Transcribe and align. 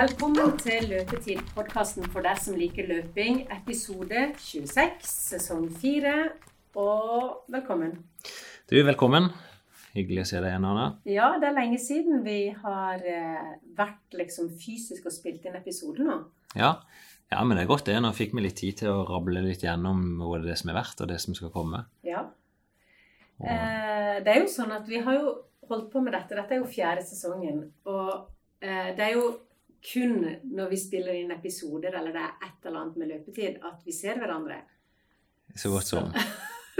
Velkommen 0.00 0.54
til 0.56 0.86
Løpetid, 0.88 1.42
podkasten 1.52 2.06
for 2.08 2.24
deg 2.24 2.38
som 2.40 2.54
liker 2.56 2.86
løping, 2.88 3.42
episode 3.52 4.20
26, 4.40 5.02
sesong 5.04 5.66
4. 5.82 6.12
Og 6.80 7.42
velkommen. 7.52 7.98
Du, 8.70 8.78
velkommen. 8.86 9.26
Hyggelig 9.92 10.22
å 10.22 10.28
se 10.30 10.40
deg 10.40 10.54
igjen, 10.54 10.64
Anna. 10.70 10.86
Ja, 11.04 11.26
det 11.42 11.50
er 11.50 11.56
lenge 11.58 11.76
siden 11.84 12.22
vi 12.24 12.38
har 12.62 13.04
eh, 13.04 13.50
vært 13.76 14.16
liksom 14.16 14.48
fysisk 14.62 15.10
og 15.10 15.12
spilt 15.18 15.44
inn 15.44 15.58
episode 15.60 16.06
nå. 16.06 16.16
Ja. 16.54 16.72
ja, 17.28 17.42
men 17.44 17.60
det 17.60 17.66
er 17.66 17.70
godt 17.74 17.90
det. 17.90 17.98
Nå 18.00 18.14
fikk 18.16 18.32
vi 18.38 18.46
litt 18.46 18.56
tid 18.62 18.80
til 18.80 18.94
å 18.94 19.04
rable 19.10 19.44
litt 19.50 19.66
gjennom 19.66 20.00
både 20.22 20.46
det 20.46 20.56
som 20.62 20.72
er 20.72 20.80
verdt, 20.80 21.04
og 21.04 21.12
det 21.12 21.20
som 21.20 21.36
skal 21.36 21.52
komme. 21.52 21.82
Ja. 22.08 22.24
Og... 23.36 23.52
det 24.24 24.32
er 24.32 24.40
jo 24.46 24.48
sånn 24.48 24.72
at 24.80 24.88
vi 24.88 25.04
har 25.04 25.20
jo 25.20 25.36
holdt 25.68 25.92
på 25.92 26.00
med 26.00 26.16
dette. 26.16 26.40
Dette 26.40 26.56
er 26.56 26.64
jo 26.64 26.72
fjerde 26.72 27.04
sesongen. 27.04 27.66
Og 27.84 28.16
eh, 28.64 28.96
det 28.96 29.10
er 29.10 29.16
jo 29.18 29.28
kun 29.84 30.26
når 30.44 30.70
vi 30.70 30.78
spiller 30.80 31.16
inn 31.16 31.32
episoder 31.34 31.94
eller 31.96 32.12
det 32.14 32.22
er 32.22 32.46
et 32.48 32.68
eller 32.68 32.82
annet 32.82 33.00
med 33.00 33.12
løpetid, 33.14 33.60
at 33.64 33.80
vi 33.84 33.94
ser 33.96 34.20
hverandre. 34.20 34.60
Så 35.56 35.72
godt 35.72 35.88
som. 35.88 36.12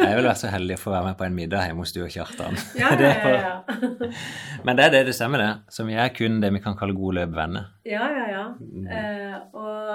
Jeg 0.00 0.16
vil 0.16 0.24
være 0.24 0.38
så 0.38 0.48
heldig 0.48 0.77
å 0.78 0.80
få 0.80 0.92
være 0.95 1.10
med 1.10 1.16
på 1.18 1.27
en 1.27 1.36
middag 1.36 1.66
hjemme 1.68 1.84
hos 1.84 1.92
du 1.92 2.00
og 2.05 2.12
Kjartan. 2.12 2.56
Ja, 2.80 2.92
ja, 2.96 3.10
ja, 3.10 3.32
ja. 3.36 4.10
Men 4.66 4.78
det 4.78 4.86
er 4.86 4.94
det 4.94 5.02
det 5.10 5.16
stemmer, 5.16 5.42
det. 5.42 5.74
Så 5.74 5.84
vi 5.88 5.96
er 5.98 6.12
kun 6.16 6.41
det 6.41 6.52
vi 6.55 6.62
kan 6.64 6.77
kalle 6.78 6.96
gode 6.96 7.18
løpevenner. 7.20 7.68
Ja, 7.88 8.06
ja, 8.14 8.27
ja. 8.30 8.44
Uh, 8.56 9.36
og 9.60 9.91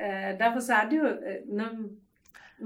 uh, 0.00 0.30
derfor 0.40 0.64
så 0.64 0.80
er 0.80 0.90
det 0.90 0.98
jo 0.98 1.06
eh, 1.06 1.42
når, 1.54 1.76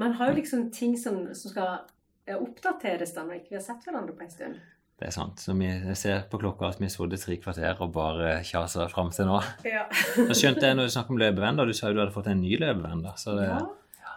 Man 0.00 0.14
har 0.16 0.30
jo 0.30 0.38
liksom 0.38 0.70
ting 0.72 0.96
som, 0.96 1.26
som 1.36 1.52
skal 1.52 2.38
oppdateres 2.38 3.12
da 3.12 3.26
når 3.26 3.42
ikke 3.42 3.52
vi 3.52 3.58
har 3.58 3.66
sett 3.66 3.84
hverandre 3.84 4.16
på 4.16 4.24
en 4.24 4.32
stund. 4.32 4.60
Det 5.02 5.08
er 5.10 5.14
sant. 5.16 5.40
Så 5.42 5.50
vi 5.58 5.68
ser 5.98 6.20
på 6.30 6.38
klokka 6.38 6.68
at 6.70 6.78
vi 6.78 6.86
har 6.86 6.92
sittet 6.94 7.24
tre 7.24 7.36
kvarter 7.42 7.80
og 7.82 7.90
bare 7.96 8.36
kjasa 8.46 8.84
fram 8.92 9.08
til 9.10 9.26
nå. 9.26 9.40
Ja. 9.66 9.88
Så 10.28 10.36
skjønte 10.38 10.68
jeg 10.68 10.78
når 10.78 10.86
du 10.86 10.92
snakker 10.94 11.16
om 11.16 11.18
løpevenn, 11.18 11.58
da 11.58 11.66
du 11.66 11.72
sa 11.74 11.90
jo 11.90 11.96
du 11.96 12.02
hadde 12.04 12.14
fått 12.14 12.28
en 12.30 12.38
ny 12.38 12.52
løpevenn. 12.62 13.02
det, 13.02 13.48
ja. 13.48 14.12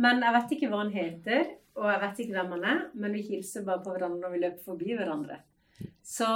Men 0.00 0.24
jeg 0.24 0.36
vet 0.38 0.54
ikke 0.56 0.70
hva 0.72 0.80
han 0.80 0.94
heter, 0.94 1.44
og 1.76 1.90
jeg 1.92 2.00
vet 2.06 2.22
ikke 2.24 2.36
hvem 2.38 2.54
han 2.56 2.64
er, 2.72 2.80
men 3.04 3.18
vi 3.18 3.26
hilser 3.26 3.66
bare 3.68 3.84
på 3.84 3.92
hverandre 3.92 4.22
når 4.24 4.32
vi 4.32 4.42
løper 4.46 4.64
forbi 4.70 4.96
hverandre. 4.96 5.36
Så 6.00 6.30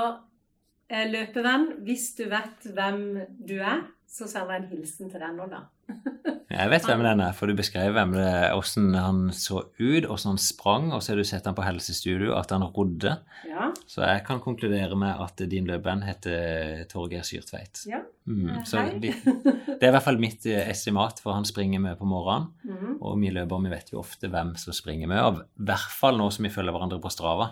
løpevenn, 1.11 1.69
hvis 1.87 2.13
du 2.19 2.27
vet 2.31 2.69
hvem 2.77 3.05
du 3.47 3.59
er, 3.59 3.85
så 4.15 4.29
sender 4.31 4.55
jeg 4.55 4.63
en 4.63 4.71
hilsen 4.71 5.11
til 5.11 5.23
deg 5.23 5.33
nå, 5.35 5.49
da. 5.51 5.65
Jeg 6.55 6.71
vet 6.71 6.85
hvem 6.87 7.01
den 7.03 7.21
er, 7.25 7.33
for 7.35 7.51
du 7.51 7.57
beskrev 7.59 7.97
hvem 7.97 8.13
det 8.15 8.25
er, 8.29 8.53
hvordan 8.55 8.93
han 8.95 9.17
så 9.35 9.65
ut, 9.65 10.05
hvordan 10.07 10.29
han 10.29 10.39
sprang, 10.39 10.85
og 10.95 11.03
så 11.03 11.13
har 11.13 11.19
du 11.19 11.27
sett 11.27 11.49
han 11.49 11.57
på 11.57 11.65
helsestudio, 11.67 12.31
at 12.39 12.53
han 12.55 12.63
rodde. 12.77 13.17
Ja. 13.49 13.73
Så 13.91 14.05
jeg 14.05 14.23
kan 14.29 14.39
konkludere 14.45 14.95
med 14.99 15.19
at 15.25 15.43
din 15.51 15.67
løpevenn 15.67 16.05
heter 16.07 16.85
Torgeir 16.93 17.27
Syrtveit. 17.27 17.83
ja. 17.91 18.05
Mm, 18.25 18.47
Eh, 18.55 18.63
så 18.65 18.81
hei. 18.81 18.99
det 19.03 19.83
er 19.83 19.91
i 19.91 19.95
hvert 19.97 20.07
fall 20.07 20.21
mitt 20.23 20.47
eh, 20.47 20.63
estimat, 20.71 21.19
for 21.21 21.35
han 21.37 21.45
springer 21.49 21.83
med 21.83 21.99
på 21.99 22.09
morgenen. 22.09 22.53
Mm. 22.63 22.97
Og 23.01 23.19
vi 23.21 23.35
løpere 23.35 23.67
vi 23.67 23.75
vet 23.75 23.93
jo 23.93 24.01
ofte 24.05 24.31
hvem 24.33 24.55
som 24.61 24.77
springer 24.77 25.11
med, 25.11 25.21
og 25.25 25.43
i 25.43 25.69
hvert 25.69 25.93
fall 25.93 26.21
nå 26.21 26.31
som 26.33 26.47
vi 26.47 26.55
følger 26.55 26.77
hverandre 26.77 27.03
på 27.03 27.13
Strava, 27.13 27.51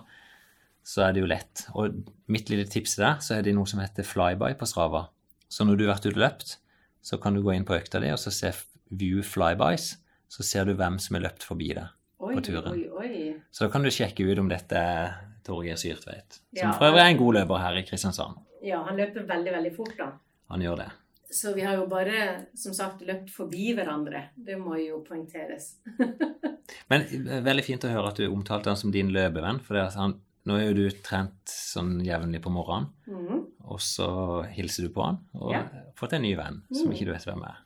så 0.83 1.05
er 1.06 1.12
det 1.14 1.22
jo 1.22 1.30
lett. 1.30 1.64
Og 1.78 1.94
mitt 2.33 2.50
lille 2.50 2.66
tips 2.66 2.97
til 2.97 3.05
deg, 3.06 3.22
så 3.22 3.36
er 3.38 3.42
det 3.47 3.55
noe 3.56 3.69
som 3.70 3.80
heter 3.83 4.06
flyby 4.06 4.55
på 4.58 4.66
Strava. 4.69 5.06
Så 5.52 5.66
når 5.69 5.78
du 5.78 5.84
har 5.86 5.94
vært 5.94 6.06
ute 6.08 6.16
og 6.16 6.22
løpt, 6.25 6.56
så 7.02 7.19
kan 7.22 7.34
du 7.34 7.42
gå 7.42 7.55
inn 7.55 7.66
på 7.69 7.75
økta 7.77 8.00
di 8.02 8.11
og 8.14 8.19
så 8.22 8.30
se 8.34 8.52
view 8.91 9.22
flybys. 9.27 9.97
Så 10.33 10.42
ser 10.47 10.64
du 10.64 10.72
hvem 10.78 10.97
som 11.03 11.16
er 11.19 11.27
løpt 11.27 11.44
forbi 11.44 11.72
deg. 11.77 11.91
På 12.22 12.38
turen. 12.41 12.72
oi, 12.72 12.86
oi. 13.03 13.34
Så 13.50 13.66
da 13.66 13.72
kan 13.75 13.83
du 13.83 13.91
sjekke 13.91 14.25
ut 14.30 14.38
om 14.38 14.48
dette 14.48 14.78
er 14.78 15.16
Torgeir 15.44 15.75
Syrtveit, 15.77 16.38
som 16.55 16.69
Ja. 16.69 16.72
for 16.78 16.86
øvrig 16.86 17.00
er 17.03 17.10
en 17.10 17.19
god 17.19 17.34
løper 17.34 17.58
her 17.58 17.77
i 17.80 17.83
Kristiansand. 17.83 18.38
Ja, 18.62 18.84
han 18.86 18.97
løper 18.97 19.27
veldig, 19.27 19.53
veldig 19.53 19.72
fort, 19.77 19.97
da. 19.98 20.12
Han 20.54 20.62
gjør 20.62 20.76
det. 20.84 20.87
Så 21.32 21.53
vi 21.56 21.62
har 21.66 21.75
jo 21.81 21.87
bare, 21.91 22.47
som 22.54 22.72
sagt, 22.76 23.03
løpt 23.09 23.31
forbi 23.34 23.72
hverandre. 23.75 24.28
Det 24.37 24.54
må 24.60 24.76
jo 24.78 25.00
poengteres. 25.03 25.78
Men 26.91 27.03
eh, 27.03 27.41
veldig 27.44 27.64
fint 27.66 27.84
å 27.84 27.91
høre 27.93 28.12
at 28.12 28.20
du 28.20 28.26
omtalte 28.31 28.70
han 28.70 28.78
som 28.78 28.93
din 28.94 29.10
løpevenn, 29.14 29.59
for 29.64 29.75
det 29.78 29.82
at 29.88 29.97
han, 29.99 30.14
nå 30.48 30.56
er 30.58 30.64
jo 30.69 30.75
du 30.75 30.97
trent 31.06 31.47
sånn 31.47 32.00
jevnlig 32.04 32.41
på 32.42 32.50
morgenen, 32.50 32.88
mm. 33.06 33.42
og 33.70 33.78
så 33.80 34.08
hilser 34.53 34.88
du 34.88 34.94
på 34.94 35.04
han, 35.06 35.20
og 35.38 35.53
Ja. 35.54 35.62
fått 35.94 36.12
en 36.16 36.22
ny 36.22 36.34
venn 36.36 36.62
som 36.72 36.88
Mm. 36.88 36.94
ikke 36.97 37.06
du 37.06 37.12
vet 37.12 37.25
hvem 37.28 37.44
er. 37.47 37.58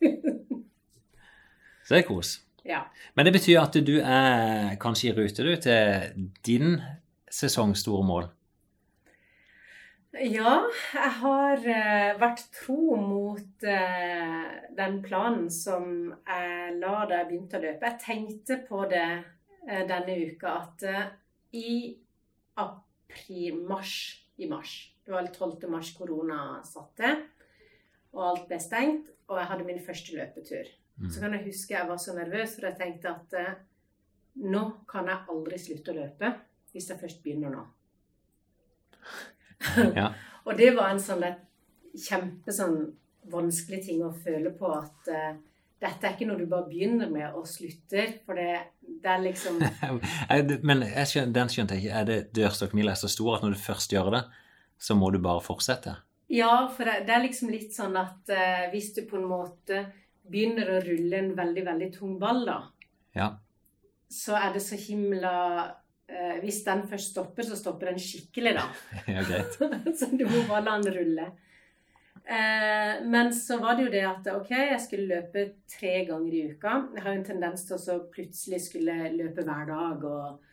Så 1.84 1.94
det 1.96 2.04
er 2.04 2.08
kos. 2.08 2.40
Ja. 2.64 2.84
Men 3.16 3.26
det 3.26 3.32
betyr 3.34 3.58
at 3.60 3.74
du 3.84 3.96
er 4.00 4.76
kanskje 4.80 5.10
i 5.10 5.14
rute 5.16 5.42
du, 5.42 5.56
til 5.56 6.28
din 6.46 6.76
sesongs 7.28 7.82
store 7.82 8.04
mål. 8.06 8.28
Ja, 10.12 10.58
jeg 10.92 11.10
har 11.22 11.56
eh, 11.72 12.12
vært 12.20 12.42
tro 12.52 12.96
mot 13.00 13.64
eh, 13.64 14.42
den 14.76 14.98
planen 15.02 15.48
som 15.50 16.12
jeg 16.28 16.74
la 16.82 17.06
da 17.08 17.22
jeg 17.22 17.28
begynte 17.30 17.56
å 17.58 17.62
løpe. 17.64 17.88
Jeg 17.88 18.02
tenkte 18.04 18.58
på 18.68 18.84
det 18.92 19.06
eh, 19.08 19.86
denne 19.88 20.18
uka 20.28 20.58
at 20.60 20.84
i 21.56 21.96
april-mars 22.58 23.94
i 24.36 24.48
mars 24.48 24.72
Det 25.04 25.12
var 25.12 25.26
12. 25.26 25.68
mars 25.70 25.90
korona 25.96 26.62
satte, 26.64 27.16
og 28.12 28.22
alt 28.28 28.48
ble 28.48 28.58
stengt, 28.62 29.10
og 29.26 29.38
jeg 29.40 29.48
hadde 29.50 29.66
min 29.66 29.80
første 29.82 30.14
løpetur. 30.14 30.68
Mm. 31.00 31.10
Så 31.10 31.20
kan 31.20 31.34
jeg 31.34 31.46
huske 31.48 31.74
jeg 31.74 31.88
var 31.88 31.98
så 31.98 32.14
nervøs, 32.14 32.54
for 32.54 32.68
jeg 32.68 32.78
tenkte 32.78 33.10
at 33.10 33.36
eh, 33.40 33.54
nå 34.46 34.62
kan 34.88 35.08
jeg 35.10 35.26
aldri 35.32 35.58
slutte 35.58 35.92
å 35.92 35.96
løpe 35.96 36.30
hvis 36.72 36.88
jeg 36.88 37.00
først 37.00 37.22
begynner 37.24 37.56
nå. 37.56 37.64
Ja. 39.98 40.08
Og 40.42 40.56
det 40.58 40.72
var 40.74 40.90
en 40.90 41.00
sånn 41.02 41.22
kjempe 41.94 42.50
sånn 42.54 42.80
vanskelig 43.30 43.82
ting 43.86 44.00
å 44.02 44.14
føle 44.14 44.50
på 44.58 44.70
at 44.74 45.10
eh, 45.12 45.36
dette 45.82 46.06
er 46.06 46.14
ikke 46.14 46.28
noe 46.28 46.38
du 46.38 46.46
bare 46.50 46.68
begynner 46.70 47.10
med 47.10 47.34
og 47.34 47.44
slutter, 47.50 48.12
for 48.26 48.38
det, 48.38 48.52
det 49.02 49.10
er 49.10 49.24
liksom 49.24 49.58
Men 50.68 50.84
jeg 50.86 51.10
skjøn, 51.10 51.34
den 51.34 51.50
skjønte 51.50 51.74
jeg 51.76 51.84
ikke. 51.88 51.98
Er 52.00 52.08
det 52.08 52.18
dørstokkmila 52.38 52.94
er 52.94 53.00
så 53.02 53.10
stor 53.10 53.36
at 53.40 53.42
når 53.46 53.56
du 53.56 53.60
først 53.64 53.92
gjør 53.94 54.12
det, 54.14 54.22
så 54.82 54.94
må 54.98 55.10
du 55.14 55.18
bare 55.22 55.42
fortsette? 55.42 55.96
Ja, 56.32 56.52
for 56.72 56.88
det, 56.88 57.02
det 57.08 57.12
er 57.16 57.24
liksom 57.26 57.50
litt 57.52 57.74
sånn 57.76 57.98
at 58.00 58.30
eh, 58.32 58.68
hvis 58.72 58.92
du 58.96 59.02
på 59.10 59.18
en 59.18 59.26
måte 59.28 59.82
begynner 60.32 60.70
å 60.76 60.80
rulle 60.86 61.18
en 61.18 61.32
veldig, 61.36 61.64
veldig 61.66 61.90
tung 61.98 62.14
ball, 62.22 62.44
da, 62.46 62.58
Ja. 63.18 63.26
så 64.08 64.38
er 64.38 64.54
det 64.54 64.62
så 64.64 64.78
himla 64.78 65.32
eh, 66.08 66.38
Hvis 66.40 66.62
den 66.64 66.86
først 66.88 67.10
stopper, 67.12 67.44
så 67.44 67.58
stopper 67.58 67.90
den 67.90 67.98
skikkelig, 68.00 68.54
da. 68.56 68.68
ja 69.16 69.24
greit. 69.28 69.58
så 69.98 70.08
du 70.14 70.24
må 70.30 70.44
bare 70.48 70.64
la 70.70 70.78
den 70.86 70.94
rulle. 71.00 71.26
Eh, 72.24 73.02
men 73.04 73.32
så 73.34 73.58
var 73.58 73.76
det 73.76 73.86
jo 73.86 73.92
det 73.92 74.02
at 74.06 74.28
ok, 74.30 74.50
jeg 74.54 74.80
skulle 74.84 75.10
løpe 75.10 75.46
tre 75.70 76.04
ganger 76.06 76.34
i 76.38 76.42
uka. 76.52 76.74
Jeg 76.94 77.04
har 77.04 77.14
jo 77.14 77.20
en 77.20 77.30
tendens 77.32 77.66
til 77.66 77.76
å 77.76 77.82
så 77.82 77.98
plutselig 78.14 78.62
skulle 78.68 79.10
løpe 79.16 79.44
hver 79.46 79.66
dag 79.72 80.06
og 80.06 80.44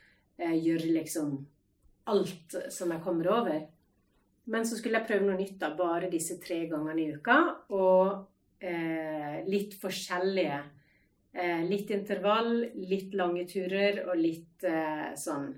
eh, 0.41 0.55
gjøre 0.57 0.95
liksom 0.97 1.35
alt 2.09 2.57
som 2.73 2.95
jeg 2.95 3.03
kommer 3.05 3.29
over. 3.35 3.61
Men 4.49 4.65
så 4.65 4.79
skulle 4.79 4.97
jeg 4.97 5.09
prøve 5.11 5.27
noe 5.27 5.37
nytt, 5.37 5.59
da, 5.61 5.69
bare 5.77 6.09
disse 6.09 6.39
tre 6.41 6.63
gangene 6.71 7.03
i 7.03 7.13
uka. 7.13 7.37
Og 7.77 8.65
eh, 8.65 9.39
litt 9.45 9.77
forskjellige. 9.77 10.59
Eh, 11.29 11.61
litt 11.69 11.91
intervall, 11.93 12.63
litt 12.89 13.13
lange 13.13 13.45
turer 13.45 14.01
og 14.07 14.15
litt 14.17 14.65
eh, 14.65 15.11
sånn 15.13 15.51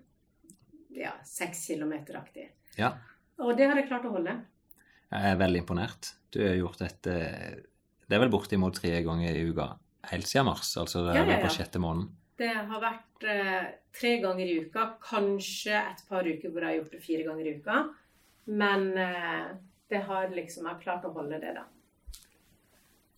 ja, 0.91 1.13
seks 1.23 1.63
kilometer-aktig. 1.71 2.49
Ja. 2.75 2.91
Og 3.39 3.55
det 3.55 3.69
har 3.69 3.79
jeg 3.79 3.87
klart 3.87 4.09
å 4.09 4.11
holde. 4.17 4.35
Jeg 5.11 5.33
er 5.33 5.39
veldig 5.41 5.61
imponert. 5.63 6.13
Du 6.31 6.39
har 6.43 6.55
gjort 6.55 6.79
dette 6.79 7.13
Det 8.07 8.15
er 8.15 8.21
vel 8.23 8.31
bortimot 8.31 8.75
tre 8.79 8.93
ganger 9.03 9.35
i 9.35 9.47
uka 9.49 9.73
helt 10.11 10.25
siden 10.27 10.47
mars, 10.47 10.71
altså 10.81 11.03
det 11.05 11.11
er 11.13 11.19
Ja, 11.19 11.25
ja, 11.27 11.37
ja. 11.37 11.41
på 11.45 11.51
sjette 11.53 11.79
måneden. 11.79 12.07
Det 12.41 12.49
har 12.49 12.79
vært 12.81 13.25
eh, 13.29 13.67
tre 13.93 14.15
ganger 14.23 14.47
i 14.49 14.55
uka, 14.65 14.85
kanskje 15.03 15.75
et 15.77 16.01
par 16.09 16.25
uker 16.25 16.49
hvor 16.49 16.63
jeg 16.63 16.71
har 16.71 16.79
gjort 16.79 16.95
det 16.95 17.01
fire 17.03 17.27
ganger 17.27 17.45
i 17.45 17.53
uka. 17.59 17.83
Men 18.49 18.87
eh, 18.97 19.51
det 19.91 20.01
har 20.07 20.33
liksom 20.33 20.65
Jeg 20.65 20.73
har 20.73 20.81
klart 20.81 21.05
å 21.05 21.13
holde 21.13 21.37
det, 21.43 21.53
da. 21.59 21.67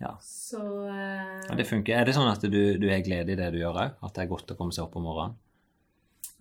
Ja. 0.04 0.12
Så 0.19 0.60
eh, 0.90 1.40
Ja, 1.48 1.56
det 1.56 1.69
funker. 1.69 1.95
Er 1.95 2.10
det 2.10 2.18
sånn 2.18 2.28
at 2.28 2.44
du, 2.44 2.62
du 2.75 2.90
er 2.92 3.06
glede 3.06 3.31
i 3.31 3.40
det 3.40 3.54
du 3.54 3.62
gjør 3.62 3.80
òg? 3.86 3.95
At 4.04 4.18
det 4.18 4.25
er 4.25 4.34
godt 4.34 4.51
å 4.51 4.60
komme 4.60 4.75
seg 4.75 4.90
opp 4.90 5.00
om 5.00 5.07
morgenen? 5.07 5.40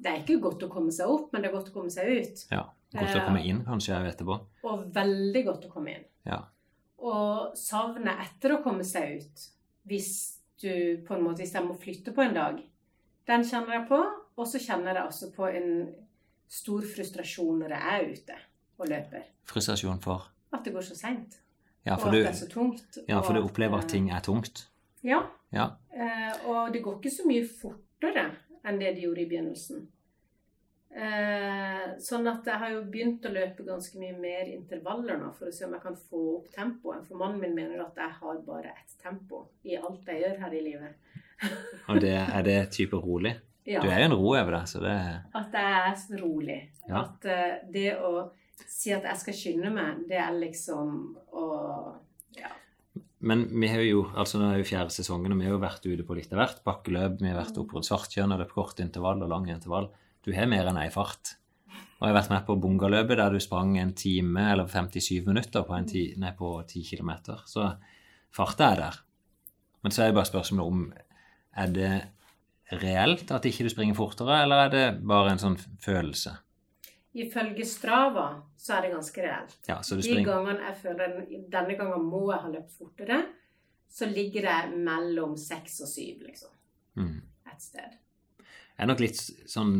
det 0.02 0.10
er 0.10 0.22
ikke 0.22 0.40
godt 0.43 0.64
å 0.66 0.70
komme 0.72 0.93
seg 0.94 1.10
opp, 1.10 1.28
men 1.32 1.43
det 1.43 1.50
er 1.50 1.54
godt 1.54 1.70
å 1.70 1.75
komme 1.76 1.93
seg 1.93 2.08
ut. 2.10 2.40
Ja. 2.50 2.64
Godt 2.92 3.16
å 3.16 3.24
komme 3.26 3.42
inn 3.48 3.62
kanskje 3.66 3.98
etterpå? 4.10 4.38
Og 4.68 4.84
veldig 4.94 5.42
godt 5.46 5.66
å 5.68 5.72
komme 5.72 5.94
inn. 5.96 6.04
Ja. 6.28 6.42
Og 7.02 7.56
savnet 7.58 8.20
etter 8.26 8.56
å 8.56 8.62
komme 8.64 8.84
seg 8.86 9.22
ut, 9.22 9.46
hvis 9.88 10.12
du 10.62 11.02
på 11.06 11.16
en 11.16 11.24
måte, 11.24 11.42
hvis 11.42 11.56
å 11.56 11.78
flytte 11.78 12.14
på 12.14 12.22
en 12.22 12.36
dag, 12.36 12.60
den 13.26 13.46
kjenner 13.46 13.80
jeg 13.80 13.88
på. 13.90 14.00
Og 14.32 14.48
så 14.48 14.60
kjenner 14.62 14.96
jeg 14.96 15.04
også 15.10 15.28
på 15.34 15.48
en 15.50 15.72
stor 16.52 16.84
frustrasjon 16.88 17.62
når 17.62 17.74
jeg 17.74 17.96
er 17.96 18.12
ute 18.12 18.36
og 18.80 18.88
løper. 18.88 19.26
Frustrasjon 19.48 20.00
for 20.04 20.28
At 20.52 20.64
det 20.64 20.72
går 20.74 20.84
så 20.84 20.96
seint. 20.96 21.38
Ja, 21.82 21.96
og 21.96 22.06
at 22.06 22.14
det 22.14 22.26
er 22.28 22.36
så 22.38 22.48
tungt. 22.50 22.98
ja, 23.08 23.20
for 23.24 23.34
du 23.34 23.42
opplever 23.42 23.80
at 23.80 23.88
eh, 23.88 23.96
ting 23.96 24.10
er 24.14 24.22
tungt? 24.22 24.66
Ja. 25.02 25.24
Ja. 25.52 25.72
Eh, 25.90 26.46
og 26.46 26.72
det 26.72 26.82
går 26.84 27.00
ikke 27.00 27.12
så 27.12 27.26
mye 27.26 27.46
fortere 27.48 28.28
enn 28.62 28.78
det 28.78 28.94
det 28.96 29.04
gjorde 29.06 29.24
i 29.24 29.28
begynnelsen. 29.30 29.88
Eh, 30.92 31.84
sånn 32.04 32.26
at 32.28 32.44
jeg 32.44 32.60
har 32.60 32.72
jo 32.74 32.82
begynt 32.92 33.24
å 33.24 33.32
løpe 33.32 33.64
ganske 33.64 33.96
mye 33.96 34.12
mer 34.12 34.50
intervaller 34.52 35.16
nå 35.16 35.30
for 35.38 35.48
å 35.48 35.54
se 35.54 35.64
om 35.64 35.72
jeg 35.72 35.84
kan 35.86 35.96
få 35.96 36.20
opp 36.34 36.50
tempoet. 36.52 37.06
For 37.08 37.20
mannen 37.20 37.40
min 37.40 37.56
mener 37.56 37.80
at 37.86 37.96
jeg 37.96 38.18
har 38.18 38.42
bare 38.44 38.74
ett 38.74 38.98
tempo 39.00 39.46
i 39.64 39.78
alt 39.78 40.10
jeg 40.12 40.20
gjør 40.20 40.42
her 40.44 40.58
i 40.58 40.60
livet. 40.66 41.16
Og 41.88 42.00
det, 42.04 42.18
er 42.20 42.44
det 42.44 42.58
type 42.76 43.00
rolig? 43.00 43.32
Ja, 43.64 43.80
Du 43.80 43.88
er 43.88 44.02
jo 44.02 44.10
en 44.10 44.16
ro 44.18 44.32
over 44.34 44.56
det, 44.56 44.62
så 44.68 44.80
det 44.82 44.92
At 45.38 45.52
jeg 45.54 45.74
er 45.78 45.98
så 46.00 46.18
rolig. 46.18 46.60
Ja. 46.88 47.04
At 47.04 47.28
uh, 47.30 47.52
det 47.72 47.92
å 48.02 48.12
si 48.66 48.92
at 48.92 49.06
jeg 49.06 49.20
skal 49.22 49.38
skynde 49.38 49.70
meg, 49.72 50.04
det 50.10 50.18
er 50.20 50.34
liksom 50.36 51.14
å 51.32 51.46
Ja. 52.36 52.52
Men 53.22 53.46
vi 53.48 53.68
har 53.70 53.80
jo, 53.86 54.04
altså 54.18 54.40
nå 54.40 54.50
er 54.50 54.60
jo 54.60 54.66
fjerde 54.66 54.92
sesongen, 54.92 55.32
og 55.32 55.40
vi 55.40 55.46
har 55.46 55.54
jo 55.54 55.62
vært 55.62 55.84
ute 55.86 56.04
på 56.04 56.16
litt 56.18 56.32
av 56.34 56.42
hvert. 56.42 56.62
Bakkeløp, 56.66 57.20
vi 57.22 57.30
har 57.30 57.38
vært 57.38 57.60
oppe 57.62 57.78
rundt 57.78 57.86
Svartjørn 57.86 58.34
og 58.34 58.42
løpt 58.42 58.56
kort 58.56 58.82
intervall 58.82 59.22
og 59.22 59.30
lang 59.30 59.46
intervall. 59.54 59.92
Du 60.22 60.32
har 60.36 60.50
mer 60.50 60.69
enn 60.70 60.80
ei 60.80 60.90
fart. 60.94 61.36
Og 62.02 62.08
jeg 62.08 62.14
har 62.14 62.19
vært 62.19 62.32
med 62.32 62.46
på 62.46 62.58
bungaløpet 62.58 63.19
der 63.19 63.34
du 63.34 63.38
sprang 63.42 63.76
en 63.78 63.92
time 63.94 64.48
eller 64.52 64.66
57 64.70 65.22
minutter 65.26 65.62
på, 65.66 65.74
en 65.76 65.86
ti, 65.86 66.08
nei, 66.19 66.32
på 66.34 66.56
10 66.66 66.82
km. 66.88 67.12
Så 67.46 67.69
farta 68.34 68.72
er 68.72 68.80
der. 68.80 68.98
Men 69.82 69.94
så 69.94 70.02
er 70.02 70.10
det 70.10 70.19
bare 70.19 70.30
spørsmålet 70.30 70.72
om 70.72 70.82
er 71.62 71.74
det 71.74 71.92
reelt 72.82 73.30
at 73.34 73.46
ikke 73.46 73.66
du 73.66 73.70
springer 73.70 73.98
fortere, 73.98 74.40
eller 74.42 74.64
er 74.64 74.72
det 74.72 74.84
bare 75.06 75.34
en 75.34 75.42
sånn 75.42 75.58
følelse? 75.82 76.34
Ifølge 77.22 77.66
Strava 77.68 78.26
så 78.56 78.78
er 78.78 78.86
det 78.86 78.92
ganske 78.94 79.25
reelt. 79.26 79.58
Ja, 79.68 79.78
De 79.82 80.22
gangene 80.25 80.70
jeg 80.70 80.78
føler 80.80 81.18
denne 81.52 81.76
gangen 81.76 82.06
må 82.08 82.25
jeg 82.30 82.44
ha 82.46 82.52
løpt 82.54 82.78
fortere, 82.78 83.18
så 83.92 84.08
ligger 84.08 84.48
det 84.48 84.78
mellom 84.86 85.36
seks 85.36 85.82
og 85.84 85.90
syv, 85.92 86.22
liksom. 86.30 86.54
mm. 86.96 87.18
Et 87.52 87.60
sted. 87.60 87.98
Jeg 88.38 88.86
er 88.86 88.88
nok 88.88 89.02
litt 89.02 89.18
sånn 89.50 89.75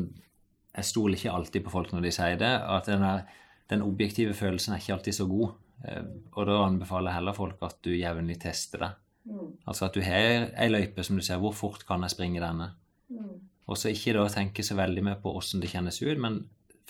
Jeg 0.73 0.89
stoler 0.89 1.19
ikke 1.19 1.33
alltid 1.37 1.65
på 1.67 1.73
folk 1.75 1.93
når 1.93 2.07
de 2.07 2.13
sier 2.15 2.39
det. 2.41 2.53
At 2.77 2.89
den, 2.89 3.03
er, 3.05 3.27
den 3.71 3.85
objektive 3.85 4.35
følelsen 4.35 4.75
er 4.75 4.81
ikke 4.81 4.97
alltid 4.97 5.19
så 5.19 5.27
god. 5.29 5.53
Eh, 5.85 6.03
Og 6.33 6.47
da 6.49 6.59
anbefaler 6.65 7.11
jeg 7.11 7.19
heller 7.21 7.37
folk 7.37 7.65
at 7.69 7.79
du 7.85 7.91
jevnlig 7.93 8.39
tester 8.41 8.87
det. 8.87 8.93
Mm. 9.25 9.51
Altså 9.69 9.87
at 9.87 9.95
du 9.95 10.03
har 10.03 10.49
ei 10.59 10.69
løype 10.71 11.05
som 11.07 11.19
du 11.19 11.23
ser 11.23 11.39
hvor 11.43 11.55
fort 11.55 11.85
kan 11.87 12.03
jeg 12.03 12.15
springe 12.15 12.43
denne. 12.43 12.73
Mm. 13.13 13.35
Og 13.71 13.79
så 13.79 13.93
ikke 13.93 14.17
da 14.17 14.25
tenke 14.33 14.65
så 14.67 14.75
veldig 14.79 15.05
mye 15.07 15.21
på 15.23 15.35
åssen 15.39 15.61
det 15.63 15.71
kjennes 15.71 16.01
ut, 16.03 16.19
men 16.19 16.41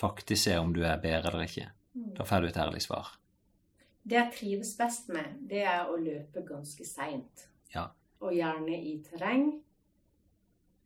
faktisk 0.01 0.47
se 0.47 0.55
om 0.57 0.71
du 0.73 0.81
er 0.87 1.01
bedre 1.03 1.29
eller 1.29 1.45
ikke. 1.45 1.67
Mm. 1.93 2.07
Da 2.17 2.25
får 2.25 2.41
du 2.41 2.47
et 2.49 2.57
ærlig 2.63 2.81
svar. 2.87 3.11
Det 4.03 4.17
jeg 4.17 4.33
trives 4.35 4.73
best 4.79 5.11
med, 5.13 5.35
det 5.47 5.61
er 5.69 5.85
å 5.87 5.99
løpe 5.99 6.41
ganske 6.47 6.83
seint. 6.87 7.45
Ja. 7.75 7.85
Og 8.23 8.33
gjerne 8.35 8.79
i 8.79 8.97
terreng. 9.05 9.45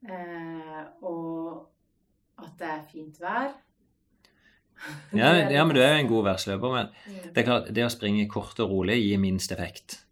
Eh, 0.05 0.83
og 1.01 1.65
at 2.37 2.57
det 2.59 2.67
er 2.73 2.83
fint 2.91 3.21
vær. 3.21 3.55
Ja, 5.17 5.31
ja 5.49 5.63
men 5.65 5.73
du 5.73 5.81
er 5.81 5.95
jo 5.95 6.01
en 6.03 6.09
god 6.11 6.27
værsløper, 6.27 6.73
men 6.75 6.89
det 7.33 7.41
er 7.41 7.45
klart, 7.47 7.69
det 7.73 7.81
å 7.81 7.89
springe 7.89 8.27
kort 8.29 8.59
og 8.61 8.69
rolig 8.69 8.99
gir 8.99 9.17
minst 9.17 9.49
effekt. 9.55 10.03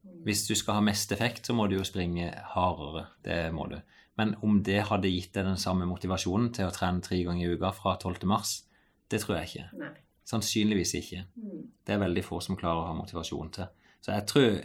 Mm. 0.00 0.22
Hvis 0.24 0.46
du 0.48 0.54
skal 0.56 0.78
ha 0.78 0.84
mest 0.86 1.12
effekt, 1.12 1.44
så 1.44 1.56
må 1.56 1.66
du 1.68 1.76
jo 1.76 1.84
springe 1.84 2.30
hardere. 2.54 3.04
Det 3.24 3.36
må 3.52 3.66
du. 3.68 3.76
Men 4.16 4.32
om 4.46 4.62
det 4.64 4.86
hadde 4.88 5.10
gitt 5.10 5.34
deg 5.34 5.48
den 5.48 5.60
samme 5.60 5.84
motivasjonen 5.90 6.52
til 6.56 6.70
å 6.70 6.74
trene 6.74 7.04
tre 7.04 7.20
ganger 7.26 7.44
i 7.44 7.58
uka 7.58 7.72
fra 7.76 7.96
12. 8.00 8.24
mars, 8.30 8.62
det 9.10 9.20
tror 9.22 9.40
jeg 9.40 9.50
ikke. 9.50 9.66
Nei. 9.82 9.92
Sannsynligvis 10.24 10.94
ikke. 11.02 11.26
Mm. 11.36 11.64
Det 11.84 11.96
er 11.96 12.04
veldig 12.06 12.24
få 12.24 12.40
som 12.44 12.56
klarer 12.56 12.84
å 12.84 12.88
ha 12.88 12.96
motivasjon 12.96 13.50
til. 13.58 13.68
Så 14.04 14.14
jeg 14.14 14.26
tror, 14.30 14.56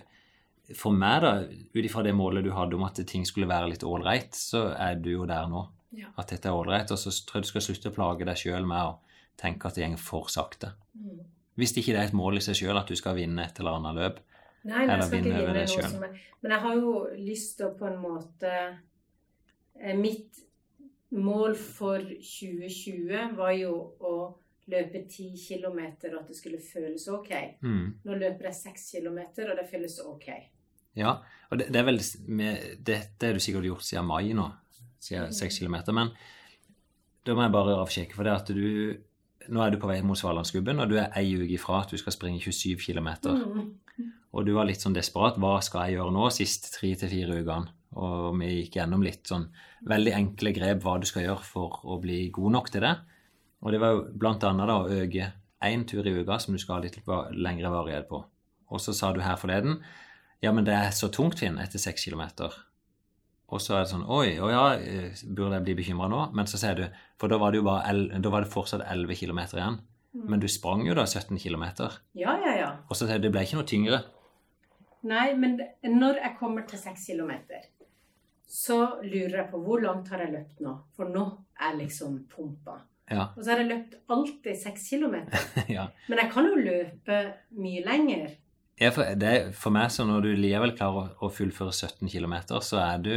for 0.78 0.96
meg 0.96 1.26
da, 1.26 1.34
ut 1.50 1.84
ifra 1.84 2.06
det 2.06 2.16
målet 2.16 2.46
du 2.46 2.54
hadde 2.56 2.78
om 2.78 2.86
at 2.88 3.02
ting 3.10 3.26
skulle 3.28 3.50
være 3.50 3.74
litt 3.74 3.84
ålreit, 3.88 4.38
så 4.38 4.70
er 4.78 5.02
du 5.02 5.12
jo 5.18 5.28
der 5.28 5.50
nå. 5.52 5.66
Ja. 5.96 6.12
At 6.18 6.32
dette 6.34 6.50
er 6.50 6.58
ålreit. 6.58 6.92
Og 6.94 7.00
så 7.02 7.12
tror 7.12 7.40
jeg 7.40 7.48
du 7.48 7.52
skal 7.54 7.66
slutte 7.66 7.92
å 7.92 7.96
plage 7.96 8.28
deg 8.28 8.40
sjøl 8.40 8.68
med 8.70 8.92
å 8.92 8.98
tenke 9.40 9.70
at 9.70 9.80
det 9.80 9.88
går 9.88 10.02
for 10.02 10.30
sakte. 10.32 10.74
Mm. 10.94 11.24
Hvis 11.60 11.76
ikke 11.76 11.96
det 11.96 12.02
er 12.02 12.12
et 12.12 12.18
mål 12.18 12.40
i 12.40 12.44
seg 12.44 12.58
sjøl 12.60 12.80
at 12.80 12.90
du 12.90 12.96
skal 13.00 13.18
vinne 13.18 13.44
et 13.44 13.60
eller 13.60 13.80
annet 13.80 13.98
løp. 14.00 14.20
Nei, 14.68 14.84
men 14.84 14.90
Eller 14.90 15.00
jeg 15.00 15.08
skal 15.08 15.20
ikke 15.20 15.30
vinne 15.30 15.56
det 15.56 15.64
noe 15.64 15.74
selv. 15.74 15.90
som 15.94 16.04
er 16.04 16.22
Men 16.42 16.52
jeg 16.52 16.64
har 16.66 16.76
jo 16.76 16.94
lyst 17.16 17.58
til 17.58 17.68
å 17.70 17.76
på 17.80 17.88
en 17.88 18.00
måte 18.04 18.52
eh, 19.80 19.96
Mitt 19.96 20.42
mål 21.16 21.56
for 21.56 22.04
2020 22.04 23.36
var 23.40 23.54
jo 23.56 23.74
å 24.04 24.14
løpe 24.70 25.02
10 25.08 25.32
km, 25.42 25.80
og 26.12 26.18
at 26.20 26.28
det 26.30 26.38
skulle 26.38 26.60
føles 26.62 27.08
ok. 27.10 27.32
Mm. 27.66 27.86
Nå 28.06 28.18
løper 28.20 28.50
jeg 28.50 28.58
6 28.60 28.84
km, 28.94 29.20
og 29.48 29.56
det 29.58 29.66
føles 29.72 29.96
ok. 30.04 30.28
Ja, 31.00 31.16
og 31.50 31.62
det, 31.62 31.70
det 31.74 31.82
er 31.82 31.88
vel 31.88 32.02
med, 32.28 32.68
Dette 32.86 33.30
har 33.30 33.38
du 33.38 33.42
sikkert 33.42 33.70
gjort 33.70 33.88
siden 33.88 34.08
mai 34.10 34.34
nå, 34.38 34.46
seks 35.00 35.60
kilometer. 35.60 35.96
Men 35.96 36.12
da 37.26 37.36
må 37.36 37.46
jeg 37.46 37.54
bare 37.56 37.78
avsjekke, 37.84 38.18
for 38.18 38.28
det 38.28 38.36
at 38.36 38.52
du 38.56 39.06
Nå 39.50 39.64
er 39.64 39.72
du 39.74 39.80
på 39.82 39.88
vei 39.90 39.96
mot 40.06 40.20
Svalandsgubben, 40.20 40.78
og 40.84 40.92
du 40.92 40.98
er 41.00 41.16
ei 41.18 41.32
uke 41.34 41.56
ifra 41.56 41.80
at 41.82 41.90
du 41.90 41.98
skal 41.98 42.14
springe 42.14 42.38
27 42.44 42.84
km. 42.84 43.08
Mm. 43.34 44.10
Og 44.36 44.46
du 44.46 44.52
var 44.54 44.68
litt 44.70 44.84
sånn 44.84 44.94
desperat. 44.94 45.40
Hva 45.42 45.56
skal 45.66 45.88
jeg 45.88 45.96
gjøre 45.98 46.14
nå, 46.14 46.28
sist 46.36 46.68
tre 46.76 46.92
til 47.00 47.10
fire 47.10 47.40
ukene? 47.40 47.72
Og 47.98 48.36
vi 48.38 48.50
gikk 48.60 48.78
gjennom 48.78 49.02
litt 49.02 49.32
sånn 49.32 49.48
veldig 49.90 50.14
enkle 50.14 50.54
grep 50.54 50.84
hva 50.84 51.00
du 51.02 51.08
skal 51.10 51.26
gjøre 51.26 51.48
for 51.48 51.80
å 51.82 51.98
bli 52.04 52.20
god 52.36 52.56
nok 52.60 52.70
til 52.76 52.86
det. 52.86 52.94
Og 53.64 53.74
det 53.74 53.82
var 53.82 53.96
jo 53.96 54.04
blant 54.22 54.46
annet 54.46 54.70
da 54.70 54.78
å 54.84 55.00
øke 55.00 55.32
én 55.66 55.88
tur 55.90 56.06
i 56.06 56.14
uka 56.20 56.38
som 56.44 56.54
du 56.54 56.62
skal 56.62 56.78
ha 56.78 56.86
litt 56.86 57.02
lengre 57.34 57.74
varighet 57.74 58.06
på. 58.12 58.22
Og 58.70 58.84
så 58.84 58.94
sa 58.94 59.10
du 59.16 59.24
her 59.26 59.40
forleden 59.40 59.80
ja, 60.40 60.54
men 60.56 60.64
det 60.64 60.76
er 60.78 60.94
så 60.96 61.10
tungt, 61.12 61.42
Finn, 61.42 61.58
etter 61.60 61.82
seks 61.82 62.06
kilometer. 62.06 62.54
Og 63.50 63.62
så 63.64 63.76
er 63.76 63.86
det 63.86 63.92
sånn 63.92 64.06
Oi, 64.06 64.36
å 64.38 64.50
ja, 64.52 64.66
eh, 64.78 65.24
burde 65.26 65.58
jeg 65.58 65.66
bli 65.66 65.78
bekymra 65.80 66.10
nå? 66.12 66.26
Men 66.38 66.50
så 66.50 66.60
sier 66.62 66.78
du 66.78 66.84
For 67.18 67.32
da 67.32 67.40
var 67.42 67.52
det 67.52 67.62
jo 67.62 67.66
bare 67.66 67.90
el, 67.90 68.04
da 68.22 68.32
var 68.34 68.46
det 68.46 68.54
fortsatt 68.54 68.86
11 68.86 69.18
km 69.22 69.42
igjen. 69.48 69.80
Men 70.30 70.42
du 70.42 70.48
sprang 70.50 70.86
jo 70.88 70.96
da 70.98 71.06
17 71.06 71.38
km. 71.38 71.66
Ja, 72.18 72.34
ja, 72.42 72.54
ja. 72.58 72.70
Og 72.90 72.98
så 72.98 73.06
sier 73.06 73.20
du 73.22 73.28
det 73.28 73.34
ble 73.34 73.44
ikke 73.46 73.60
noe 73.60 73.70
tyngre. 73.70 74.00
Nei, 75.10 75.28
men 75.40 75.60
når 75.86 76.18
jeg 76.20 76.38
kommer 76.40 76.66
til 76.68 76.82
6 76.82 77.06
km, 77.12 77.36
så 78.50 78.80
lurer 79.06 79.44
jeg 79.44 79.50
på 79.52 79.62
hvor 79.64 79.84
langt 79.84 80.10
har 80.12 80.24
jeg 80.26 80.34
løpt 80.34 80.64
nå? 80.66 80.74
For 80.98 81.12
nå 81.14 81.26
er 81.62 81.78
liksom 81.78 82.24
pumpa. 82.32 82.80
Ja. 83.10 83.30
Og 83.36 83.44
så 83.44 83.54
har 83.54 83.62
jeg 83.62 83.70
løpt 83.70 83.96
alltid 84.12 84.58
6 84.66 84.90
km. 84.90 85.16
ja. 85.78 85.88
Men 86.10 86.24
jeg 86.24 86.32
kan 86.34 86.50
jo 86.50 86.58
løpe 86.58 87.22
mye 87.62 87.86
lenger. 87.86 88.34
Ja, 88.80 88.94
for, 88.96 89.04
det, 89.20 89.34
for 89.60 89.76
meg, 89.76 89.92
så 89.92 90.06
når 90.08 90.24
du 90.24 90.30
likevel 90.40 90.72
klarer 90.78 91.10
å, 91.20 91.28
å 91.28 91.32
fullføre 91.34 91.74
17 91.76 92.08
km, 92.08 92.38
så 92.64 92.80
er 92.86 93.04
du 93.04 93.14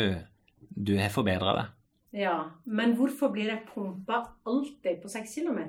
Du 0.72 0.96
har 0.96 1.12
forbedra 1.12 1.52
deg. 1.58 1.72
Ja, 2.12 2.36
Men 2.64 2.96
hvorfor 2.96 3.30
blir 3.32 3.48
jeg 3.48 3.66
pumpa 3.68 4.22
alltid 4.48 5.02
på 5.02 5.08
6 5.08 5.34
km? 5.38 5.60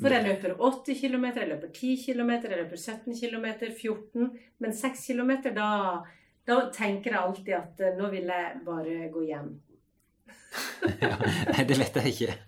For 0.00 0.14
jeg 0.14 0.24
løper 0.24 0.54
8 0.56 0.94
km, 0.96 1.26
jeg 1.36 1.50
løper 1.50 1.68
10 1.68 1.98
km, 2.06 2.30
jeg 2.38 2.60
løper 2.62 2.80
17 2.80 3.18
km, 3.18 3.46
14 3.76 4.30
Men 4.64 4.72
6 4.72 5.04
km, 5.10 5.32
da, 5.58 5.68
da 6.48 6.58
tenker 6.72 7.12
jeg 7.12 7.20
alltid 7.20 7.58
at 7.58 7.82
eh, 7.82 7.98
nå 7.98 8.08
vil 8.14 8.30
jeg 8.32 8.62
bare 8.64 9.10
gå 9.12 9.26
hjem. 9.28 9.52
ja, 11.04 11.12
nei, 11.52 11.66
det 11.68 11.76
vet 11.80 12.00
jeg 12.00 12.14
ikke. 12.14 12.38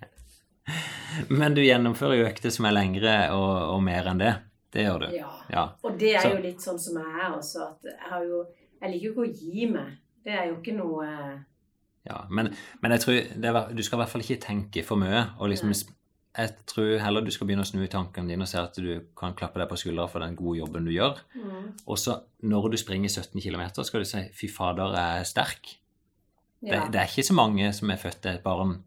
Men 1.29 1.55
du 1.55 1.63
gjennomfører 1.63 2.23
jo 2.23 2.29
økter 2.31 2.55
som 2.55 2.67
er 2.69 2.79
lengre 2.79 3.15
og, 3.37 3.53
og 3.77 3.85
mer 3.85 4.09
enn 4.11 4.23
det. 4.23 4.35
Det 4.75 4.85
gjør 4.85 4.99
du. 5.05 5.09
Ja. 5.17 5.31
Ja. 5.51 5.65
Og 5.87 5.99
det 6.01 6.15
er 6.17 6.21
Så- 6.25 6.35
jo 6.35 6.43
litt 6.43 6.63
sånn 6.63 6.79
som 6.81 6.97
jeg 6.99 7.21
er 7.25 7.31
også, 7.39 7.69
at 7.71 7.91
jeg 7.91 8.11
har 8.11 8.25
jo 8.25 8.45
Jeg 8.83 8.91
liker 8.93 9.07
jo 9.07 9.13
ikke 9.13 9.25
å 9.31 9.35
gi 9.41 9.67
meg. 9.71 9.93
Det 10.25 10.33
er 10.35 10.47
jo 10.51 10.57
ikke 10.61 10.75
noe 10.77 11.05
ja. 12.07 12.27
Men, 12.31 12.51
men 12.83 12.93
jeg 12.93 13.01
tror 13.01 13.13
det 13.41 13.45
er, 13.51 13.69
du 13.75 13.83
skal 13.83 13.97
i 13.99 14.03
hvert 14.03 14.11
fall 14.13 14.21
ikke 14.25 14.41
tenke 14.43 14.83
for 14.85 14.97
mye. 15.01 15.23
og 15.41 15.49
liksom 15.49 15.71
Nei. 15.71 15.79
jeg 16.37 16.51
tror 16.67 16.99
heller 17.01 17.25
du 17.25 17.31
skal 17.31 17.47
begynne 17.47 17.65
å 17.65 17.71
snu 17.71 17.83
i 17.85 17.89
tankene 17.89 18.29
dine 18.29 18.43
og 18.45 18.49
se 18.51 18.59
at 18.61 18.75
du 18.77 19.01
kan 19.17 19.33
klappe 19.39 19.57
deg 19.63 19.69
på 19.71 19.79
skuldra 19.81 20.09
for 20.11 20.21
den 20.21 20.37
gode 20.37 20.59
jobben 20.59 20.85
du 20.85 20.91
gjør. 20.91 21.17
mm, 21.35 21.73
Og 21.87 21.97
så 21.97 22.19
når 22.43 22.71
du 22.73 22.77
springer 22.77 23.09
17 23.09 23.41
km, 23.41 23.83
skal 23.85 24.01
du 24.01 24.05
si 24.05 24.19
'fy 24.19 24.49
fader, 24.53 24.93
jeg 24.93 25.21
er 25.21 25.25
sterk'. 25.25 25.77
Det, 26.61 26.73
ja. 26.73 26.87
det 26.89 26.95
er 27.01 27.07
ikke 27.07 27.27
så 27.27 27.35
mange 27.35 27.73
som 27.73 27.91
er 27.91 27.97
født 27.97 28.21
til 28.23 28.31
et 28.33 28.43
barn 28.43 28.83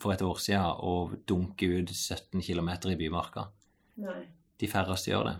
for 0.00 0.12
et 0.12 0.22
år 0.22 0.36
siden 0.38 0.60
og 0.78 1.12
dunker 1.28 1.80
ut 1.82 1.88
17 1.88 2.42
km 2.42 2.68
i 2.90 2.96
bymarka. 2.96 3.44
Nei. 3.96 4.26
De 4.60 4.70
færreste 4.70 5.10
gjør 5.10 5.28
det. 5.30 5.36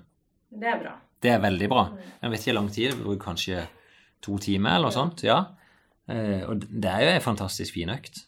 Det 0.54 0.70
er 0.70 0.80
bra. 0.82 0.94
Det 1.24 1.32
er 1.32 1.42
veldig 1.42 1.68
bra. 1.72 1.84
Mm. 1.90 2.06
Jeg 2.22 2.30
vet 2.30 2.42
ikke 2.42 2.52
hvor 2.52 2.60
lang 2.60 2.70
tid, 2.72 2.90
det 2.92 3.02
bruker 3.02 3.24
kanskje 3.24 3.64
to 4.24 4.38
timer 4.42 4.76
eller 4.76 4.90
noe 4.90 4.96
sånt. 4.96 5.24
ja. 5.26 5.42
Eh, 6.04 6.42
og 6.44 6.60
det 6.60 6.90
er 6.90 7.00
jo 7.06 7.12
en 7.14 7.24
fantastisk 7.24 7.78
fin 7.78 7.92
økt. 7.92 8.26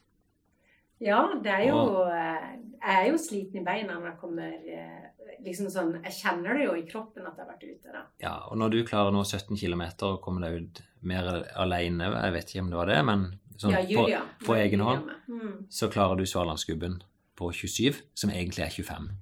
Ja, 1.05 1.27
det 1.45 1.53
er 1.53 1.67
jo 1.69 2.07
eh, 2.09 2.45
Jeg 2.81 2.95
er 3.03 3.09
jo 3.11 3.19
sliten 3.21 3.61
i 3.61 3.65
beina 3.67 3.99
når 3.99 4.07
jeg 4.15 4.17
kommer 4.17 4.47
eh, 4.49 5.35
liksom 5.45 5.69
sånn 5.69 5.91
Jeg 5.99 6.15
kjenner 6.23 6.57
det 6.57 6.63
jo 6.65 6.77
i 6.79 6.87
kroppen 6.89 7.27
at 7.29 7.37
jeg 7.37 7.45
har 7.45 7.51
vært 7.51 7.67
ute, 7.67 7.93
da. 7.93 8.05
Ja, 8.23 8.37
og 8.49 8.57
når 8.63 8.73
du 8.73 8.79
klarer 8.89 9.13
nå 9.13 9.21
17 9.27 9.59
km 9.61 9.85
og 10.09 10.23
kommer 10.25 10.47
deg 10.47 10.63
ut 10.63 10.81
mer 11.07 11.29
alene, 11.61 12.09
jeg 12.15 12.37
vet 12.39 12.55
ikke 12.55 12.65
om 12.65 12.73
det 12.73 12.81
var 12.81 12.91
det, 12.91 13.03
men 13.11 13.27
sånn 13.61 13.77
ja, 13.77 13.83
på, 13.85 14.07
Julia. 14.07 14.23
på 14.47 14.57
egen 14.57 14.83
hånd. 14.87 15.13
Mm. 15.29 15.53
så 15.71 15.91
klarer 15.93 16.17
du 16.19 16.25
Svalandsgubben 16.27 16.97
på 17.37 17.53
27, 17.53 18.01
som 18.17 18.33
egentlig 18.33 18.65
er 18.65 18.73
25. 18.73 19.13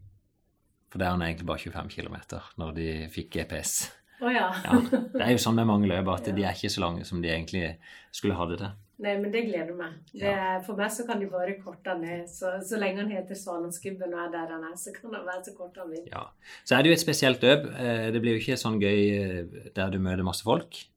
For 0.94 1.02
der 1.02 1.08
er 1.10 1.16
han 1.16 1.22
egentlig 1.26 1.46
bare 1.50 1.58
25 1.58 1.90
km 1.90 2.16
når 2.62 2.74
de 2.78 2.86
fikk 3.10 3.32
GPS. 3.34 3.90
Oh, 4.22 4.30
ja. 4.30 4.46
Ja, 4.62 4.76
det 5.10 5.20
er 5.26 5.32
jo 5.34 5.40
sånn 5.42 5.56
med 5.58 5.66
mange 5.66 5.88
løp 5.90 6.06
at 6.14 6.26
Ja. 6.30 6.34
de 6.38 6.44
er 6.46 6.54
ikke 6.54 6.70
så 6.70 6.80
lange 6.84 7.02
som 7.04 7.18
de 7.20 7.28
egentlig 7.34 7.64
skulle 8.14 8.36
ha 8.38 8.46
det 8.46 8.60
til. 8.62 8.70
Nei, 9.02 9.16
men 9.18 9.32
det 9.34 9.40
gleder 9.48 9.74
meg. 9.74 9.96
Det, 10.14 10.32
For 10.64 10.78
meg 10.78 10.92
så 10.94 11.02
kan 11.04 11.18
de 11.18 11.26
bare 11.26 11.56
korte 11.58 11.96
ned. 11.98 12.28
Så, 12.30 12.52
så 12.62 12.78
lenge 12.78 13.02
han 13.02 13.10
heter 13.10 13.34
Svalandsgubben 13.34 14.14
og 14.14 14.20
er 14.22 14.30
der 14.36 14.52
han 14.54 14.62
er, 14.70 14.76
så 14.78 14.94
kan 14.94 15.10
han 15.18 15.26
være 15.26 15.42
så 15.48 15.54
kort 15.58 15.76
han 15.82 15.90
vil. 15.90 16.06
Ja. 16.12 16.22
Så 16.62 16.76
er 16.78 16.86
det 16.86 16.92
jo 16.92 16.94
et 16.94 17.02
spesielt 17.02 17.42
løp. 17.42 17.66
Eh, 17.74 18.06
Det 18.14 18.22
blir 18.22 18.36
jo 18.38 18.44
ikke 18.44 18.56
sånn 18.62 18.78
gøy 18.78 19.00
eh, 19.18 19.68
der 19.74 19.90
du 19.90 19.98
møter 19.98 20.22
masse 20.30 20.46
folk. 20.46 20.78
Nei, 20.78 20.90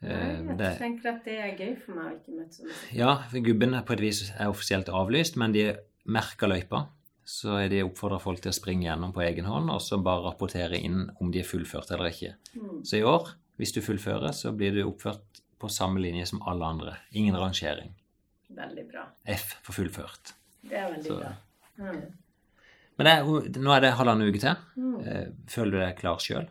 Eh, 0.00 0.36
jeg 0.36 0.56
det, 0.56 0.68
tenker 0.80 1.10
at 1.10 1.24
det 1.28 1.34
er 1.44 1.50
gøy 1.60 1.72
for 1.80 1.92
meg 1.96 2.06
å 2.06 2.14
ikke 2.16 2.32
møte 2.38 2.54
så 2.56 2.62
mye. 2.64 2.76
ja, 2.96 3.10
for 3.32 3.42
gubben 3.44 3.74
på 3.84 3.92
et 3.96 4.00
vis 4.00 4.20
er 4.32 4.48
offisielt 4.48 4.88
avlyst, 4.88 5.36
men 5.36 5.52
de 5.52 5.64
merker 6.08 6.48
løypa. 6.48 6.86
Så 7.30 7.52
er 7.60 7.68
de 7.70 7.82
oppfordra 7.86 8.18
folk 8.22 8.40
til 8.42 8.50
å 8.50 8.56
springe 8.56 8.88
gjennom 8.88 9.12
på 9.14 9.22
egen 9.22 9.46
hånd, 9.46 9.70
og 9.70 9.78
så 9.84 10.00
bare 10.02 10.24
rapportere 10.26 10.80
inn 10.82 11.04
om 11.20 11.30
de 11.30 11.42
er 11.42 11.46
fullført 11.46 11.92
eller 11.94 12.10
ikke. 12.10 12.32
Mm. 12.56 12.80
Så 12.88 12.98
i 12.98 13.04
år, 13.06 13.28
hvis 13.60 13.74
du 13.76 13.80
fullfører, 13.84 14.32
så 14.34 14.50
blir 14.56 14.74
du 14.74 14.82
oppført 14.88 15.42
på 15.60 15.68
samme 15.70 16.00
linje 16.02 16.26
som 16.32 16.42
alle 16.48 16.66
andre. 16.66 16.96
Ingen 17.14 17.36
rangering. 17.38 17.92
Veldig 18.56 18.86
bra. 18.90 19.04
F 19.30 19.52
for 19.62 19.76
fullført. 19.76 20.32
Det 20.66 20.74
er 20.80 20.90
veldig 20.90 21.06
Så- 21.06 21.20
bra. 21.20 21.32
Mm. 21.78 22.00
Men 22.98 23.06
det 23.52 23.60
nå 23.62 23.70
er 23.76 23.80
det 23.80 23.92
halvannen 23.96 24.28
uke 24.28 24.40
til. 24.42 24.56
Mm. 24.76 25.06
Eh, 25.06 25.26
Føler 25.48 25.70
du 25.70 25.78
deg 25.78 25.96
klar 26.00 26.18
sjøl? 26.20 26.48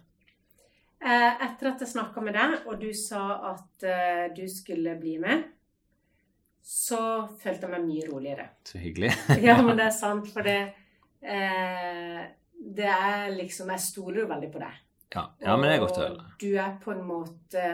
Eh, 1.02 1.34
etter 1.46 1.68
at 1.74 1.80
jeg 1.84 1.92
snakka 1.92 2.22
med 2.24 2.34
deg, 2.36 2.66
og 2.68 2.80
du 2.82 2.90
sa 2.94 3.52
at 3.54 3.84
eh, 3.84 4.30
du 4.36 4.48
skulle 4.48 4.96
bli 5.00 5.18
med, 5.22 5.44
så 6.62 7.00
følte 7.40 7.68
jeg 7.68 7.74
meg 7.74 7.88
mye 7.88 8.10
roligere. 8.10 8.50
Så 8.68 8.82
hyggelig. 8.82 9.14
Ja, 9.48 9.60
men 9.62 9.78
det 9.80 9.88
er 9.88 9.96
sant, 10.04 10.30
for 10.34 10.46
det 10.46 10.60
eh, 11.22 12.22
Det 12.60 12.92
er 12.92 13.32
liksom 13.38 13.72
Jeg 13.74 13.86
stoler 13.86 14.24
jo 14.24 14.30
veldig 14.30 14.52
på 14.54 14.62
deg. 14.64 14.84
Ja, 15.16 15.24
ja 15.42 15.56
men 15.58 15.70
det 15.70 15.78
er 15.78 15.84
godt 15.86 15.98
å 15.98 16.06
høre. 16.06 16.28
Du 16.42 16.52
er 16.54 16.76
på 16.84 16.94
en 16.94 17.06
måte 17.08 17.66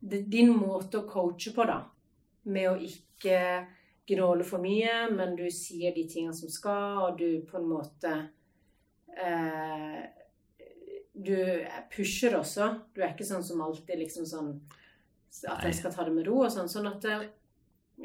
det, 0.00 0.24
Din 0.32 0.52
måte 0.56 1.02
å 1.02 1.08
coache 1.08 1.52
på, 1.56 1.66
da, 1.68 1.82
med 2.48 2.70
å 2.70 2.76
ikke 2.78 3.40
gnåle 4.10 4.46
for 4.46 4.62
mye, 4.62 5.10
men 5.12 5.34
du 5.38 5.44
sier 5.54 5.94
de 5.94 6.06
tingene 6.08 6.34
som 6.34 6.50
skal, 6.50 7.02
og 7.04 7.18
du 7.20 7.42
på 7.46 7.58
en 7.60 7.68
måte 7.68 8.14
eh, 9.18 10.00
Du 11.12 11.36
pusher 11.92 12.38
også. 12.38 12.70
Du 12.94 13.02
er 13.02 13.12
ikke 13.12 13.28
sånn 13.28 13.44
som 13.44 13.60
alltid 13.66 14.00
liksom 14.00 14.26
sånn 14.26 14.54
At 15.50 15.66
jeg 15.66 15.76
skal 15.78 15.92
ta 15.94 16.06
det 16.06 16.14
med 16.14 16.26
ro 16.26 16.40
og 16.46 16.50
sånn. 16.54 16.70
Sånn 16.70 16.88
at 16.90 17.04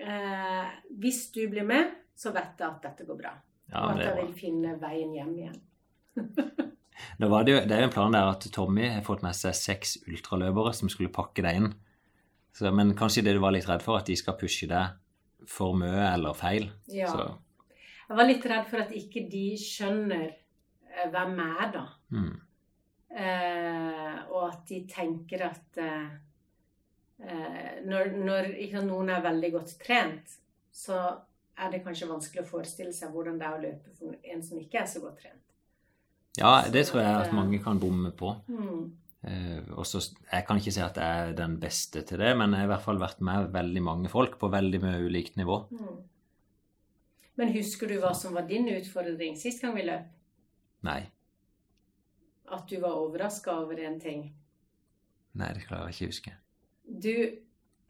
eh, 0.01 0.71
hvis 1.01 1.27
du 1.35 1.45
blir 1.51 1.67
med, 1.67 1.93
så 2.15 2.31
vet 2.35 2.59
jeg 2.59 2.67
at 2.67 2.83
dette 2.83 3.07
går 3.07 3.19
bra. 3.19 3.33
Ja, 3.71 3.81
og 3.81 3.95
at 3.95 4.05
jeg 4.05 4.17
vil 4.19 4.33
finne 4.37 4.75
veien 4.81 5.15
hjem 5.17 5.35
igjen. 5.41 5.61
Det, 7.19 7.27
jo, 7.27 7.57
det 7.67 7.75
er 7.75 7.81
jo 7.83 7.87
en 7.89 7.93
plan 7.93 8.13
der 8.15 8.29
at 8.31 8.45
Tommy 8.55 8.85
har 8.87 9.01
fått 9.03 9.23
med 9.23 9.35
seg 9.35 9.55
seks 9.55 9.97
ultraløpere 10.07 10.71
som 10.75 10.89
skulle 10.91 11.11
pakke 11.13 11.43
deg 11.43 11.59
inn. 11.59 11.67
Så, 12.55 12.71
men 12.71 12.93
kanskje 12.95 13.25
det 13.25 13.33
du 13.35 13.41
var 13.43 13.51
litt 13.51 13.67
redd 13.67 13.83
for, 13.83 13.99
at 13.99 14.07
de 14.07 14.15
skal 14.19 14.37
pushe 14.39 14.67
deg 14.71 14.95
for 15.51 15.75
mye 15.77 16.05
eller 16.13 16.37
feil. 16.39 16.69
Ja. 16.91 17.11
Så, 17.11 17.27
Jeg 18.07 18.19
var 18.19 18.29
litt 18.29 18.47
redd 18.47 18.67
for 18.71 18.83
at 18.85 18.95
ikke 18.95 19.25
de 19.31 19.43
skjønner 19.59 20.25
eh, 20.31 21.07
hvem 21.11 21.39
jeg 21.43 21.55
er, 21.65 21.71
da. 21.75 21.85
mm. 22.15 22.33
Eh, 23.15 24.15
og 24.33 24.41
at 24.49 24.63
de 24.67 24.81
tenker 24.91 25.45
at 25.47 25.77
eh, 25.79 26.15
når, 27.19 28.11
når 28.27 28.49
ikke 28.53 28.79
sant, 28.79 28.89
noen 28.91 29.09
er 29.13 29.23
veldig 29.23 29.51
godt 29.53 29.77
trent, 29.79 30.33
så 30.75 30.99
er 31.55 31.71
det 31.71 31.83
kanskje 31.85 32.09
vanskelig 32.09 32.43
å 32.43 32.49
forestille 32.49 32.91
seg 32.93 33.13
hvordan 33.15 33.37
det 33.39 33.47
er 33.47 33.55
å 33.55 33.63
løpe 33.63 33.93
for 33.95 34.17
en 34.33 34.43
som 34.43 34.59
ikke 34.59 34.81
er 34.81 34.89
så 34.91 34.99
godt 35.03 35.21
trent. 35.23 35.41
Ja, 36.35 36.65
det 36.67 36.83
tror 36.89 36.99
jeg 36.99 37.15
at 37.15 37.35
mange 37.35 37.61
kan 37.63 37.79
bomme 37.79 38.11
på. 38.11 38.33
Mm. 38.51 38.89
Eh, 39.25 39.61
og 39.73 39.85
Jeg 39.87 40.45
kan 40.45 40.59
ikke 40.59 40.73
si 40.75 40.81
at 40.83 40.97
jeg 40.99 41.29
er 41.29 41.37
den 41.37 41.55
beste 41.61 42.03
til 42.05 42.19
det, 42.19 42.33
men 42.37 42.51
jeg 42.51 42.65
har 42.65 42.67
i 42.67 42.73
hvert 42.73 42.83
fall 42.85 42.99
vært 43.01 43.23
med 43.23 43.47
veldig 43.55 43.81
mange 43.81 44.11
folk 44.11 44.35
på 44.41 44.51
veldig 44.51 44.81
mye 44.83 44.99
ulikt 45.07 45.39
nivå. 45.39 45.61
Mm. 45.71 45.95
Men 47.39 47.51
husker 47.55 47.87
du 47.87 47.97
hva 47.99 48.13
som 48.15 48.35
var 48.35 48.45
din 48.47 48.67
utfordring 48.71 49.35
sist 49.39 49.63
gang 49.63 49.75
vi 49.75 49.87
løp? 49.87 50.11
Nei, 50.85 51.01
At 52.45 52.67
du 52.69 52.77
var 52.77 52.99
overraska 53.01 53.55
over 53.63 53.79
en 53.81 53.99
ting? 53.99 54.27
nei, 55.33 55.47
det 55.53 55.65
klarer 55.65 55.89
jeg 55.89 55.95
ikke 55.95 56.05
å 56.05 56.11
huske. 56.13 56.33
Du, 56.85 57.11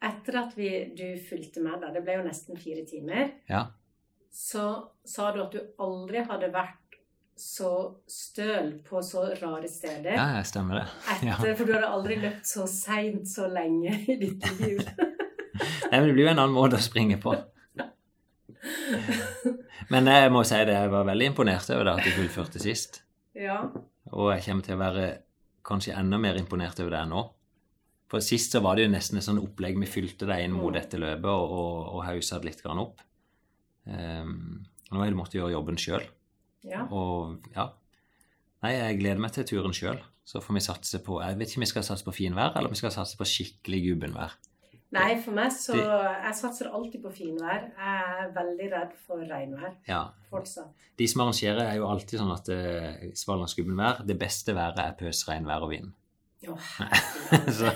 etter 0.02 0.38
at 0.40 0.54
vi, 0.56 0.70
du 0.96 1.04
fulgte 1.28 1.60
med, 1.64 1.80
da, 1.82 1.90
det 1.94 2.02
ble 2.06 2.18
jo 2.18 2.24
nesten 2.26 2.56
fire 2.60 2.84
timer, 2.88 3.32
Ja, 3.50 3.66
så 4.36 4.90
sa 5.08 5.30
du 5.32 5.38
at 5.46 5.54
du 5.54 5.60
aldri 5.80 6.20
hadde 6.28 6.50
vært 6.52 6.96
så 7.40 7.70
støl 8.08 8.74
på 8.84 9.00
så 9.04 9.22
rare 9.40 9.68
steder. 9.68 10.12
ja 10.16 10.26
jeg 10.38 10.46
stemmer 10.50 10.80
det. 10.82 10.86
Ja. 11.28 11.34
Etter, 11.38 11.54
For 11.56 11.64
du 11.68 11.72
hadde 11.76 11.88
aldri 11.88 12.16
løpt 12.20 12.46
så 12.48 12.66
seint 12.68 13.28
så 13.28 13.46
lenge 13.48 13.94
i 14.08 14.16
ditt 14.20 14.44
liv. 14.60 14.80
Nei, 15.90 15.98
men 16.00 16.08
det 16.08 16.14
blir 16.16 16.26
jo 16.26 16.32
en 16.34 16.42
annen 16.42 16.56
måte 16.56 16.76
å 16.76 16.84
springe 16.84 17.16
på. 17.22 17.32
Men 19.92 20.08
jeg 20.10 20.30
må 20.34 20.42
si 20.46 20.58
det, 20.66 20.74
jeg 20.74 20.90
var 20.92 21.04
veldig 21.08 21.28
imponert 21.30 21.68
over 21.72 21.86
det 21.88 21.94
at 21.98 22.04
du 22.06 22.14
fullførte 22.16 22.62
sist. 22.62 23.02
ja. 23.36 23.60
Og 24.16 24.28
jeg 24.36 24.44
kommer 24.46 24.62
til 24.62 24.76
å 24.76 24.78
være 24.78 25.06
kanskje 25.66 25.96
enda 25.98 26.18
mer 26.22 26.36
imponert 26.38 26.78
over 26.80 26.92
det 26.94 27.00
nå. 27.10 27.22
For 28.08 28.22
sist 28.22 28.52
så 28.54 28.60
var 28.62 28.76
det 28.76 28.84
jo 28.86 28.92
nesten 28.92 29.18
et 29.18 29.24
sånn 29.26 29.40
opplegg 29.42 29.78
vi 29.82 29.86
fylte 29.90 30.26
deg 30.28 30.44
inn 30.44 30.52
mot 30.54 30.70
Mm. 30.70 30.76
dette 30.80 30.98
løpet 31.02 31.24
og, 31.26 31.50
og, 31.50 31.78
og 31.96 32.04
hausa 32.06 32.38
det 32.38 32.44
litt 32.52 32.62
grann 32.62 32.78
opp. 32.78 33.00
Um, 33.86 34.66
nå 34.90 34.98
har 35.00 35.08
jeg 35.08 35.16
måttet 35.18 35.38
gjøre 35.40 35.52
jobben 35.56 35.76
sjøl. 35.78 36.04
ja. 36.66 36.84
Og 36.90 37.38
ja. 37.54 37.68
Nei, 38.62 38.72
jeg 38.72 38.98
gleder 39.00 39.20
meg 39.22 39.32
til 39.36 39.44
turen 39.46 39.74
sjøl. 39.76 39.98
Så 40.26 40.40
får 40.42 40.54
vi 40.56 40.60
satse 40.64 40.98
på 41.06 41.20
Jeg 41.22 41.36
vet 41.38 41.48
ikke 41.52 41.58
om 41.60 41.64
vi 41.66 41.66
skal 41.70 41.84
satse 41.86 42.04
på 42.06 42.14
finvær, 42.16 42.56
eller 42.56 42.66
om 42.66 42.74
vi 42.74 42.78
skal 42.80 42.90
satse 42.94 43.18
på 43.18 43.26
skikkelig 43.28 43.82
gubbenvær. 43.84 44.32
Nei, 44.96 45.20
for 45.22 45.34
meg 45.34 45.52
så 45.54 45.74
Jeg 45.76 46.34
satser 46.38 46.70
alltid 46.74 47.02
på 47.02 47.12
finvær. 47.14 47.68
Jeg 47.76 48.24
er 48.24 48.32
veldig 48.34 48.70
redd 48.72 48.96
for 49.06 49.22
regnvær 49.22 49.74
Ja. 49.86 50.00
fortsatt. 50.30 50.70
De 50.98 51.06
som 51.06 51.20
arrangerer, 51.26 51.62
er 51.66 51.76
jo 51.76 51.86
alltid 51.86 52.18
sånn 52.18 52.32
at 52.32 52.48
uh, 52.48 54.04
Det 54.06 54.18
beste 54.18 54.54
været 54.54 54.78
er 54.78 54.96
pøsregnvær 54.98 55.62
og 55.62 55.70
vind. 55.70 55.92
Å, 56.46 56.54
Så 57.58 57.70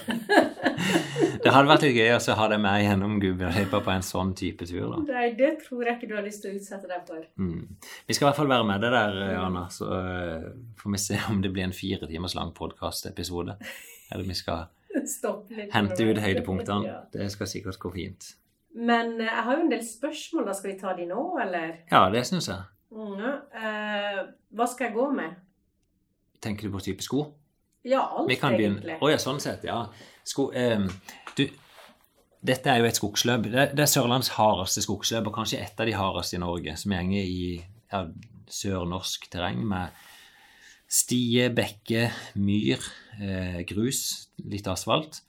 det 1.41 1.53
hadde 1.55 1.69
vært 1.71 1.85
litt 1.87 1.97
gøy 1.97 2.11
å 2.13 2.35
ha 2.37 2.47
deg 2.53 2.61
med 2.61 2.83
gjennom 2.85 3.15
gubbenløypa 3.23 3.81
på 3.85 3.93
en 3.93 4.05
sånn 4.05 4.35
type 4.37 4.67
tur, 4.69 4.91
da. 4.93 4.99
Nei, 5.09 5.31
det 5.39 5.55
tror 5.63 5.87
jeg 5.87 5.97
ikke 5.97 6.11
du 6.11 6.17
har 6.19 6.27
lyst 6.27 6.45
til 6.45 6.53
å 6.53 6.59
utsette 6.59 6.91
deg 6.91 7.07
for. 7.09 7.23
Mm. 7.41 7.79
Vi 8.07 8.17
skal 8.17 8.27
i 8.27 8.29
hvert 8.29 8.41
fall 8.43 8.51
være 8.53 8.67
med 8.69 8.85
deg 8.85 8.93
der, 8.95 9.17
eh, 9.25 9.39
Anna, 9.41 9.65
så 9.73 9.89
eh, 9.97 10.51
får 10.81 10.95
vi 10.95 11.01
se 11.03 11.21
om 11.33 11.41
det 11.45 11.53
blir 11.55 11.65
en 11.67 11.77
fire 11.77 12.09
timers 12.11 12.37
lang 12.37 12.53
podkastepisode. 12.57 13.57
Eller 14.13 14.29
vi 14.29 14.37
skal 14.37 14.69
hente 15.77 16.11
ut 16.11 16.21
høydepunktene. 16.21 16.93
Ja. 16.93 17.01
Det 17.15 17.31
skal 17.33 17.51
sikkert 17.51 17.81
gå 17.81 17.95
fint. 17.97 18.35
Men 18.77 19.17
eh, 19.19 19.31
jeg 19.31 19.47
har 19.49 19.57
jo 19.57 19.65
en 19.65 19.73
del 19.73 19.85
spørsmål. 19.87 20.47
da 20.51 20.59
Skal 20.61 20.75
vi 20.75 20.79
ta 20.85 20.95
de 20.99 21.09
nå, 21.09 21.25
eller? 21.43 21.73
Ja, 21.91 22.05
det 22.13 22.27
syns 22.29 22.53
jeg. 22.53 22.69
Mm, 22.91 23.21
uh, 23.23 24.23
hva 24.59 24.67
skal 24.67 24.89
jeg 24.89 24.97
gå 24.97 25.05
med? 25.15 25.37
Tenker 26.43 26.67
du 26.67 26.75
på 26.75 26.81
type 26.83 27.05
sko? 27.07 27.29
Ja, 27.89 28.03
alt, 28.05 28.29
Vi 28.29 28.37
kan 28.37 28.57
begynne. 28.57 28.81
egentlig. 28.81 28.99
Å 29.01 29.11
ja, 29.11 29.19
sånn 29.23 29.41
sett, 29.41 29.65
ja. 29.65 29.87
Sko, 30.25 30.51
eh, 30.53 30.83
du, 31.37 31.47
dette 32.43 32.71
er 32.73 32.83
jo 32.83 32.89
et 32.91 32.99
skogsløp. 32.99 33.49
Det, 33.49 33.71
det 33.77 33.85
er 33.87 33.91
Sørlandets 33.91 34.35
hardeste 34.37 34.85
skogsløp, 34.85 35.31
og 35.31 35.35
kanskje 35.39 35.63
et 35.65 35.81
av 35.81 35.89
de 35.89 35.97
hardeste 35.97 36.37
i 36.37 36.43
Norge, 36.43 36.77
som 36.77 36.93
går 36.93 37.17
i 37.21 37.65
ja, 37.93 38.05
sørnorsk 38.51 39.31
terreng 39.33 39.63
med 39.69 39.97
stie, 40.91 41.49
bekke, 41.55 42.09
myr, 42.43 42.85
eh, 43.23 43.61
grus, 43.69 44.29
litt 44.45 44.67
asfalt. 44.69 45.23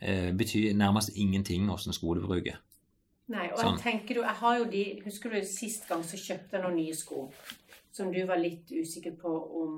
Eh, 0.00 0.32
betyr 0.32 0.72
nærmest 0.74 1.12
ingenting 1.14 1.68
åssen 1.70 1.92
sko 1.94 2.14
du 2.16 2.22
bruker. 2.24 2.56
Nei, 3.28 3.50
og 3.52 3.60
Sånn. 3.60 3.76
jeg 3.76 3.84
tenker 3.84 4.18
du, 4.18 4.22
jeg 4.24 4.38
har 4.40 4.56
jo 4.58 4.64
de 4.68 5.02
Husker 5.04 5.30
du 5.30 5.44
sist 5.46 5.86
gang 5.88 6.02
så 6.04 6.18
kjøpte 6.18 6.56
jeg 6.56 6.64
noen 6.64 6.74
nye 6.76 6.94
sko 6.96 7.28
som 7.92 8.10
du 8.12 8.18
var 8.26 8.40
litt 8.40 8.72
usikker 8.72 9.14
på 9.20 9.30
om 9.62 9.76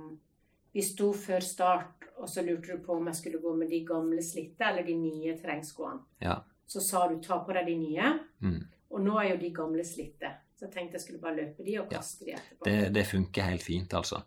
Vi 0.74 0.82
sto 0.82 1.12
før 1.14 1.40
start, 1.44 2.08
og 2.18 2.28
så 2.30 2.42
lurte 2.46 2.74
du 2.76 2.82
på 2.84 2.96
om 2.96 3.06
jeg 3.10 3.14
skulle 3.20 3.40
gå 3.42 3.52
med 3.56 3.70
de 3.70 3.80
gamle 3.86 4.22
slitte 4.22 4.66
eller 4.66 4.82
de 4.86 4.94
nye 4.98 5.36
terrengskoene. 5.38 6.00
Ja. 6.22 6.40
Så 6.66 6.80
sa 6.82 7.06
du 7.10 7.18
ta 7.22 7.38
på 7.44 7.52
deg 7.54 7.66
de 7.66 7.76
nye, 7.78 8.12
Mm. 8.40 8.64
og 8.90 9.00
nå 9.00 9.18
er 9.20 9.30
jo 9.34 9.36
de 9.40 9.50
gamle 9.54 9.84
slitte. 9.84 10.30
Så 10.56 10.66
jeg 10.66 10.72
tenkte 10.72 10.94
jeg 10.98 11.00
skulle 11.02 11.20
bare 11.20 11.36
løpe 11.36 11.64
de 11.64 11.78
og 11.78 11.90
Ja. 11.92 11.98
kaste 11.98 12.24
de 12.24 12.32
etterpå. 12.32 12.64
Det, 12.64 12.92
det 12.92 13.06
funker 13.06 13.42
helt 13.42 13.62
fint, 13.62 13.90
altså. 13.94 14.22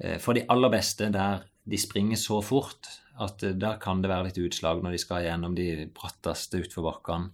Eh, 0.00 0.18
For 0.18 0.32
de 0.34 0.44
aller 0.48 0.70
beste, 0.70 1.10
der 1.12 1.44
de 1.68 1.76
springer 1.76 2.16
så 2.16 2.42
fort 2.42 2.86
at 3.20 3.42
eh, 3.42 3.52
der 3.52 3.76
kan 3.78 4.00
det 4.02 4.08
være 4.10 4.24
litt 4.30 4.38
utslag 4.38 4.82
når 4.82 4.92
de 4.92 4.98
skal 4.98 5.22
gjennom 5.24 5.54
de 5.54 5.86
bratteste 5.92 6.60
utforbakkene. 6.62 7.30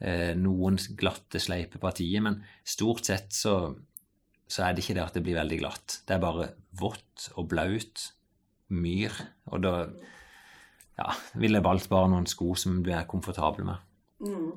Eh, 0.00 0.34
Noen 0.34 0.76
glatte, 0.96 1.40
sleipe 1.40 1.78
partier, 1.80 2.20
men 2.22 2.42
stort 2.64 3.04
sett 3.04 3.30
så, 3.32 3.76
så 4.48 4.64
er 4.64 4.74
det 4.74 4.84
ikke 4.84 4.96
det 4.96 5.04
at 5.04 5.16
det 5.18 5.22
blir 5.26 5.36
veldig 5.38 5.58
glatt. 5.60 5.98
Det 6.08 6.16
er 6.16 6.22
bare 6.22 6.50
vått 6.80 7.28
og 7.36 7.48
blaut, 7.50 8.06
myr, 8.68 9.12
og 9.48 9.62
da 9.64 9.74
ja, 10.98 11.12
vil 11.40 11.56
jeg 11.56 11.64
valgt 11.64 11.88
bare 11.92 12.08
noen 12.12 12.26
sko 12.28 12.54
som 12.58 12.80
du 12.84 12.90
er 12.92 13.06
komfortabel 13.08 13.64
med. 13.68 13.84
Mm. 14.24 14.50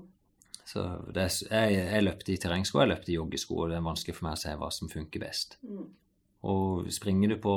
Så 0.72 0.84
det, 1.12 1.28
er- 1.28 1.70
jeg, 1.72 1.86
jeg 1.94 2.04
løpte 2.08 2.34
i 2.34 2.40
terrengsko, 2.42 2.80
jeg 2.82 2.92
løpte 2.92 3.12
i 3.12 3.18
joggesko, 3.18 3.56
og 3.62 3.72
det 3.72 3.78
er 3.78 3.86
vanskelig 3.86 4.16
for 4.18 4.28
meg 4.28 4.38
å 4.38 4.42
se 4.42 4.56
hva 4.60 4.70
som 4.74 4.92
funker 4.92 5.24
best. 5.24 5.58
Mm. 5.68 5.86
Og 6.52 6.88
springer 6.92 7.34
du 7.36 7.38
på 7.44 7.56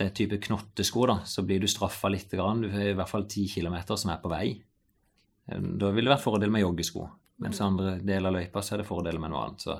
en 0.00 0.10
type 0.12 0.36
knottesko, 0.44 1.06
da, 1.08 1.18
så 1.24 1.44
blir 1.46 1.62
du 1.62 1.68
straffa 1.70 2.10
litt. 2.12 2.28
Grann. 2.32 2.64
Du 2.64 2.68
har 2.72 2.88
i 2.90 2.96
hvert 2.96 3.08
fall 3.12 3.24
ti 3.30 3.46
kilometer 3.48 3.96
som 3.96 4.10
er 4.12 4.18
på 4.20 4.28
vei. 4.32 4.48
Da 5.46 5.92
vil 5.94 6.04
det 6.04 6.10
være 6.12 6.24
fordel 6.24 6.52
med 6.52 6.64
joggesko. 6.64 7.06
Mens 7.44 7.60
andre 7.64 7.98
deler 8.02 8.28
av 8.32 8.36
løypa 8.40 8.60
så 8.64 8.74
er 8.74 8.82
det 8.82 8.88
fordel 8.88 9.20
med 9.22 9.32
noe 9.32 9.44
annet. 9.46 9.62
Så 9.64 9.76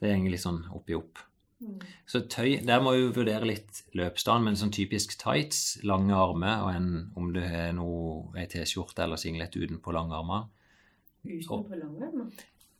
det 0.00 0.14
går 0.16 0.30
litt 0.32 0.40
sånn 0.44 0.62
opp 0.74 0.88
i 0.90 0.94
opp. 0.96 1.18
Mm. 1.60 1.80
Så 2.08 2.22
tøy, 2.32 2.54
der 2.64 2.80
må 2.80 2.94
vi 2.96 3.02
vurdere 3.12 3.44
litt 3.44 3.82
løpsstand, 3.94 4.44
men 4.46 4.56
sånn 4.56 4.72
typisk 4.72 5.12
tights, 5.20 5.78
lange 5.84 6.14
armer, 6.16 6.62
og 6.64 6.70
en, 6.72 6.86
om 7.20 7.32
du 7.34 7.40
er 7.44 7.74
noe 7.76 8.30
ei 8.40 8.46
T-skjorte 8.48 9.04
eller 9.04 9.20
singlet 9.20 9.52
utenpå 9.60 9.92
lange 9.92 10.16
armer. 10.16 10.46
Utenpå 11.24 11.76
langarmen. 11.76 12.30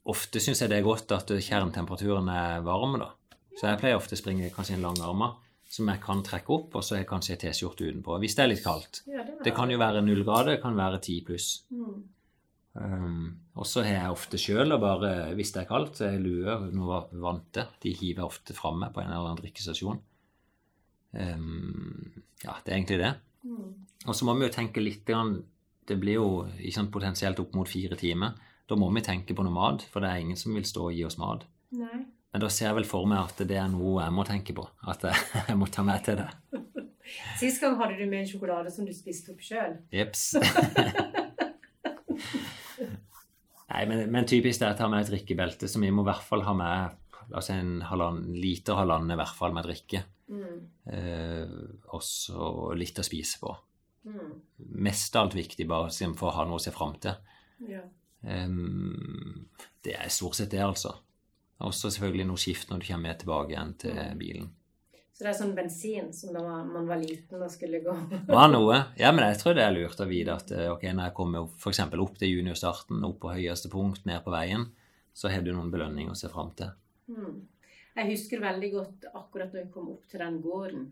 Ofte 0.09 0.41
syns 0.41 0.63
jeg 0.65 0.71
det 0.73 0.79
er 0.81 0.87
godt 0.87 1.13
at 1.13 1.29
kjernetemperaturen 1.29 2.29
er 2.33 2.63
varm, 2.65 2.97
da. 3.03 3.11
Så 3.59 3.67
jeg 3.69 3.81
pleier 3.83 3.99
ofte 4.01 4.17
å 4.17 4.21
springe 4.23 4.49
kanskje 4.55 4.79
en 4.79 4.87
lang 4.87 4.97
arme 5.05 5.35
som 5.71 5.87
jeg 5.93 6.01
kan 6.03 6.23
trekke 6.27 6.51
opp, 6.57 6.73
og 6.81 6.83
så 6.83 6.97
er 6.97 7.05
kanskje 7.07 7.37
ei 7.37 7.43
T-skjorte 7.45 7.85
utenpå. 7.91 8.17
Hvis 8.23 8.35
det 8.39 8.43
er 8.47 8.49
litt 8.55 8.65
kaldt. 8.65 9.03
Ja, 9.07 9.21
det, 9.23 9.37
var- 9.37 9.45
Det 9.45 9.53
kan 9.55 9.71
jo 9.71 9.77
være 9.79 10.01
null 10.03 10.25
grader, 10.25 10.55
det 10.57 10.63
kan 10.65 10.75
være 10.81 10.99
ti 11.05 11.21
pluss. 11.27 11.51
Mm. 11.71 12.01
Um, 12.81 13.37
og 13.61 13.67
så 13.69 13.83
har 13.85 13.93
jeg 13.93 14.15
ofte 14.15 14.39
sjøl, 14.41 14.73
og 14.73 14.81
bare 14.81 15.11
hvis 15.37 15.53
det 15.53 15.65
er 15.65 15.69
kaldt, 15.69 15.99
så 15.99 16.07
er 16.09 16.23
lue 16.23 16.57
noe 16.73 17.03
vante. 17.21 17.67
De 17.83 17.93
hiver 17.93 18.23
jeg 18.23 18.31
ofte 18.31 18.57
framme 18.57 18.89
på 18.95 19.03
en 19.03 19.11
eller 19.11 19.27
annen 19.29 19.41
drikkestasjon. 19.43 20.01
Um, 21.13 22.23
ja, 22.45 22.57
det 22.65 22.73
er 22.73 22.79
egentlig 22.79 23.01
det. 23.03 23.15
Mm. 23.45 23.67
Og 24.07 24.17
så 24.17 24.27
må 24.27 24.37
vi 24.39 24.47
jo 24.47 24.55
tenke 24.55 24.83
litt 24.83 25.09
Det 25.09 25.97
blir 25.99 26.21
jo 26.21 26.31
ikke 26.57 26.77
sant, 26.77 26.93
potensielt 26.95 27.41
opp 27.43 27.55
mot 27.59 27.69
fire 27.69 27.99
timer. 28.01 28.39
Da 28.71 28.79
må 28.79 28.89
vi 28.95 29.03
tenke 29.05 29.35
på 29.35 29.45
noe 29.45 29.53
mat, 29.53 29.85
for 29.91 30.01
det 30.01 30.11
er 30.11 30.25
ingen 30.25 30.39
som 30.39 30.55
vil 30.55 30.65
stå 30.65 30.89
og 30.89 30.97
gi 30.97 31.05
oss 31.05 31.19
mat. 31.21 31.45
Nei. 31.77 32.07
Men 32.31 32.45
da 32.45 32.49
ser 32.53 32.69
jeg 32.69 32.77
vel 32.79 32.87
for 32.87 33.09
meg 33.11 33.25
at 33.27 33.41
det 33.43 33.57
er 33.59 33.67
noe 33.73 34.05
jeg 34.05 34.15
må 34.15 34.25
tenke 34.25 34.55
på. 34.55 34.65
At 34.89 35.05
jeg, 35.05 35.57
må 35.61 35.69
ta 35.69 35.85
med 35.85 36.07
til 36.07 36.23
det. 36.23 36.31
Sist 37.41 37.59
gang 37.61 37.75
hadde 37.81 37.99
du 37.99 38.07
med 38.07 38.23
en 38.23 38.31
sjokolade 38.31 38.71
som 38.71 38.87
du 38.87 38.95
spiste 38.95 39.35
opp 39.35 39.43
sjøl. 39.43 39.81
Jeps. 39.93 40.31
Nei, 43.71 43.85
men, 43.87 44.05
men 44.11 44.27
typisk 44.27 44.61
det 44.61 44.67
er 44.67 44.75
å 44.75 44.79
ta 44.81 44.89
med 44.91 45.05
et 45.05 45.13
drikkebelte, 45.13 45.69
så 45.71 45.81
vi 45.83 45.93
må 45.95 46.03
i 46.03 46.11
hvert 46.11 46.27
fall 46.27 46.43
ha 46.47 46.55
med 46.59 46.97
altså 47.31 47.55
en 47.55 47.77
halvannen, 47.87 48.35
liter 48.43 48.79
halvannen 48.79 49.15
i 49.15 49.19
hvert 49.21 49.37
fall 49.37 49.55
med 49.55 49.69
drikke. 49.69 50.03
Mm. 50.31 50.57
Eh, 50.91 51.53
og 51.95 52.03
så 52.03 52.51
litt 52.79 52.99
å 52.99 53.07
spise 53.07 53.39
på. 53.43 53.53
Mm. 54.11 54.33
Mest 54.87 55.17
av 55.17 55.29
alt 55.29 55.37
viktig 55.39 55.67
bare 55.71 55.93
for 56.19 56.31
å 56.31 56.37
ha 56.39 56.47
noe 56.49 56.59
å 56.59 56.65
se 56.65 56.75
fram 56.75 56.97
til. 57.03 57.15
Ja. 57.71 57.85
Um, 58.21 59.47
det 59.85 59.95
er 59.97 60.11
stort 60.13 60.39
sett 60.39 60.51
det, 60.53 60.63
altså. 60.65 60.97
Og 61.61 61.75
så 61.77 61.93
selvfølgelig 61.93 62.27
noe 62.29 62.41
skift 62.41 62.73
når 62.73 62.83
du 62.83 62.89
kommer 62.89 63.21
tilbake 63.21 63.55
igjen 63.55 63.77
til 63.81 64.01
bilen. 64.21 64.51
Så 65.21 65.27
det 65.27 65.35
er 65.35 65.37
sånn 65.37 65.51
bensin 65.53 66.07
som 66.17 66.31
da 66.33 66.41
man 66.65 66.87
var 66.89 66.97
liten 66.97 67.43
og 67.45 67.51
skulle 67.53 67.83
gå 67.85 67.93
Var 68.25 68.47
noe. 68.49 68.77
Ja, 68.97 69.11
men 69.13 69.27
jeg 69.29 69.37
tror 69.43 69.53
det 69.59 69.67
er 69.67 69.75
lurt 69.75 69.99
å 70.01 70.07
vite 70.09 70.33
at 70.33 70.53
eh, 70.57 70.71
ok, 70.73 70.87
når 70.97 71.11
jeg 71.11 71.13
kommer 71.19 71.51
f.eks. 71.61 71.81
opp 71.93 72.15
til 72.17 72.31
juniorstarten, 72.39 73.03
opp 73.05 73.19
på 73.21 73.33
høyeste 73.35 73.69
punkt, 73.69 74.07
ned 74.09 74.23
på 74.25 74.33
veien, 74.33 74.63
så 75.13 75.29
har 75.29 75.43
du 75.45 75.51
noen 75.53 75.69
belønninger 75.75 76.15
å 76.15 76.17
se 76.17 76.31
fram 76.33 76.55
til. 76.57 76.71
mm. 77.13 77.35
Jeg 77.99 78.09
husker 78.15 78.41
veldig 78.41 78.71
godt 78.73 79.05
akkurat 79.11 79.53
når 79.53 79.67
vi 79.67 79.73
kom 79.75 79.91
opp 79.93 80.07
til 80.09 80.23
den 80.23 80.39
gården. 80.41 80.87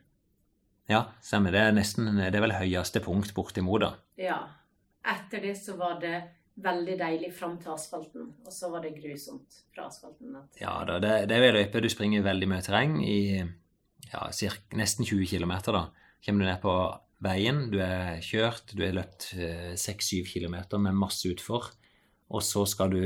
Ja, 0.92 1.00
stemmer. 1.25 1.54
Det 1.56 1.62
er 1.62 1.73
nesten 1.78 2.11
Det 2.18 2.26
er 2.28 2.44
vel 2.44 2.52
høyeste 2.52 3.00
punkt 3.00 3.32
bortimot, 3.32 3.80
da. 3.87 3.90
Ja. 4.20 4.42
Etter 5.08 5.40
det 5.47 5.54
så 5.56 5.78
var 5.78 6.02
det 6.02 6.18
veldig 6.61 6.99
deilig 7.00 7.32
fram 7.38 7.56
til 7.62 7.73
asfalten, 7.73 8.28
og 8.44 8.52
så 8.52 8.68
var 8.75 8.85
det 8.85 8.92
grusomt 8.99 9.62
fra 9.73 9.87
asfalten. 9.88 10.37
Ja 10.61 10.75
da, 10.85 10.99
det, 11.00 11.14
det 11.32 11.38
er 11.38 11.47
vel 11.47 11.58
løype. 11.62 11.80
Du 11.80 11.88
springer 11.88 12.28
veldig 12.28 12.50
mye 12.52 12.66
terreng 12.66 13.00
i 13.06 13.23
ja, 14.12 14.28
cirka, 14.35 14.76
nesten 14.78 15.07
20 15.09 15.26
km, 15.31 15.55
da. 15.73 15.85
Kommer 16.25 16.45
du 16.45 16.49
ned 16.50 16.61
på 16.62 16.75
veien, 17.25 17.64
du 17.73 17.81
er 17.83 18.23
kjørt, 18.25 18.75
du 18.75 18.85
har 18.85 18.95
løpt 18.97 19.33
6-7 19.35 20.23
km 20.31 20.57
med 20.85 20.97
masse 20.99 21.28
utfor. 21.31 21.73
Og 22.28 22.43
så 22.45 22.64
skal 22.69 22.93
du 22.93 23.02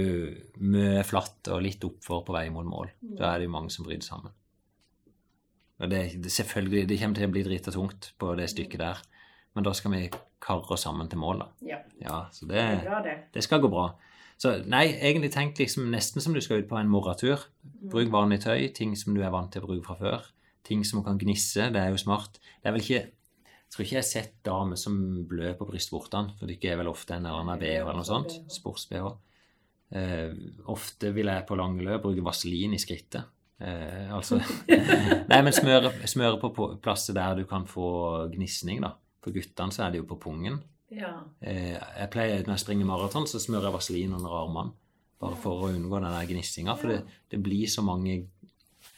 mye 0.66 1.02
flatt 1.06 1.46
og 1.54 1.62
litt 1.62 1.84
oppfor 1.86 2.24
på 2.26 2.34
vei 2.34 2.48
mot 2.50 2.66
mål. 2.66 2.90
Da 3.00 3.30
er 3.30 3.40
det 3.40 3.46
jo 3.46 3.54
mange 3.54 3.70
som 3.70 3.86
bryter 3.86 4.06
sammen. 4.08 4.34
Og 5.82 5.90
det, 5.90 6.02
det, 6.22 6.30
selvfølgelig, 6.30 6.86
det 6.90 6.98
kommer 7.00 7.18
til 7.18 7.28
å 7.28 7.32
bli 7.34 7.44
drita 7.46 7.74
tungt 7.74 8.12
på 8.18 8.34
det 8.38 8.48
stykket 8.50 8.82
der. 8.82 9.02
Men 9.54 9.66
da 9.66 9.72
skal 9.76 9.94
vi 9.94 10.06
karre 10.42 10.74
oss 10.74 10.86
sammen 10.86 11.10
til 11.10 11.20
mål, 11.22 11.44
da. 11.44 11.48
ja, 11.68 11.78
Ja, 12.02 12.18
så 12.34 12.48
det 12.50 12.58
det, 12.58 12.82
bra, 12.86 13.00
det. 13.04 13.16
det 13.34 13.42
skal 13.44 13.62
gå 13.62 13.70
bra. 13.70 13.92
Så 14.42 14.56
nei, 14.66 14.88
egentlig 14.98 15.30
tenk 15.34 15.58
liksom 15.60 15.90
nesten 15.92 16.22
som 16.24 16.34
du 16.34 16.40
skal 16.42 16.62
ut 16.62 16.70
på 16.70 16.78
en 16.80 16.90
morgentur. 16.90 17.44
Bruk 17.62 18.10
vanlig 18.10 18.40
tøy, 18.42 18.72
ting 18.74 18.96
som 18.98 19.14
du 19.14 19.22
er 19.22 19.30
vant 19.34 19.52
til 19.54 19.62
å 19.62 19.68
bruke 19.68 19.86
fra 19.86 19.98
før. 20.00 20.30
Ting 20.66 20.84
som 20.86 21.02
kan 21.04 21.18
gnisse, 21.18 21.68
det 21.74 21.80
er 21.80 21.90
jo 21.92 22.00
smart. 22.00 22.38
Det 22.60 22.70
er 22.70 22.76
vel 22.76 22.84
ikke 22.84 23.02
Jeg 23.02 23.74
tror 23.74 23.84
ikke 23.86 23.94
jeg 23.96 24.02
har 24.02 24.08
sett 24.08 24.32
damer 24.44 24.76
som 24.76 24.96
blør 25.24 25.54
på 25.56 25.66
brystvortene, 25.70 26.34
for 26.36 26.50
det 26.50 26.58
er 26.68 26.76
vel 26.76 26.90
ofte 26.90 27.14
en 27.16 27.24
eller 27.24 27.40
annen 27.40 27.60
BH 27.62 27.78
eller 27.80 27.96
noe 27.96 28.04
sånt. 28.04 28.34
Sports-BH. 28.52 29.06
Eh, 29.96 30.34
ofte 30.72 31.12
vil 31.16 31.30
jeg 31.32 31.46
på 31.48 31.56
lange 31.56 31.84
løp 31.84 32.04
bruke 32.04 32.24
vaselin 32.24 32.76
i 32.76 32.80
skrittet. 32.80 33.30
Eh, 33.62 34.10
altså 34.12 34.40
Nei, 35.30 35.38
men 35.40 35.54
smøre, 35.56 35.92
smøre 36.10 36.36
på 36.42 36.52
på 36.56 36.68
plasser 36.84 37.16
der 37.16 37.40
du 37.40 37.46
kan 37.48 37.64
få 37.68 38.28
gnisning, 38.34 38.82
da. 38.84 38.92
For 39.22 39.34
guttene 39.34 39.74
så 39.74 39.86
er 39.86 39.94
det 39.94 40.02
jo 40.02 40.08
på 40.10 40.20
pungen. 40.20 40.60
Ja. 40.92 41.14
Eh, 41.40 41.76
jeg 41.76 42.08
pleier 42.12 42.42
Når 42.44 42.56
jeg 42.56 42.64
springer 42.64 42.88
maraton, 42.88 43.28
så 43.30 43.40
smører 43.40 43.70
jeg 43.70 43.76
vaselin 43.78 44.16
under 44.18 44.36
armene. 44.42 44.74
Bare 45.22 45.38
for 45.38 45.64
å 45.64 45.70
unngå 45.70 46.00
den 46.02 46.10
der 46.10 46.28
gnissinga. 46.28 46.74
For 46.80 46.90
det, 46.90 47.02
det 47.30 47.38
blir 47.44 47.70
så 47.70 47.84
mange, 47.86 48.16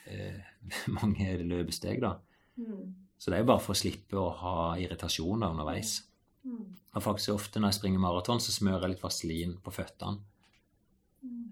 eh, 0.09 0.41
mange 0.99 1.37
løpesteg, 1.43 2.03
da. 2.05 2.17
Mm. 2.57 2.95
Så 3.19 3.31
det 3.31 3.39
er 3.39 3.45
jo 3.45 3.51
bare 3.53 3.63
for 3.65 3.75
å 3.75 3.79
slippe 3.79 4.19
å 4.21 4.31
ha 4.43 4.57
irritasjoner 4.81 5.55
underveis. 5.55 5.97
Mm. 6.45 6.75
Og 6.95 7.03
faktisk 7.03 7.35
ofte 7.35 7.61
når 7.61 7.73
jeg 7.73 7.81
springer 7.81 8.03
maraton, 8.03 8.43
så 8.43 8.53
smører 8.53 8.87
jeg 8.87 8.95
litt 8.95 9.05
vaselin 9.05 9.55
på 9.65 9.73
føttene. 9.75 10.21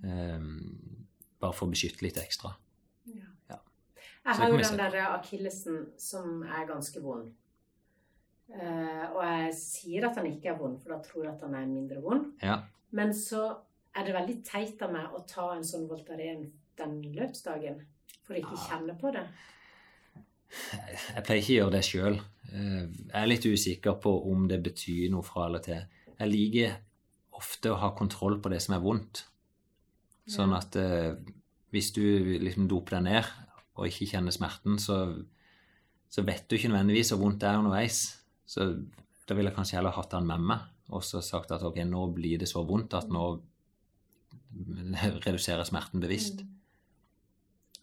Um, 0.03 1.07
bare 1.41 1.57
for 1.57 1.67
å 1.67 1.73
beskytte 1.73 2.05
litt 2.05 2.19
ekstra. 2.21 2.53
Ja. 3.09 3.29
Ja. 3.51 3.59
Jeg 4.27 4.39
har 4.39 4.51
jo 4.53 4.59
den 4.61 4.81
derre 4.83 4.99
der 4.99 5.15
akillesen 5.17 5.87
som 6.01 6.43
er 6.45 6.67
ganske 6.69 7.03
vond. 7.03 7.31
Uh, 8.53 9.07
og 9.15 9.21
jeg 9.25 9.53
sier 9.57 10.09
at 10.11 10.19
han 10.21 10.29
ikke 10.29 10.53
er 10.53 10.59
vond, 10.61 10.77
for 10.83 10.93
da 10.93 11.01
tror 11.07 11.25
jeg 11.25 11.33
at 11.33 11.47
han 11.47 11.57
er 11.57 11.71
mindre 11.71 12.03
vond. 12.05 12.29
Ja. 12.45 12.61
Men 12.93 13.15
så 13.17 13.47
er 13.97 14.07
det 14.07 14.17
veldig 14.17 14.37
teit 14.45 14.83
av 14.85 14.93
meg 14.93 15.15
å 15.17 15.23
ta 15.29 15.53
en 15.55 15.65
sånn 15.67 15.89
Voltaren 15.89 16.51
den 16.79 17.01
løpsdagen. 17.17 17.81
For 18.27 18.35
å 18.35 18.39
ikke 18.43 18.57
Ja. 18.57 18.67
kjenne 18.69 18.95
på 19.01 19.13
det. 19.13 19.25
Jeg 21.15 21.25
pleier 21.25 21.41
ikke 21.43 21.53
å 21.53 21.59
gjøre 21.61 21.73
det 21.73 21.85
sjøl. 21.89 22.21
Jeg 22.53 23.21
er 23.23 23.27
litt 23.31 23.47
usikker 23.49 23.95
på 24.03 24.13
om 24.31 24.47
det 24.49 24.63
betyr 24.63 25.11
noe 25.11 25.23
fra 25.25 25.47
eller 25.47 25.63
til. 25.65 25.87
Jeg 26.19 26.29
liker 26.29 26.75
ofte 27.33 27.73
å 27.73 27.79
ha 27.81 27.91
kontroll 27.97 28.39
på 28.41 28.51
det 28.53 28.61
som 28.63 28.75
er 28.77 28.83
vondt. 28.85 29.25
Sånn 30.29 30.53
at 30.55 30.77
eh, 30.77 31.15
hvis 31.73 31.93
du 31.97 32.03
liksom 32.39 32.69
doper 32.69 32.99
deg 32.99 33.03
ned 33.09 33.25
og 33.75 33.87
ikke 33.89 34.11
kjenner 34.13 34.31
smerten, 34.31 34.77
så, 34.79 35.25
så 36.13 36.23
vet 36.23 36.45
du 36.49 36.57
ikke 36.57 36.69
nødvendigvis 36.69 37.11
hvor 37.15 37.25
vondt 37.25 37.41
det 37.41 37.49
er 37.49 37.59
underveis. 37.59 38.03
Så 38.47 38.69
da 39.27 39.35
ville 39.35 39.49
jeg 39.51 39.57
kanskje 39.57 39.79
heller 39.81 39.97
hatt 39.97 40.11
den 40.13 40.27
med 40.29 40.45
meg 40.53 40.69
og 40.93 41.01
så 41.03 41.23
sagt 41.25 41.51
at 41.57 41.63
ok, 41.65 41.79
nå 41.89 42.05
blir 42.13 42.39
det 42.43 42.49
så 42.51 42.61
vondt 42.69 42.93
at 42.99 43.09
nå 43.09 43.41
reduserer 45.27 45.65
smerten 45.65 46.03
bevisst. 46.05 46.43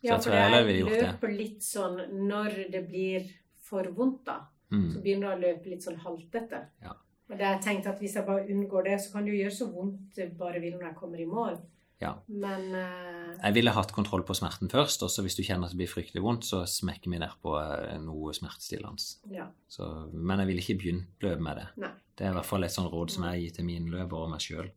Ja, 0.04 0.18
for 0.18 0.32
det 0.32 0.66
det. 0.68 1.02
løper 1.02 1.34
litt 1.38 1.62
sånn 1.62 1.98
når 2.28 2.72
det 2.72 2.88
blir 2.88 3.26
for 3.70 3.84
vondt, 3.84 4.24
da. 4.26 4.40
Så 4.72 4.76
Mm. 4.76 5.02
begynner 5.04 5.30
det 5.30 5.38
å 5.38 5.42
løpe 5.58 5.66
litt 5.70 5.82
sånn 5.84 5.98
haltete. 5.98 6.68
Ja. 6.84 6.94
Og 7.30 7.38
det 7.38 7.42
er 7.46 7.60
tenkt 7.60 7.88
at 7.88 8.00
hvis 8.00 8.14
jeg 8.16 8.26
bare 8.26 8.46
unngår 8.48 8.84
det, 8.86 9.00
så 9.02 9.12
kan 9.14 9.26
det 9.26 9.34
jo 9.34 9.44
gjøre 9.44 9.58
så 9.58 9.68
vondt 9.74 10.16
det 10.16 10.38
bare 10.38 10.60
vil 10.62 10.74
når 10.74 10.84
jeg 10.90 10.96
kommer 10.96 11.20
i 11.20 11.26
mål. 11.26 11.60
Ja. 12.02 12.14
Men 12.30 12.72
uh... 12.74 13.36
Jeg 13.44 13.54
ville 13.56 13.72
hatt 13.72 13.92
kontroll 13.92 14.24
på 14.24 14.34
smerten 14.34 14.70
først, 14.70 15.04
og 15.04 15.10
så 15.10 15.22
hvis 15.22 15.36
du 15.36 15.44
kjenner 15.44 15.66
at 15.66 15.72
det 15.72 15.78
blir 15.82 15.88
fryktelig 15.92 16.22
vondt, 16.24 16.44
så 16.48 16.64
smekker 16.66 17.10
vi 17.12 17.18
ned 17.20 17.30
på 17.44 17.58
eh, 17.60 17.98
noe 18.00 18.32
smertestillende. 18.32 19.18
ja. 19.32 19.48
Så- 19.68 20.10
Men 20.14 20.40
jeg 20.40 20.48
ville 20.48 20.62
ikke 20.62 20.80
begynt 20.82 21.08
løpet 21.22 21.42
med 21.42 21.58
det. 21.58 21.68
Nei. 21.78 21.90
Det 22.16 22.26
er 22.28 22.32
i 22.32 22.34
hvert 22.36 22.46
fall 22.46 22.64
et 22.64 22.72
sånt 22.72 22.92
råd 22.92 23.10
som 23.12 23.24
jeg 23.26 23.42
gir 23.42 23.56
til 23.56 23.66
mine 23.66 23.90
løpere 23.90 24.24
og 24.24 24.30
meg 24.30 24.40
sjøl. 24.40 24.72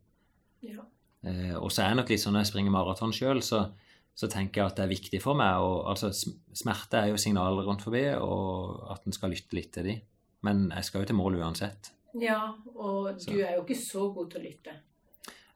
Ja. 0.63 0.81
Uh, 1.25 1.55
og 1.63 1.71
så 1.71 1.83
er 1.83 1.87
jeg 1.89 1.97
nok 1.97 2.09
litt 2.09 2.19
sånn 2.19 2.33
når 2.33 2.43
jeg 2.43 2.51
springer 2.53 2.71
maraton 2.71 3.11
sjøl, 3.13 3.41
så, 3.41 3.71
så 4.13 4.29
tenker 4.29 4.61
jeg 4.61 4.71
at 4.71 4.77
det 4.77 4.85
er 4.85 4.93
viktig 4.93 5.21
for 5.23 5.37
meg. 5.37 5.63
Og, 5.65 5.89
altså, 5.89 6.11
smerte 6.53 7.01
er 7.01 7.11
jo 7.11 7.19
signaler 7.21 7.65
rundt 7.67 7.85
forbi, 7.85 8.05
og 8.15 8.87
at 8.93 9.05
en 9.07 9.15
skal 9.15 9.33
lytte 9.33 9.57
litt 9.57 9.71
til 9.73 9.89
de. 9.89 9.99
Men 10.45 10.67
jeg 10.69 10.89
skal 10.89 11.03
jo 11.03 11.11
til 11.11 11.19
mål 11.19 11.39
uansett. 11.41 11.93
ja, 12.19 12.39
og 12.75 13.21
Så. 13.21 13.31
du 13.31 13.39
er 13.41 13.55
jo 13.55 13.63
ikke 13.63 13.79
så 13.79 14.09
god 14.13 14.31
til 14.31 14.41
å 14.41 14.43
lytte. 14.43 14.75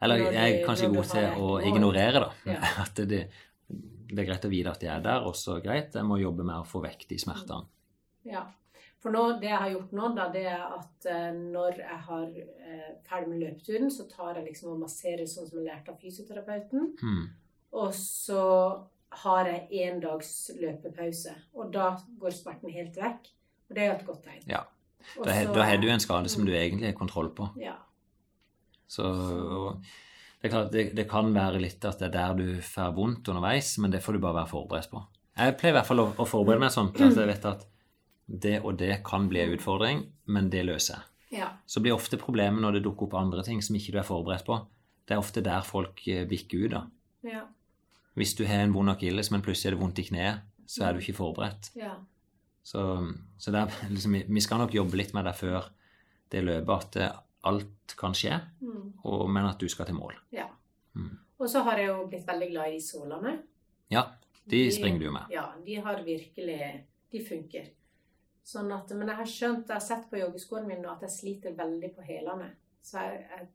Eller 0.02 0.22
jeg 0.30 0.60
er 0.60 0.66
kanskje 0.66 0.92
god 0.94 1.10
til 1.10 1.42
å 1.42 1.58
ignorere, 1.66 2.22
da. 2.22 2.30
Ja. 2.54 2.60
At 2.86 3.02
det, 3.10 3.24
det 3.68 4.22
er 4.22 4.30
greit 4.30 4.46
å 4.46 4.52
vite 4.52 4.72
at 4.72 4.82
de 4.82 4.90
er 4.94 5.02
der, 5.04 5.26
og 5.28 5.36
så 5.36 5.58
greit, 5.64 5.96
jeg 5.98 6.08
må 6.08 6.20
jobbe 6.22 6.46
med 6.48 6.62
å 6.62 6.68
få 6.68 6.80
vekk 6.86 7.08
de 7.10 7.18
smertene. 7.20 7.68
Ja. 8.28 8.46
For 9.02 9.14
nå, 9.14 9.24
det 9.42 9.50
jeg 9.52 9.62
har 9.62 9.74
gjort 9.74 9.92
nå, 9.98 10.08
da, 10.18 10.28
det 10.34 10.46
er 10.50 10.64
at 10.74 11.08
eh, 11.12 11.34
når 11.38 11.82
jeg 11.84 11.98
har 12.08 12.30
eh, 12.34 12.94
ferdig 13.06 13.30
med 13.30 13.42
løpeturen, 13.44 13.92
så 13.94 14.08
tar 14.10 14.40
jeg 14.40 14.48
liksom 14.48 14.72
og 14.74 14.80
masserer 14.86 15.28
sånn 15.30 15.50
som 15.50 15.60
jeg 15.60 15.68
lærte 15.68 15.94
av 15.94 16.00
fysioterapeuten. 16.02 16.88
Hmm. 17.02 17.28
Og 17.78 17.94
så 17.94 18.42
har 19.24 19.48
jeg 19.50 19.68
én 19.86 20.00
dags 20.04 20.32
løpepause. 20.58 21.34
Og 21.58 21.70
da 21.74 21.92
går 22.20 22.34
smerten 22.36 22.74
helt 22.74 22.98
vekk. 22.98 23.30
Og 23.70 23.76
det 23.76 23.84
er 23.84 23.92
jo 23.92 23.98
et 24.00 24.06
godt 24.08 24.24
tegn. 24.26 24.44
Ja. 24.50 24.64
Da, 25.16 25.22
Også, 25.22 25.46
så- 25.48 25.54
da 25.56 25.64
har 25.70 25.78
du 25.82 25.88
en 25.94 26.00
skade 26.04 26.30
som 26.34 26.46
du 26.46 26.52
egentlig 26.56 26.90
har 26.90 26.98
kontroll 26.98 27.30
på. 27.36 27.50
Ja. 27.62 27.76
Så 28.88 29.04
det 30.42 30.52
klart, 30.52 30.72
det, 30.72 30.96
det 30.96 31.08
kan 31.10 31.34
være 31.36 31.60
litt 31.62 31.84
at 31.88 32.00
det 32.00 32.08
er 32.10 32.14
der 32.16 32.38
du 32.38 32.62
får 32.64 32.94
vondt 32.96 33.28
underveis, 33.32 33.74
men 33.82 33.92
det 33.94 34.02
får 34.06 34.14
du 34.18 34.20
bare 34.24 34.38
være 34.42 34.52
forberedt 34.54 34.92
på. 34.92 35.02
Jeg 35.38 35.58
pleier 35.60 35.74
i 35.76 35.78
hvert 35.78 35.90
fall 35.90 36.02
å, 36.02 36.08
å 36.18 36.26
forberede 36.28 36.64
meg 36.64 36.74
sånn 36.74 36.90
at 36.94 37.18
jeg 37.20 37.28
vet 37.30 37.46
at 37.46 37.66
det 38.28 38.56
og 38.66 38.78
det 38.80 39.02
kan 39.08 39.28
bli 39.32 39.40
en 39.44 39.54
utfordring, 39.56 40.02
men 40.28 40.50
det 40.54 40.66
løser 40.68 40.98
jeg. 40.98 41.40
Ja. 41.42 41.50
Så 41.68 41.82
blir 41.84 41.96
ofte 41.96 42.18
problemet 42.20 42.62
når 42.64 42.78
det 42.78 42.84
dukker 42.88 43.08
opp 43.10 43.18
andre 43.20 43.44
ting 43.44 43.62
som 43.64 43.76
ikke 43.76 43.94
du 43.96 44.00
er 44.02 44.08
forberedt 44.08 44.46
på. 44.48 44.58
Det 45.08 45.16
er 45.16 45.22
ofte 45.22 45.44
der 45.44 45.62
folk 45.68 46.02
eh, 46.08 46.26
bikker 46.28 46.66
ut. 46.66 46.72
da. 46.72 46.82
Ja. 47.28 47.44
Hvis 48.18 48.34
du 48.36 48.44
har 48.50 48.64
en 48.66 48.74
vond 48.74 48.90
akilles, 48.90 49.30
men 49.32 49.42
plutselig 49.46 49.70
er 49.72 49.76
det 49.78 49.82
vondt 49.84 50.00
i 50.02 50.08
kneet, 50.10 50.42
så 50.68 50.84
er 50.88 50.94
du 50.94 51.00
ikke 51.04 51.14
forberedt. 51.18 51.72
ja. 51.78 51.94
Så, 52.68 52.82
så 53.40 53.52
det 53.54 53.60
er, 53.62 53.90
liksom, 53.90 54.14
vi- 54.28 54.42
skal 54.44 54.58
nok 54.60 54.74
jobbe 54.76 54.98
litt 55.00 55.14
med 55.16 55.24
det 55.26 55.36
før 55.40 55.70
det 56.32 56.42
løpet, 56.44 56.74
at 56.84 56.92
det, 56.98 57.12
alt 57.48 57.94
kan 57.98 58.12
skje, 58.18 58.42
Mm. 58.60 58.94
og, 59.06 59.30
men 59.30 59.46
at 59.46 59.58
du 59.62 59.70
skal 59.70 59.86
til 59.86 59.96
mål. 59.96 60.14
ja. 60.34 60.48
Mm. 60.96 61.18
Og 61.40 61.48
så 61.50 61.62
har 61.64 61.78
jeg 61.78 61.88
jo 61.88 62.08
blitt 62.10 62.26
veldig 62.28 62.50
glad 62.50 62.68
i 62.68 62.76
de 62.80 62.82
sålene. 62.82 63.38
Ja, 63.92 64.02
de 64.50 64.72
springer 64.74 65.00
du 65.00 65.12
med. 65.12 65.22
Ja, 65.32 65.46
de 65.66 65.76
har 65.76 66.02
virkelig 66.04 66.84
De 67.12 67.20
funker. 67.24 67.70
Sånn 68.44 68.72
at, 68.74 68.90
men 68.98 69.08
jeg 69.08 69.16
har 69.16 69.26
skjønt, 69.26 69.68
jeg 69.68 69.76
har 69.76 69.80
sett 69.80 70.10
på 70.10 70.18
joggeskoene 70.20 70.68
mine 70.68 70.90
at 70.92 71.02
jeg 71.02 71.10
sliter 71.14 71.56
veldig 71.56 71.96
på 71.96 72.02
hælene. 72.04 72.50
Så 72.84 72.98
jeg, 73.00 73.28
jeg 73.30 73.48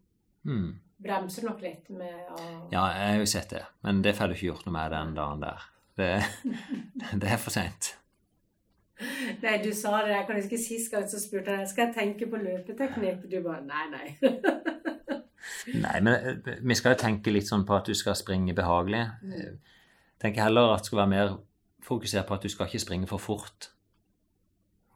Mm. 0.45 0.79
Bremser 1.03 1.47
nok 1.49 1.63
litt 1.65 1.91
med 1.95 2.31
å 2.33 2.39
Ja, 2.73 2.87
jeg 2.95 3.09
har 3.09 3.19
jo 3.21 3.31
sett 3.31 3.51
det, 3.55 3.65
men 3.87 4.03
det 4.05 4.15
får 4.19 4.31
du 4.31 4.37
ikke 4.37 4.51
gjort 4.53 4.69
noe 4.69 4.77
med 4.77 4.95
den 4.95 5.17
dagen 5.19 5.43
der. 5.43 5.67
Det, 5.99 6.13
det 7.23 7.29
er 7.29 7.43
for 7.43 7.55
seint. 7.55 7.93
Nei, 9.43 9.57
du 9.63 9.73
sa 9.75 9.99
det. 10.05 10.15
Jeg 10.15 10.27
kan 10.29 10.39
huske 10.39 10.61
sist 10.61 10.93
gang 10.93 11.07
så 11.11 11.21
spurte 11.21 11.59
jeg 11.59 11.71
skal 11.71 11.89
jeg 11.89 11.97
tenke 11.97 12.29
på 12.31 12.41
løpeteknikk. 12.41 13.27
Du 13.31 13.39
bare 13.45 13.63
nei, 13.67 13.87
nei. 13.93 14.09
Nei, 15.85 15.99
men 16.03 16.13
eh, 16.15 16.57
vi 16.63 16.75
skal 16.79 16.95
jo 16.95 17.03
tenke 17.03 17.33
litt 17.35 17.49
sånn 17.49 17.65
på 17.67 17.75
at 17.75 17.89
du 17.89 17.97
skal 17.99 18.17
springe 18.19 18.55
behagelig. 18.55 19.03
Jeg 19.27 19.57
tenker 20.23 20.47
heller 20.47 20.75
at 20.75 20.85
det 20.85 20.91
skal 20.91 21.03
være 21.03 21.13
mer 21.13 21.33
fokusert 21.83 22.29
på 22.29 22.37
at 22.37 22.47
du 22.47 22.51
skal 22.53 22.71
ikke 22.71 22.83
springe 22.83 23.11
for 23.11 23.23
fort. 23.23 23.73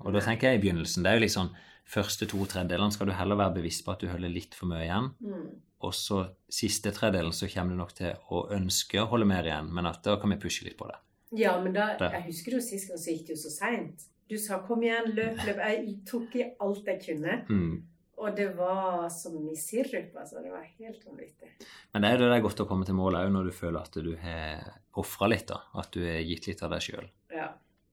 Og 0.05 0.15
da 0.15 0.23
tenker 0.23 0.53
jeg 0.53 0.61
i 0.61 0.63
begynnelsen, 0.63 1.03
det 1.03 1.11
er 1.11 1.19
jo 1.19 1.25
litt 1.25 1.35
sånn 1.35 1.53
første 1.87 2.27
to 2.31 2.43
tredjedelene 2.51 2.95
skal 2.95 3.11
du 3.11 3.15
heller 3.15 3.39
være 3.39 3.57
bevisst 3.61 3.85
på 3.87 3.95
at 3.95 4.03
du 4.03 4.11
holder 4.11 4.33
litt 4.33 4.55
for 4.59 4.71
mye 4.71 4.85
igjen. 4.85 5.11
Mm. 5.23 5.47
Og 5.85 5.93
så 5.95 6.23
siste 6.49 6.93
tredelen 6.97 7.35
så 7.37 7.49
kommer 7.53 7.75
du 7.77 7.81
nok 7.83 7.93
til 7.99 8.15
å 8.33 8.47
ønske 8.57 9.03
å 9.03 9.09
holde 9.11 9.29
mer 9.29 9.45
igjen, 9.45 9.69
men 9.75 9.89
at 9.91 10.01
da 10.07 10.17
kan 10.21 10.33
vi 10.33 10.41
pushe 10.41 10.65
litt 10.65 10.79
på 10.79 10.89
det. 10.89 10.97
Ja, 11.37 11.57
men 11.61 11.75
da, 11.75 11.97
Der. 11.99 12.15
jeg 12.17 12.31
husker 12.31 12.57
jo 12.57 12.63
sist 12.65 12.89
gang 12.89 13.01
så 13.03 13.13
gikk 13.13 13.27
det 13.27 13.37
jo 13.37 13.43
så 13.43 13.53
seint. 13.53 14.07
Du 14.29 14.39
sa 14.39 14.59
'kom 14.59 14.83
igjen, 14.83 15.13
løp, 15.15 15.37
løp'. 15.47 15.61
Jeg 15.69 15.99
tok 16.07 16.35
i 16.37 16.45
alt 16.61 16.85
jeg 16.87 17.01
kunne. 17.05 17.45
Mm. 17.49 17.83
Og 18.17 18.37
det 18.37 18.57
var 18.57 19.09
som 19.13 19.37
i 19.51 19.55
sirup. 19.55 20.17
Altså. 20.17 20.43
Det 20.43 20.51
var 20.51 20.65
helt 20.79 21.05
vanvittig. 21.05 21.51
Men 21.93 22.03
det 22.03 22.09
er 22.09 22.17
jo 22.17 22.25
det 22.25 22.31
det 22.31 22.39
er 22.39 22.49
godt 22.49 22.61
å 22.65 22.69
komme 22.69 22.87
til 22.89 22.95
mål 22.95 23.15
òg 23.15 23.31
når 23.31 23.45
du 23.45 23.53
føler 23.53 23.81
at 23.81 23.93
du 23.93 24.17
har 24.17 24.81
ofra 24.97 25.29
litt, 25.29 25.47
da. 25.47 25.61
At 25.75 25.93
du 25.93 26.01
har 26.01 26.23
gitt 26.25 26.47
litt 26.47 26.63
av 26.63 26.71
deg 26.71 26.81
sjøl. 26.81 27.11
Ja. 27.31 27.53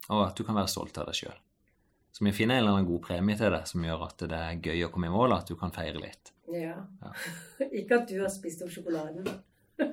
Og 0.09 0.27
at 0.27 0.35
du 0.35 0.43
kan 0.43 0.55
være 0.55 0.71
stolt 0.71 0.97
av 0.97 1.05
deg 1.05 1.15
sjøl. 1.15 1.35
Så 2.13 2.25
vi 2.27 2.31
finner 2.35 2.55
en 2.59 2.61
eller 2.63 2.75
annen 2.77 2.85
god 2.91 3.01
premie 3.07 3.35
til 3.39 3.49
det 3.55 3.63
som 3.67 3.83
gjør 3.83 4.03
at 4.05 4.21
det 4.29 4.37
er 4.37 4.59
gøy 4.61 4.83
å 4.85 4.89
komme 4.93 5.07
i 5.09 5.13
mål, 5.13 5.33
at 5.33 5.47
du 5.49 5.55
kan 5.57 5.71
feire 5.73 5.97
litt. 6.03 6.29
ja. 6.53 6.75
Ja. 7.01 7.13
Ikke 7.79 8.01
at 8.01 8.07
du 8.11 8.19
har 8.21 8.29
spist 8.29 8.61
opp 8.61 8.69
sjokoladen. 8.73 9.25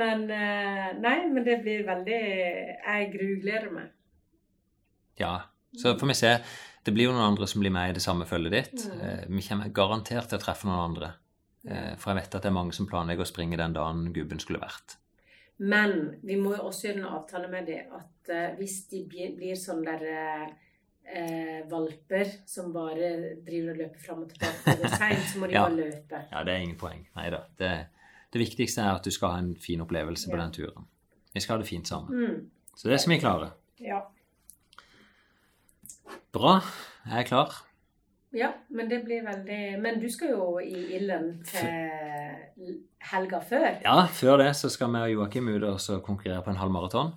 men 0.00 0.26
eh, 0.30 0.90
Nei, 1.00 1.16
men 1.32 1.44
det 1.46 1.58
blir 1.64 1.86
veldig 1.86 2.18
Jeg 2.20 3.08
grugleder 3.14 3.70
meg. 3.74 3.88
Ja, 5.20 5.34
så 5.76 5.94
får 5.98 6.08
vi 6.12 6.16
se. 6.18 6.34
Det 6.82 6.92
blir 6.94 7.08
jo 7.08 7.14
noen 7.14 7.30
andre 7.32 7.46
som 7.48 7.62
blir 7.62 7.72
med 7.74 7.92
i 7.92 7.96
det 7.96 8.02
samme 8.04 8.26
følget 8.28 8.52
ditt. 8.56 8.86
Mm. 8.90 9.00
Eh, 9.06 9.24
Vi 9.30 9.42
kommer 9.48 9.72
garantert 9.74 10.28
til 10.32 10.40
å 10.40 10.42
treffe 10.42 10.66
noen 10.68 10.84
andre. 10.90 11.12
Eh, 11.68 11.92
For 11.96 12.12
jeg 12.12 12.22
vet 12.22 12.34
at 12.34 12.42
det 12.44 12.50
er 12.50 12.56
mange 12.58 12.74
som 12.76 12.88
planlegger 12.90 13.24
å 13.24 13.28
springe 13.32 13.56
den 13.60 13.76
dagen 13.76 14.08
gubben 14.16 14.40
skulle 14.42 14.60
vært. 14.62 14.96
Men 15.62 15.92
vi 16.26 16.36
må 16.40 16.56
jo 16.56 16.66
også 16.68 16.88
gjøre 16.88 16.98
en 17.02 17.08
avtale 17.16 17.48
med 17.52 17.68
det 17.70 17.80
at 17.94 18.30
eh, 18.34 18.54
hvis 18.58 18.80
de 18.90 19.04
blir, 19.06 19.54
sånn 19.58 19.82
der 19.86 20.02
eh, 20.10 20.46
eh, 21.06 21.58
valper 21.70 22.30
som 22.50 22.72
bare 22.74 23.10
driver 23.46 23.74
og 23.74 23.82
løper 23.84 24.02
fram 24.02 24.24
og 24.24 24.32
tilbake 24.32 24.74
og 24.80 24.96
seint, 24.96 25.26
så 25.30 25.38
må 25.42 25.50
de 25.50 25.54
Ja. 25.58 25.66
bare 25.68 25.76
løpe. 25.78 26.22
Ja, 26.32 26.42
det 26.48 26.54
er 26.56 26.64
ingen 26.64 26.78
poeng. 26.80 27.04
Nei 27.18 27.28
da. 27.34 27.44
Det, 27.60 27.72
det 28.34 28.42
viktigste 28.42 28.82
er 28.82 28.96
at 28.98 29.06
du 29.06 29.14
skal 29.14 29.36
ha 29.36 29.42
en 29.44 29.52
fin 29.60 29.84
opplevelse 29.84 30.32
på 30.32 30.40
den 30.40 30.56
turen. 30.56 30.88
Vi 31.32 31.40
skal 31.44 31.56
ha 31.56 31.62
det 31.62 31.70
fint 31.70 31.88
sammen. 31.88 32.10
Mm. 32.10 32.50
Så 32.74 32.88
det 32.90 32.98
skal 33.00 33.14
vi 33.14 33.20
klare. 33.22 33.52
Ja. 33.82 34.00
Bra. 36.32 36.58
Jeg 37.06 37.18
er 37.22 37.28
klar. 37.28 37.54
Ja, 38.32 38.52
men 38.72 38.88
det 38.88 39.02
blir 39.04 39.24
veldig 39.26 39.60
Men 39.82 40.00
du 40.00 40.08
skal 40.12 40.32
jo 40.34 40.46
i 40.62 40.96
ilden 40.96 41.42
til 41.48 42.78
helga 43.12 43.40
før. 43.44 43.68
Ja, 43.84 44.06
før 44.08 44.40
det 44.42 44.52
så 44.56 44.70
skal 44.72 44.92
vi 44.94 45.02
og 45.02 45.12
Joakim 45.16 45.50
ut 45.52 45.66
og 45.68 46.02
konkurrere 46.06 46.42
på 46.44 46.52
en 46.52 46.60
halv 46.60 46.72
maraton. 46.74 47.12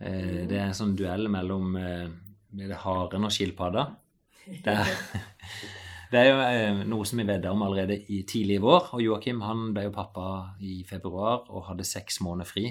Eh, 0.00 0.46
Det 0.48 0.58
er 0.58 0.68
en 0.68 0.76
sånn 0.76 0.96
duell 0.98 1.28
mellom 1.32 1.76
eh, 1.76 2.76
haren 2.84 3.28
og 3.28 3.32
skilpadda. 3.34 3.86
Det 4.46 4.74
er, 4.74 4.94
det 6.12 6.20
er 6.20 6.28
jo 6.28 6.38
eh, 6.44 6.84
noe 6.90 7.06
som 7.08 7.22
vi 7.22 7.26
vedda 7.28 7.52
om 7.54 7.62
allerede 7.66 7.98
i 8.12 8.22
tidlig 8.28 8.58
i 8.60 8.64
vår. 8.64 8.92
Og 8.96 9.04
Joakim 9.04 9.42
han 9.46 9.70
ble 9.74 9.88
jo 9.88 9.96
pappa 9.96 10.26
i 10.60 10.82
februar 10.88 11.46
og 11.50 11.68
hadde 11.70 11.86
seks 11.88 12.20
måneder 12.24 12.50
fri. 12.50 12.66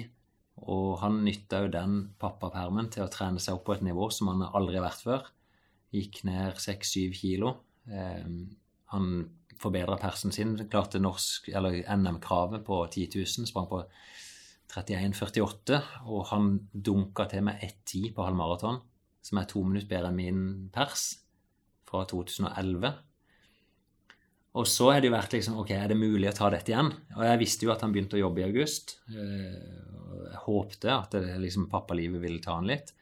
Og 0.62 0.98
han 1.00 1.22
nytta 1.24 1.64
jo 1.64 1.72
den 1.72 2.00
pappapermen 2.20 2.90
til 2.92 3.06
å 3.06 3.10
trene 3.10 3.40
seg 3.42 3.56
opp 3.56 3.64
på 3.66 3.78
et 3.78 3.86
nivå 3.86 4.10
som 4.12 4.28
han 4.30 4.44
aldri 4.52 4.78
har 4.78 4.86
vært 4.86 5.06
før. 5.08 5.30
Gikk 5.92 6.22
ned 6.24 6.58
seks-syv 6.62 7.14
kilo. 7.18 7.54
Eh, 7.90 8.26
han 8.92 9.08
forbedra 9.62 9.98
persen 10.00 10.32
sin, 10.34 10.56
klarte 10.70 11.00
norsk, 11.00 11.50
eller 11.54 11.82
NM-kravet 11.96 12.64
på 12.66 12.80
10 12.90 13.08
000, 13.14 13.46
sprang 13.50 13.68
på 13.70 13.82
31,48, 14.72 15.78
og 16.08 16.26
han 16.32 16.48
dunka 16.72 17.26
til 17.30 17.44
med 17.46 17.60
1,10 17.62 18.12
på 18.16 18.24
halvmaraton, 18.24 18.80
som 19.22 19.38
er 19.38 19.48
to 19.50 19.62
minutter 19.66 19.90
bedre 19.90 20.10
enn 20.10 20.18
min 20.18 20.42
pers 20.74 21.04
fra 21.88 22.04
2011. 22.08 22.92
Og 24.58 24.66
så 24.68 24.90
har 24.92 25.00
det 25.00 25.08
jo 25.08 25.14
vært 25.14 25.32
liksom 25.32 25.54
Ok, 25.62 25.70
er 25.72 25.86
det 25.88 25.96
mulig 25.96 26.28
å 26.28 26.34
ta 26.36 26.50
dette 26.52 26.72
igjen? 26.72 26.90
Og 27.16 27.22
jeg 27.24 27.40
visste 27.40 27.64
jo 27.64 27.72
at 27.72 27.84
han 27.84 27.92
begynte 27.94 28.18
å 28.18 28.20
jobbe 28.20 28.42
i 28.42 28.48
august. 28.48 28.98
eh, 29.08 30.32
Jeg 30.32 30.42
håpte 30.44 30.92
at 30.92 31.14
liksom, 31.40 31.70
pappalivet 31.72 32.20
ville 32.20 32.40
ta 32.42 32.58
han 32.58 32.68
litt. 32.68 32.92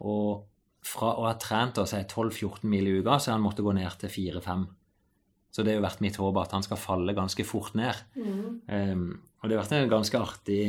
Og 0.00 0.46
fra 0.86 1.12
å 1.18 1.26
ha 1.26 1.34
trent 1.40 1.78
oss 1.82 1.94
12-14 1.96 2.66
mil 2.70 2.86
i 2.88 2.98
uka, 3.00 3.18
så 3.18 3.32
har 3.32 3.38
han 3.38 3.46
måttet 3.46 3.66
gå 3.66 3.74
ned 3.74 3.96
til 4.00 4.12
4-5. 4.12 4.66
Så 5.50 5.64
det 5.64 5.72
har 5.72 5.80
jo 5.80 5.86
vært 5.86 6.02
mitt 6.04 6.18
håp 6.20 6.36
at 6.42 6.52
han 6.52 6.64
skal 6.66 6.78
falle 6.80 7.16
ganske 7.16 7.46
fort 7.48 7.74
ned. 7.78 8.02
Mm. 8.18 8.60
Um, 8.68 9.06
og 9.40 9.48
det 9.48 9.56
har 9.56 9.62
vært 9.64 9.76
en 9.78 9.92
ganske 9.94 10.20
artig 10.20 10.60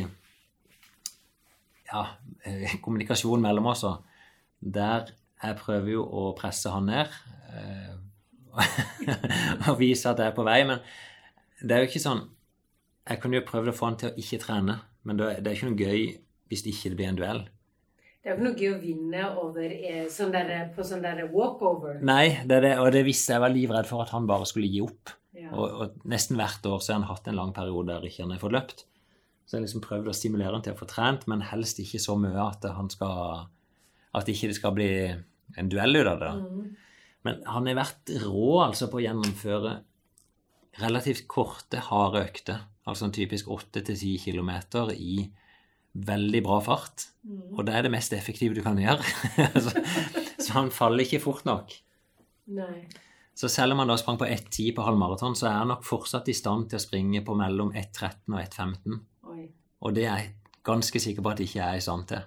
ja, 1.87 2.03
eh, 2.47 2.77
kommunikasjon 2.83 3.43
mellom 3.43 3.67
oss. 3.73 3.83
Der 4.59 5.11
jeg 5.43 5.59
prøver 5.59 5.91
jo 5.97 6.05
å 6.07 6.29
presse 6.37 6.71
han 6.73 6.87
ned 6.89 7.11
uh, 7.51 7.93
og 9.69 9.75
vise 9.77 10.09
at 10.09 10.23
jeg 10.23 10.31
er 10.31 10.37
på 10.37 10.47
vei. 10.47 10.61
Men 10.69 10.81
det 11.61 11.75
er 11.75 11.83
jo 11.83 11.91
ikke 11.91 12.03
sånn 12.03 12.23
Jeg 13.07 13.21
kunne 13.23 13.37
jo 13.39 13.45
prøvd 13.47 13.69
å 13.71 13.75
få 13.75 13.87
han 13.87 13.99
til 13.99 14.09
å 14.09 14.17
ikke 14.19 14.41
trene, 14.41 14.73
men 15.07 15.19
det 15.19 15.37
det 15.39 15.51
er 15.51 15.59
ikke 15.59 15.69
noe 15.69 15.79
gøy 15.79 16.01
hvis 16.47 16.63
det 16.63 16.73
ikke 16.73 16.95
blir 16.95 17.11
en 17.11 17.19
duell. 17.19 17.43
Det 18.27 18.33
er 18.33 18.35
jo 18.35 18.43
ikke 18.43 18.49
noe 18.49 18.59
gøy 18.59 18.71
å 18.73 18.79
vinne 18.81 19.27
over, 19.39 19.73
eh, 19.87 20.07
sånn 20.11 20.33
der, 20.33 20.49
på 20.75 20.83
sånn 20.83 20.99
der 21.05 21.21
walkover. 21.31 22.01
Nei, 22.03 22.41
det 22.43 22.57
det, 22.65 22.73
og 22.83 22.89
det 22.91 23.05
visste 23.07 23.37
jeg 23.37 23.39
var 23.39 23.53
livredd 23.53 23.87
for 23.87 24.03
at 24.03 24.11
han 24.11 24.27
bare 24.27 24.43
skulle 24.49 24.67
gi 24.67 24.81
opp. 24.83 25.13
Ja. 25.31 25.53
Og, 25.53 25.77
og 25.79 26.09
nesten 26.11 26.35
hvert 26.35 26.67
år 26.67 26.81
så 26.83 26.91
har 26.91 26.99
han 26.99 27.07
hatt 27.07 27.29
en 27.31 27.37
lang 27.39 27.53
periode 27.55 27.87
der 27.93 28.03
ikke 28.03 28.25
han 28.25 28.33
har 28.35 28.41
fått 28.41 28.55
løpt. 28.57 28.83
Så 29.47 29.55
jeg 29.55 29.61
har 29.61 29.63
liksom 29.63 29.85
prøvd 29.85 30.11
å 30.11 30.17
stimulere 30.19 30.51
han 30.57 30.65
til 30.65 30.75
å 30.75 30.81
få 30.81 30.89
trent, 30.91 31.23
men 31.31 31.45
helst 31.53 31.79
ikke 31.79 32.03
så 32.03 32.17
mye 32.19 32.49
at 32.49 32.67
han 32.67 32.91
skal 32.91 33.47
At 34.17 34.27
ikke 34.27 34.51
det 34.51 34.59
skal 34.59 34.75
bli 34.75 34.91
en 35.55 35.71
duell 35.71 35.95
ut 35.95 36.11
av 36.11 36.19
det. 36.19 36.35
Mm. 36.35 36.61
Men 37.27 37.41
han 37.47 37.71
har 37.71 37.79
vært 37.79 38.11
rå 38.25 38.59
altså 38.65 38.91
på 38.91 38.99
å 38.99 39.05
gjennomføre 39.07 39.77
relativt 40.81 41.29
korte, 41.31 41.79
harde 41.87 42.27
økter. 42.27 42.63
Altså 42.83 43.07
en 43.07 43.15
typisk 43.15 43.47
8-10 43.55 44.19
km 44.25 44.51
i 44.95 45.29
veldig 46.05 46.43
bra 46.45 46.59
fart. 46.61 47.07
Mm. 47.23 47.57
Og 47.57 47.65
det 47.67 47.75
er 47.75 47.87
det 47.87 47.91
mest 47.93 48.13
effektive 48.13 48.55
du 48.57 48.63
kan 48.65 48.77
gjøre. 48.79 49.03
så, 50.43 50.53
han 50.55 50.71
faller 50.73 51.05
ikke 51.05 51.21
fort 51.23 51.45
nok. 51.47 51.73
Nei. 52.57 52.85
Så 53.37 53.49
selv 53.53 53.75
om 53.75 53.83
han 53.83 53.91
da 53.91 53.97
sprang 54.01 54.17
på 54.17 54.25
1,10 54.25 54.71
på 54.77 54.85
halvmaraton, 54.85 55.35
så 55.37 55.49
er 55.51 55.59
han 55.59 55.69
nok 55.69 55.85
fortsatt 55.85 56.29
i 56.31 56.35
stand 56.37 56.71
til 56.71 56.79
å 56.79 56.81
springe 56.81 57.21
på 57.25 57.35
mellom 57.37 57.69
1,13 57.77 58.33
og 58.33 58.39
1,15. 58.41 59.01
Og 59.85 59.93
det 59.93 60.07
er 60.07 60.23
jeg 60.23 60.31
ganske 60.65 61.01
sikker 61.01 61.25
på 61.25 61.33
at 61.33 61.41
jeg 61.43 61.51
ikke 61.51 61.67
er 61.67 61.77
i 61.77 61.83
stand 61.85 62.07
til. 62.09 62.23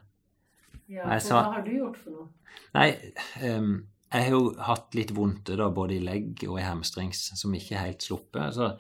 Ja, 0.91 1.07
og 1.07 1.23
så- 1.23 1.41
hva 1.41 1.55
har 1.57 1.65
du 1.67 1.73
gjort 1.75 1.97
for 1.97 2.11
noe? 2.11 2.29
Nei, 2.75 3.13
um, 3.43 3.87
jeg 4.13 4.25
har 4.27 4.31
jo 4.31 4.55
hatt 4.59 4.95
litt 4.95 5.13
vondt 5.15 5.51
da, 5.57 5.69
både 5.71 5.97
i 5.97 6.03
legg 6.03 6.45
og 6.49 6.59
i 6.59 6.67
hamstrings, 6.67 7.33
som 7.39 7.55
ikke 7.55 7.79
helt 7.79 8.03
sluppet. 8.03 8.55
Så 8.55 8.71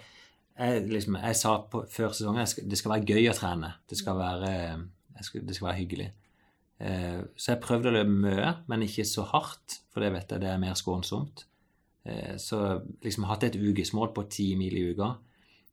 jeg, 0.60 0.86
liksom, 0.90 1.18
jeg 1.22 1.36
sa 1.38 1.54
på, 1.72 1.84
før 1.90 2.14
sesongen 2.16 2.44
at 2.44 2.58
det 2.68 2.78
skal 2.78 2.94
være 2.94 3.14
gøy 3.14 3.30
å 3.30 3.36
trene. 3.36 3.72
Det 3.88 3.98
skal 3.98 4.18
være, 4.18 4.50
skal, 5.24 5.46
det 5.46 5.56
skal 5.56 5.70
være 5.70 5.80
hyggelig. 5.80 6.08
Eh, 6.80 7.20
så 7.36 7.54
jeg 7.54 7.62
prøvde 7.64 7.90
å 7.90 7.94
løpe 7.98 8.16
mye, 8.26 8.52
men 8.70 8.84
ikke 8.86 9.06
så 9.08 9.26
hardt, 9.32 9.80
for 9.92 10.04
det 10.04 10.12
vet 10.14 10.34
jeg 10.34 10.44
det 10.44 10.50
er 10.52 10.60
mer 10.62 10.76
skånsomt. 10.78 11.44
Eh, 12.08 12.36
så 12.40 12.80
liksom 13.04 13.28
hatt 13.28 13.48
et 13.48 13.58
ukesmål 13.60 14.14
på 14.16 14.26
ti 14.32 14.52
mil 14.60 14.76
i 14.76 14.86
uka. 14.92 15.14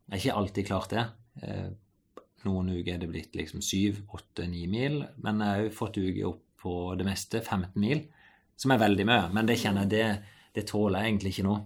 Jeg 0.07 0.13
har 0.13 0.23
ikke 0.23 0.39
alltid 0.41 0.69
klart 0.71 0.95
det. 0.95 1.05
Eh, 1.43 1.69
noen 2.47 2.73
uker 2.75 2.93
er 2.95 3.01
det 3.03 3.11
blitt 3.11 3.35
liksom 3.35 3.63
syv, 3.65 4.03
åtte, 4.15 4.47
ni 4.47 4.67
mil. 4.71 5.01
Men 5.23 5.43
jeg 5.43 5.53
har 5.53 5.65
jo 5.67 5.77
fått 5.79 5.99
uker 5.99 6.27
opp 6.31 6.43
på 6.63 6.75
det 6.99 7.05
meste 7.07 7.43
15 7.43 7.75
mil, 7.79 8.05
som 8.57 8.73
er 8.73 8.81
veldig 8.81 9.05
mye. 9.07 9.25
Men 9.35 9.49
det 9.49 9.59
kjenner 9.61 9.85
jeg, 9.85 9.91
det, 9.93 10.53
det 10.57 10.67
tåler 10.71 11.03
jeg 11.03 11.13
egentlig 11.13 11.35
ikke 11.35 11.47
nå. 11.47 11.57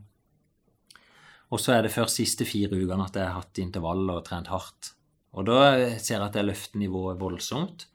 Og 1.51 1.59
så 1.59 1.75
er 1.75 1.85
det 1.85 1.93
først 1.93 2.21
siste 2.21 2.47
fire 2.47 2.77
ukene 2.79 3.05
at 3.05 3.17
jeg 3.19 3.27
har 3.27 3.41
hatt 3.41 3.59
intervaller 3.59 4.21
og 4.21 4.27
trent 4.27 4.51
hardt. 4.51 4.93
Og 5.35 5.47
da 5.47 5.57
ser 5.97 6.17
jeg 6.17 6.27
at 6.27 6.37
jeg 6.39 6.47
løfter 6.47 6.79
nivået 6.79 7.19
voldsomt. 7.19 7.87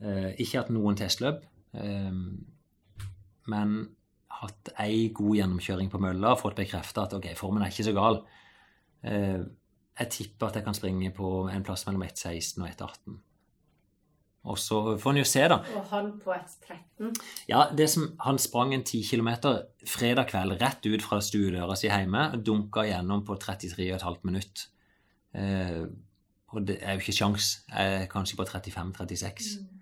Eh, 0.00 0.32
ikke 0.40 0.62
hatt 0.62 0.72
noen 0.72 0.96
testløp, 0.96 1.42
eh, 1.76 2.12
men 3.52 3.72
hatt 4.40 4.70
ei 4.80 5.10
god 5.16 5.36
gjennomkjøring 5.36 5.90
på 5.92 6.00
mølla 6.00 6.32
og 6.32 6.40
fått 6.40 6.60
bekrefta 6.62 7.04
at 7.04 7.16
ok, 7.18 7.32
formen 7.36 7.64
er 7.64 7.72
ikke 7.72 7.88
så 7.90 7.96
gal. 7.96 8.22
Eh, 9.04 9.40
jeg 10.00 10.12
tipper 10.16 10.48
at 10.48 10.56
jeg 10.56 10.64
kan 10.64 10.76
springe 10.76 11.10
på 11.12 11.50
en 11.52 11.66
plass 11.66 11.84
mellom 11.88 12.06
1,16 12.06 12.62
og 12.62 12.70
1,18. 12.70 13.18
Og 14.48 14.56
så 14.56 14.96
får 14.96 15.12
en 15.12 15.20
jo 15.20 15.24
se, 15.28 15.42
da. 15.52 15.58
Og 15.76 15.88
han 15.90 16.14
på 16.22 16.32
et 16.32 16.54
13? 16.64 17.10
Ja, 17.50 17.66
det 17.76 17.90
som, 17.92 18.06
Han 18.24 18.38
sprang 18.40 18.72
en 18.74 18.84
10 18.84 19.02
km 19.10 19.28
fredag 19.84 20.30
kveld 20.30 20.56
rett 20.62 20.86
ut 20.86 21.02
fra 21.04 21.20
stuedøra 21.20 21.76
si 21.76 21.90
hjemme 21.90 22.30
og 22.32 22.46
dunka 22.46 22.86
gjennom 22.88 23.24
på 23.26 23.36
33,5 23.36 24.24
minutt. 24.24 24.68
Eh, 25.36 25.84
og 26.50 26.66
det 26.66 26.78
er 26.80 26.96
jo 26.96 27.04
ikke. 27.04 27.36
Er 27.68 28.06
kanskje 28.10 28.36
på 28.40 28.48
35-36. 28.48 29.60
Mm. 29.60 29.76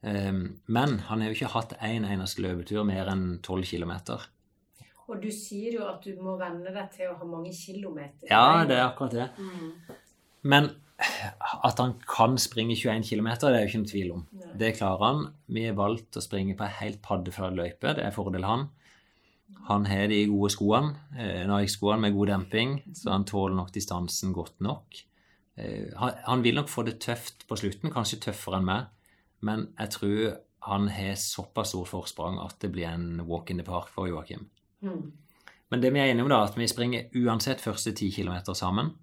Um, 0.00 0.60
men 0.66 0.98
han 1.08 1.20
har 1.20 1.32
jo 1.32 1.34
ikke 1.34 1.54
hatt 1.56 1.72
én 1.82 2.04
en 2.04 2.12
eneste 2.12 2.42
løpetur 2.44 2.84
mer 2.86 3.10
enn 3.10 3.40
12 3.42 3.64
km. 3.66 3.96
Og 5.08 5.22
du 5.22 5.30
sier 5.32 5.74
jo 5.80 5.86
at 5.88 6.04
du 6.04 6.20
må 6.22 6.36
venne 6.38 6.70
deg 6.70 6.92
til 6.94 7.10
å 7.10 7.16
ha 7.18 7.26
mange 7.26 7.50
kilometer. 7.56 8.28
Ja, 8.30 8.62
det 8.68 8.76
er 8.76 8.84
akkurat 8.86 9.16
det. 9.16 9.28
Mm. 9.40 9.96
Men 10.42 10.70
at 11.64 11.78
han 11.78 11.94
kan 12.02 12.38
springe 12.38 12.76
21 12.76 13.06
km, 13.06 13.28
det 13.40 13.50
er 13.50 13.62
jo 13.62 13.68
ikke 13.70 13.80
noen 13.80 13.92
tvil 13.92 14.10
om. 14.16 14.24
Nei. 14.34 14.54
Det 14.60 14.72
klarer 14.78 15.04
han. 15.04 15.20
Vi 15.46 15.64
har 15.66 15.78
valgt 15.78 16.18
å 16.18 16.24
springe 16.24 16.56
på 16.58 16.66
ei 16.66 16.76
helt 16.80 17.00
paddeflat 17.04 17.56
løype. 17.56 17.94
Det 17.96 18.04
er 18.04 18.14
fordel 18.14 18.46
han. 18.48 18.68
Han 19.68 19.86
har 19.88 20.08
de 20.10 20.22
gode 20.28 20.50
skoene, 20.52 20.96
eh, 21.16 21.44
Nike-skoene 21.48 22.00
med 22.00 22.16
god 22.16 22.30
demping, 22.32 22.74
så 22.96 23.12
han 23.12 23.24
tåler 23.28 23.56
nok 23.56 23.72
distansen 23.72 24.32
godt 24.36 24.60
nok. 24.64 25.00
Eh, 25.56 25.88
han, 25.96 26.18
han 26.24 26.44
vil 26.44 26.58
nok 26.60 26.68
få 26.72 26.84
det 26.88 26.98
tøft 27.04 27.46
på 27.48 27.56
slutten, 27.56 27.92
kanskje 27.92 28.20
tøffere 28.28 28.60
enn 28.60 28.68
meg. 28.68 28.86
Men 29.44 29.68
jeg 29.78 29.94
tror 29.94 30.36
han 30.68 30.88
har 30.92 31.14
såpass 31.20 31.72
stort 31.72 31.92
forsprang 31.92 32.40
at 32.42 32.58
det 32.60 32.72
blir 32.74 32.88
en 32.90 33.22
walk 33.28 33.50
in 33.50 33.60
the 33.60 33.66
park 33.66 33.88
for 33.92 34.08
Joakim. 34.08 34.48
Mm. 34.82 35.12
Men 35.70 35.82
det 35.82 35.92
vi 35.92 36.00
er 36.00 36.12
enige 36.12 36.24
om, 36.24 36.32
da, 36.32 36.42
at 36.44 36.56
vi 36.56 36.68
springer 36.68 37.12
uansett 37.20 37.60
første 37.60 37.92
ti 37.96 38.10
kilometer 38.10 38.56
sammen. 38.56 38.94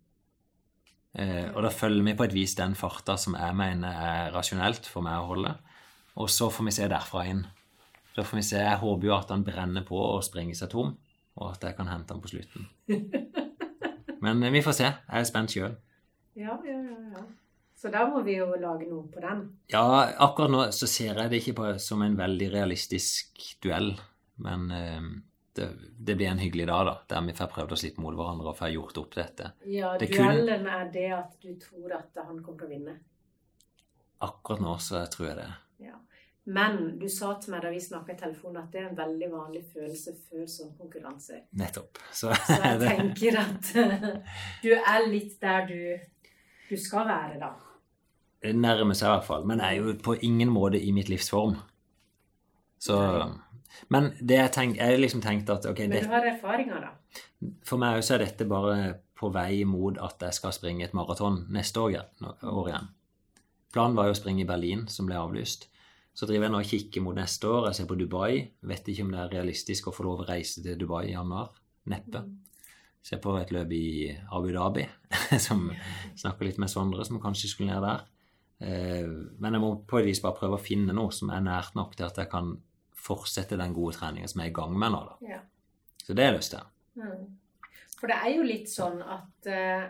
Eh, 1.15 1.47
og 1.53 1.61
da 1.63 1.71
følger 1.71 2.03
vi 2.03 2.15
på 2.17 2.25
et 2.25 2.35
vis 2.35 2.57
den 2.59 2.75
farta 2.75 3.15
som 3.19 3.37
jeg 3.39 3.55
mener 3.55 3.99
er 4.03 4.33
rasjonelt 4.35 4.87
for 4.89 5.05
meg 5.05 5.21
å 5.21 5.29
holde. 5.29 5.53
Og 6.19 6.31
så 6.31 6.49
får 6.51 6.67
vi 6.67 6.73
se 6.75 6.89
derfra 6.91 7.23
inn. 7.31 7.45
Da 8.15 8.23
får 8.23 8.39
vi 8.39 8.43
se, 8.47 8.59
Jeg 8.59 8.81
håper 8.81 9.07
jo 9.07 9.15
at 9.15 9.31
han 9.31 9.43
brenner 9.43 9.83
på 9.87 9.99
og 9.99 10.23
springer 10.23 10.55
seg 10.55 10.71
tom, 10.71 10.93
og 11.35 11.49
at 11.51 11.63
jeg 11.67 11.75
kan 11.75 11.91
hente 11.91 12.15
han 12.15 12.23
på 12.23 12.31
slutten. 12.31 12.67
Men 14.25 14.43
eh, 14.43 14.51
vi 14.51 14.63
får 14.65 14.77
se. 14.79 14.91
Jeg 14.91 15.21
er 15.21 15.29
spent 15.31 15.55
sjøl. 15.55 15.75
Ja, 16.35 16.59
ja, 16.67 16.79
ja, 16.79 16.99
ja. 17.15 17.25
Så 17.75 17.91
da 17.91 18.05
må 18.09 18.21
vi 18.23 18.37
jo 18.37 18.47
lage 18.59 18.87
noe 18.87 19.05
på 19.11 19.21
den. 19.23 19.41
Ja, 19.71 19.83
akkurat 20.23 20.51
nå 20.51 20.61
så 20.75 20.87
ser 20.87 21.19
jeg 21.19 21.31
det 21.31 21.41
ikke 21.41 21.57
på, 21.59 21.67
som 21.83 22.03
en 22.03 22.15
veldig 22.17 22.47
realistisk 22.53 23.39
duell. 23.63 23.93
Men 24.43 24.67
eh, 24.71 25.09
det, 25.55 25.67
det, 25.97 26.15
blir 26.15 26.27
en 26.27 26.41
hyggelig 26.41 26.67
dag, 26.67 26.85
da, 26.87 26.95
der 27.09 27.27
vi 27.27 27.35
får 27.37 27.51
prøvd 27.53 27.75
oss 27.75 27.83
litt 27.85 27.99
mot 28.03 28.15
hverandre 28.15 28.51
og 28.51 28.57
får 28.57 28.73
gjort 28.73 28.97
opp 29.01 29.13
dette. 29.15 29.51
Ja, 29.71 29.93
det 29.99 30.09
duellen 30.13 30.67
er 30.67 30.89
det 30.93 31.11
at 31.15 31.37
du 31.41 31.53
tror 31.61 31.95
at 31.99 32.19
han 32.19 32.41
kommer 32.43 32.63
til 32.63 32.67
å 32.67 32.73
vinne? 32.73 32.97
Akkurat 34.25 34.63
nå 34.63 34.75
så 34.83 35.03
tror 35.11 35.29
jeg 35.29 35.37
det. 35.39 35.49
Ja. 35.87 35.99
Men 36.45 36.79
du 36.99 37.07
sa 37.09 37.33
til 37.41 37.55
meg 37.55 37.63
da 37.65 37.71
vi 37.73 37.81
snakka 37.81 38.13
i 38.13 38.19
telefonen 38.19 38.61
at 38.61 38.73
det 38.73 38.83
er 38.83 38.89
en 38.91 38.97
veldig 38.99 39.29
vanlig 39.31 39.63
følelse 39.73 40.13
før 40.27 40.49
sånn 40.49 40.75
konkurranse. 40.77 41.45
Nettopp. 41.57 42.03
Så, 42.11 42.33
så 42.45 42.59
jeg 42.61 42.81
tenker 42.83 43.39
at 43.41 43.71
du 44.65 44.73
er 44.75 45.07
litt 45.09 45.39
der 45.41 45.65
du, 45.71 45.79
du 46.69 46.75
skal 46.77 47.07
være, 47.09 47.39
da 47.41 47.55
nærmer 48.53 48.97
seg 48.97 49.07
i 49.07 49.13
hvert 49.13 49.27
fall. 49.27 49.45
Men 49.47 49.61
jeg 49.63 49.77
er 49.77 49.81
jo 49.81 49.95
på 50.03 50.17
ingen 50.25 50.51
måte 50.53 50.81
i 50.81 50.91
mitt 50.95 51.09
livs 51.09 51.31
form. 51.33 51.57
Så 52.81 52.97
Men 53.93 54.11
det 54.19 54.39
jeg 54.39 54.53
tenk, 54.55 54.77
jeg 54.79 55.01
liksom 55.01 55.23
tenkt 55.23 55.49
at 55.53 55.67
ok 55.69 55.85
Men 55.87 56.05
du 56.07 56.13
har 56.13 56.27
erfaringer, 56.31 56.87
da? 56.87 57.23
For 57.67 57.81
meg 57.81 58.01
så 58.05 58.15
er 58.15 58.25
dette 58.25 58.47
bare 58.49 58.77
på 59.15 59.29
vei 59.31 59.63
mot 59.67 59.97
at 60.03 60.23
jeg 60.27 60.35
skal 60.37 60.53
springe 60.55 60.85
et 60.85 60.95
maraton 60.97 61.43
neste 61.53 61.81
år, 61.81 62.01
år 62.21 62.71
igjen. 62.71 62.89
Planen 63.75 63.97
var 63.97 64.09
jo 64.09 64.15
å 64.15 64.17
springe 64.17 64.43
i 64.43 64.47
Berlin, 64.49 64.85
som 64.91 65.07
ble 65.07 65.17
avlyst. 65.19 65.69
Så 66.15 66.27
driver 66.27 66.47
jeg 66.47 66.53
nå 66.53 66.59
og 66.63 66.69
kikker 66.69 67.03
mot 67.03 67.15
neste 67.17 67.47
år. 67.51 67.69
Jeg 67.69 67.81
ser 67.81 67.87
på 67.89 67.97
Dubai. 67.99 68.45
Vet 68.63 68.87
ikke 68.87 69.03
om 69.03 69.11
det 69.11 69.19
er 69.19 69.33
realistisk 69.33 69.89
å 69.89 69.95
få 69.95 70.05
lov 70.07 70.23
å 70.23 70.27
reise 70.29 70.63
til 70.63 70.77
Dubai 70.79 71.09
i 71.09 71.15
januar. 71.15 71.49
Neppe. 71.91 72.21
Mm. 72.23 72.69
Ser 73.05 73.19
på 73.21 73.35
et 73.37 73.51
løp 73.53 73.73
i 73.75 73.87
Abu 74.33 74.47
Dhabi, 74.55 74.85
som 75.47 75.67
snakker 76.17 76.47
litt 76.47 76.61
med 76.61 76.71
Sondre, 76.71 77.03
som 77.05 77.19
kanskje 77.21 77.51
skulle 77.51 77.75
ned 77.75 77.83
der. 77.83 78.05
Eh, 78.63 79.11
men 79.43 79.57
jeg 79.57 79.61
må 79.61 79.73
på 79.83 79.99
et 79.99 80.07
vis 80.07 80.23
bare 80.23 80.39
prøve 80.39 80.57
å 80.57 80.63
finne 80.63 80.95
noe 80.95 81.11
som 81.13 81.29
er 81.35 81.43
nært 81.43 81.75
nok 81.77 81.93
til 81.99 82.07
at 82.07 82.17
jeg 82.23 82.31
kan 82.31 82.55
fortsette 83.05 83.59
den 83.59 83.73
gode 83.75 83.95
treningen 83.99 84.31
som 84.31 84.41
jeg 84.41 84.49
er 84.49 84.53
i 84.53 84.59
gang 84.59 84.77
med 84.79 84.95
nå. 84.95 85.01
da. 85.09 85.33
Ja. 85.35 85.41
Så 86.01 86.13
det 86.13 86.25
har 86.25 86.33
jeg 86.33 86.39
lyst 86.39 86.55
til. 86.55 86.71
Mm. 87.01 87.25
For 87.99 88.11
det 88.11 88.17
er 88.21 88.33
jo 88.35 88.45
litt 88.45 88.71
sånn 88.71 88.99
at 89.01 89.49
eh, 89.51 89.85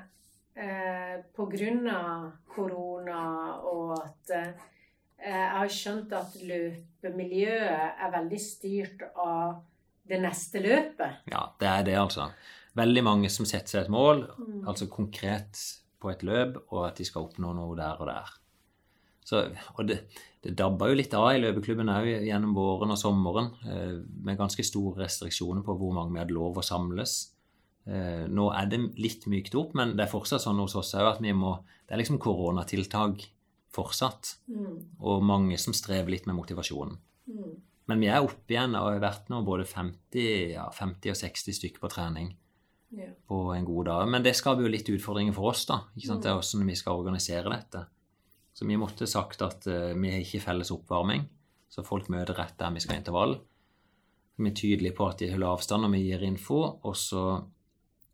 eh 0.55 1.15
på 1.35 1.47
grunn 1.51 1.87
av 1.91 2.29
korona 2.51 3.23
og 3.67 3.95
at 3.97 4.35
eh, 4.35 4.65
jeg 5.25 5.47
har 5.55 5.71
skjønt 5.71 6.11
at 6.13 6.35
løpemiljøet 6.43 8.03
er 8.03 8.11
veldig 8.13 8.39
styrt 8.41 9.01
av 9.15 9.63
det 10.05 10.19
neste 10.21 10.61
løpet. 10.61 11.25
Ja, 11.31 11.47
det 11.59 11.69
er 11.71 11.85
det, 11.87 11.95
altså. 11.97 12.29
Veldig 12.77 13.03
mange 13.07 13.31
som 13.33 13.47
setter 13.47 13.71
seg 13.71 13.85
et 13.85 13.93
mål, 13.93 14.25
mm. 14.37 14.65
altså 14.67 14.89
konkret 14.91 15.57
på 16.01 16.11
et 16.11 16.25
løp, 16.27 16.59
og 16.69 16.89
at 16.89 16.99
de 16.99 17.07
skal 17.07 17.25
oppnå 17.25 17.53
noe 17.57 17.77
der 17.79 18.01
og 18.03 18.11
der. 18.11 18.33
Så, 19.25 19.41
og 19.73 19.87
det, 19.89 20.03
det 20.45 20.53
dabba 20.59 20.91
jo 20.91 20.97
litt 20.99 21.13
av 21.17 21.31
i 21.33 21.39
løpeklubben 21.41 21.89
òg 21.89 22.07
gjennom 22.27 22.53
våren 22.53 22.93
og 22.93 22.99
sommeren, 23.01 23.47
eh, 23.65 23.95
med 24.21 24.37
ganske 24.37 24.63
store 24.65 25.01
restriksjoner 25.01 25.65
på 25.65 25.73
hvor 25.79 25.95
mange 25.95 26.13
vi 26.13 26.21
hadde 26.21 26.37
lov 26.37 26.59
å 26.61 26.65
samles. 26.65 27.31
Eh, 27.85 28.25
nå 28.29 28.49
er 28.53 28.69
det 28.69 28.79
litt 29.01 29.25
mykt 29.29 29.57
opp, 29.57 29.73
men 29.77 29.95
det 29.97 30.05
er 30.05 30.11
fortsatt 30.11 30.41
sånn 30.41 30.61
hos 30.61 30.77
oss 30.77 30.93
òg 30.97 31.15
at 31.15 31.21
vi 31.21 31.33
må 31.33 31.59
Det 31.85 31.93
er 31.93 31.99
liksom 32.01 32.17
koronatiltak 32.17 33.27
fortsatt. 33.69 34.39
Mm. 34.49 34.77
Og 35.05 35.21
mange 35.21 35.57
som 35.61 35.73
strever 35.75 36.09
litt 36.09 36.25
med 36.25 36.33
motivasjonen. 36.33 36.97
Mm. 37.29 37.51
Men 37.85 38.01
vi 38.01 38.07
er 38.09 38.25
oppe 38.25 38.55
igjen 38.55 38.73
og 38.73 38.87
har 38.89 39.03
vært 39.03 39.29
nå 39.29 39.43
både 39.45 39.67
50, 39.69 40.55
ja, 40.55 40.65
50 40.73 41.13
og 41.13 41.19
60 41.19 41.53
stykker 41.59 41.83
på 41.83 41.91
trening 41.93 42.31
yeah. 42.89 43.13
på 43.29 43.53
en 43.53 43.67
god 43.67 43.85
dag. 43.85 44.09
Men 44.09 44.25
det 44.25 44.33
skaper 44.33 44.65
jo 44.65 44.71
litt 44.73 44.89
utfordringer 44.89 45.35
for 45.37 45.51
oss, 45.51 45.67
da. 45.69 45.83
Ikke 45.93 46.09
sant? 46.09 46.23
Mm. 46.23 46.23
Det 46.23 46.31
er 46.31 46.39
hvordan 46.39 46.71
vi 46.71 46.79
skal 46.81 47.03
organisere 47.03 47.53
dette. 47.53 47.85
Så 48.55 48.67
vi 48.67 48.77
måtte 48.79 49.07
sagt 49.09 49.43
at 49.43 49.67
uh, 49.67 49.91
vi 49.91 50.13
har 50.13 50.23
ikke 50.23 50.43
felles 50.45 50.71
oppvarming, 50.71 51.25
så 51.67 51.83
folk 51.83 52.07
møter 52.13 52.37
rett 52.37 52.55
der 52.59 52.71
vi 52.71 52.83
skal 52.83 52.95
ha 52.95 53.01
intervall. 53.01 53.35
Vi 54.35 54.51
er 54.51 54.55
tydelige 54.55 54.95
på 54.95 55.07
at 55.07 55.19
de 55.19 55.31
holder 55.31 55.51
avstand 55.51 55.85
når 55.85 55.93
vi 55.95 56.05
gir 56.05 56.23
info, 56.27 56.61
og 56.83 56.95
så 56.99 57.25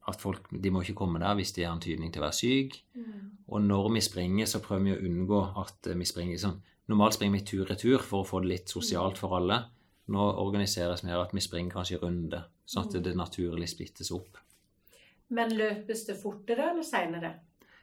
at 0.10 0.22
folk 0.22 0.50
de 0.50 0.72
må 0.74 0.82
ikke 0.82 0.98
komme 0.98 1.22
der 1.22 1.38
hvis 1.38 1.54
de 1.54 1.66
har 1.66 1.76
antydning 1.76 2.10
til 2.14 2.24
å 2.24 2.26
være 2.26 2.38
syk. 2.38 2.78
Mm. 2.98 3.30
Og 3.54 3.62
når 3.66 3.90
vi 3.96 4.04
springer, 4.06 4.50
så 4.50 4.62
prøver 4.64 4.88
vi 4.88 4.96
å 4.96 5.04
unngå 5.10 5.42
at 5.62 5.92
vi 5.94 6.10
springer 6.10 6.42
sånn 6.42 6.60
Normalt 6.90 7.16
springer 7.16 7.38
vi 7.38 7.46
tur-retur 7.48 8.02
for 8.04 8.24
å 8.24 8.28
få 8.28 8.40
det 8.42 8.50
litt 8.50 8.72
sosialt 8.74 9.20
for 9.22 9.38
alle. 9.38 9.62
Nå 10.12 10.24
organiseres 10.42 11.06
vi 11.06 11.14
at 11.16 11.32
vi 11.32 11.44
springer 11.44 11.78
kanskje 11.78 11.96
i 11.96 12.00
runde, 12.02 12.42
sånn 12.68 12.90
at 12.90 12.98
det 13.06 13.14
naturlig 13.16 13.70
splittes 13.72 14.10
opp. 14.12 14.40
Men 15.32 15.54
løpes 15.56 16.04
det 16.10 16.18
fortere 16.20 16.72
eller 16.74 16.84
seinere? 16.84 17.30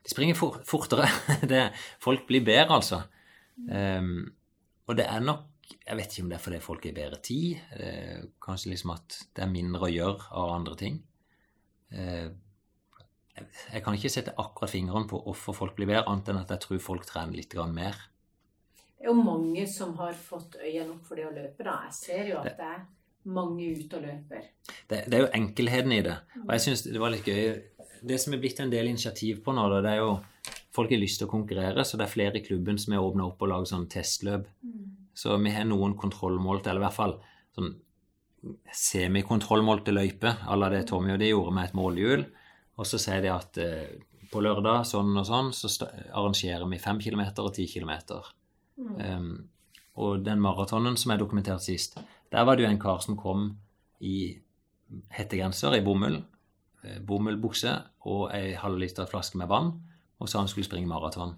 De 0.08 0.14
springer 0.14 0.36
for, 0.38 0.56
fortere. 0.64 1.04
Det, 1.50 1.66
folk 2.00 2.24
blir 2.30 2.44
bedre, 2.44 2.78
altså. 2.80 3.02
Um, 3.68 4.24
og 4.86 4.94
det 4.96 5.04
er 5.10 5.18
nok 5.18 5.48
Jeg 5.82 5.96
vet 5.98 6.12
ikke 6.14 6.22
om 6.22 6.28
det 6.30 6.36
er 6.36 6.42
fordi 6.44 6.58
folk 6.64 6.84
har 6.86 6.94
bedre 6.96 7.18
tid. 7.20 7.58
Uh, 7.76 8.28
kanskje 8.40 8.72
liksom 8.72 8.94
at 8.94 9.18
det 9.36 9.44
er 9.44 9.50
mindre 9.52 9.84
å 9.84 9.92
gjøre 9.92 10.30
av 10.40 10.52
andre 10.54 10.76
ting. 10.80 10.96
Uh, 11.92 12.30
jeg 13.36 13.84
kan 13.84 13.94
ikke 13.94 14.10
sette 14.10 14.32
akkurat 14.40 14.72
fingeren 14.72 15.04
på 15.10 15.20
hvorfor 15.26 15.54
folk 15.54 15.76
blir 15.76 15.90
bedre, 15.90 16.06
annet 16.08 16.32
enn 16.32 16.40
at 16.40 16.54
jeg 16.56 16.64
tror 16.64 16.80
folk 16.82 17.04
trener 17.06 17.36
litt 17.36 17.54
mer. 17.68 18.00
Det 18.96 19.04
er 19.04 19.12
jo 19.12 19.18
mange 19.20 19.66
som 19.70 19.92
har 20.00 20.16
fått 20.16 20.56
øynene 20.58 20.96
opp 20.96 21.04
for 21.06 21.20
det 21.20 21.28
å 21.28 21.34
løpe. 21.36 21.62
da. 21.62 21.82
Jeg 21.86 21.94
ser 22.00 22.32
jo 22.32 22.40
at 22.40 22.56
det 22.56 22.70
er 22.72 22.80
mange 23.28 23.68
ute 23.76 24.00
og 24.00 24.06
løper. 24.08 24.48
Det, 24.88 25.04
det 25.06 25.18
er 25.18 25.26
jo 25.26 25.34
enkelheten 25.38 25.94
i 25.94 26.00
det. 26.06 26.16
Og 26.46 26.54
jeg 26.56 26.64
syns 26.64 26.86
det 26.88 27.02
var 27.02 27.12
litt 27.14 27.28
gøy 27.28 27.52
det 28.02 28.18
som 28.22 28.34
er 28.34 28.40
blitt 28.42 28.60
en 28.62 28.72
del 28.72 28.90
initiativ 28.90 29.42
på 29.44 29.54
nå, 29.56 29.68
det 29.78 29.94
er 29.94 30.02
jo 30.04 30.18
Folk 30.78 30.92
har 30.92 31.00
lyst 31.00 31.18
til 31.18 31.26
å 31.26 31.32
konkurrere, 31.32 31.82
så 31.82 31.98
det 31.98 32.04
er 32.04 32.12
flere 32.12 32.38
i 32.38 32.42
klubben 32.44 32.76
som 32.78 32.92
har 32.94 33.02
åpna 33.02 33.24
opp 33.24 33.40
og 33.42 33.48
laget 33.50 33.70
sånn 33.72 33.86
testløp. 33.90 34.44
Mm. 34.62 34.82
Så 35.16 35.34
vi 35.42 35.50
har 35.50 35.64
noen 35.66 35.96
kontrollmålte, 35.98 36.70
eller 36.70 36.84
i 36.84 36.84
hvert 36.84 36.94
fall 36.94 37.14
sånn 37.56 37.72
semikontrollmålte 38.78 39.90
løyper 39.96 40.44
à 40.46 40.54
la 40.54 40.68
det 40.70 40.84
Tommy 40.86 41.16
og 41.16 41.18
de 41.18 41.32
gjorde 41.32 41.54
med 41.56 41.66
et 41.66 41.74
målhjul. 41.74 42.22
Og 42.78 42.86
så 42.86 43.00
sier 43.02 43.24
de 43.24 43.32
at 43.32 43.58
eh, 43.58 43.96
på 44.30 44.42
lørdag 44.44 44.84
sånn 44.86 45.16
og 45.18 45.26
sånn, 45.26 45.50
så 45.56 45.88
arrangerer 45.88 46.68
vi 46.70 46.80
fem 46.82 47.00
kilometer 47.02 47.48
og 47.48 47.56
ti 47.56 47.66
kilometer. 47.70 48.28
Mm. 48.78 48.94
Um, 49.02 49.32
og 49.98 50.22
den 50.22 50.42
maratonen 50.44 50.98
som 51.00 51.10
er 51.10 51.18
dokumentert 51.18 51.64
sist, 51.64 51.98
der 52.30 52.46
var 52.46 52.56
det 52.56 52.66
jo 52.66 52.70
en 52.70 52.82
kar 52.82 53.00
som 53.02 53.18
kom 53.18 53.50
i 54.04 54.38
hettegenser 55.16 55.74
i 55.74 55.82
bomull, 55.84 56.20
bomullbukse 57.06 57.74
og 58.08 58.28
ei 58.36 58.54
halvliter 58.58 59.08
flaske 59.10 59.38
med 59.40 59.50
vann, 59.50 59.72
og 60.18 60.30
sa 60.30 60.42
han 60.42 60.50
skulle 60.50 60.68
springe 60.68 60.90
maraton. 60.90 61.34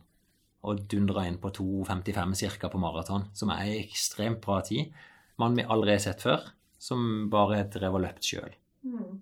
Og 0.69 0.83
dundra 0.93 1.25
inn 1.29 1.39
på 1.41 1.53
2,55 1.57 2.59
ca. 2.61 2.69
på 2.69 2.81
maraton, 2.81 3.29
som 3.35 3.53
er 3.53 3.65
ei 3.65 3.79
ekstremt 3.81 4.43
bra 4.45 4.61
tid. 4.65 4.93
Mann 5.41 5.57
vi 5.57 5.65
aldri 5.65 5.97
har 5.97 6.05
sett 6.05 6.23
før, 6.25 6.45
som 6.81 7.29
bare 7.33 7.65
drev 7.73 7.97
og 7.97 8.05
løpt 8.05 8.29
sjøl. 8.29 8.53
Mm. 8.85 9.19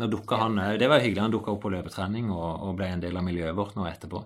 Nå 0.00 0.08
dukka 0.10 0.40
han. 0.40 0.58
Det 0.78 0.88
var 0.90 1.02
hyggelig. 1.02 1.22
Han 1.22 1.34
dukka 1.34 1.52
opp 1.54 1.62
på 1.64 1.72
løpetrening 1.72 2.30
og, 2.34 2.48
og 2.66 2.78
ble 2.78 2.88
en 2.90 3.02
del 3.04 3.16
av 3.16 3.24
miljøet 3.26 3.56
vårt 3.56 3.76
nå 3.78 3.86
etterpå. 3.88 4.24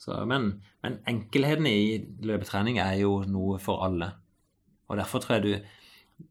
Så, 0.00 0.16
men, 0.26 0.54
men 0.82 0.96
enkelheten 1.08 1.68
i 1.68 2.00
løpetrening 2.24 2.80
er 2.82 2.96
jo 3.02 3.20
noe 3.28 3.60
for 3.62 3.84
alle. 3.84 4.10
Og 4.88 4.98
derfor 4.98 5.22
tror 5.22 5.38
jeg 5.38 5.46
du 5.46 5.76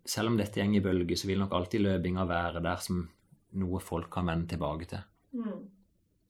Selv 0.05 0.29
om 0.29 0.35
dette 0.37 0.61
går 0.61 0.75
i 0.77 0.81
bølger, 0.85 1.17
så 1.17 1.25
vil 1.25 1.39
nok 1.41 1.53
alltid 1.57 1.81
løpinga 1.81 2.21
være 2.29 2.59
der 2.61 2.81
som 2.83 3.07
noe 3.57 3.79
folk 3.81 4.09
kan 4.13 4.29
vende 4.29 4.47
tilbake 4.53 4.87
til. 4.89 5.03
Mm. 5.33 5.67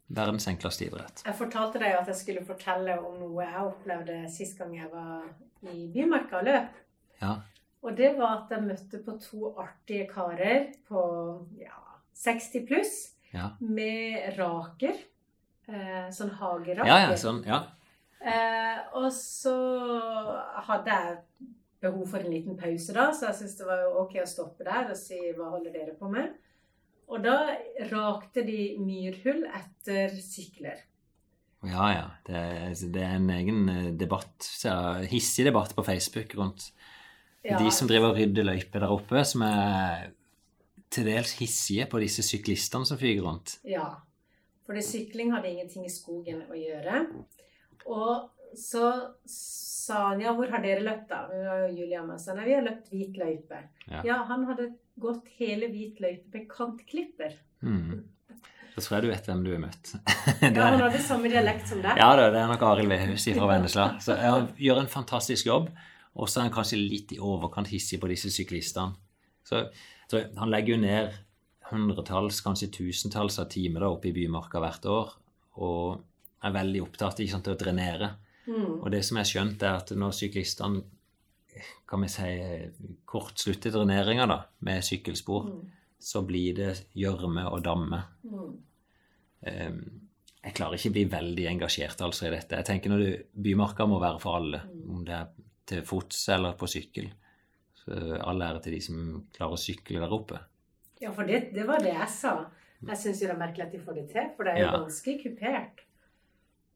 Verdens 0.10 0.48
enkleste 0.50 0.88
idrett. 0.88 1.22
Jeg 1.26 1.38
fortalte 1.38 1.82
deg 1.82 1.94
at 2.00 2.08
jeg 2.10 2.18
skulle 2.18 2.46
fortelle 2.48 2.96
om 3.04 3.20
noe 3.20 3.46
jeg 3.46 3.66
opplevde 3.68 4.24
sist 4.34 4.58
gang 4.58 4.74
jeg 4.78 4.90
var 4.92 5.28
i 5.70 5.86
Bymarka 5.94 6.40
og 6.40 6.48
løp. 6.50 6.80
Ja. 7.22 7.36
Og 7.86 7.96
det 7.96 8.16
var 8.18 8.42
at 8.42 8.54
jeg 8.56 8.66
møtte 8.66 9.02
på 9.06 9.16
to 9.22 9.54
artige 9.60 10.08
karer 10.10 10.72
på 10.88 11.04
ja, 11.62 11.78
60 12.20 12.66
pluss 12.68 12.96
Ja, 13.32 13.52
med 13.62 14.34
raker. 14.40 14.98
Eh, 15.70 16.08
sånn 16.10 16.32
hageraker. 16.34 16.90
ja, 16.90 17.04
ja 17.06 17.18
sånn. 17.20 17.44
Ja. 17.46 17.62
Eh, 18.20 18.80
og 18.98 19.12
så 19.14 19.54
hadde 20.66 20.96
jeg 20.96 21.20
behov 21.80 22.10
for 22.10 22.20
en 22.20 22.34
liten 22.34 22.58
pause 22.60 22.96
da, 22.96 23.12
så 23.16 23.30
jeg 23.30 23.38
syntes 23.38 23.60
det 23.62 23.68
var 23.70 23.86
ok 24.02 24.18
å 24.24 24.28
stoppe 24.28 24.66
der 24.68 24.90
og 24.92 24.98
si 25.00 25.20
hva 25.38 25.52
holder 25.54 25.76
dere 25.76 25.94
på 26.00 26.10
med. 26.12 26.34
Og 27.10 27.24
da 27.26 27.36
rakte 27.90 28.44
de 28.46 28.76
myrhull 28.80 29.44
etter 29.48 30.14
sykler. 30.22 30.84
Ja, 31.66 31.88
ja. 31.92 32.04
Det, 32.28 32.36
er- 32.36 32.92
det 32.94 33.02
er 33.04 33.16
en 33.18 33.30
egen 33.34 33.64
eh, 33.74 33.88
debatt, 34.00 34.38
så 34.46 34.72
hissig 35.10 35.48
debatt 35.50 35.74
på 35.76 35.84
Facebook 35.84 36.36
rundt 36.40 36.70
Ja, 37.44 37.58
de 37.60 37.72
som 37.72 37.88
driver 37.90 38.12
og 38.14 38.18
rydder 38.20 38.46
løyper 38.48 38.84
der 38.84 38.92
oppe, 38.94 39.24
som 39.26 39.42
er 39.48 40.10
til 40.92 41.06
dels 41.08 41.34
hissige 41.40 41.86
på 41.90 42.00
disse 42.02 42.24
syklistene 42.26 42.86
som 42.88 42.98
fyker 43.00 43.24
rundt. 43.26 43.58
Ja. 43.68 43.90
for 44.66 44.78
sykling 44.86 45.32
hadde 45.34 45.50
ingenting 45.50 45.86
i 45.86 45.90
skogen 45.90 46.44
å 46.50 46.54
gjøre. 46.58 47.08
Og 47.90 48.30
så 48.58 48.84
sa 49.26 50.10
han 50.12 50.22
ja, 50.22 50.34
hvor 50.38 50.50
har 50.52 50.62
dere 50.62 50.84
løpt 50.86 51.08
da? 51.10 51.24
Vi 51.32 51.40
var 51.46 51.64
jo 51.64 51.76
Julia 51.80 52.04
med, 52.06 52.16
oss. 52.16 52.28
nei, 52.34 52.46
vi 52.46 52.54
har 52.58 52.66
løpt 52.66 52.90
hvit 52.94 53.18
løype. 53.18 53.62
Ja. 53.90 54.02
Ja, 54.06 54.18
han 54.30 54.46
hadde 54.50 54.68
gått 55.02 55.28
hele 55.40 55.68
hvit 55.72 56.00
løype 56.04 56.34
med 56.38 56.48
kantklipper. 56.52 57.36
Mm. 57.66 58.04
Da 58.76 58.82
tror 58.86 58.96
jeg 59.00 59.04
du 59.04 59.10
vet 59.12 59.26
hvem 59.28 59.44
du 59.44 59.52
har 59.52 59.62
møtt. 59.64 59.94
Ja, 60.42 60.50
Det- 60.50 60.64
han 60.64 60.80
hadde 60.86 61.00
samme 61.04 61.30
dialekt 61.32 61.68
som 61.68 61.82
deg. 61.84 61.98
Ja 62.00 62.10
det 62.16 62.28
er 62.40 62.48
nok 62.52 62.62
Arild 62.64 62.92
Vehus 62.94 63.26
fra 63.36 63.48
Vennesla. 63.50 63.88
Så 64.04 64.16
han 64.20 64.52
gjør 64.58 64.84
en 64.84 64.92
fantastisk 64.92 65.50
jobb. 65.50 65.72
Og 66.20 66.28
så 66.30 66.40
er 66.40 66.48
han 66.48 66.54
kanskje 66.56 66.80
litt 66.82 67.12
i 67.16 67.20
overkant 67.22 67.70
hissig 67.72 68.00
på 68.02 68.08
disse 68.12 68.32
syklistene. 68.34 68.96
Så 69.48 69.66
så 70.10 70.24
han 70.40 70.50
legger 70.50 70.74
jo 70.74 70.82
ned 70.82 71.12
hundretalls, 71.70 72.40
kanskje 72.42 72.72
tusentalls 72.74 73.36
av 73.40 73.46
timer 73.54 73.84
oppe 73.86 74.10
i 74.10 74.14
Bymarka 74.16 74.58
hvert 74.64 74.88
år. 74.90 75.12
Og 75.62 76.00
er 76.44 76.56
veldig 76.56 76.82
opptatt 76.82 77.20
av 77.22 77.52
å 77.54 77.58
drenere. 77.60 78.10
Mm. 78.48 78.80
Og 78.82 78.88
det 78.92 79.04
som 79.06 79.20
er 79.22 79.28
skjønt, 79.30 79.62
er 79.62 79.78
at 79.84 79.92
når 79.94 80.16
syklistene 80.18 80.82
kan 81.88 82.02
vi 82.02 82.08
si, 82.08 82.30
kortslutte 83.10 83.72
dreneringa 83.74 84.26
da, 84.30 84.40
med 84.66 84.84
sykkelspor, 84.86 85.50
Mm. 85.50 85.70
så 86.00 86.22
blir 86.26 86.56
det 86.56 86.86
gjørme 86.96 87.46
og 87.52 87.64
damme. 87.64 88.04
Mm. 88.24 88.58
Um, 89.48 89.80
jeg 90.44 90.54
klarer 90.56 90.78
ikke 90.80 90.90
å 90.92 90.96
bli 90.96 91.06
veldig 91.12 91.48
engasjert 91.52 92.02
altså 92.06 92.28
i 92.28 92.34
dette. 92.34 92.56
Jeg 92.60 92.66
tenker 92.70 92.90
når 92.94 93.00
du, 93.04 93.24
Bymarka 93.44 93.86
må 93.88 94.00
være 94.00 94.20
for 94.24 94.38
alle, 94.40 94.62
om 94.88 95.04
det 95.08 95.16
er 95.16 95.28
til 95.70 95.82
fots 95.88 96.22
eller 96.36 96.54
på 96.60 96.68
sykkel. 96.72 97.10
Så 97.76 97.98
all 98.24 98.42
ære 98.42 98.62
til 98.64 98.74
de 98.78 98.80
som 98.84 99.28
klarer 99.36 99.56
å 99.58 99.60
sykle 99.60 100.00
der 100.00 100.16
oppe. 100.16 100.40
Ja, 101.02 101.12
for 101.16 101.24
det, 101.28 101.50
det 101.56 101.66
var 101.68 101.80
det 101.84 101.94
jeg 101.94 102.10
sa. 102.12 102.34
Jeg 102.88 102.98
syns 102.98 103.20
det 103.20 103.30
er 103.30 103.40
merkelig 103.40 103.66
at 103.68 103.72
de 103.76 103.80
får 103.84 103.96
det 104.00 104.08
til, 104.14 104.30
for 104.38 104.44
det 104.48 104.54
er 104.54 104.60
jo 104.60 104.66
Ja. 104.66 104.78
ganske 104.80 105.18
kupert. 105.24 105.84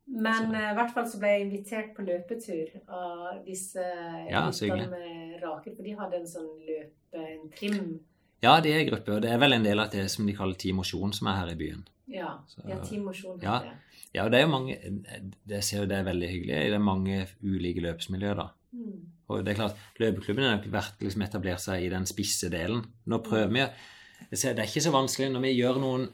Men 0.08 0.52
i 0.52 0.60
uh, 0.60 0.72
i 0.72 0.76
hvert 0.78 0.92
fall 0.94 1.06
så 1.10 1.20
ble 1.22 1.30
jeg 1.32 1.46
invitert 1.46 1.94
på 1.96 2.04
løpetur 2.06 2.74
av 2.92 3.44
disse 3.46 3.84
Ja, 4.30 4.44
guttene 4.50 4.90
med 4.92 5.38
raker, 5.42 5.76
for 5.76 5.84
de 5.84 5.96
hadde 6.00 6.20
en 6.20 6.28
sånn 6.28 6.50
løpe, 6.68 7.22
en 7.24 7.48
trim. 7.56 8.00
Ja, 8.44 8.58
de 8.60 8.74
er 8.74 8.84
i 8.84 8.90
gruppe, 8.90 9.16
og 9.16 9.24
det 9.24 9.32
er 9.32 9.40
vel 9.40 9.56
en 9.56 9.64
del 9.64 9.80
av 9.80 9.92
det 9.94 10.10
som 10.12 10.28
de 10.28 10.36
kaller 10.36 10.60
Team 10.60 10.82
Mosjon, 10.82 11.14
som 11.16 11.30
er 11.32 11.40
her 11.40 11.54
i 11.54 11.56
byen. 11.56 11.86
Ja, 12.12 12.34
Så- 12.48 12.68
ja 12.68 12.80
Team 12.84 13.06
Mosjon 13.06 13.40
Ja. 13.42 13.60
det. 13.60 13.72
Ja, 14.14 14.26
og 14.26 14.32
det 14.32 14.40
er 14.40 14.44
jo 14.44 14.52
mange 14.52 14.78
Jeg 15.48 15.64
ser 15.64 15.80
jo 15.80 15.86
det 15.86 15.98
er 15.98 16.04
veldig 16.04 16.30
hyggelig. 16.30 16.56
Det 16.56 16.74
er 16.74 16.80
mange 16.80 17.28
ulike 17.42 17.82
løpsmiljøer, 17.82 18.36
da. 18.36 18.48
Mm. 18.74 19.08
Og 19.30 19.46
det 19.46 19.54
er 19.54 19.56
klart, 19.56 19.76
Løpeklubben 20.00 20.44
har 20.44 20.62
vært 20.68 21.00
liksom 21.02 21.22
etablert 21.22 21.62
seg 21.62 21.84
i 21.84 21.90
den 21.90 22.06
spisse 22.06 22.50
delen. 22.50 22.86
Nå 23.08 23.24
prøver 23.24 23.52
vi 23.54 23.60
å 23.62 23.70
Det 24.32 24.58
er 24.60 24.64
ikke 24.64 24.82
så 24.82 24.92
vanskelig 24.92 25.32
når 25.34 25.42
vi 25.42 25.62
gjør 25.62 25.80
noen 25.80 26.10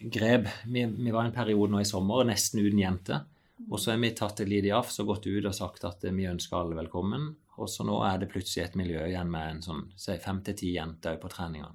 grep. 0.00 0.46
Vi, 0.66 0.84
vi 0.86 1.10
var 1.14 1.24
en 1.28 1.32
periode 1.34 1.72
nå 1.72 1.80
i 1.82 1.88
sommer 1.88 2.24
nesten 2.28 2.60
uten 2.64 2.78
jenter. 2.82 3.24
Og 3.70 3.80
så 3.82 3.90
har 3.90 3.98
vi 3.98 4.12
tatt 4.14 4.40
et 4.40 4.48
lite 4.48 4.70
jafs 4.70 5.00
og 5.02 5.08
gått 5.10 5.26
ut 5.26 5.44
og 5.50 5.54
sagt 5.56 5.84
at 5.84 6.04
vi 6.14 6.28
ønsker 6.30 6.60
alle 6.60 6.76
velkommen. 6.78 7.32
Og 7.58 7.66
så 7.68 7.82
nå 7.84 7.96
er 8.06 8.20
det 8.22 8.28
plutselig 8.30 8.68
et 8.68 8.76
miljø 8.78 9.02
igjen 9.08 9.30
med 9.32 9.56
en 9.56 9.62
sånn 9.64 9.80
si 9.98 10.14
fem 10.22 10.38
til 10.46 10.54
ti 10.60 10.70
jenter 10.76 11.16
på 11.18 11.30
treningene. 11.32 11.74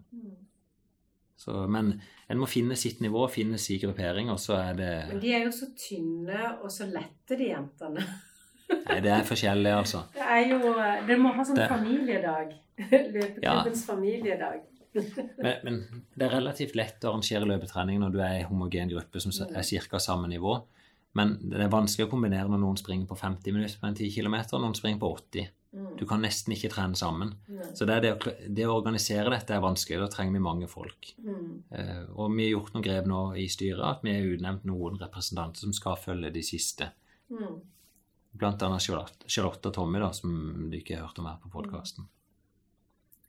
Så, 1.44 1.66
men 1.68 1.90
en 2.32 2.40
må 2.40 2.48
finne 2.48 2.78
sitt 2.80 3.02
nivå, 3.04 3.26
finne 3.28 3.58
sin 3.60 3.82
gruppering, 3.82 4.30
og 4.32 4.40
så 4.40 4.56
er 4.62 4.78
det 4.80 4.92
Men 5.10 5.20
de 5.20 5.34
er 5.36 5.42
jo 5.44 5.52
så 5.52 5.68
tynne 5.76 6.54
og 6.64 6.70
så 6.72 6.88
lette, 6.88 7.36
de 7.36 7.50
jentene. 7.50 8.06
Nei, 8.72 9.00
det 9.04 9.12
er 9.12 9.26
forskjellig, 9.28 9.74
altså. 9.76 10.06
Det 10.16 10.24
er 10.24 10.46
jo 10.54 10.60
Dere 10.72 11.18
må 11.20 11.34
ha 11.36 11.44
sånn 11.46 11.60
Det- 11.60 11.68
familiedag. 11.68 12.54
Løpeklubbens 12.80 13.84
familiedag. 13.86 14.64
Men, 14.94 15.56
men 15.64 15.80
det 16.14 16.28
er 16.28 16.36
relativt 16.38 16.76
lett 16.78 17.04
å 17.04 17.14
arrangere 17.14 17.48
løpetrening 17.50 18.00
når 18.02 18.14
du 18.14 18.20
er 18.22 18.38
i 18.38 18.44
en 18.44 18.50
homogen 18.52 18.92
gruppe 18.94 19.22
som 19.24 19.34
er 19.50 19.66
ca. 19.90 20.00
samme 20.02 20.30
nivå. 20.32 20.60
Men 21.18 21.36
det 21.46 21.62
er 21.62 21.74
vanskelig 21.74 22.08
å 22.08 22.14
kombinere 22.14 22.50
når 22.50 22.62
noen 22.62 22.80
springer 22.80 23.10
på 23.10 23.18
50 23.18 23.54
minutter 23.54 23.82
på 23.82 23.90
en 23.90 23.98
10 23.98 24.16
km, 24.16 24.38
og 24.56 24.64
noen 24.64 24.78
springer 24.78 25.02
på 25.02 25.12
80. 25.14 25.52
Mm. 25.74 25.90
Du 25.98 26.06
kan 26.10 26.22
nesten 26.22 26.54
ikke 26.54 26.70
trene 26.74 26.98
sammen. 26.98 27.36
Så 27.74 27.86
det, 27.90 28.00
det, 28.06 28.14
å, 28.14 28.34
det 28.58 28.66
å 28.70 28.76
organisere 28.76 29.34
dette 29.34 29.56
er 29.56 29.62
vanskelig. 29.62 30.00
Da 30.02 30.10
trenger 30.14 30.38
vi 30.38 30.42
mange 30.46 30.70
folk. 30.70 31.14
Mm. 31.22 31.46
Eh, 31.74 32.02
og 32.14 32.34
vi 32.34 32.48
har 32.48 32.56
gjort 32.56 32.74
noen 32.76 32.86
grep 32.86 33.10
nå 33.10 33.22
i 33.42 33.46
styret 33.50 33.86
at 33.88 34.06
vi 34.06 34.14
har 34.14 34.34
utnevnt 34.36 34.66
noen 34.70 34.98
representanter 35.02 35.66
som 35.66 35.74
skal 35.74 36.02
følge 36.02 36.34
de 36.34 36.46
siste. 36.46 36.90
Mm. 37.34 37.62
Blant 38.34 38.66
annet 38.66 38.86
Charlotte, 38.86 39.30
Charlotte 39.30 39.70
og 39.70 39.78
Tommy, 39.78 40.02
da, 40.02 40.10
som 40.18 40.34
du 40.70 40.78
ikke 40.80 40.98
har 40.98 41.08
hørt 41.08 41.22
om 41.22 41.30
her 41.30 41.42
på 41.42 41.54
podkasten. 41.54 42.10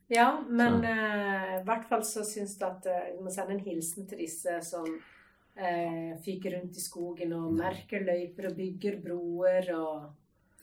Ja, 0.07 0.27
men 0.47 0.83
eh, 0.85 1.55
i 1.59 1.63
hvert 1.65 1.87
fall 1.89 2.03
så 2.05 2.21
syns 2.27 2.59
jeg 2.59 2.67
at 2.67 2.85
eh, 2.91 3.07
vi 3.15 3.23
må 3.25 3.31
sende 3.33 3.55
en 3.55 3.63
hilsen 3.65 4.05
til 4.05 4.21
disse 4.21 4.59
som 4.67 4.85
uh, 4.85 6.11
fyker 6.21 6.53
rundt 6.59 6.77
i 6.77 6.83
skogen 6.83 7.33
og 7.33 7.55
merker 7.57 8.05
løyper 8.05 8.51
og 8.51 8.59
bygger 8.59 9.01
broer 9.01 9.71
og 9.77 10.13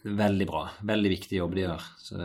Veldig 0.03 0.47
bra. 0.51 0.65
Veldig 0.83 1.11
viktig 1.13 1.37
jobb 1.39 1.53
de 1.55 1.63
gjør. 1.63 1.85
Så, 2.03 2.17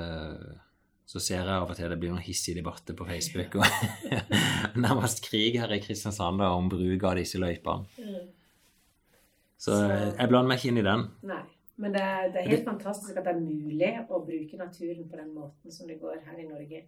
så 1.05 1.19
ser 1.21 1.43
jeg 1.43 1.53
av 1.53 1.69
og 1.69 1.75
til 1.77 1.91
det 1.93 1.99
blir 2.01 2.09
noen 2.09 2.25
hissige 2.25 2.57
debatter 2.57 2.97
på 2.97 3.05
Facebook. 3.05 3.53
og 3.59 4.23
Nærmest 4.85 5.21
krig 5.27 5.59
her 5.61 5.75
i 5.75 5.77
Kristiansand 5.83 6.41
om 6.41 6.71
bruk 6.73 7.05
av 7.05 7.19
disse 7.19 7.37
løypene. 7.37 7.85
Så 9.61 9.75
Så- 9.77 9.85
jeg 9.91 10.29
blander 10.31 10.49
meg 10.49 10.57
ikke 10.57 10.71
inn 10.73 10.81
i 10.81 10.87
den. 10.89 11.05
Nei. 11.29 11.43
Men 11.77 11.93
det 11.93 12.01
er, 12.01 12.29
det 12.33 12.41
er 12.41 12.49
helt 12.49 12.65
fantastisk 12.65 13.17
at 13.19 13.27
det 13.27 13.35
er 13.35 13.43
mulig 13.45 13.91
å 14.09 14.23
bruke 14.25 14.57
naturen 14.57 15.05
på 15.11 15.19
den 15.19 15.33
måten 15.35 15.73
som 15.73 15.85
det 15.85 15.99
går 16.01 16.23
her 16.25 16.39
i 16.41 16.47
Norge. 16.49 16.79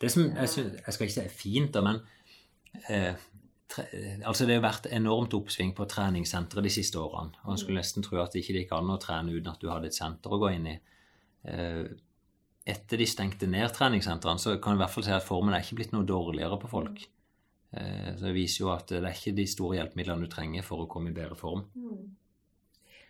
Det 0.00 0.10
som 0.10 0.24
jeg, 0.26 0.50
synes, 0.52 0.78
jeg 0.84 0.94
skal 0.94 1.06
ikke 1.06 1.16
si 1.16 1.24
er 1.24 1.34
fint, 1.34 1.74
da, 1.74 1.82
men 1.86 2.00
eh, 2.90 3.26
tre, 3.70 3.86
altså 4.26 4.46
det 4.48 4.58
har 4.58 4.64
vært 4.64 4.88
enormt 4.94 5.36
oppsving 5.38 5.74
på 5.76 5.86
treningssentre 5.90 6.64
de 6.64 6.72
siste 6.72 6.98
årene. 7.00 7.38
Og 7.44 7.54
en 7.54 7.60
skulle 7.60 7.80
nesten 7.80 8.04
tro 8.06 8.20
at 8.22 8.34
det 8.34 8.42
ikke 8.42 8.62
gikk 8.62 8.74
an 8.76 8.94
å 8.94 8.98
trene 9.02 9.34
uten 9.34 9.52
at 9.52 9.62
du 9.62 9.70
hadde 9.70 9.90
et 9.90 9.98
senter 9.98 10.34
å 10.34 10.40
gå 10.42 10.52
inn 10.56 10.70
i. 10.74 10.76
Eh, 11.48 11.84
etter 12.68 13.00
de 13.00 13.06
stengte 13.08 13.48
ned 13.48 13.70
treningssentrene, 13.72 14.42
så 14.42 14.58
kan 14.60 14.74
jeg 14.74 14.80
i 14.80 14.84
hvert 14.84 14.94
fall 14.96 15.06
si 15.06 15.14
at 15.14 15.24
formen 15.24 15.54
er 15.56 15.64
ikke 15.64 15.78
blitt 15.80 15.94
noe 15.94 16.08
dårligere 16.08 16.58
på 16.60 16.70
folk. 16.70 17.06
Eh, 17.70 18.10
så 18.16 18.28
det 18.28 18.36
viser 18.36 18.64
jo 18.64 18.72
at 18.74 18.90
det 18.90 19.02
er 19.02 19.14
ikke 19.14 19.36
de 19.36 19.46
store 19.48 19.78
hjelpemidlene 19.78 20.26
du 20.26 20.32
trenger 20.32 20.66
for 20.66 20.84
å 20.84 20.90
komme 20.90 21.12
i 21.12 21.16
bedre 21.16 21.38
form. 21.38 21.64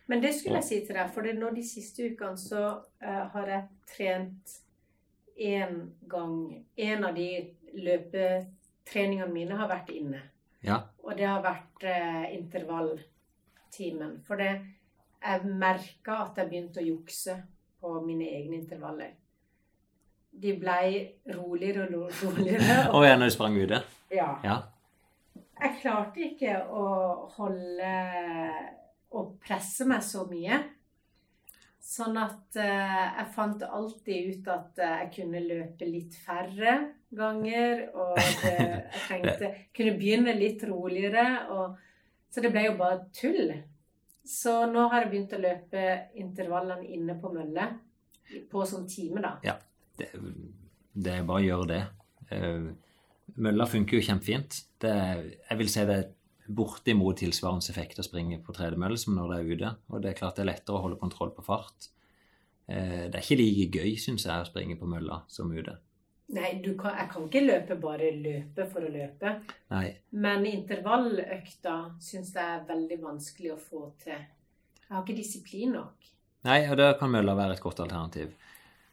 Men 0.09 0.23
det 0.25 0.33
skulle 0.39 0.63
jeg 0.63 0.69
si 0.69 0.79
til 0.87 0.97
deg, 0.97 1.11
for 1.13 1.27
nå 1.37 1.51
de 1.53 1.65
siste 1.67 2.07
ukene 2.09 2.41
så 2.41 2.63
uh, 2.81 3.25
har 3.35 3.51
jeg 3.53 3.67
trent 3.91 4.55
én 5.39 5.93
gang 6.11 6.65
En 6.77 7.05
av 7.05 7.15
de 7.15 7.29
løpetreningene 7.75 9.33
mine 9.33 9.57
har 9.59 9.69
vært 9.71 9.91
inne. 9.95 10.21
Ja, 10.65 10.81
Og 11.05 11.15
det 11.17 11.27
har 11.27 11.43
vært 11.45 11.85
eh, 11.87 12.35
intervalltimen. 12.39 14.19
For 14.27 14.37
det, 14.41 14.51
jeg 15.23 15.45
merka 15.47 16.23
at 16.25 16.39
jeg 16.41 16.49
begynte 16.51 16.81
å 16.83 16.87
jukse 16.87 17.37
på 17.81 17.93
mine 18.03 18.27
egne 18.35 18.59
intervaller. 18.59 19.13
De 20.39 20.53
blei 20.59 21.05
roligere 21.35 21.87
og 21.99 22.11
roligere. 22.23 22.81
Og 22.97 23.07
ja, 23.07 23.15
når 23.17 23.31
du 23.31 23.35
sprang 23.37 23.57
ute? 23.59 23.83
ja. 24.11 24.33
Ja. 24.45 24.59
Jeg 25.59 25.81
klarte 25.83 26.21
ikke 26.23 26.53
å 26.71 26.83
holde 27.35 27.89
Å 29.11 29.23
presse 29.43 29.87
meg 29.89 30.03
så 30.07 30.23
mye. 30.31 30.59
Sånn 31.89 32.19
at 32.21 32.57
eh, 32.61 33.05
jeg 33.17 33.31
fant 33.33 33.63
alltid 33.65 34.33
ut 34.35 34.49
at 34.53 34.81
eh, 34.85 34.97
jeg 35.03 35.13
kunne 35.15 35.41
løpe 35.41 35.87
litt 35.89 36.17
færre 36.21 36.75
ganger. 37.17 37.87
Og 37.97 38.19
jeg 38.21 38.83
tenkte 39.09 39.53
kunne 39.77 39.95
begynne 39.97 40.35
litt 40.37 40.65
roligere. 40.69 41.27
Og, 41.55 41.79
så 42.29 42.45
det 42.45 42.53
ble 42.53 42.67
jo 42.67 42.77
bare 42.81 43.01
tull. 43.17 43.55
Så 44.29 44.59
nå 44.69 44.85
har 44.93 45.07
jeg 45.07 45.13
begynt 45.15 45.33
å 45.33 45.41
løpe 45.41 45.87
intervallene 46.21 46.91
inne 46.93 47.17
på 47.21 47.33
mølle. 47.33 47.71
På 48.53 48.67
sånn 48.69 48.85
time, 48.91 49.25
da. 49.25 49.57
Det, 49.97 50.11
det 50.93 51.15
er 51.15 51.25
bare 51.25 51.41
å 51.41 51.47
gjøre 51.47 51.71
det. 51.73 51.83
Eh, 52.37 52.69
Mølla 53.39 53.65
funker 53.69 53.97
jo 53.97 54.05
kjempefint. 54.05 54.61
Det, 54.83 54.93
jeg 55.49 55.59
vil 55.61 55.69
si 55.73 55.89
det 55.89 55.97
er 56.03 56.07
bortimot 56.49 57.19
tilsvarende 57.21 57.69
effekt 57.71 58.01
å 58.01 58.07
springe 58.07 58.39
på 58.45 58.55
tredemølle 58.57 58.97
som 59.01 59.15
når 59.17 59.33
det 59.33 59.39
er 59.39 59.51
ute. 59.53 59.73
Og 59.93 60.03
det 60.03 60.11
er 60.11 60.19
klart 60.19 60.37
det 60.39 60.45
er 60.47 60.51
lettere 60.53 60.79
å 60.79 60.85
holde 60.87 61.01
kontroll 61.01 61.31
på 61.37 61.45
fart. 61.45 61.91
Eh, 62.69 63.09
Det 63.09 63.15
er 63.15 63.23
ikke 63.25 63.41
like 63.41 63.69
gøy, 63.79 63.93
syns 64.01 64.25
jeg, 64.27 64.41
å 64.41 64.49
springe 64.49 64.79
på 64.81 64.89
mølla 64.89 65.23
som 65.29 65.53
ute. 65.53 65.79
Nei, 66.37 66.59
du 66.61 66.75
kan, 66.77 66.93
jeg 66.99 67.09
kan 67.09 67.25
ikke 67.25 67.41
løpe 67.47 67.77
bare 67.81 68.11
løpe 68.13 68.67
for 68.69 68.85
å 68.85 68.91
løpe. 68.93 69.31
Nei, 69.73 69.95
Men 70.13 70.45
intervalløkta 70.45 71.77
syns 72.05 72.35
jeg 72.35 72.45
er 72.59 72.67
veldig 72.69 72.99
vanskelig 73.01 73.55
å 73.55 73.61
få 73.63 73.87
til. 74.03 74.21
Jeg 74.83 74.91
har 74.93 75.03
ikke 75.05 75.17
disiplin 75.17 75.73
nok. 75.73 76.11
Nei, 76.45 76.61
og 76.69 76.77
da 76.81 76.93
kan 77.01 77.11
mølla 77.13 77.35
være 77.37 77.57
et 77.57 77.65
godt 77.65 77.81
alternativ. 77.81 78.35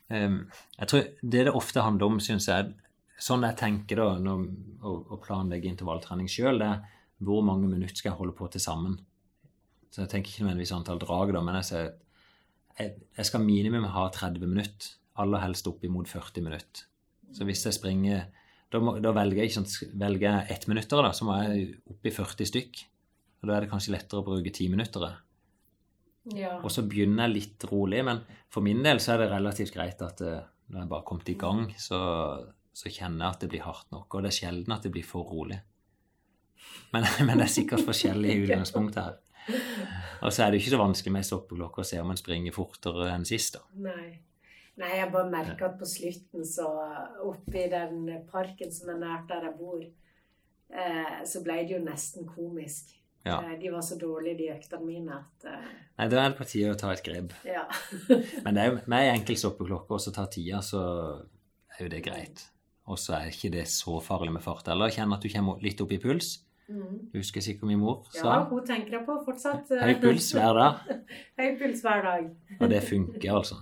Ehm, 0.10 0.45
jeg 0.80 0.88
tror 0.88 1.03
Det 1.22 1.45
det 1.45 1.53
ofte 1.53 1.82
handler 1.82 2.06
om, 2.08 2.20
syns 2.20 2.47
jeg, 2.47 2.74
sånn 3.20 3.43
jeg 3.43 3.58
tenker 3.58 3.95
da, 3.95 4.18
når, 4.20 4.47
å, 4.84 4.95
å 5.16 5.20
planlegge 5.24 5.68
intervalltrening 5.70 6.28
sjøl, 6.32 6.60
det 6.60 6.68
er 6.68 6.82
hvor 7.24 7.43
mange 7.45 7.70
minutter 7.70 7.95
skal 7.95 8.11
jeg 8.11 8.20
holde 8.20 8.36
på 8.36 8.47
til 8.51 8.63
sammen. 8.63 8.97
Så 9.91 10.03
jeg 10.03 10.11
tenker 10.11 10.32
ikke 10.32 10.43
nødvendigvis 10.43 10.74
antall 10.76 10.99
drag, 10.99 11.32
da, 11.36 11.43
men 11.45 11.59
jeg 11.61 11.70
sier 11.70 11.93
jeg, 12.76 12.95
jeg 13.16 13.28
skal 13.30 13.43
minimum 13.43 13.88
ha 13.93 14.09
30 14.11 14.43
minutter. 14.43 14.95
Aller 15.24 15.39
helst 15.45 15.68
opp 15.70 15.84
imot 15.88 16.09
40 16.11 16.43
minutter. 16.43 16.88
Så 17.36 17.47
hvis 17.47 17.63
jeg 17.66 17.78
springer 17.78 18.26
Da, 18.74 18.80
må, 18.82 18.95
da 18.99 19.11
velger 19.16 19.45
jeg 19.45 19.53
sånn, 19.53 19.68
velger 19.95 20.26
jeg 20.26 20.47
ett 20.51 20.63
minutter, 20.68 20.99
da, 21.05 21.11
så 21.16 21.24
må 21.24 21.36
jeg 21.45 21.68
opp 21.93 22.07
i 22.09 22.11
40 22.11 22.47
stykk. 22.49 22.80
Og 23.39 23.47
da 23.47 23.53
er 23.55 23.63
det 23.63 23.70
kanskje 23.72 23.93
lettere 23.93 24.20
å 24.20 24.26
bruke 24.26 24.51
10 24.51 24.72
minutter. 24.74 25.05
Ja. 26.34 26.55
Og 26.57 26.74
så 26.74 26.84
begynner 26.84 27.28
jeg 27.28 27.36
litt 27.36 27.66
rolig, 27.70 28.01
men 28.03 28.24
for 28.51 28.66
min 28.66 28.82
del 28.84 28.99
så 28.99 29.13
er 29.13 29.22
det 29.22 29.30
relativt 29.32 29.76
greit 29.76 30.01
at 30.01 30.24
eh, 30.26 30.41
når 30.74 30.82
jeg 30.82 30.89
bare 30.91 31.03
har 31.03 31.07
kommet 31.07 31.30
i 31.32 31.38
gang, 31.39 31.61
så, 31.80 31.99
så 32.74 32.91
kjenner 32.91 33.22
jeg 33.22 33.38
at 33.38 33.45
det 33.45 33.51
blir 33.53 33.63
hardt 33.68 33.93
nok. 33.93 34.09
Og 34.09 34.26
det 34.26 34.34
er 34.34 34.39
sjelden 34.41 34.76
at 34.76 34.89
det 34.89 34.91
blir 34.97 35.07
for 35.07 35.30
rolig. 35.30 35.61
Men, 36.93 37.08
men 37.28 37.38
det 37.38 37.47
er 37.47 37.56
sikkert 37.58 37.86
forskjellig 37.88 38.38
utgangspunkt 38.45 38.99
her. 39.01 39.18
Og 40.26 40.34
så 40.34 40.43
er 40.43 40.51
det 40.51 40.60
jo 40.60 40.66
ikke 40.66 40.76
så 40.76 40.82
vanskelig 40.82 41.14
med 41.14 41.28
stoppeklokke 41.28 41.84
å 41.84 41.88
se 41.88 41.99
om 42.01 42.14
en 42.14 42.20
springer 42.20 42.56
fortere 42.56 43.12
enn 43.14 43.28
sist. 43.28 43.60
da. 43.60 43.66
Nei. 43.89 44.22
Nei, 44.76 44.91
jeg 44.97 45.12
bare 45.14 45.32
merker 45.32 45.70
at 45.70 45.78
på 45.80 45.88
slutten, 45.88 46.43
så 46.47 46.68
oppe 47.24 47.62
i 47.62 47.70
den 47.72 48.10
parken 48.28 48.74
som 48.76 48.89
er 48.91 48.99
nært 48.99 49.30
der 49.30 49.45
jeg 49.47 49.56
bor, 49.56 49.84
eh, 49.86 51.20
så 51.24 51.41
ble 51.45 51.62
det 51.62 51.78
jo 51.78 51.84
nesten 51.84 52.28
komisk. 52.28 52.91
Ja. 53.24 53.38
Eh, 53.39 53.53
de 53.62 53.72
var 53.72 53.86
så 53.88 53.95
dårlige, 53.99 54.38
de 54.41 54.49
øktene 54.53 54.86
mine, 54.86 55.22
at 55.22 55.47
eh, 55.47 55.70
Nei, 55.95 56.10
Da 56.12 56.26
er 56.26 56.34
det 56.34 56.39
på 56.41 56.49
tide 56.49 56.74
å 56.74 56.80
ta 56.80 56.91
et 56.91 57.06
grep. 57.06 57.32
Ja. 57.47 57.64
Men 58.43 58.58
det 58.58 58.66
er 58.66 58.68
jo 58.74 58.82
med 58.91 59.14
enkel 59.14 59.39
stoppeklokke 59.39 59.95
og 59.95 60.03
så 60.03 60.12
ta 60.14 60.28
tida, 60.28 60.60
så 60.66 60.84
er 61.78 61.86
jo 61.86 61.93
det 61.95 62.03
greit. 62.03 62.43
Og 62.86 63.00
så 63.02 63.16
er 63.18 63.32
ikke 63.32 63.50
det 63.56 63.66
så 63.72 63.98
farlig 64.04 64.34
med 64.36 64.44
fart 64.46 64.68
heller. 64.70 64.92
Kjenn 64.94 65.14
at 65.16 65.24
du 65.24 65.30
kommer 65.34 65.62
litt 65.66 65.80
opp 65.82 65.94
i 65.96 66.02
puls. 66.02 66.36
Mm. 66.70 67.12
Du 67.14 67.20
husker 67.20 67.44
sikkert 67.46 67.70
min 67.70 67.78
mor 67.78 68.08
ja, 68.18 68.40
hun 68.50 68.64
tenker 68.66 68.96
jeg 68.98 69.04
på 69.06 69.16
fortsatt. 69.28 69.70
høy 69.70 69.96
puls 70.02 70.32
hver 70.34 70.56
dag. 70.58 70.80
Høy 71.40 71.50
puls 71.60 71.84
hver 71.86 72.02
dag. 72.08 72.30
Og 72.58 72.72
det 72.72 72.80
funker, 72.88 73.36
altså. 73.38 73.60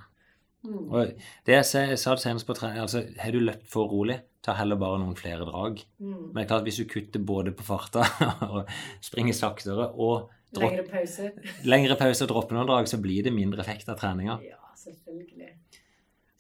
Mm. 0.63 0.85
Og 0.87 1.09
det 1.43 1.57
jeg 1.57 1.65
sa, 1.67 1.81
jeg 1.91 1.99
sa 1.99 2.13
det 2.15 2.23
senest 2.23 2.47
på 2.47 2.55
trening, 2.55 2.79
altså 2.85 3.01
har 3.19 3.35
du 3.35 3.41
løpt 3.43 3.67
for 3.71 3.91
rolig, 3.91 4.21
ta 4.43 4.55
heller 4.55 4.79
bare 4.79 5.01
noen 5.01 5.17
flere 5.19 5.43
drag. 5.49 5.81
Mm. 5.99 6.13
Men 6.29 6.37
det 6.37 6.45
er 6.45 6.51
klart 6.53 6.69
hvis 6.69 6.79
du 6.79 6.87
kutter 6.93 7.19
både 7.27 7.51
på 7.59 7.67
farta 7.67 8.05
og 8.53 8.71
springer 9.03 9.35
saktere 9.35 9.89
og 9.91 10.29
dropp, 10.55 10.69
Lengre 10.71 10.87
pause. 10.87 11.31
lengre 11.67 11.99
pause 11.99 12.23
og 12.23 12.31
dropper 12.31 12.55
noen 12.55 12.71
drag, 12.71 12.87
så 12.87 13.01
blir 13.03 13.27
det 13.27 13.35
mindre 13.35 13.59
effekt 13.65 13.91
av 13.91 13.99
treninga. 13.99 14.39
Ja, 14.47 14.61
selvfølgelig. 14.79 15.42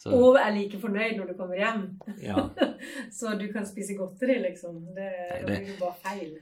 Så, 0.03 0.11
Og 0.11 0.35
er 0.35 0.49
like 0.51 0.79
fornøyd 0.81 1.15
når 1.15 1.29
du 1.31 1.33
kommer 1.39 1.55
hjem. 1.55 1.83
ja, 2.19 2.41
Så 3.19 3.37
du 3.39 3.45
kan 3.53 3.63
spise 3.65 3.95
godteri, 3.95 4.39
liksom. 4.43 4.81
Det, 4.95 5.11
Nei, 5.31 5.43
det- 5.47 5.59
blir 5.61 5.69
jo 5.69 5.77
bare 5.79 5.99
feil. 6.03 6.33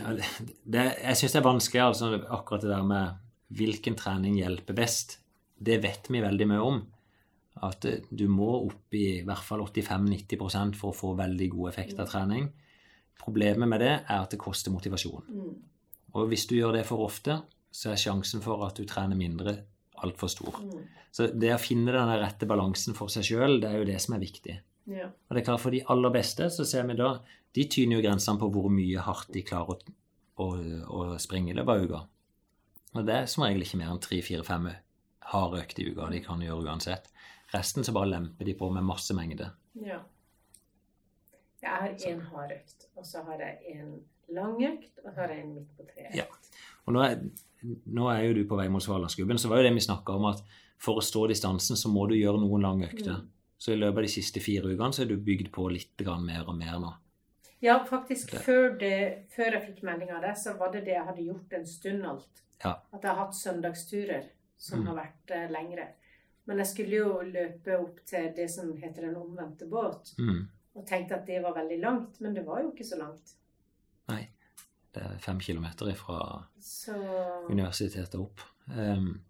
ja, 0.00 0.14
det, 0.18 0.30
det, 0.64 0.86
jeg 1.04 1.20
syns 1.20 1.36
det 1.36 1.40
er 1.42 1.46
vanskelig, 1.46 1.82
altså, 1.84 2.08
akkurat 2.38 2.64
det 2.66 2.72
der 2.72 2.82
med 2.88 3.20
hvilken 3.54 3.94
trening 4.00 4.40
hjelper 4.40 4.74
best. 4.74 5.18
Det 5.62 5.78
vet 5.84 6.10
vi 6.10 6.24
veldig 6.24 6.48
mye 6.50 6.64
om. 6.66 6.80
At 7.62 7.84
eh, 7.86 8.00
du 8.10 8.26
må 8.32 8.48
opp 8.64 8.96
i 8.98 9.04
i 9.20 9.24
hvert 9.28 9.44
fall 9.46 9.62
85-90% 9.68 10.74
for 10.80 10.90
å 10.90 10.96
få 10.96 11.14
veldig 11.18 11.48
god 11.54 11.68
effekt 11.70 12.00
av 12.02 12.08
trening. 12.10 12.48
Problemet 13.22 13.68
med 13.70 13.80
det 13.84 13.92
er 14.00 14.16
at 14.24 14.32
det 14.34 14.40
koster 14.42 14.72
motivasjon. 14.74 15.22
Mm. 15.28 15.52
Og 16.18 16.28
hvis 16.32 16.46
du 16.50 16.56
gjør 16.58 16.74
det 16.80 16.86
for 16.88 17.04
ofte, 17.06 17.38
så 17.72 17.92
er 17.92 18.00
sjansen 18.00 18.42
for 18.44 18.64
at 18.66 18.76
du 18.80 18.84
trener 18.88 19.16
mindre, 19.16 19.54
altfor 20.06 20.30
stor. 20.32 20.58
Mm. 20.62 20.84
Så 21.14 21.28
det 21.32 21.52
å 21.54 21.60
finne 21.60 21.94
den 21.94 22.12
rette 22.20 22.48
balansen 22.48 22.96
for 22.98 23.12
seg 23.12 23.26
sjøl, 23.28 23.58
det 23.62 23.70
er 23.70 23.80
jo 23.80 23.88
det 23.88 23.98
som 24.02 24.16
er 24.16 24.22
viktig. 24.22 24.56
Ja. 24.90 25.08
Og 25.08 25.34
det 25.34 25.42
er 25.42 25.46
klart 25.46 25.62
For 25.62 25.70
de 25.70 25.84
aller 25.94 26.10
beste 26.10 26.48
så 26.50 26.64
ser 26.66 26.88
vi 26.88 26.96
da 26.98 27.12
De 27.54 27.62
tyner 27.70 28.00
jo 28.00 28.02
grensene 28.02 28.40
på 28.40 28.48
hvor 28.50 28.64
mye 28.74 29.04
hardt 29.06 29.28
de 29.30 29.44
klarer 29.46 29.76
å, 29.78 29.92
å, 30.42 30.46
å 30.82 31.04
springe 31.22 31.52
i 31.52 31.54
løpet 31.54 31.70
av 31.70 31.84
uka. 31.86 32.00
Og 32.96 33.06
det 33.06 33.14
er 33.14 33.28
som 33.30 33.44
regel 33.46 33.62
ikke 33.62 33.78
mer 33.78 33.92
enn 33.92 34.00
tre-fire-fem 34.02 34.66
harde 35.32 35.60
økter 35.62 35.84
i 35.84 35.92
uka 35.92 36.08
de 36.10 36.22
kan 36.24 36.42
gjøre 36.42 36.66
uansett. 36.66 37.12
Resten 37.52 37.84
så 37.86 37.94
bare 37.94 38.10
lemper 38.10 38.48
de 38.48 38.56
på 38.58 38.70
med 38.72 38.88
masse 38.88 39.14
mengde. 39.16 39.52
ja. 39.84 40.00
Jeg 41.62 41.70
har 41.70 41.92
én 42.10 42.22
hard 42.32 42.52
økt, 42.56 42.88
og 42.98 43.04
så 43.06 43.20
har 43.22 43.38
jeg 43.38 43.76
en 43.76 43.90
lang 44.34 44.56
økt, 44.66 44.96
og 45.04 45.12
så 45.12 45.20
har 45.20 45.30
jeg 45.30 45.44
en 45.44 45.52
midt 45.54 45.76
på 45.78 45.84
treet. 45.86 46.16
Ja. 46.18 46.24
Og 46.86 46.96
nå 46.96 47.02
er, 47.04 47.20
nå 47.86 48.08
er 48.10 48.24
jo 48.26 48.34
du 48.40 48.42
på 48.48 48.58
vei 48.58 48.68
mot 48.72 48.82
Svalandsgubben, 48.82 49.38
så 49.38 49.48
var 49.50 49.60
jo 49.60 49.68
det 49.68 49.74
vi 49.76 49.84
snakka 49.84 50.16
om 50.18 50.26
at 50.32 50.42
for 50.82 50.98
å 50.98 51.04
stå 51.04 51.28
distansen 51.30 51.78
så 51.78 51.88
må 51.92 52.08
du 52.10 52.16
gjøre 52.18 52.40
noen 52.42 52.64
lange 52.64 52.88
økter. 52.88 53.20
Mm. 53.22 53.28
Så 53.62 53.72
i 53.72 53.78
løpet 53.78 54.00
av 54.00 54.02
de 54.08 54.10
siste 54.10 54.40
fire 54.42 54.72
ukene 54.72 54.92
så 54.96 55.04
er 55.04 55.12
du 55.12 55.16
bygd 55.22 55.52
på 55.54 55.68
litt 55.70 56.02
mer 56.18 56.48
og 56.48 56.56
mer 56.58 56.80
nå. 56.82 56.90
Ja, 57.62 57.76
faktisk 57.86 58.32
før, 58.42 58.72
det, 58.80 59.28
før 59.30 59.54
jeg 59.54 59.66
fikk 59.68 59.84
melding 59.86 60.10
av 60.10 60.24
det, 60.24 60.32
så 60.34 60.56
var 60.58 60.72
det 60.72 60.80
det 60.88 60.96
jeg 60.96 61.06
hadde 61.06 61.26
gjort 61.28 61.52
en 61.54 61.66
stund 61.70 62.06
alt. 62.10 62.42
Ja. 62.64 62.72
At 62.90 63.04
jeg 63.04 63.10
har 63.12 63.20
hatt 63.20 63.38
søndagsturer 63.38 64.24
som 64.58 64.80
Mm. 64.80 64.86
har 64.88 64.96
vært 64.96 65.30
uh, 65.30 65.46
lengre. 65.52 65.86
Men 66.46 66.58
jeg 66.58 66.66
skulle 66.66 66.96
jo 66.98 67.20
løpe 67.22 67.78
opp 67.78 68.00
til 68.06 68.32
det 68.34 68.48
som 68.50 68.74
heter 68.76 69.06
den 69.06 69.14
omvendte 69.16 69.68
båt, 69.70 70.10
Mm. 70.18 70.48
og 70.74 70.86
tenkte 70.86 71.14
at 71.14 71.26
det 71.26 71.38
var 71.42 71.54
veldig 71.54 71.78
langt, 71.80 72.20
men 72.20 72.34
det 72.34 72.44
var 72.46 72.62
jo 72.62 72.72
ikke 72.72 72.86
så 72.86 72.98
langt. 72.98 73.36
Nei. 74.08 74.26
Det 74.92 75.02
er 75.02 75.18
fem 75.24 75.38
kilometer 75.40 75.94
fra 75.96 76.18
Så 76.60 76.92
universitetet 77.50 78.14
opp. 78.20 78.40
Um, 78.68 79.20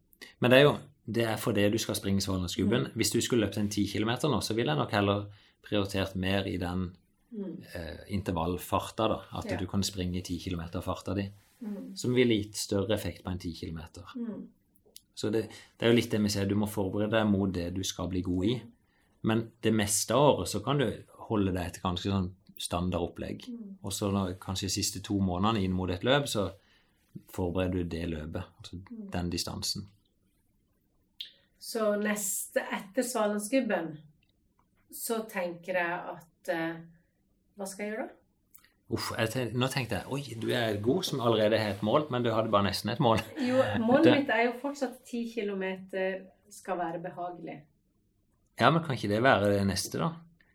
men 0.40 0.50
det 0.50 0.58
er 0.58 0.64
jo 0.66 0.72
det 1.12 1.24
er 1.26 1.36
for 1.36 1.52
det 1.52 1.68
du 1.72 1.78
skal 1.82 1.96
springe 1.98 2.20
Svalandsgubben. 2.22 2.88
Hvis 2.94 3.10
du 3.10 3.20
skulle 3.20 3.42
løpt 3.46 3.56
en 3.58 3.68
ti 3.70 3.86
kilometer 3.90 4.30
nå, 4.30 4.38
så 4.42 4.54
ville 4.54 4.70
jeg 4.70 4.78
nok 4.78 4.92
heller 4.94 5.24
prioritert 5.66 6.14
mer 6.14 6.46
i 6.46 6.56
den 6.62 6.84
mm, 7.32 7.56
eh, 7.74 8.02
intervallfarta, 8.14 9.08
da. 9.10 9.16
At 9.38 9.50
Ja. 9.50 9.56
du 9.58 9.66
kan 9.66 9.82
springe 9.82 10.22
ti 10.22 10.38
kilometer-farta 10.38 11.14
di. 11.14 11.24
mm, 11.60 11.96
Som 11.96 12.14
ville 12.14 12.34
gitt 12.38 12.56
større 12.56 12.94
effekt 12.94 13.24
på 13.24 13.30
en 13.30 13.38
ti 13.38 13.52
kilometer. 13.52 14.04
mm. 14.16 14.48
Så 15.14 15.30
det, 15.30 15.42
det 15.78 15.86
er 15.86 15.90
jo 15.90 15.96
litt 15.96 16.10
det 16.10 16.20
vi 16.22 16.28
ser. 16.28 16.46
Du 16.46 16.54
må 16.54 16.66
forberede 16.66 17.10
deg 17.10 17.26
mot 17.28 17.52
det 17.52 17.74
du 17.74 17.82
skal 17.84 18.08
bli 18.08 18.22
god 18.22 18.44
i. 18.46 18.62
Men 19.24 19.50
det 19.62 19.72
meste 19.74 20.14
av 20.14 20.38
året 20.38 20.48
så 20.48 20.62
kan 20.64 20.78
du 20.78 20.86
holde 21.28 21.52
deg 21.52 21.72
til 21.74 21.82
ganske 21.82 22.08
sånn 22.10 22.30
standardopplegg. 22.62 23.46
Mm. 23.50 23.76
Og 23.82 23.92
så 23.92 24.10
kanskje 24.40 24.68
de 24.68 24.74
siste 24.76 25.02
to 25.04 25.18
månedene 25.20 25.64
inn 25.66 25.74
mot 25.76 25.90
et 25.90 26.04
løp, 26.06 26.28
så 26.30 26.48
forbereder 27.34 27.82
du 27.82 27.90
det 27.96 28.06
løpet. 28.08 28.42
Altså 28.60 28.76
Mm. 28.90 29.10
den 29.12 29.30
distansen. 29.30 29.88
Så 31.62 31.92
neste 32.00 32.62
etter 32.74 33.02
Svalandsgubben 33.06 33.92
så 34.92 35.22
tenker 35.30 35.78
jeg 35.78 36.00
at 36.16 36.50
eh, 36.52 36.80
Hva 37.56 37.66
skal 37.68 37.84
jeg 37.86 37.92
gjøre 37.94 38.06
da? 38.08 38.16
Uff, 38.92 39.06
tenk, 39.32 39.54
nå 39.56 39.68
tenkte 39.72 40.00
jeg 40.00 40.12
oi, 40.12 40.20
du 40.42 40.48
er 40.52 40.74
god 40.84 41.04
som 41.08 41.20
allerede 41.24 41.56
har 41.60 41.70
et 41.72 41.82
mål, 41.86 42.08
men 42.12 42.24
du 42.24 42.28
hadde 42.34 42.50
bare 42.52 42.66
nesten 42.66 42.90
et 42.92 43.00
mål. 43.00 43.22
Jo, 43.48 43.62
målet 43.80 44.18
mitt 44.18 44.32
er 44.34 44.42
jo 44.50 44.56
fortsatt 44.60 44.98
10 45.08 45.22
km 45.32 45.62
skal 46.52 46.76
være 46.80 47.00
behagelig. 47.00 47.54
Ja, 48.60 48.68
men 48.70 48.82
kan 48.84 48.96
ikke 48.98 49.08
det 49.08 49.22
være 49.24 49.48
det 49.54 49.62
neste, 49.70 49.98
da? 50.02 50.10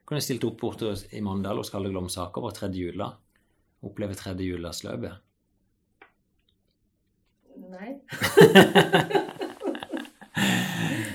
Kunne 0.07 0.21
jeg 0.21 0.29
stilt 0.29 0.45
opp 0.47 0.59
borte 0.61 0.93
i 1.11 1.19
Mandal 1.23 1.59
hos 1.59 1.71
Kalle 1.73 1.91
Glomsaker 1.91 2.43
på 2.43 2.51
tredje 2.55 2.85
jula. 2.87 3.09
Oppleve 3.83 4.15
tredje 4.15 4.47
julesløpet. 4.47 5.23
Nei. 7.67 7.97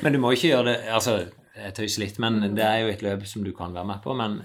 Men 0.02 0.12
du 0.12 0.18
må 0.18 0.32
ikke 0.34 0.50
gjøre 0.50 0.66
det 0.66 0.78
Altså, 0.90 1.12
jeg 1.54 1.74
tøyser 1.76 2.02
litt, 2.02 2.16
men 2.18 2.56
det 2.56 2.64
er 2.66 2.80
jo 2.82 2.88
et 2.90 3.04
løp 3.06 3.22
som 3.30 3.44
du 3.46 3.52
kan 3.54 3.74
være 3.74 3.86
med 3.86 4.00
på. 4.02 4.14
Men 4.18 4.40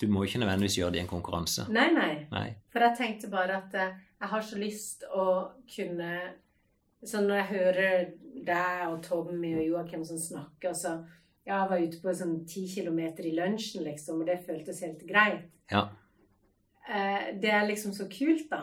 du 0.00 0.06
må 0.10 0.22
ikke 0.24 0.38
nødvendigvis 0.42 0.78
gjøre 0.78 0.94
det 0.94 1.00
i 1.00 1.02
en 1.02 1.10
konkurranse. 1.10 1.66
Nei, 1.74 1.88
nei. 1.94 2.12
Nei. 2.30 2.46
For 2.72 2.86
jeg 2.86 2.98
tenkte 2.98 3.30
bare 3.32 3.58
at 3.64 3.74
eh, 3.78 3.96
jeg 4.22 4.30
har 4.30 4.46
så 4.46 4.60
lyst 4.60 5.04
å 5.10 5.26
kunne 5.74 6.14
Sånn 7.02 7.24
når 7.26 7.40
jeg 7.40 7.46
hører 7.48 7.94
deg 8.46 8.82
og 8.86 9.00
Tommy 9.02 9.48
og 9.56 9.64
Joakim 9.66 10.04
som 10.06 10.20
snakker, 10.22 10.70
så 10.70 10.92
ja, 10.92 11.00
Jeg 11.46 11.68
var 11.70 11.80
ute 11.82 11.98
på 12.02 12.12
sånn 12.14 12.36
ti 12.46 12.66
kilometer 12.70 13.26
i 13.26 13.32
lunsjen, 13.34 13.82
liksom, 13.84 14.20
og 14.22 14.28
det 14.30 14.40
føltes 14.46 14.80
helt 14.84 15.00
greit. 15.08 15.48
Ja. 15.72 15.88
Eh, 16.88 17.32
det 17.42 17.50
er 17.50 17.66
liksom 17.66 17.92
så 17.96 18.06
kult, 18.10 18.48
da. 18.50 18.60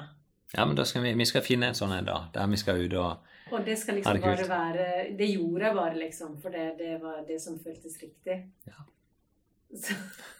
ja, 0.55 0.65
men 0.65 0.75
da 0.75 0.84
skal 0.88 1.03
vi, 1.03 1.13
vi 1.19 1.25
skal 1.27 1.41
finne 1.45 1.69
en 1.71 1.75
sånn 1.77 1.91
en 1.97 2.05
da. 2.07 2.21
der 2.34 2.47
vi 2.51 2.57
skal 2.59 2.80
ut 2.86 2.93
og 2.99 3.25
Og 3.51 3.65
det 3.65 3.77
skal 3.80 3.95
liksom 3.99 4.13
det 4.19 4.21
bare 4.23 4.47
være 4.49 4.88
Det 5.17 5.27
gjorde 5.32 5.65
jeg 5.65 5.75
bare, 5.75 5.95
liksom, 5.97 6.38
for 6.41 6.49
det, 6.55 6.65
det 6.77 7.01
var 7.01 7.23
det 7.27 7.39
som 7.41 7.59
føltes 7.59 7.95
riktig. 8.01 8.39
Ja. 8.67 8.86
Så, 9.75 9.93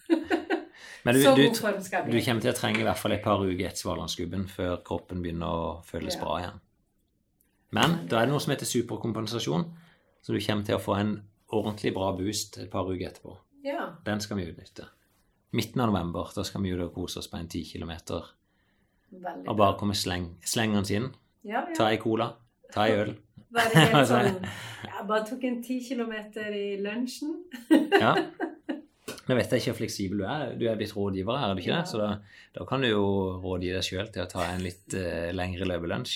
Men 1.06 1.16
du, 1.16 1.22
så 1.24 1.36
du, 1.36 1.44
god 1.48 1.56
form 1.58 1.82
skal 1.82 2.04
du 2.06 2.12
jeg 2.12 2.20
bli. 2.20 2.26
kommer 2.26 2.42
til 2.42 2.52
å 2.52 2.58
trenge 2.58 2.80
i 2.82 2.84
hvert 2.88 2.98
fall 3.00 3.14
et 3.16 3.24
par 3.24 3.40
uker 3.44 3.66
etter 3.68 3.80
Svalandsgubben 3.84 4.48
før 4.52 4.80
kroppen 4.86 5.22
begynner 5.24 5.48
å 5.48 5.70
føles 5.88 6.16
Ja. 6.16 6.22
bra 6.24 6.40
igjen. 6.42 6.60
Men 7.72 8.00
da 8.10 8.20
er 8.20 8.26
det 8.28 8.34
noe 8.34 8.42
som 8.44 8.52
heter 8.52 8.66
superkompensasjon, 8.68 9.66
så 10.26 10.34
du 10.34 10.40
kommer 10.42 10.66
til 10.66 10.76
å 10.76 10.82
få 10.84 10.96
en 11.00 11.14
ordentlig 11.50 11.94
bra 11.96 12.12
boost 12.18 12.60
et 12.62 12.70
par 12.72 12.90
uker 12.90 13.10
etterpå. 13.10 13.36
Ja. 13.66 13.90
Den 14.06 14.22
skal 14.24 14.40
vi 14.40 14.50
utnytte. 14.50 14.88
Midten 15.52 15.82
av 15.82 15.90
november, 15.90 16.30
da 16.36 16.44
skal 16.46 16.62
vi 16.64 16.76
ut 16.76 16.84
og 16.86 16.94
kose 16.94 17.24
oss 17.24 17.30
på 17.32 17.40
en 17.40 17.50
ti 17.50 17.64
kilometer. 17.66 18.28
Veldig 19.10 19.50
Og 19.50 19.58
bare 19.58 19.78
komme 19.80 19.96
sleng, 19.98 20.36
slengende 20.46 20.94
inn. 20.94 21.10
Ja, 21.42 21.64
ja. 21.66 21.74
Ta 21.76 21.90
ei 21.90 21.98
cola, 22.02 22.30
ta 22.74 22.86
ei 22.86 23.00
øl. 23.02 23.16
Være 23.56 23.82
helt 23.82 24.08
sånn 24.12 24.28
Jeg 24.86 25.06
bare 25.10 25.26
tok 25.26 25.46
en 25.50 25.56
ti 25.66 25.80
kilometer 25.82 26.54
i 26.54 26.68
lunsjen. 26.84 27.36
Ja. 28.04 28.14
Nå 29.30 29.36
vet 29.38 29.52
jeg 29.54 29.62
ikke 29.62 29.72
hvor 29.72 29.78
fleksibel 29.78 30.22
du 30.22 30.26
er. 30.26 30.54
Du 30.58 30.64
er 30.70 30.78
blitt 30.78 30.94
rådgiver 30.94 31.38
her, 31.38 31.52
er 31.52 31.58
du 31.58 31.62
ikke 31.62 31.76
det? 31.76 31.90
Så 31.90 32.00
da, 32.02 32.08
da 32.54 32.66
kan 32.70 32.82
du 32.82 32.90
jo 32.90 33.04
rådgi 33.42 33.74
deg 33.76 33.86
sjøl 33.86 34.10
til 34.14 34.24
å 34.24 34.30
ta 34.30 34.46
en 34.50 34.62
litt 34.66 34.96
uh, 34.98 35.30
lengre 35.38 35.68
løpelunsj. 35.70 36.16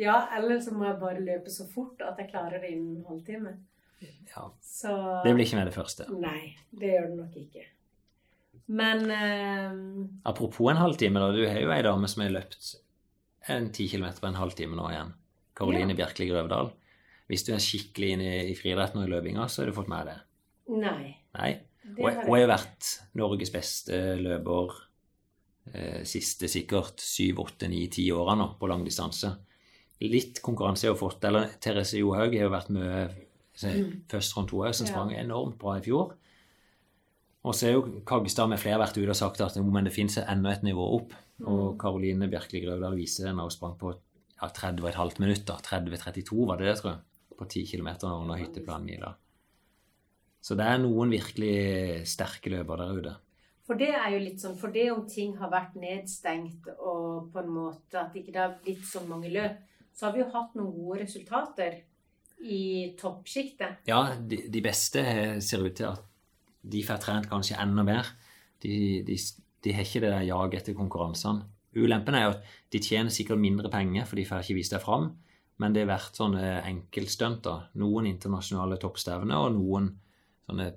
Ja, 0.00 0.22
eller 0.36 0.60
så 0.64 0.72
må 0.72 0.86
jeg 0.86 0.96
bare 1.00 1.20
løpe 1.20 1.52
så 1.52 1.66
fort 1.68 2.00
at 2.04 2.20
jeg 2.20 2.30
klarer 2.30 2.62
det 2.62 2.70
innen 2.72 3.00
en 3.00 3.08
halvtime. 3.10 3.52
Ja. 4.30 4.46
Så 4.64 4.94
Det 5.24 5.34
blir 5.34 5.44
ikke 5.44 5.58
med 5.60 5.70
det 5.70 5.76
første. 5.76 6.06
Nei, 6.14 6.54
det 6.70 6.94
gjør 6.94 7.08
det 7.10 7.18
nok 7.18 7.38
ikke. 7.40 7.66
Men 8.70 9.02
uh, 9.10 10.06
Apropos 10.30 10.70
en 10.70 10.78
halvtime, 10.80 11.20
da. 11.22 11.32
Du 11.34 11.42
har 11.42 11.58
jo 11.58 11.72
ei 11.74 11.82
dame 11.84 12.08
som 12.10 12.22
har 12.22 12.34
løpt 12.34 12.76
en 13.50 13.70
ti 13.74 13.88
kilometer 13.90 14.22
på 14.22 14.28
en 14.30 14.38
halvtime 14.38 14.78
nå 14.78 14.90
igjen. 14.92 15.14
Karoline 15.58 15.96
Bjerkeli 15.98 16.28
Grøvdal. 16.30 16.70
Hvis 17.30 17.44
du 17.46 17.52
er 17.54 17.62
skikkelig 17.62 18.14
inne 18.14 18.28
i, 18.28 18.44
i 18.52 18.58
friidretten 18.58 19.02
og 19.02 19.08
i 19.08 19.10
løpinga, 19.12 19.46
så 19.50 19.62
har 19.62 19.70
du 19.70 19.76
fått 19.76 19.90
med 19.90 20.10
det. 20.10 20.20
nei. 20.80 21.16
Nei. 21.36 21.50
Det 21.80 22.02
Hun 22.04 22.12
har 22.12 22.26
hun 22.26 22.36
har 22.36 22.50
vært 22.50 22.88
Norges 23.18 23.50
beste 23.50 23.96
løper 24.20 24.74
eh, 25.72 26.02
siste 26.06 26.48
sikkert 26.50 27.00
syv, 27.02 27.40
åtte, 27.46 27.70
ni, 27.72 27.86
ti 27.90 28.04
åra 28.12 28.36
nå 28.38 28.52
på 28.60 28.68
langdistanse. 28.70 29.32
Litt 30.04 30.40
konkurranse 30.44 30.86
har 30.86 30.94
hun 30.94 31.00
fått. 31.00 31.24
Eller 31.26 31.56
Therese 31.62 31.98
Johaug 31.98 32.36
har 32.36 32.46
jo 32.46 32.52
vært 32.52 32.70
mye 32.76 33.00
så, 33.08 33.29
først 34.10 34.36
rundt 34.36 34.52
OL, 34.56 34.72
som 34.76 34.88
sprang 34.88 35.14
enormt 35.14 35.58
bra 35.60 35.76
i 35.78 35.84
fjor. 35.84 36.14
Og 37.40 37.56
så 37.56 37.68
er 37.68 37.76
jo 37.76 38.02
Kaggestad 38.06 38.50
med 38.52 38.60
flere 38.60 38.80
vært 38.82 38.98
ute 38.98 39.12
og 39.12 39.16
sagt 39.16 39.40
at 39.40 39.56
men 39.64 39.88
det 39.88 39.94
finnes 39.94 40.18
enda 40.20 40.52
et 40.52 40.64
nivå 40.66 40.84
opp. 40.98 41.14
Og 41.48 41.78
Karoline 41.80 42.28
Bjerkeli 42.28 42.60
Grøvdal 42.66 42.98
viser 42.98 43.30
det 43.30 43.36
når 43.36 43.48
hun 43.48 43.54
sprang 43.54 43.78
på 43.80 43.94
ja, 43.94 44.48
30,5 44.48 45.22
minutter. 45.22 45.62
30-32 45.64 46.44
var 46.48 46.60
det 46.60 46.68
det, 46.68 46.76
tror 46.80 46.92
jeg. 46.92 47.00
På 47.40 47.48
10 47.48 47.64
km 47.70 47.88
under 48.10 48.36
hytteplanmila. 48.36 49.14
Så 50.44 50.56
det 50.56 50.66
er 50.68 50.80
noen 50.80 51.12
virkelig 51.12 52.04
sterke 52.08 52.52
løper 52.52 52.80
der 52.80 53.00
ute. 53.00 53.16
For 53.68 53.78
det 53.78 53.92
er 53.94 54.08
jo 54.12 54.20
litt 54.24 54.42
sånn, 54.42 54.56
for 54.58 54.72
det 54.74 54.88
om 54.92 55.04
ting 55.08 55.36
har 55.38 55.52
vært 55.52 55.76
nedstengt 55.78 56.68
og 56.74 57.30
på 57.32 57.40
en 57.40 57.52
måte 57.54 58.00
at 58.00 58.16
ikke 58.18 58.32
det 58.34 58.40
har 58.42 58.56
blitt 58.64 58.82
så 58.88 59.04
mange 59.06 59.30
løp, 59.32 59.60
så 59.94 60.08
har 60.08 60.16
vi 60.16 60.22
jo 60.24 60.30
hatt 60.32 60.56
noen 60.58 60.72
gode 60.74 61.04
resultater 61.04 61.76
i 62.40 62.94
toppsjiktet. 62.98 63.84
Ja, 63.88 64.16
de, 64.16 64.42
de 64.48 64.62
beste 64.64 65.02
ser 65.44 65.64
ut 65.64 65.76
til 65.76 65.90
at 65.90 66.04
de 66.60 66.82
får 66.84 67.00
trent 67.04 67.28
kanskje 67.30 67.58
enda 67.60 67.84
mer. 67.86 68.08
De, 68.62 69.00
de, 69.06 69.16
de 69.64 69.74
har 69.74 69.86
ikke 69.86 70.02
det 70.04 70.12
der 70.12 70.28
jaget 70.28 70.60
etter 70.60 70.78
konkurransene. 70.78 71.46
Ulempen 71.76 72.16
er 72.18 72.24
jo 72.24 72.34
at 72.34 72.46
de 72.74 72.80
tjener 72.82 73.14
sikkert 73.14 73.38
mindre 73.40 73.70
penger, 73.70 74.06
for 74.08 74.18
de 74.18 74.26
får 74.26 74.44
ikke 74.44 74.58
vist 74.58 74.74
det 74.74 74.82
fram. 74.82 75.12
Men 75.60 75.74
det 75.76 75.84
har 75.84 75.92
vært 75.92 76.18
sånne 76.18 76.44
enkeltstunter. 76.66 77.68
Noen 77.80 78.08
internasjonale 78.10 78.80
toppstevner 78.80 79.44
og 79.44 79.54
noen 79.58 79.90
sånne 80.48 80.70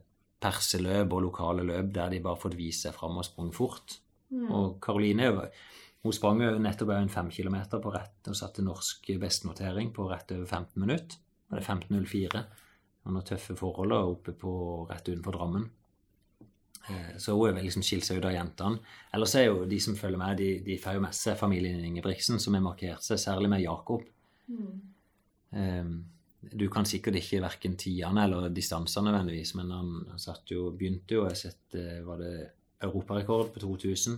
perseløp 0.43 1.15
og 1.15 1.23
lokale 1.29 1.63
løp 1.65 1.93
der 1.95 2.11
de 2.11 2.19
bare 2.23 2.39
fått 2.39 2.57
vise 2.59 2.89
seg 2.89 2.97
fram 2.97 3.17
og 3.19 3.25
sprunget 3.25 3.57
fort. 3.57 3.97
Og 4.33 4.79
Karoline 4.83 5.29
hun 6.03 6.15
sprang 6.15 6.41
jo 6.43 6.55
nettopp 6.59 6.91
en 6.97 7.11
fem 7.11 7.29
kilometer 7.31 7.79
på 7.79 7.91
rett 7.93 8.27
og 8.27 8.35
satte 8.35 8.65
norsk 8.65 9.13
bestnotering 9.21 9.93
på 9.95 10.09
rett 10.09 10.33
over 10.35 10.49
15 10.49 10.81
minutter. 10.83 11.22
Det 11.55 11.63
er 11.63 11.75
15.04 11.75 12.43
under 13.09 13.25
tøffe 13.27 13.55
forhold 13.59 13.95
og 13.95 14.11
oppe 14.17 14.35
på 14.39 14.53
rett 14.89 15.09
utenfor 15.09 15.35
Drammen. 15.35 15.65
Eh, 16.89 17.17
Så 17.17 17.35
hun 17.35 17.59
liksom 17.59 17.83
skilt 17.83 18.05
seg 18.07 18.19
ut 18.19 18.27
av 18.29 18.35
jentene. 18.35 18.79
Ellers 19.13 19.35
er 19.39 19.47
jo 19.49 19.65
de 19.69 19.79
som 19.79 19.95
følger 19.95 20.19
med, 20.19 20.37
de, 20.37 20.49
de 20.65 20.79
får 20.79 20.97
jo 20.97 21.03
med 21.03 21.17
seg 21.17 21.37
familien 21.39 21.83
Ingebrigtsen, 21.83 22.39
som 22.39 22.55
har 22.55 22.63
markert 22.63 23.03
seg, 23.05 23.21
særlig 23.21 23.51
med 23.51 23.63
Jakob. 23.63 24.03
Mm. 24.47 24.81
Du 26.51 26.65
kan 26.71 26.87
sikkert 26.87 27.19
ikke 27.19 27.43
verken 27.43 27.77
tidene 27.79 28.25
eller 28.25 28.49
distansene 28.51 29.11
nødvendigvis, 29.11 29.53
men 29.55 29.71
han 29.71 30.19
satt 30.19 30.51
jo, 30.51 30.71
begynte 30.75 31.15
jo 31.15 31.27
har 31.27 31.37
sett, 31.39 31.61
Var 31.71 32.19
det 32.19 32.33
europarekord 32.83 33.53
på 33.53 33.61
2000 33.63 34.17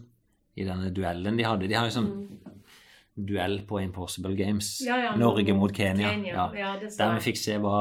i 0.55 0.65
denne 0.65 0.89
duellen 0.95 1.38
de 1.38 1.45
hadde? 1.45 1.67
De 1.69 1.75
har 1.77 1.89
jo 1.89 1.97
sånn 1.99 2.09
duell 3.16 3.61
på 3.68 3.80
Impossible 3.80 4.36
Games. 4.36 4.82
Ja, 4.86 4.97
ja, 4.99 5.16
Norge 5.16 5.53
mot 5.55 5.76
Kenya. 5.76 6.09
Kenya. 6.09 6.49
Ja. 6.55 6.76
Der 6.84 7.16
vi 7.16 7.24
fikk 7.30 7.39
se 7.39 7.57
hva 7.63 7.80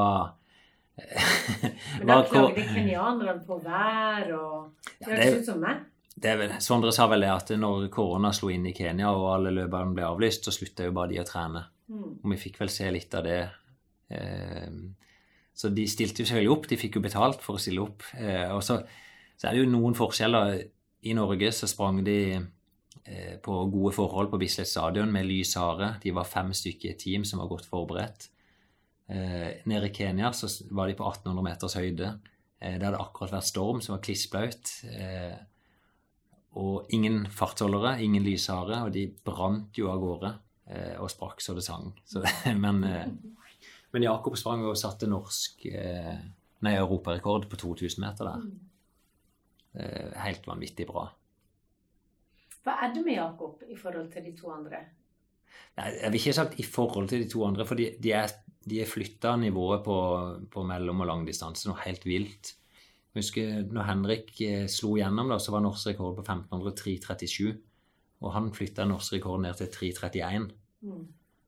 Men 0.95 2.07
da 2.07 2.21
klagde 2.23 2.63
kenyanerne 2.69 3.41
på 3.43 3.57
vær 3.59 4.29
og 4.37 4.93
Det 5.01 5.09
høres 5.09 5.41
ut 5.41 5.49
som 5.49 5.59
meg. 5.59 5.81
det 6.15 6.29
er 6.31 6.37
vel, 6.39 6.53
Sondre 6.63 6.93
sa 6.95 7.09
vel 7.11 7.25
det 7.25 7.33
at 7.33 7.51
når 7.59 7.89
korona 7.91 8.31
slo 8.31 8.47
inn 8.53 8.69
i 8.69 8.75
Kenya 8.75 9.11
og 9.11 9.27
alle 9.33 9.51
løperne 9.57 9.91
ble 9.97 10.05
avlyst, 10.07 10.47
så 10.47 10.55
slutta 10.55 10.87
jo 10.87 10.95
bare 10.95 11.11
de 11.11 11.19
å 11.19 11.27
trene. 11.27 11.65
Mm. 11.91 12.13
Og 12.23 12.31
vi 12.31 12.39
fikk 12.45 12.61
vel 12.61 12.71
se 12.71 12.87
litt 12.95 13.17
av 13.19 13.27
det. 13.27 13.41
Eh, 14.15 14.71
så 15.55 15.71
de 15.75 15.83
stilte 15.91 16.23
jo 16.23 16.29
selvfølgelig 16.29 16.53
opp. 16.55 16.69
De 16.71 16.79
fikk 16.79 16.95
jo 16.95 17.03
betalt 17.03 17.43
for 17.43 17.59
å 17.59 17.61
stille 17.61 17.83
opp. 17.83 18.07
Eh, 18.15 18.47
og 18.55 18.63
så, 18.63 18.79
så 19.35 19.49
er 19.49 19.55
det 19.55 19.65
jo 19.65 19.73
noen 19.75 19.99
forskjeller. 19.99 20.61
I 21.05 21.13
Norge 21.13 21.51
så 21.53 21.67
sprang 21.69 21.99
de 22.07 22.19
på 23.45 23.55
gode 23.69 23.91
forhold 23.93 24.31
på 24.31 24.39
Bislett 24.41 24.69
stadion 24.69 25.11
med 25.13 25.27
lys 25.29 25.51
hare. 25.59 25.91
De 26.01 26.13
var 26.15 26.25
fem 26.25 26.47
stykker 26.57 26.89
i 26.89 26.93
et 26.95 27.03
team 27.03 27.25
som 27.27 27.41
var 27.41 27.51
godt 27.51 27.67
forberedt. 27.69 28.29
Eh, 29.07 29.61
nede 29.69 29.89
i 29.89 29.93
Kenya 29.93 30.31
så 30.33 30.49
var 30.71 30.87
de 30.89 30.97
på 30.97 31.05
1800 31.05 31.43
meters 31.45 31.77
høyde. 31.77 32.15
Eh, 32.59 32.77
det 32.79 32.87
hadde 32.87 33.01
akkurat 33.01 33.35
vært 33.35 33.49
storm, 33.49 33.81
som 33.81 33.95
var 33.95 34.03
klissblaut. 34.05 34.71
Eh, 34.89 35.35
og 36.55 36.89
ingen 36.95 37.25
fartsholdere, 37.29 37.99
ingen 38.01 38.23
lyshare, 38.25 38.81
og 38.85 38.93
de 38.95 39.09
brant 39.27 39.75
jo 39.77 39.91
av 39.91 40.01
gårde 40.01 40.31
eh, 40.71 40.95
og 41.03 41.11
sprakk 41.11 41.43
så 41.43 41.57
det 41.57 41.65
sang. 41.67 41.91
Så, 42.07 42.23
men, 42.63 42.81
eh, 42.87 43.09
men 43.93 44.07
Jakob 44.07 44.39
sprang 44.39 44.65
og 44.65 44.79
satte 44.79 45.09
norsk 45.11 45.67
eh, 45.69 46.15
nei, 46.65 46.77
europarekord 46.79 47.49
på 47.51 47.61
2000 47.61 48.01
meter 48.01 48.31
der. 48.31 48.47
Eh, 49.75 50.17
helt 50.23 50.47
vanvittig 50.49 50.87
bra. 50.89 51.09
Hva 52.65 52.79
er 52.81 52.93
det 52.95 53.03
med 53.05 53.19
Jakob 53.19 53.61
i 53.69 53.77
forhold 53.77 54.09
til 54.13 54.25
de 54.25 54.33
to 54.37 54.49
andre? 54.49 54.81
Nei, 55.77 55.91
Jeg 56.01 56.11
vil 56.11 56.19
ikke 56.19 56.31
ha 56.31 56.37
sagt 56.39 56.59
i 56.59 56.65
forhold 56.65 57.09
til 57.11 57.21
de 57.21 57.29
to 57.29 57.43
andre, 57.45 57.65
for 57.67 57.77
de, 57.77 57.91
de 58.01 58.13
er, 58.17 58.31
de 58.65 58.81
er 58.81 58.89
flytta 58.89 59.35
nivået 59.37 59.83
på, 59.85 59.97
på 60.51 60.63
mellom- 60.65 61.03
og 61.05 61.11
langdistanse 61.11 61.69
noe 61.69 61.83
helt 61.83 62.07
vilt. 62.09 62.55
Jeg 63.13 63.21
husker 63.21 63.61
når 63.71 63.87
Henrik 63.87 64.33
eh, 64.43 64.65
slo 64.71 64.95
gjennom, 64.97 65.29
da, 65.31 65.37
så 65.39 65.53
var 65.53 65.63
norsk 65.63 65.93
rekord 65.93 66.17
på 66.17 66.25
1500 66.25 66.73
3.37. 66.81 67.53
Og 68.25 68.33
han 68.33 68.49
flytta 68.55 68.87
norsk 68.89 69.13
rekord 69.13 69.43
ned 69.45 69.61
til 69.61 69.69
3.31. 69.71 70.49
Mm. 70.87 71.05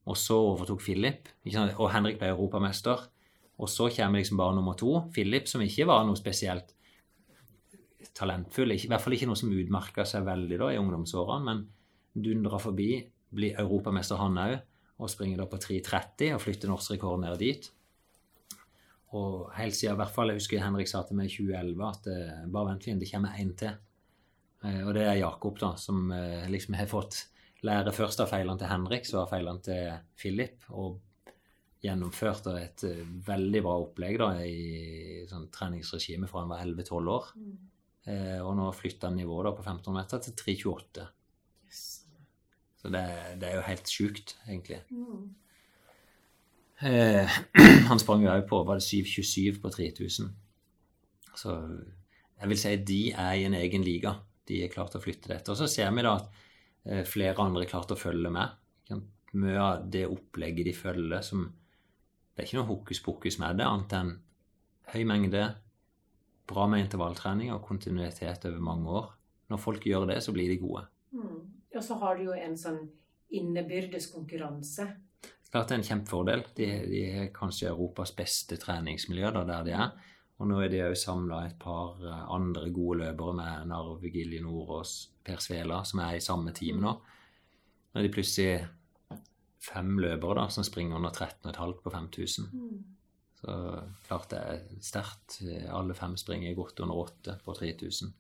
Og 0.08 0.16
så 0.20 0.38
overtok 0.38 0.86
Philip, 0.86 1.28
og 1.76 1.90
Henrik 1.92 2.22
ble 2.22 2.30
europamester. 2.32 3.08
Og 3.58 3.72
så 3.74 3.90
kommer 3.90 4.22
liksom 4.22 4.38
bare 4.40 4.56
nummer 4.56 4.78
to, 4.78 4.94
Philip, 5.16 5.50
som 5.50 5.66
ikke 5.66 5.88
var 5.90 6.06
noe 6.06 6.20
spesielt 6.20 6.77
talentfull. 8.18 8.74
I 8.74 8.90
hvert 8.90 9.04
fall 9.04 9.16
ikke 9.18 9.30
noe 9.30 9.40
som 9.40 9.54
utmerka 9.54 10.06
seg 10.08 10.26
veldig 10.28 10.60
da 10.62 10.72
i 10.74 10.80
ungdomsårene, 10.82 11.46
men 11.46 11.64
dundra 12.28 12.60
forbi, 12.62 12.92
blir 13.38 13.58
europamester 13.62 14.20
han 14.22 14.40
òg, 14.42 14.58
og 14.98 15.12
springer 15.12 15.44
da 15.44 15.48
på 15.50 15.60
3.30 15.62 16.34
og 16.34 16.42
flytter 16.42 16.72
norsk 16.72 16.96
rekord 16.96 17.22
ned 17.22 17.38
dit. 17.42 17.68
Og 19.16 19.48
helt 19.56 19.76
siden, 19.78 19.96
i 19.96 20.02
hvert 20.02 20.14
fall, 20.14 20.32
jeg 20.32 20.42
husker 20.42 20.64
Henrik 20.64 20.90
sa 20.90 21.04
til 21.08 21.20
meg 21.20 21.30
i 21.30 21.36
2011 21.36 21.84
at 21.88 22.10
eh, 22.12 22.46
bare 22.52 22.74
vent 22.74 22.88
litt, 22.88 23.00
det 23.04 23.12
kommer 23.12 23.38
én 23.40 23.54
til. 23.60 23.76
Eh, 24.66 24.82
og 24.84 24.94
det 24.98 25.06
er 25.06 25.22
Jakob, 25.22 25.60
da, 25.62 25.74
som 25.80 26.10
eh, 26.12 26.48
liksom 26.52 26.76
har 26.80 26.90
fått 26.92 27.22
lære 27.68 27.94
først 27.96 28.24
av 28.24 28.32
feilene 28.34 28.60
til 28.60 28.72
Henrik, 28.72 29.08
så 29.08 29.22
av 29.22 29.32
feilene 29.32 29.64
til 29.64 29.94
Philip. 30.20 30.68
Og 30.76 31.00
gjennomført 31.86 32.50
da, 32.50 32.58
et 32.60 32.84
veldig 33.28 33.64
bra 33.64 33.78
opplegg 33.86 34.20
da, 34.20 34.32
i 34.44 35.24
sånn 35.30 35.48
treningsregime 35.54 36.28
fra 36.30 36.44
han 36.44 36.52
var 36.52 36.66
11-12 36.66 37.12
år. 37.14 37.32
Eh, 37.38 37.77
og 38.08 38.54
nå 38.56 38.70
flytta 38.72 39.10
nivået 39.12 39.50
da, 39.50 39.52
på 39.58 39.66
1500 39.66 39.96
meter 39.98 40.22
til 40.24 40.36
3,28. 40.40 41.08
Yes. 41.68 41.82
Så 42.80 42.92
det, 42.94 43.04
det 43.42 43.50
er 43.50 43.58
jo 43.58 43.66
helt 43.68 43.92
sjukt, 43.92 44.38
egentlig. 44.48 44.80
Mm. 44.90 45.28
Eh, 46.80 47.38
han 47.90 48.00
sprang 48.02 48.22
jo 48.22 48.30
òg 48.30 48.46
på 48.50 48.60
var 48.68 48.78
det 48.78 48.86
7,27 48.86 49.62
på 49.64 49.72
3000. 49.74 50.30
Så 51.38 51.56
jeg 52.38 52.52
vil 52.52 52.62
si 52.62 52.74
de 52.86 53.02
er 53.14 53.38
i 53.38 53.46
en 53.50 53.58
egen 53.58 53.86
liga. 53.86 54.14
De 54.48 54.62
er 54.64 54.74
klart 54.74 54.96
å 54.98 55.02
flytte 55.02 55.32
dette. 55.32 55.52
Og 55.52 55.58
så 55.60 55.70
ser 55.70 55.92
vi 55.96 56.06
da 56.06 56.16
at 56.20 56.42
eh, 56.86 57.04
flere 57.08 57.38
andre 57.44 57.66
er 57.66 57.72
klart 57.72 57.94
å 57.94 58.00
følge 58.00 58.32
med. 58.34 58.56
Mye 59.38 59.60
av 59.60 59.88
det 59.92 60.06
opplegget 60.08 60.70
de 60.70 60.74
følger 60.74 61.22
som 61.26 61.50
Det 62.32 62.44
er 62.44 62.48
ikke 62.48 62.58
noe 62.60 62.70
hokus 62.70 63.00
pokus 63.02 63.36
med 63.42 63.58
det, 63.58 63.66
annet 63.66 63.94
enn 63.98 64.10
høy 64.94 65.04
mengde, 65.10 65.42
bra 66.48 66.68
med 66.72 66.86
intervalltrening 66.86 67.52
og 67.56 67.66
kontinuitet 67.68 68.46
over 68.50 68.64
mange 68.64 68.94
år. 69.02 69.10
Når 69.52 69.62
folk 69.64 69.86
gjør 69.88 70.08
det, 70.12 70.22
så 70.24 70.34
blir 70.36 70.50
de 70.52 70.60
gode. 70.62 70.86
Mm. 71.16 71.42
Og 71.76 71.84
så 71.84 71.98
har 72.02 72.18
du 72.18 72.28
jo 72.30 72.36
en 72.36 72.58
sånn 72.60 72.82
innebyrdes 73.38 74.10
konkurranse. 74.12 74.88
Klart 75.52 75.70
det 75.70 75.76
er 75.76 75.82
en 75.82 75.88
kjempefordel. 75.88 76.44
De, 76.58 76.68
de 76.92 77.02
er 77.08 77.30
kanskje 77.36 77.70
Europas 77.72 78.12
beste 78.16 78.58
treningsmiljø 78.60 79.32
da, 79.36 79.44
der 79.48 79.68
de 79.68 79.76
er. 79.76 80.14
Og 80.38 80.50
nå 80.50 80.60
er 80.62 80.72
de 80.72 80.84
òg 80.86 80.98
samla 81.00 81.44
et 81.48 81.56
par 81.60 82.02
eh, 82.04 82.26
andre 82.34 82.70
gode 82.74 83.02
løpere 83.02 83.36
med 83.40 83.70
Narv 83.72 84.04
Gilje 84.06 84.42
Nordås, 84.44 84.98
Per 85.26 85.40
Svela, 85.42 85.82
som 85.88 86.04
er 86.06 86.18
i 86.18 86.24
samme 86.24 86.54
team 86.56 86.84
nå. 86.84 86.94
Nå 86.94 88.00
er 88.00 88.06
de 88.06 88.14
plutselig 88.14 88.52
fem 89.68 89.96
løpere 90.00 90.44
da, 90.44 90.46
som 90.54 90.68
springer 90.68 91.00
under 91.00 91.16
13,5 91.16 91.80
på 91.84 91.94
5000. 91.96 92.52
Så 93.38 93.54
klart 94.08 94.30
det 94.34 94.40
er 94.40 94.62
sterkt. 94.82 95.42
Alle 95.70 95.94
fem 95.94 96.16
springer 96.18 96.56
godt 96.58 96.80
under 96.82 96.96
åtte 97.04 97.36
på 97.46 97.54
3000. 97.54 98.14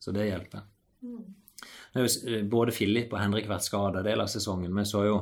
Så 0.00 0.12
det 0.12 0.26
hjelper. 0.28 0.66
Mm. 1.02 2.48
Både 2.50 2.72
Philip 2.72 3.12
og 3.12 3.20
Henrik 3.20 3.48
vært 3.48 3.64
skada 3.66 4.02
del 4.04 4.20
av 4.20 4.28
sesongen. 4.32 4.74
Vi 4.76 4.84
så 4.88 5.04
jo 5.06 5.16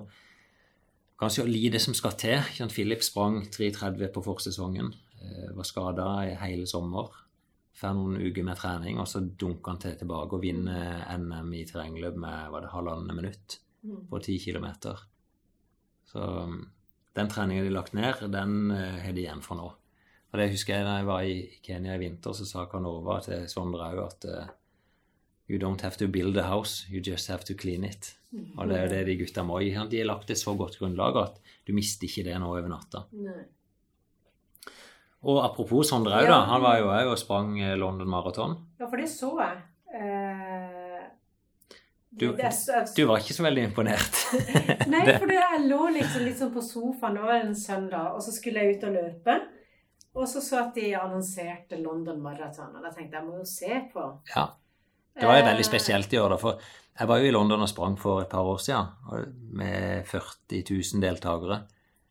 kanskje 1.18 1.47
lite 1.49 1.78
som 1.82 1.95
skal 1.95 2.12
til. 2.18 2.43
Philip 2.70 3.03
sprang 3.03 3.41
3,30 3.51 4.12
på 4.14 4.22
forsesongen. 4.26 4.93
eh, 5.22 5.55
Var 5.55 5.64
skada 5.64 6.09
i 6.30 6.34
hele 6.34 6.66
sommer. 6.66 7.11
Får 7.78 7.95
noen 7.95 8.18
uker 8.18 8.43
med 8.45 8.57
trening, 8.59 8.99
og 8.99 9.07
så 9.07 9.20
dunker 9.39 9.70
han 9.70 9.78
til 9.78 9.97
tilbake 9.99 10.32
og 10.34 10.43
vinner 10.43 11.05
NM 11.18 11.53
i 11.55 11.64
terrengløp 11.64 12.16
med 12.16 12.51
var 12.51 12.61
det 12.61 12.70
halvannet 12.74 13.14
minutt 13.14 13.59
Mm. 13.84 14.09
på 14.11 14.18
10 14.18 14.39
km. 14.39 14.66
Så 16.11 16.20
den 17.18 17.28
treningen 17.32 17.66
de 17.66 17.70
har 17.72 17.76
lagt 17.80 17.94
ned, 17.98 18.22
den 18.32 18.70
eh, 18.74 18.98
har 19.04 19.12
de 19.16 19.24
igjen 19.26 19.42
for 19.44 19.58
nå. 19.58 19.68
Og 20.28 20.38
det 20.40 20.50
husker 20.52 20.76
jeg 20.76 20.84
da 20.86 20.98
jeg 21.00 21.06
var 21.08 21.24
i 21.24 21.36
Kenya 21.64 21.94
i 21.96 22.00
vinter, 22.02 22.34
så 22.36 22.44
sa 22.46 22.66
Kanova 22.70 23.18
til 23.24 23.46
Sondre 23.50 23.90
òg 23.94 24.00
at 24.06 24.24
eh, 24.28 24.54
You 25.48 25.56
don't 25.58 25.80
have 25.80 25.96
to 25.96 26.06
build 26.12 26.36
a 26.36 26.42
house, 26.44 26.84
you 26.92 27.00
just 27.00 27.30
have 27.32 27.40
to 27.48 27.54
clean 27.56 27.84
it. 27.88 28.10
Og 28.58 28.68
det 28.68 28.76
er 28.82 28.90
det 28.92 28.98
de 29.08 29.14
gutta 29.16 29.40
må. 29.48 29.56
De 29.64 29.70
har 29.72 30.04
lagt 30.04 30.28
et 30.30 30.36
så 30.36 30.52
godt 30.58 30.74
grunnlag 30.76 31.16
at 31.16 31.38
du 31.64 31.72
mister 31.72 32.04
ikke 32.04 32.26
det 32.26 32.34
nå 32.42 32.50
over 32.52 32.68
natta. 32.68 33.06
Nei. 33.16 33.46
Og 35.24 35.40
apropos 35.42 35.88
Sondre 35.88 36.12
òg, 36.20 36.26
Ja. 36.28 36.34
da. 36.34 36.44
Han 36.52 36.60
var 36.62 36.76
jo 36.78 36.90
òg 36.92 37.08
og 37.14 37.18
sprang 37.18 37.56
eh, 37.64 37.72
London 37.80 38.06
Marathon. 38.12 38.58
Ja, 38.78 38.86
for 38.90 38.96
det 39.00 39.08
så 39.08 39.32
jeg. 39.40 39.62
Eh, 42.22 42.88
Du- 42.88 42.94
Du 42.96 43.06
var 43.06 43.18
ikke 43.18 43.34
så 43.36 43.42
veldig 43.44 43.64
imponert. 43.70 44.18
Nei, 44.92 45.04
for 45.18 45.32
jeg 45.32 45.60
lå 45.68 45.82
liksom 45.94 46.24
litt 46.24 46.38
sånn 46.38 46.52
på 46.54 46.62
sofaen, 46.62 47.14
det 47.14 47.22
var 47.22 47.40
en 47.44 47.54
søndag, 47.54 48.14
og 48.14 48.20
så 48.22 48.32
skulle 48.32 48.60
jeg 48.64 48.76
ut 48.78 48.84
og 48.88 48.92
løpe. 48.94 49.38
Og 50.14 50.26
så 50.26 50.40
så 50.42 50.58
at 50.66 50.74
de 50.74 50.92
annonserte 50.98 51.78
London 51.82 52.20
Marathon, 52.20 52.74
og 52.76 52.82
da 52.82 52.90
tenkte 52.90 53.14
jeg, 53.14 53.22
jeg 53.22 53.28
må 53.28 53.38
jo 53.38 53.44
se 53.44 53.80
på. 53.92 54.06
Ja. 54.34 54.48
Det 55.18 55.26
var 55.26 55.36
jo 55.38 55.44
Eh, 55.44 55.50
veldig 55.52 55.64
spesielt 55.66 56.12
i 56.12 56.18
år, 56.18 56.28
da. 56.30 56.36
For 56.36 56.58
jeg 56.98 57.08
var 57.08 57.18
jo 57.18 57.24
i 57.28 57.30
London 57.30 57.60
og 57.62 57.68
sprang 57.68 57.96
for 57.98 58.20
et 58.22 58.28
par 58.30 58.42
år 58.46 58.58
siden 58.58 59.32
med 59.52 60.06
40 60.06 60.62
000 60.94 61.00
deltakere. 61.02 61.66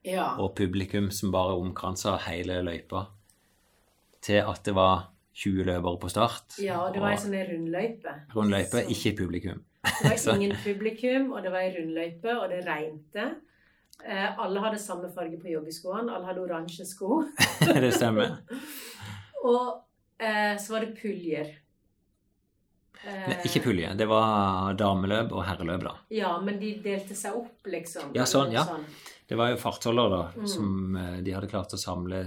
Ja. 0.07 0.37
og 0.39 0.55
publikum 0.55 1.09
som 1.11 1.31
bare 1.33 1.57
omkransa 1.59 2.13
hele 2.29 2.61
løypa, 2.63 3.07
til 4.21 4.39
at 4.39 4.63
det 4.63 4.73
var 4.75 5.09
20 5.35 5.65
løpere 5.67 5.99
på 5.99 6.09
start. 6.09 6.55
ja, 6.63 6.89
det 6.93 7.01
var 7.01 7.11
ei 7.11 7.17
sånn 7.17 7.35
rundløype. 7.49 8.13
rundløype, 8.33 8.71
Så- 8.85 8.87
ikke 8.89 9.17
publikum. 9.17 9.63
Det 10.03 10.13
var 10.25 10.35
ingen 10.39 10.55
publikum, 10.63 11.31
og 11.33 11.43
det 11.43 11.51
var 11.53 11.65
ei 11.65 11.73
rundløype, 11.75 12.33
og 12.37 12.49
det 12.51 12.63
regnte. 12.67 13.27
Eh, 14.05 14.27
alle 14.39 14.61
hadde 14.61 14.79
samme 14.81 15.09
farge 15.13 15.39
på 15.41 15.49
joggeskoene, 15.55 16.11
alle 16.13 16.27
hadde 16.29 16.43
oransje 16.43 16.85
sko. 16.85 17.23
det 17.65 17.93
stemmer. 17.95 18.37
Og 19.47 19.83
eh, 20.19 20.57
så 20.59 20.73
var 20.73 20.83
det 20.85 20.95
puljer. 20.99 21.49
Eh, 23.05 23.27
Nei, 23.29 23.35
ikke 23.45 23.61
pulje. 23.67 23.91
Det 23.97 24.07
var 24.09 24.73
dameløp 24.77 25.31
og 25.37 25.43
herreløp, 25.45 25.83
da. 25.85 25.93
Ja, 26.13 26.31
men 26.43 26.57
de 26.61 26.73
delte 26.83 27.15
seg 27.15 27.37
opp, 27.37 27.59
liksom. 27.69 28.11
Ja, 28.17 28.25
sånn, 28.29 28.51
ja. 28.55 28.65
Sånn. 28.67 28.83
Det 29.29 29.37
var 29.37 29.51
jo 29.53 29.59
fartsholder, 29.61 30.09
da, 30.13 30.21
Mm. 30.37 30.47
som 30.49 30.95
eh, 30.97 31.17
de 31.21 31.33
hadde 31.35 31.49
klart 31.51 31.73
å 31.73 31.79
samle 31.81 32.25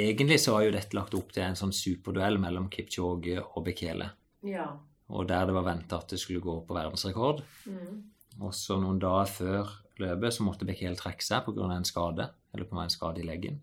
Egentlig 0.00 0.36
så 0.38 0.52
var 0.54 0.62
jo 0.62 0.70
dette 0.70 0.94
lagt 0.94 1.14
opp 1.18 1.32
til 1.34 1.42
en 1.42 1.56
sånn 1.58 1.72
superduell 1.74 2.36
mellom 2.38 2.68
Kipchoge 2.70 3.40
og 3.42 3.64
Bekele. 3.66 4.06
Ja. 4.46 4.68
Og 5.10 5.26
der 5.28 5.46
det 5.46 5.54
var 5.56 5.66
venta 5.66 5.98
at 5.98 6.12
det 6.12 6.20
skulle 6.22 6.42
gå 6.44 6.54
på 6.66 6.76
verdensrekord. 6.76 7.42
Mm. 7.66 8.02
Og 8.40 8.54
så 8.54 8.78
noen 8.80 9.00
dager 9.02 9.26
før 9.26 9.72
løpet 10.00 10.34
så 10.36 10.46
måtte 10.46 10.68
Bekele 10.68 10.96
trekke 10.96 11.24
seg 11.24 11.44
pga. 11.44 11.66
en 11.74 11.84
skade. 11.84 12.30
Eller 12.54 12.66
på 12.66 12.78
en 12.80 12.90
skade 12.90 13.20
i 13.20 13.26
leggen. 13.26 13.60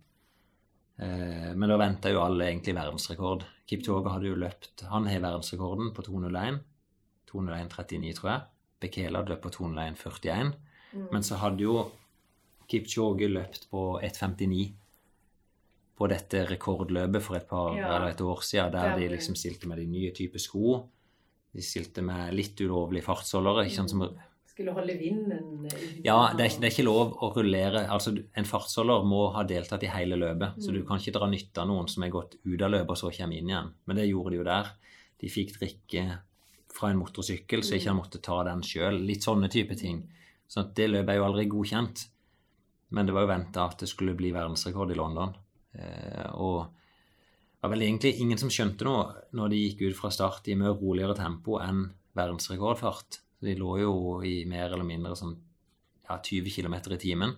Eh, 0.99 1.53
men 1.55 1.69
da 1.69 1.77
venta 1.77 2.09
jo 2.09 2.23
alle 2.23 2.47
egentlig 2.49 2.75
verdensrekord. 2.75 3.45
Kipchoge 3.67 4.09
hadde 4.09 4.29
jo 4.31 4.35
løpt 4.39 4.85
Han 4.89 5.07
har 5.07 5.19
verdensrekorden 5.19 5.93
på 5.93 6.01
2.01. 6.01 6.59
2.01,39, 7.31 8.13
tror 8.15 8.29
jeg. 8.31 8.41
Bekele 8.81 9.17
hadde 9.19 9.33
løpt 9.33 9.43
på 9.43 9.49
2.01,41. 9.49 10.53
Mm. 10.93 11.07
Men 11.11 11.23
så 11.23 11.35
hadde 11.41 11.63
jo 11.63 11.89
Kipchoge 12.67 13.27
løpt 13.31 13.69
på 13.71 13.99
1,59 14.03 14.73
på 15.97 16.07
dette 16.11 16.43
rekordløpet 16.45 17.23
for 17.23 17.35
et 17.35 17.47
par 17.49 17.75
Ja. 17.75 17.95
eller 17.95 18.11
et 18.11 18.21
år 18.21 18.41
siden, 18.41 18.71
der 18.71 18.89
Der 18.89 18.99
de 18.99 19.07
liksom 19.07 19.35
stilte 19.35 19.67
med 19.67 19.77
de 19.77 19.85
nye 19.85 20.11
typer 20.13 20.39
sko. 20.39 20.89
De 21.55 21.61
stilte 21.61 22.01
med 22.03 22.33
litt 22.35 22.55
ulovlige 22.61 23.03
fartsholdere. 23.03 23.65
ikke 23.65 23.75
sant, 23.75 23.89
som 23.89 24.03
Skulle 24.47 24.73
holde 24.73 24.97
vinden 24.97 25.67
ja, 26.03 26.33
det 26.33 26.41
er, 26.41 26.49
ikke- 26.49 26.61
det 26.61 26.67
er 26.67 26.73
ikke 26.75 26.85
lov 26.85 27.13
å 27.21 27.29
rullere. 27.35 27.87
Altså, 27.89 28.17
en 28.35 28.43
fartsholder 28.43 29.03
må 29.05 29.31
ha 29.33 29.43
deltatt 29.43 29.83
i 29.83 29.87
hele 29.87 30.15
løpet, 30.17 30.57
så 30.57 30.71
du 30.73 30.81
Mm. 30.81 30.87
kan 30.87 30.97
ikke 30.97 31.13
dra 31.13 31.27
nytte 31.27 31.57
av 31.61 31.67
noen 31.67 31.87
som 31.87 32.03
er 32.03 32.09
gått 32.09 32.35
ut 32.43 32.61
av 32.61 32.71
løpet 32.71 32.89
og 32.89 32.97
så 32.97 33.11
kommer 33.15 33.37
inn 33.37 33.47
igjen. 33.49 33.71
Men 33.85 33.95
det 33.97 34.09
gjorde 34.09 34.31
de 34.31 34.37
jo 34.37 34.43
der. 34.43 34.71
De 35.19 35.27
fikk 35.27 35.57
drikke 35.59 36.19
fra 36.73 36.89
en 36.89 36.97
motorsykkel, 36.99 37.59
så 37.63 37.75
ikke 37.75 37.87
han 37.87 37.97
måtte 38.01 38.21
ta 38.21 38.43
den 38.43 38.61
sjøl. 38.61 38.99
Litt 39.05 39.21
sånne 39.23 39.49
type 39.49 39.75
ting. 39.77 40.07
Så 40.49 40.63
det 40.73 40.89
løpet 40.89 41.09
er 41.09 41.15
jo 41.17 41.25
aldri 41.25 41.45
godkjent. 41.47 42.07
Men 42.91 43.05
det 43.05 43.13
var 43.13 43.21
jo 43.27 43.33
venta 43.33 43.65
at 43.69 43.77
det 43.79 43.89
skulle 43.89 44.15
bli 44.15 44.31
verdensrekord 44.31 44.91
i 44.91 44.95
London. 44.95 45.35
Eh, 45.77 46.31
og 46.33 46.69
var 47.67 47.73
vel 47.75 47.83
egentlig 47.83 48.13
ingen 48.23 48.39
som 48.39 48.51
skjønte 48.53 48.85
noe 48.87 49.09
når 49.35 49.49
de 49.51 49.57
gikk 49.59 49.81
ut 49.89 49.97
fra 49.97 50.11
start 50.13 50.45
i 50.47 50.55
mye 50.55 50.71
roligere 50.71 51.17
tempo 51.17 51.57
enn 51.59 51.81
verdensrekordfart. 52.15 53.19
De 53.43 53.55
lå 53.59 53.73
jo 53.81 53.91
i 54.23 54.37
mer 54.47 54.71
eller 54.71 54.87
mindre 54.87 55.17
sånn 55.19 55.33
ja, 56.07 56.15
20 56.15 56.47
km 56.55 56.77
i 56.95 56.99
timen, 57.01 57.33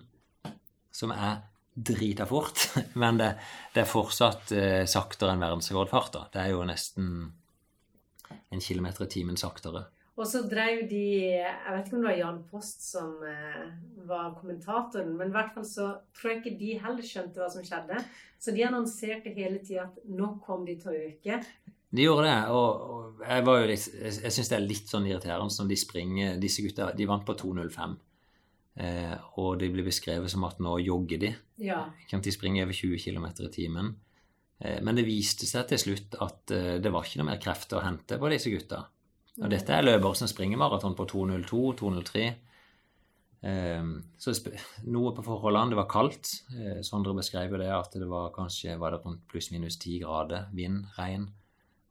som 0.94 1.10
er 1.10 1.40
drita 1.74 2.28
fort. 2.30 2.62
Men 3.02 3.18
det, 3.18 3.32
det 3.74 3.82
er 3.82 3.90
fortsatt 3.90 4.54
eh, 4.54 4.84
saktere 4.86 5.34
enn 5.34 5.42
verdensrekordfart. 5.42 6.20
Det 6.30 6.44
er 6.44 6.54
jo 6.54 6.62
nesten 6.68 7.10
en 8.30 8.62
kilometer 8.62 9.08
i 9.08 9.10
timen 9.10 9.40
saktere. 9.40 9.88
Og 10.20 10.28
så 10.28 10.42
drev 10.44 10.84
de 10.90 11.04
Jeg 11.32 11.72
vet 11.72 11.86
ikke 11.86 11.96
om 11.96 12.02
det 12.02 12.10
var 12.10 12.18
Jan 12.18 12.40
Post 12.50 12.84
som 12.84 13.22
eh, 13.24 13.70
var 14.08 14.34
kommentatoren, 14.36 15.14
men 15.16 15.30
i 15.30 15.34
hvert 15.36 15.54
fall 15.54 15.64
så 15.66 15.86
tror 16.16 16.34
jeg 16.34 16.40
ikke 16.42 16.58
de 16.60 16.74
heller 16.82 17.06
skjønte 17.06 17.40
hva 17.40 17.48
som 17.52 17.64
skjedde. 17.64 18.02
Så 18.40 18.52
de 18.56 18.66
annonserte 18.66 19.32
hele 19.36 19.62
tida 19.64 19.86
at 19.86 19.96
nå 20.10 20.34
kom 20.44 20.66
de 20.68 20.76
til 20.80 20.92
å 20.92 20.98
øke. 21.06 21.40
De 21.90 22.04
gjorde 22.04 22.28
det, 22.28 22.36
og, 22.54 23.24
jeg 23.24 23.46
var 23.48 23.64
litt 23.66 23.86
Jeg, 23.96 24.30
syns 24.30 24.52
det 24.52 24.56
er 24.60 24.68
litt 24.68 24.92
sånn 24.92 25.08
irriterende 25.08 25.50
når 25.50 25.70
de 25.72 25.78
springer 25.80 26.36
Disse 26.38 26.62
gutta 26.62 26.92
de 26.94 27.08
vant 27.10 27.24
på 27.26 27.34
2.05, 27.40 27.96
eh, 28.84 29.16
og 29.42 29.56
de 29.58 29.72
blir 29.72 29.88
beskrevet 29.88 30.30
som 30.30 30.46
at 30.46 30.60
nå 30.62 30.76
jogger 30.84 31.24
de. 31.24 31.34
Ja. 31.64 31.86
De 32.12 32.36
springer 32.36 32.68
over 32.68 32.76
20 32.76 33.00
km 33.08 33.26
i 33.48 33.52
timen. 33.56 33.92
Eh, 34.60 34.78
men 34.84 35.00
det 35.00 35.08
viste 35.08 35.48
seg 35.48 35.72
til 35.72 35.84
slutt 35.86 36.20
at 36.20 36.56
det 36.84 36.92
var 36.92 37.08
ikke 37.08 37.24
noe 37.24 37.32
mer 37.32 37.42
krefter 37.42 37.80
å 37.80 37.86
hente 37.88 38.20
på 38.20 38.36
disse 38.36 38.52
gutta. 38.52 38.84
Og 39.38 39.50
dette 39.52 39.72
er 39.72 39.86
løpere 39.86 40.18
som 40.18 40.28
springer 40.30 40.58
maraton 40.60 40.96
på 40.98 41.06
2.02, 41.08 41.60
2.03. 41.80 42.24
Eh, 43.40 43.90
så 44.20 44.34
noe 44.90 45.12
på 45.16 45.24
forholdene. 45.24 45.72
Det 45.72 45.78
var 45.78 45.90
kaldt. 45.90 46.32
Eh, 46.56 46.80
Sondre 46.86 47.14
beskrev 47.16 47.54
det 47.60 47.70
at 47.72 47.94
det 47.96 48.08
var 48.10 48.32
kanskje 48.34 48.78
var 48.80 48.96
det 48.96 49.04
rundt 49.04 49.26
pluss-minus 49.30 49.78
10 49.78 50.00
grader, 50.04 50.48
vind, 50.56 50.88
regn. 50.98 51.28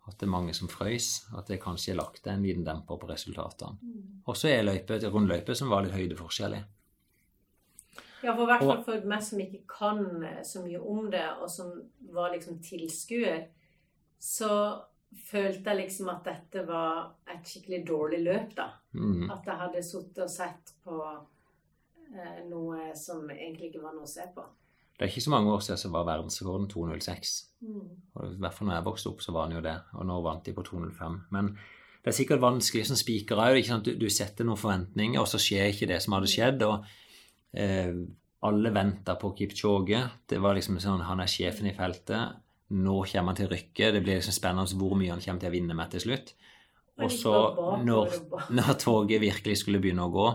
At 0.09 0.17
det 0.17 0.27
er 0.27 0.33
mange 0.33 0.55
som 0.57 0.69
frøys. 0.71 1.29
At 1.37 1.49
det 1.49 1.61
kanskje 1.63 1.93
er 1.93 2.01
lagt 2.01 2.27
en 2.27 2.43
liten 2.45 2.65
demper 2.67 2.99
på 2.99 3.09
resultatene. 3.09 3.79
Og 4.25 4.37
så 4.37 4.51
er 4.51 4.67
løype, 4.67 4.99
rundløype 5.09 5.55
som 5.57 5.71
var 5.71 5.85
litt 5.85 5.95
høydeforskjellig. 5.95 6.61
Ja, 8.19 8.33
for 8.35 8.43
i 8.43 8.49
hvert 8.49 8.65
fall 8.67 8.81
for 8.83 9.05
meg 9.07 9.21
som 9.23 9.39
ikke 9.39 9.61
kan 9.69 10.01
eh, 10.27 10.41
så 10.43 10.61
mye 10.65 10.81
om 10.83 11.07
det, 11.11 11.23
og 11.39 11.47
som 11.51 11.71
var 12.11 12.33
liksom 12.33 12.59
tilskuer, 12.63 13.45
så 14.19 14.51
følte 15.29 15.71
jeg 15.71 15.79
liksom 15.83 16.11
at 16.13 16.23
dette 16.27 16.63
var 16.67 17.01
et 17.29 17.47
skikkelig 17.47 17.81
dårlig 17.87 18.21
løp, 18.25 18.55
da. 18.57 18.69
Mm. 18.93 19.27
At 19.33 19.47
jeg 19.47 19.61
hadde 19.63 19.83
sittet 19.85 20.23
og 20.25 20.31
sett 20.31 20.73
på 20.85 20.99
eh, 21.05 22.39
noe 22.49 22.91
som 22.97 23.25
egentlig 23.33 23.71
ikke 23.71 23.83
var 23.83 23.97
noe 23.97 24.07
å 24.07 24.11
se 24.11 24.27
på. 24.35 24.45
Det 24.99 25.05
er 25.05 25.13
ikke 25.13 25.23
så 25.23 25.31
mange 25.31 25.51
år 25.53 25.61
siden 25.63 25.79
så 25.79 25.89
var 25.93 26.07
verdensrekorden 26.09 26.67
2.06. 26.67 27.35
Mm. 27.63 27.83
Og 28.19 28.23
I 28.33 28.39
hvert 28.43 28.55
fall 28.55 28.67
når 28.67 28.75
jeg 28.75 28.87
vokste 28.89 29.11
opp, 29.13 29.21
så 29.23 29.33
var 29.35 29.47
han 29.47 29.55
jo 29.55 29.61
det. 29.63 29.75
Og 29.95 30.07
nå 30.09 30.17
vant 30.25 30.43
de 30.43 30.53
på 30.57 30.65
2.05. 30.67 31.19
Men 31.35 31.53
det 31.55 32.11
er 32.11 32.17
sikkert 32.17 32.43
vanskelig 32.43 32.89
som 32.89 32.99
spiker 32.99 33.39
òg. 33.39 33.61
Du, 33.85 33.93
du 33.95 34.09
setter 34.11 34.47
noen 34.47 34.59
forventninger, 34.59 35.21
og 35.21 35.29
så 35.31 35.39
skjer 35.39 35.71
ikke 35.71 35.87
det 35.93 36.01
som 36.03 36.17
hadde 36.17 36.31
skjedd. 36.33 36.65
Og 36.67 36.89
eh, 37.55 37.95
alle 38.49 38.73
venta 38.75 39.15
på 39.19 39.31
Kipchoge. 39.39 40.03
Det 40.27 40.39
var 40.43 40.59
liksom 40.59 40.81
sånn 40.83 41.07
Han 41.07 41.23
er 41.23 41.31
sjefen 41.31 41.71
i 41.71 41.75
feltet. 41.77 42.43
Nå 42.69 42.95
kommer 43.09 43.31
han 43.31 43.37
til 43.39 43.47
å 43.49 43.53
rykke. 43.53 43.91
Det 43.95 44.01
blir 44.05 44.19
liksom 44.19 44.35
spennende 44.35 44.77
hvor 44.77 44.95
mye 44.99 45.11
han 45.15 45.21
kommer 45.23 45.41
til 45.41 45.49
å 45.49 45.55
vinne 45.55 45.77
med 45.77 45.89
til 45.93 46.03
slutt. 46.03 46.33
Og 46.99 47.11
så, 47.15 47.33
når, 47.85 48.17
når 48.57 48.73
toget 48.81 49.21
virkelig 49.23 49.61
skulle 49.61 49.79
begynne 49.81 50.05
å 50.05 50.13
gå, 50.13 50.27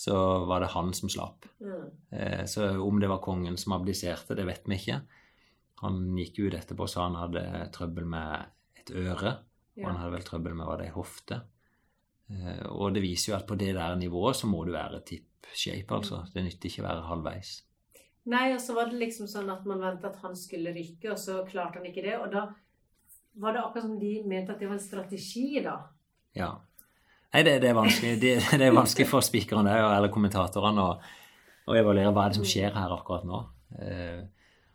så 0.00 0.16
var 0.48 0.62
det 0.62 0.70
han 0.74 0.92
som 0.96 1.10
slapp. 1.12 1.48
Mm. 1.60 1.86
Eh, 2.14 2.42
Så 2.48 2.68
om 2.84 3.00
det 3.00 3.08
var 3.10 3.22
kongen 3.24 3.56
som 3.60 3.74
abdiserte, 3.76 4.36
det 4.38 4.46
vet 4.48 4.68
vi 4.70 4.78
ikke. 4.78 5.00
Han 5.82 6.02
gikk 6.20 6.38
ut 6.44 6.54
etterpå 6.58 6.84
og 6.86 6.92
sa 6.92 7.06
han 7.08 7.16
hadde 7.18 7.42
trøbbel 7.74 8.06
med 8.08 8.80
et 8.80 8.92
øre. 8.92 9.38
Og 9.80 9.86
han 9.88 9.96
hadde 10.00 10.12
vel 10.18 10.26
trøbbel 10.28 10.54
med 10.56 10.68
var 10.68 10.80
det, 10.82 10.90
ei 10.90 10.94
hofte. 10.94 11.40
Eh, 12.30 12.66
Og 12.70 12.94
det 12.94 13.02
viser 13.02 13.32
jo 13.32 13.38
at 13.40 13.48
på 13.48 13.56
det 13.58 13.72
der 13.74 13.96
nivået 13.96 14.36
så 14.36 14.46
må 14.46 14.62
du 14.68 14.72
være 14.76 15.00
tipp 15.08 15.26
shape, 15.56 15.88
altså. 15.96 16.22
Det 16.34 16.44
nytter 16.44 16.68
ikke 16.68 16.84
å 16.84 16.88
være 16.88 17.08
halvveis. 17.08 17.54
Nei, 18.28 18.50
og 18.52 18.60
så 18.60 18.74
var 18.76 18.90
det 18.90 18.98
liksom 19.00 19.28
sånn 19.30 19.48
at 19.52 19.64
man 19.68 19.80
ventet 19.80 20.10
at 20.10 20.24
han 20.24 20.34
skulle 20.36 20.74
rykke, 20.76 21.14
og 21.14 21.20
så 21.20 21.40
klarte 21.48 21.80
han 21.80 21.88
ikke 21.88 22.04
det. 22.04 22.18
Og 22.20 22.28
da 22.32 22.48
var 23.40 23.54
det 23.54 23.62
akkurat 23.62 23.86
som 23.86 23.96
de 24.00 24.18
mente 24.28 24.52
at 24.52 24.60
det 24.60 24.68
var 24.68 24.76
en 24.76 24.82
strategi, 24.84 25.62
da. 25.64 25.78
Ja. 26.36 26.50
Nei, 27.30 27.44
det, 27.46 27.60
det 27.62 27.70
er 27.70 27.78
vanskelig 27.78 28.18
det, 28.22 28.34
det 28.58 28.66
er 28.66 28.74
vanskelig 28.74 29.06
for 29.06 29.22
spikerne 29.22 29.70
eller 29.70 30.10
kommentatorene 30.10 30.82
å, 30.82 30.92
å 31.70 31.78
evaluere 31.78 32.10
hva 32.14 32.26
er 32.26 32.32
det 32.32 32.40
som 32.40 32.48
skjer 32.52 32.74
her 32.74 32.94
akkurat 32.94 33.26
nå. 33.26 33.40
Eh, 33.78 34.20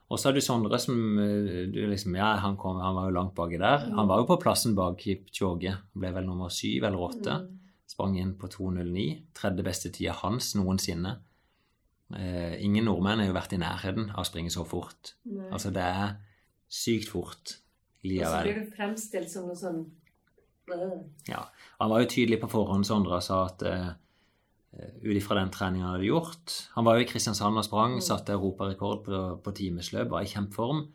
og 0.05 0.19
så 0.19 0.29
har 0.29 0.37
du 0.37 0.41
Sondre 0.43 0.79
som 0.79 1.19
eh, 1.19 1.65
du 1.71 1.81
liksom, 1.91 2.15
ja, 2.15 2.35
han, 2.41 2.57
kom, 2.57 2.79
han 2.81 2.95
var 2.95 3.09
jo 3.09 3.17
langt 3.17 3.35
baki 3.37 3.59
der. 3.61 3.89
Han 3.97 4.09
var 4.09 4.21
jo 4.21 4.29
på 4.29 4.39
plassen 4.41 4.75
bak 4.77 5.01
Kipchoge. 5.01 5.75
Ble 5.93 6.11
vel 6.15 6.27
nummer 6.29 6.53
syv 6.53 6.87
eller 6.87 7.07
åtte. 7.09 7.39
Mm. 7.41 7.61
Sprang 7.89 8.17
inn 8.21 8.35
på 8.39 8.49
2.09. 8.53 9.05
Tredje 9.35 9.65
beste 9.65 9.91
tida 9.93 10.15
hans 10.21 10.53
noensinne. 10.57 11.17
Eh, 12.13 12.63
ingen 12.63 12.85
nordmenn 12.85 13.19
har 13.19 13.27
jo 13.27 13.33
vært 13.33 13.53
i 13.55 13.57
nærheten 13.57 14.11
av 14.13 14.21
å 14.21 14.27
springe 14.27 14.51
så 14.53 14.65
fort. 14.67 15.15
Nei. 15.25 15.47
Altså, 15.49 15.71
det 15.73 15.81
er 15.81 16.15
sykt 16.69 17.09
fort 17.09 17.55
og 17.55 18.05
så 18.05 18.07
likevel. 18.07 18.43
blir 18.45 18.59
du 18.61 18.71
fremstilt 18.75 19.31
som 19.31 19.47
noe 19.49 19.55
sånn 19.57 19.79
øh. 20.69 20.99
Ja, 21.29 21.47
han 21.79 21.89
var 21.89 22.01
jo 22.03 22.09
tydelig 22.13 22.39
på 22.41 22.49
forhånd, 22.51 22.85
Sondre, 22.85 23.17
og 23.17 23.23
sa 23.25 23.45
at 23.47 23.63
eh, 23.65 23.93
ut 25.01 25.15
ifra 25.17 25.39
den 25.39 25.49
treningen 25.53 25.85
han 25.87 25.93
hadde 25.95 26.09
gjort 26.09 26.55
Han 26.75 26.85
var 26.85 26.97
jo 26.97 27.05
i 27.05 27.09
Kristiansand 27.09 27.57
og 27.57 27.65
sprang, 27.65 27.95
Mm. 27.95 28.01
satte 28.01 28.33
europarekord 28.33 29.03
på, 29.05 29.41
på 29.43 29.55
timesløp, 29.55 30.09
var 30.09 30.21
i 30.21 30.29
kjempeform. 30.29 30.87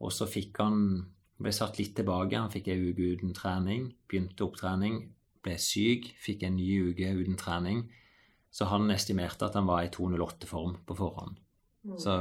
Og 0.00 0.12
så 0.12 0.26
fikk 0.28 0.58
han 0.58 1.06
ble 1.40 1.52
satt 1.52 1.78
litt 1.78 1.94
tilbake. 1.96 2.36
Han 2.36 2.50
fikk 2.52 2.68
ei 2.68 2.90
uke 2.90 3.14
uten 3.16 3.32
trening, 3.32 3.94
begynte 4.08 4.44
opptrening, 4.44 5.10
ble 5.42 5.56
syk, 5.56 6.10
fikk 6.20 6.42
en 6.44 6.56
ny 6.56 6.90
uke 6.90 7.12
uten 7.16 7.36
trening. 7.36 7.86
Så 8.50 8.66
han 8.66 8.90
estimerte 8.90 9.46
at 9.46 9.54
han 9.54 9.66
var 9.68 9.84
i 9.86 9.90
208-form 9.94 10.80
på 10.86 10.96
forhånd. 10.98 11.36
Mm. 11.86 11.96
Så 12.02 12.14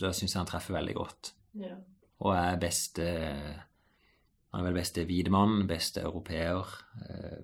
da 0.00 0.10
syns 0.16 0.32
jeg 0.34 0.40
han 0.40 0.48
treffer 0.48 0.74
veldig 0.78 0.94
godt. 0.96 1.32
Ja. 1.60 1.76
Og 2.24 2.32
er 2.34 2.56
beste 2.60 3.04
Han 4.52 4.62
er 4.62 4.70
vel 4.70 4.78
beste 4.80 5.04
hvitemann, 5.04 5.66
beste 5.68 6.00
europeer. 6.00 6.64
Eh, 7.04 7.40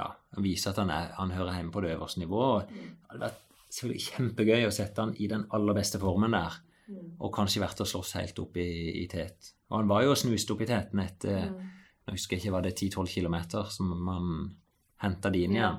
ja, 0.00 0.08
Han 0.34 0.42
viser 0.44 0.70
at 0.72 0.80
han, 0.82 0.90
er, 0.90 1.12
han 1.14 1.30
hører 1.30 1.54
hjemme 1.60 1.70
på 1.72 1.80
det 1.84 1.92
øverste 1.94 2.18
nivået. 2.24 2.70
Mm. 2.70 2.88
Det 2.96 3.10
hadde 3.10 3.20
vært 3.22 3.42
selvfølgelig 3.70 4.06
kjempegøy 4.08 4.66
å 4.66 4.72
sette 4.74 5.04
han 5.04 5.14
i 5.22 5.28
den 5.30 5.44
aller 5.54 5.74
beste 5.78 5.98
formen 6.02 6.32
der, 6.36 6.62
Mm. 6.86 7.16
og 7.18 7.32
kanskje 7.34 7.58
vært 7.64 7.80
og 7.82 7.86
slåss 7.90 8.12
helt 8.14 8.38
opp 8.38 8.56
i, 8.62 9.02
i 9.02 9.06
tet. 9.10 9.48
Og 9.70 9.80
han 9.80 9.88
var 9.90 10.04
jo 10.04 10.12
og 10.12 10.16
snuste 10.20 10.52
opp 10.54 10.60
i 10.62 10.66
teten 10.70 11.00
etter 11.02 11.48
Mm. 11.50 11.56
jeg 12.06 12.14
husker 12.14 12.36
ikke, 12.36 12.52
var 12.52 12.62
det 12.62 12.76
10-12 12.78 13.08
km 13.10 13.64
som 13.74 13.88
man 14.04 14.56
henta 15.02 15.30
de 15.34 15.40
inn 15.44 15.54
Ja. 15.56 15.72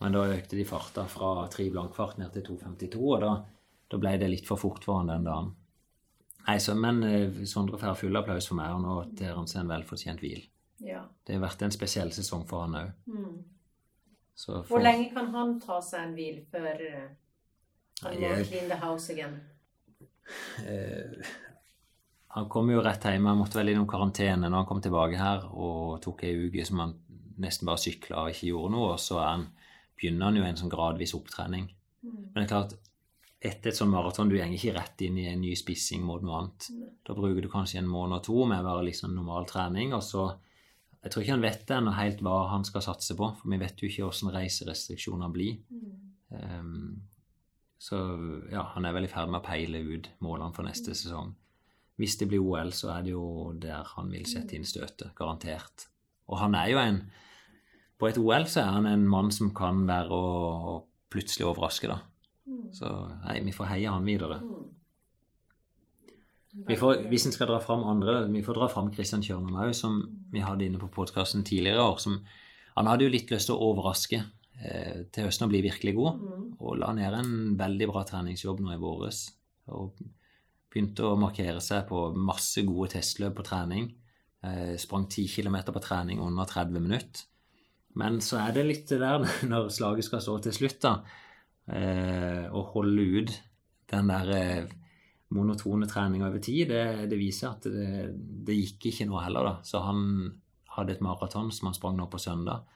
Men 0.00 0.12
da 0.16 0.22
økte 0.32 0.56
de 0.56 0.64
farta 0.64 1.04
fra 1.12 1.46
tre 1.52 1.66
blankfart 1.70 2.18
ned 2.18 2.32
til 2.32 2.46
2,52, 2.56 3.00
og 3.04 3.20
da, 3.24 3.32
da 3.92 3.98
ble 4.00 4.14
det 4.22 4.30
litt 4.32 4.46
for 4.48 4.56
fort 4.60 4.84
for 4.86 5.00
han 5.02 5.10
den 5.12 5.26
dagen. 5.28 5.50
Nei, 6.46 6.56
så, 6.58 6.72
Men 6.74 7.02
eh, 7.04 7.42
Sondre 7.46 7.76
får 7.78 7.98
full 8.00 8.16
applaus 8.16 8.48
for 8.48 8.56
meg, 8.56 8.72
og 8.72 8.80
nå 8.80 8.94
ter 9.18 9.34
han 9.36 9.46
seg 9.50 9.60
en 9.64 9.72
velfortjent 9.74 10.22
hvil. 10.24 10.46
ja. 10.80 11.02
Det 11.26 11.36
har 11.36 11.42
vært 11.44 11.62
en 11.62 11.74
spesiell 11.74 12.10
sesong 12.16 12.46
for 12.48 12.64
han 12.64 12.78
òg. 12.80 12.88
Mm. 13.12 13.34
For... 14.40 14.62
Hvor 14.70 14.80
lenge 14.80 15.10
kan 15.12 15.28
han 15.34 15.58
ta 15.60 15.76
seg 15.84 16.00
en 16.08 16.14
hvil 16.16 16.38
før 16.50 16.80
eh, 16.88 17.10
han 18.02 18.14
må 18.16 18.20
det- 18.24 18.48
clean 18.48 18.70
the 18.72 18.80
house 18.80 19.12
again? 19.12 19.36
Uh, 20.64 21.22
Han 22.30 22.46
kom 22.48 22.68
jo 22.70 22.80
rett 22.82 23.02
hjem, 23.04 23.24
han 23.26 23.38
måtte 23.40 23.58
vel 23.58 23.72
innom 23.72 23.88
karantene 23.90 24.46
når 24.48 24.60
han 24.62 24.66
kom 24.68 24.80
tilbake 24.80 25.18
her, 25.18 25.48
og 25.50 25.96
tok 26.04 26.22
ei 26.28 26.36
uke 26.46 26.62
som 26.64 26.78
han 26.78 26.92
nesten 27.42 27.66
bare 27.66 27.82
sykla 27.82 28.20
og 28.22 28.30
ikke 28.30 28.52
gjorde 28.52 28.70
noe, 28.76 28.92
og 28.94 29.00
så 29.02 29.16
er 29.18 29.26
han, 29.32 29.46
begynner 30.00 30.30
han 30.30 30.38
jo 30.40 30.46
en 30.46 30.58
sånn 30.58 30.72
gradvis 30.72 31.12
opptrening. 31.16 31.68
Mm. 32.00 32.14
Men 32.32 32.38
det 32.38 32.46
er 32.46 32.52
klart, 32.54 32.76
etter 33.40 33.70
et 33.70 33.78
sånt 33.78 33.92
maraton, 33.92 34.28
du 34.28 34.36
går 34.36 34.52
ikke 34.52 34.74
rett 34.76 35.02
inn 35.06 35.16
i 35.20 35.26
en 35.30 35.40
ny 35.40 35.54
spissing 35.56 36.02
mot 36.04 36.24
noe 36.24 36.38
annet. 36.38 36.68
Da 37.06 37.16
bruker 37.16 37.44
du 37.44 37.48
kanskje 37.52 37.80
en 37.80 37.88
måned 37.88 38.18
og 38.18 38.24
to 38.26 38.44
med 38.48 38.64
bare 38.66 38.84
liksom 38.88 39.14
normal 39.16 39.48
trening, 39.48 39.96
og 39.96 40.04
så 40.04 40.30
Jeg 41.00 41.12
tror 41.14 41.22
ikke 41.22 41.32
han 41.32 41.44
vet 41.46 41.70
ennå 41.72 41.92
helt 41.96 42.18
hva 42.20 42.34
han 42.50 42.64
skal 42.68 42.82
satse 42.84 43.14
på, 43.16 43.24
for 43.32 43.48
vi 43.48 43.56
vet 43.56 43.78
jo 43.80 43.88
ikke 43.88 44.02
hvordan 44.04 44.34
reiserestriksjoner 44.34 45.30
blir. 45.32 45.54
Mm. 45.72 46.10
Ehm, 46.36 47.00
så 47.80 47.96
ja, 48.52 48.66
han 48.74 48.84
er 48.84 48.92
vel 48.92 49.06
i 49.06 49.08
ferd 49.08 49.32
med 49.32 49.40
å 49.40 49.46
peile 49.46 49.80
ut 49.80 50.10
målene 50.20 50.52
for 50.52 50.68
neste 50.68 50.92
sesong. 50.92 51.32
Hvis 51.96 52.18
det 52.20 52.28
blir 52.28 52.44
OL, 52.44 52.74
så 52.76 52.92
er 52.98 53.06
det 53.06 53.14
jo 53.14 53.24
der 53.56 53.88
han 53.94 54.12
vil 54.12 54.28
sette 54.28 54.58
inn 54.58 54.68
støtet, 54.68 55.14
garantert. 55.16 55.86
Og 56.28 56.36
han 56.42 56.58
er 56.60 56.68
jo 56.74 56.82
en 56.84 57.00
På 58.00 58.08
et 58.08 58.18
OL 58.18 58.46
så 58.48 58.62
er 58.62 58.70
han 58.78 58.88
en 58.88 59.06
mann 59.08 59.28
som 59.34 59.52
kan 59.56 59.82
være 59.88 60.16
å, 60.16 60.36
å 60.72 60.74
plutselig 61.12 61.46
overraske, 61.50 61.90
da. 61.90 62.00
Mm. 62.48 62.68
Så 62.74 62.90
nei, 63.26 63.40
vi 63.44 63.54
får 63.54 63.74
heie 63.74 63.92
han 63.92 64.06
videre. 64.08 64.40
Mm. 64.40 64.68
Vi 66.66 66.76
får, 66.78 67.04
hvis 67.10 67.28
en 67.28 67.34
skal 67.34 67.50
dra 67.52 67.60
fram 67.62 67.84
andre, 67.86 68.24
vi 68.32 68.42
får 68.42 68.56
dra 68.58 68.66
fram 68.72 68.90
Christian 68.94 69.22
Kjørnum 69.22 69.58
òg, 69.62 69.74
som 69.76 70.00
vi 70.32 70.42
hadde 70.42 70.66
inne 70.66 70.80
på 70.82 70.90
podkasten 70.96 71.44
tidligere 71.46 71.84
år. 71.84 72.00
Som, 72.02 72.18
han 72.74 72.90
hadde 72.90 73.06
jo 73.06 73.12
litt 73.12 73.30
lyst 73.30 73.50
til 73.50 73.58
å 73.58 73.68
overraske 73.70 74.18
eh, 74.18 75.04
til 75.14 75.28
høsten 75.28 75.46
og 75.46 75.52
bli 75.52 75.62
virkelig 75.68 75.94
god. 75.98 76.24
Mm. 76.24 76.48
Og 76.58 76.80
la 76.80 76.90
ned 76.96 77.18
en 77.20 77.36
veldig 77.60 77.90
bra 77.92 78.02
treningsjobb 78.08 78.64
nå 78.64 78.74
i 78.74 78.80
våres. 78.82 79.22
Og 79.70 80.00
begynte 80.70 81.06
å 81.06 81.18
markere 81.18 81.62
seg 81.62 81.86
på 81.90 82.08
masse 82.18 82.64
gode 82.66 82.96
testløp 82.96 83.38
på 83.38 83.46
trening. 83.46 83.86
Eh, 84.42 84.74
sprang 84.80 85.06
10 85.06 85.30
km 85.30 85.60
på 85.70 85.84
trening 85.84 86.22
under 86.24 86.50
30 86.50 86.82
minutter. 86.82 87.29
Men 87.98 88.20
så 88.22 88.38
er 88.44 88.54
det 88.54 88.66
litt 88.68 88.92
der 88.92 89.24
når 89.50 89.70
slaget 89.74 90.06
skal 90.06 90.22
stå 90.24 90.36
til 90.44 90.56
slutt, 90.56 90.78
da. 90.84 90.94
Eh, 91.70 92.44
å 92.50 92.62
holde 92.72 93.06
ut 93.20 93.32
den 93.90 94.10
der 94.10 94.30
eh, 94.34 94.70
monotone 95.34 95.86
treninga 95.90 96.28
over 96.28 96.42
tid, 96.42 96.70
det, 96.70 97.10
det 97.10 97.18
viser 97.18 97.52
at 97.52 97.66
det, 97.70 98.10
det 98.46 98.56
gikk 98.58 98.90
ikke 98.90 99.08
noe 99.10 99.24
heller, 99.26 99.46
da. 99.46 99.54
Så 99.66 99.82
han 99.84 100.30
hadde 100.76 100.96
et 100.96 101.04
maraton 101.04 101.50
som 101.54 101.70
han 101.70 101.76
sprang 101.76 101.98
nå 101.98 102.06
på 102.10 102.22
søndag, 102.22 102.66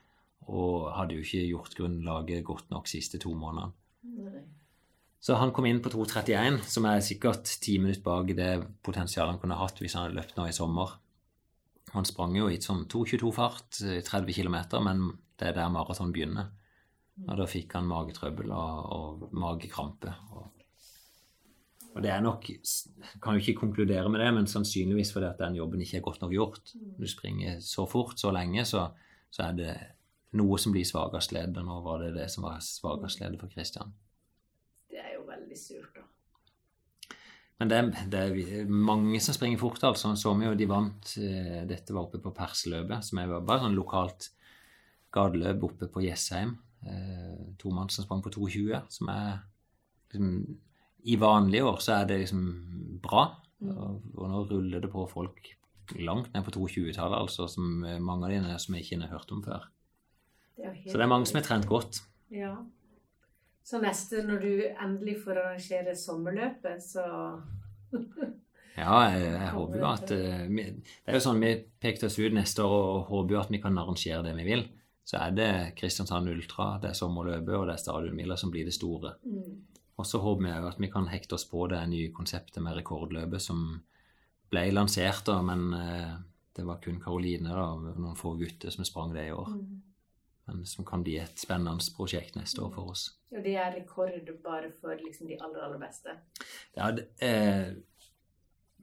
og 0.51 0.91
hadde 0.93 1.17
jo 1.17 1.25
ikke 1.25 1.47
gjort 1.49 1.79
grunnlaget 1.79 2.45
godt 2.47 2.75
nok 2.75 2.91
siste 2.91 3.21
to 3.23 3.33
månedene. 3.39 3.73
Så 5.25 5.39
han 5.41 5.55
kom 5.57 5.65
inn 5.65 5.81
på 5.81 5.89
2.31, 5.89 6.59
som 6.69 6.85
er 6.85 7.01
sikkert 7.01 7.49
ti 7.65 7.79
minutter 7.81 8.05
bak 8.05 8.29
det 8.37 8.51
potensialet 8.85 9.33
han 9.33 9.41
kunne 9.41 9.57
hatt 9.57 9.79
hvis 9.81 9.95
han 9.97 10.05
hadde 10.05 10.19
løpt 10.19 10.37
nå 10.37 10.45
i 10.51 10.53
sommer. 10.53 10.99
Han 11.95 12.07
sprang 12.09 12.35
jo 12.35 12.49
i 12.51 12.59
sånn 12.63 12.89
2.22-fart, 12.91 13.79
30 14.07 14.35
km, 14.35 14.57
men 14.83 15.07
det 15.39 15.51
er 15.51 15.59
der 15.61 15.73
maraton 15.73 16.13
begynner. 16.15 16.51
Og 17.29 17.39
da 17.39 17.47
fikk 17.47 17.77
han 17.79 17.87
magetrøbbel 17.87 18.51
og, 18.51 18.79
og 18.97 19.35
magekrampe. 19.39 20.11
Og, 20.35 20.65
og 21.95 22.01
det 22.03 22.11
er 22.11 22.25
nok 22.25 22.49
Kan 23.23 23.37
jo 23.37 23.43
ikke 23.45 23.61
konkludere 23.61 24.11
med 24.11 24.25
det, 24.25 24.33
men 24.35 24.51
sannsynligvis 24.51 25.13
fordi 25.15 25.31
at 25.31 25.43
den 25.43 25.61
jobben 25.61 25.85
ikke 25.85 26.01
er 26.01 26.07
godt 26.09 26.25
nok 26.25 26.35
gjort. 26.35 26.75
Du 26.75 27.07
springer 27.11 27.61
så 27.63 27.87
fort 27.91 28.19
så 28.19 28.35
lenge, 28.35 28.67
så, 28.67 28.89
så 29.31 29.49
er 29.49 29.61
det 29.61 29.77
noe 30.35 30.59
som 30.59 30.75
blir 30.75 30.87
svakest 30.89 31.35
ledd. 31.37 31.55
Og 31.63 31.69
nå 31.69 31.79
var 31.87 32.03
det 32.03 32.17
det 32.19 32.27
som 32.35 32.49
var 32.49 32.59
svakest 32.65 33.23
ledd 33.23 33.39
for 33.39 33.55
Christian. 33.55 33.95
Det 34.91 34.99
er 34.99 35.15
jo 35.15 35.29
veldig 35.31 35.61
surt, 35.61 35.95
da. 35.95 36.09
Men 37.63 37.71
det, 37.71 37.81
det 38.11 38.21
er 38.21 38.71
mange 38.71 39.21
som 39.23 39.37
springer 39.37 39.61
fort, 39.61 39.83
altså. 39.87 40.11
Så 40.19 40.33
vi 40.39 40.49
jo 40.49 40.57
de 40.59 40.67
vant 40.69 41.13
eh, 41.23 41.63
Dette 41.71 41.95
var 41.95 42.09
oppe 42.09 42.19
på 42.23 42.35
Persløpet, 42.35 43.07
som 43.07 43.21
er 43.23 43.31
bare 43.37 43.63
sånn 43.63 43.79
lokalt 43.79 44.33
gateløp 45.15 45.69
oppe 45.71 45.89
på 45.93 46.03
Jessheim. 46.03 46.57
Eh, 46.85 47.55
to 47.61 47.71
mann 47.75 47.93
som 47.95 48.07
sprang 48.07 48.25
på 48.25 48.33
2,20, 48.35 48.91
som 48.97 49.13
er 49.15 49.37
liksom 50.11 50.31
i 51.05 51.17
vanlige 51.21 51.67
år 51.69 51.83
så 51.85 51.99
er 51.99 52.09
det 52.09 52.23
liksom 52.23 52.45
bra. 53.05 53.27
Mm. 53.61 53.75
Og, 53.75 54.07
og 54.17 54.31
nå 54.31 54.41
ruller 54.51 54.85
det 54.85 54.91
på 54.93 55.05
folk 55.11 55.51
langt 56.01 56.31
ned 56.33 56.47
på 56.47 56.55
2,20-tallet, 56.57 57.19
altså, 57.19 57.47
som 57.51 57.85
eh, 57.85 58.01
mange 58.01 58.29
av 58.29 58.35
dine 58.35 58.57
som 58.61 58.77
jeg 58.77 58.87
ikke 58.87 59.03
har 59.05 59.19
hørt 59.19 59.35
om 59.37 59.43
før. 59.45 59.69
Det 60.57 60.73
Så 60.87 60.97
det 60.97 61.05
er 61.05 61.11
mange 61.11 61.29
som 61.29 61.41
har 61.41 61.47
trent 61.47 61.69
godt. 61.69 62.01
Ja. 62.33 62.57
Så 63.65 63.81
neste, 63.81 64.23
når 64.27 64.43
du 64.43 64.51
endelig 64.69 65.19
får 65.25 65.41
arrangere 65.41 65.95
sommerløpet, 65.97 66.83
så 66.85 67.05
Ja, 68.75 68.95
jeg, 69.07 69.29
jeg 69.31 69.51
håper 69.55 69.79
jo 69.79 69.85
at 69.87 70.11
eh, 70.11 70.41
vi, 70.51 70.65
Det 70.83 71.13
er 71.13 71.17
jo 71.17 71.23
sånn 71.23 71.43
vi 71.43 71.53
pekte 71.81 72.09
oss 72.09 72.19
ut 72.19 72.35
neste 72.35 72.65
år 72.67 72.89
og 72.89 73.13
håper 73.13 73.37
jo 73.37 73.43
at 73.45 73.53
vi 73.55 73.61
kan 73.63 73.79
arrangere 73.79 74.25
det 74.27 74.35
vi 74.41 74.49
vil. 74.49 74.65
Så 75.05 75.21
er 75.21 75.37
det 75.37 75.51
Kristiansand 75.79 76.33
Ultra, 76.33 76.75
det 76.83 76.91
er 76.91 76.99
sommerløpet 76.99 77.55
og 77.55 77.69
det 77.69 77.77
er 77.77 77.83
Stadionmila 77.83 78.37
som 78.41 78.51
blir 78.53 78.67
det 78.67 78.75
store. 78.75 79.15
mm. 79.23 79.55
Og 79.95 80.07
så 80.11 80.19
håper 80.19 80.43
vi 80.43 80.51
jo 80.51 80.69
at 80.73 80.81
vi 80.83 80.91
kan 80.91 81.05
hekte 81.07 81.37
oss 81.37 81.45
på 81.47 81.69
det 81.71 81.79
nye 81.87 82.11
konseptet 82.11 82.59
med 82.65 82.75
rekordløpet 82.81 83.43
som 83.43 83.61
ble 84.51 84.65
lansert, 84.73 85.23
da, 85.29 85.37
men 85.47 85.69
eh, 85.79 86.15
det 86.57 86.65
var 86.67 86.81
kun 86.83 86.99
Karoline 87.03 87.55
og 87.55 87.85
noen 87.95 88.19
få 88.19 88.35
gutter 88.41 88.75
som 88.75 88.87
sprang 88.87 89.15
det 89.15 89.29
i 89.29 89.35
år. 89.35 89.53
Mm. 89.55 89.94
Men 90.47 90.65
som 90.69 90.85
kan 90.85 91.03
bli 91.05 91.17
et 91.23 91.41
spennende 91.41 91.95
prosjekt 91.97 92.37
neste 92.37 92.61
år 92.65 92.73
for 92.75 92.93
oss. 92.93 93.07
Og 93.33 93.41
det 93.45 93.55
er 93.57 93.73
rekord 93.79 94.29
bare 94.45 94.71
for 94.81 94.99
liksom 95.01 95.31
de 95.31 95.39
aller, 95.41 95.63
aller 95.65 95.81
beste. 95.81 96.17
Ja, 96.77 96.91
det, 96.93 97.09
eh, 97.25 97.73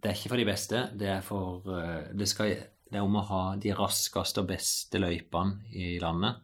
det 0.02 0.10
er 0.10 0.18
ikke 0.18 0.34
for 0.34 0.42
de 0.42 0.48
beste. 0.50 0.86
Det 0.98 1.12
er 1.14 1.22
for 1.26 1.70
eh, 1.78 2.10
det, 2.18 2.28
skal, 2.32 2.56
det 2.90 2.98
er 2.98 3.06
om 3.06 3.20
å 3.20 3.28
ha 3.30 3.44
de 3.62 3.76
raskeste 3.78 4.42
og 4.42 4.50
beste 4.50 5.02
løypene 5.02 5.70
i 5.78 5.94
landet. 6.02 6.42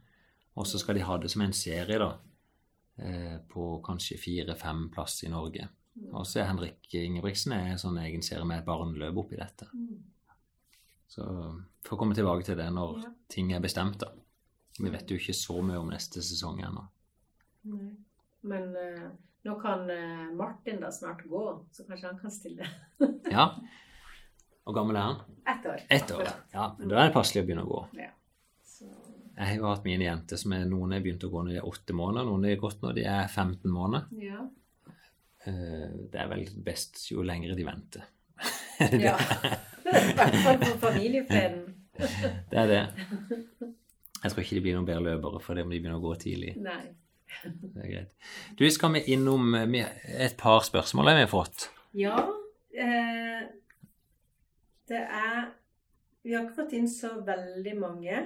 Og 0.58 0.70
så 0.70 0.80
skal 0.82 0.98
de 0.98 1.06
ha 1.06 1.18
det 1.22 1.32
som 1.34 1.44
en 1.46 1.56
serie, 1.58 1.98
da. 2.02 2.14
Eh, 2.98 3.38
på 3.50 3.76
kanskje 3.86 4.18
fire-fem 4.22 4.88
plass 4.94 5.20
i 5.26 5.34
Norge. 5.34 5.68
Og 6.14 6.26
så 6.30 6.42
er 6.42 6.52
Henrik 6.52 6.94
Ingebrigtsen 6.94 7.56
en 7.58 7.82
sånn 7.82 7.98
egen 8.04 8.24
serie 8.26 8.46
med 8.46 8.62
et 8.62 8.68
barneløp 8.68 9.18
oppi 9.24 9.38
dette. 9.38 9.68
Mm. 9.74 9.98
Så 11.10 11.26
får 11.88 12.00
komme 12.00 12.18
tilbake 12.18 12.46
til 12.46 12.58
det 12.60 12.68
når 12.74 13.06
ting 13.32 13.54
er 13.54 13.64
bestemt, 13.64 14.00
da. 14.02 14.12
Vi 14.78 14.92
vet 14.94 15.10
jo 15.10 15.18
ikke 15.18 15.34
så 15.34 15.62
mye 15.66 15.80
om 15.82 15.90
neste 15.90 16.22
sesong 16.26 16.62
ennå. 16.68 16.84
Men 18.48 18.68
uh, 18.76 19.08
nå 19.48 19.56
kan 19.62 19.90
uh, 19.90 20.28
Martin 20.38 20.82
da 20.84 20.92
snart 20.94 21.24
gå, 21.28 21.44
så 21.72 21.86
kanskje 21.88 22.12
han 22.12 22.20
kan 22.22 22.32
stille 22.34 22.68
Ja. 23.34 23.50
Hvor 24.64 24.76
gammel 24.76 25.00
er 25.00 25.06
han? 25.08 25.22
ett 25.48 25.66
år. 25.66 25.82
Et 25.96 26.12
år. 26.12 26.30
Ja, 26.52 26.76
men 26.80 26.90
da 26.92 27.00
er 27.00 27.10
det 27.10 27.16
passelig 27.16 27.44
å 27.44 27.48
begynne 27.48 27.64
å 27.64 27.70
gå. 27.72 27.82
Ja. 28.02 28.10
Så, 28.68 28.90
Jeg 29.38 29.46
har 29.48 29.56
jo 29.56 29.70
hatt 29.70 29.86
mine 29.88 30.04
jenter 30.10 30.40
som 30.42 30.54
er, 30.58 30.66
noen 30.68 30.92
har 30.96 31.04
begynt 31.06 31.24
å 31.24 31.32
gå 31.32 31.44
når 31.46 31.56
de 31.56 31.62
er 31.62 31.70
åtte 31.70 31.96
måneder, 31.96 32.28
noen 32.28 32.50
har 32.50 32.60
gått 32.62 32.84
når 32.84 32.98
de 33.00 33.08
er 33.08 33.28
15 33.32 33.72
måneder. 33.72 34.12
ja. 34.28 34.46
Uh, 35.48 36.10
Det 36.12 36.20
er 36.20 36.28
vel 36.28 36.44
best 36.66 37.06
jo 37.08 37.24
lengre 37.24 37.56
de 37.56 37.64
venter. 37.68 38.04
ja. 39.00 39.16
I 39.88 40.14
hvert 40.18 40.36
fall 40.44 40.58
for 40.66 40.80
familiefreden. 40.90 41.62
Det 41.98 42.60
er 42.60 42.68
det. 42.68 42.82
Jeg 44.24 44.34
tror 44.34 44.44
ikke 44.44 44.58
de 44.58 44.64
blir 44.66 44.78
noen 44.78 44.88
bedre 44.88 45.04
løpere 45.12 45.42
fordi 45.44 45.66
om 45.66 45.74
de 45.74 45.80
begynner 45.82 46.00
å 46.00 46.06
gå 46.06 46.16
tidlig. 46.22 46.56
Nei. 46.64 46.82
Det 47.44 47.84
er 47.84 47.92
greit. 47.92 48.34
Du, 48.58 48.66
skal 48.72 48.96
vi 48.96 49.04
innom 49.14 49.56
et 49.58 50.38
par 50.40 50.64
spørsmål 50.66 51.12
vi 51.12 51.26
har 51.26 51.32
fått? 51.32 51.70
Ja, 51.98 52.18
eh, 52.72 53.46
det 54.88 55.04
er 55.04 55.54
Vi 56.24 56.34
har 56.34 56.44
ikke 56.44 56.62
fått 56.64 56.74
inn 56.76 56.90
så 56.92 57.14
veldig 57.24 57.74
mange. 57.80 58.24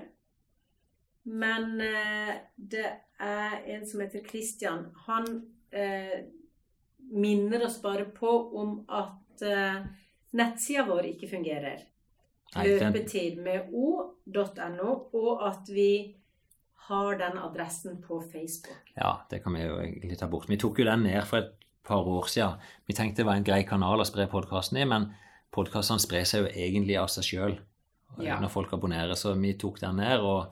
Men 1.24 1.82
eh, 1.82 2.36
det 2.56 2.88
er 3.22 3.58
en 3.76 3.84
som 3.86 4.02
heter 4.02 4.24
Christian. 4.26 4.88
Han 5.06 5.28
eh, 5.70 6.24
minner 7.12 7.66
oss 7.66 7.82
bare 7.82 8.06
på 8.06 8.32
om 8.58 8.80
at 8.90 9.44
eh, 9.46 9.84
nettsida 10.38 10.88
vår 10.90 11.12
ikke 11.14 11.30
fungerer. 11.36 11.84
Løpetid 12.56 13.38
med 13.44 13.70
o.no, 13.72 14.90
og 15.14 15.44
at 15.48 15.70
vi 15.72 16.16
har 16.90 17.18
den 17.18 17.38
adressen 17.40 18.02
på 18.04 18.20
Facebook. 18.32 18.92
Ja, 18.98 19.22
det 19.32 19.44
kan 19.44 19.54
vi 19.56 19.64
jo 19.64 19.78
egentlig 19.80 20.18
ta 20.20 20.28
bort. 20.28 20.50
Vi 20.50 20.58
tok 20.60 20.80
jo 20.80 20.86
den 20.86 21.04
ned 21.08 21.24
for 21.30 21.38
et 21.38 21.54
par 21.88 22.04
år 22.08 22.28
siden. 22.28 22.58
Vi 22.88 22.94
tenkte 22.94 23.22
det 23.22 23.26
var 23.30 23.40
en 23.40 23.48
grei 23.48 23.64
kanal 23.64 24.02
å 24.04 24.08
spre 24.08 24.28
podkasten 24.28 24.82
i, 24.82 24.86
men 24.86 25.12
podkastene 25.56 26.04
sprer 26.04 26.28
seg 26.28 26.44
jo 26.44 26.52
egentlig 26.52 26.98
av 27.00 27.08
seg 27.14 27.24
sjøl 27.24 27.60
Ja. 28.20 28.40
når 28.40 28.52
folk 28.52 28.74
abonnerer, 28.74 29.16
så 29.16 29.34
vi 29.40 29.54
tok 29.54 29.80
den 29.80 29.96
ned. 29.96 30.20
og 30.20 30.52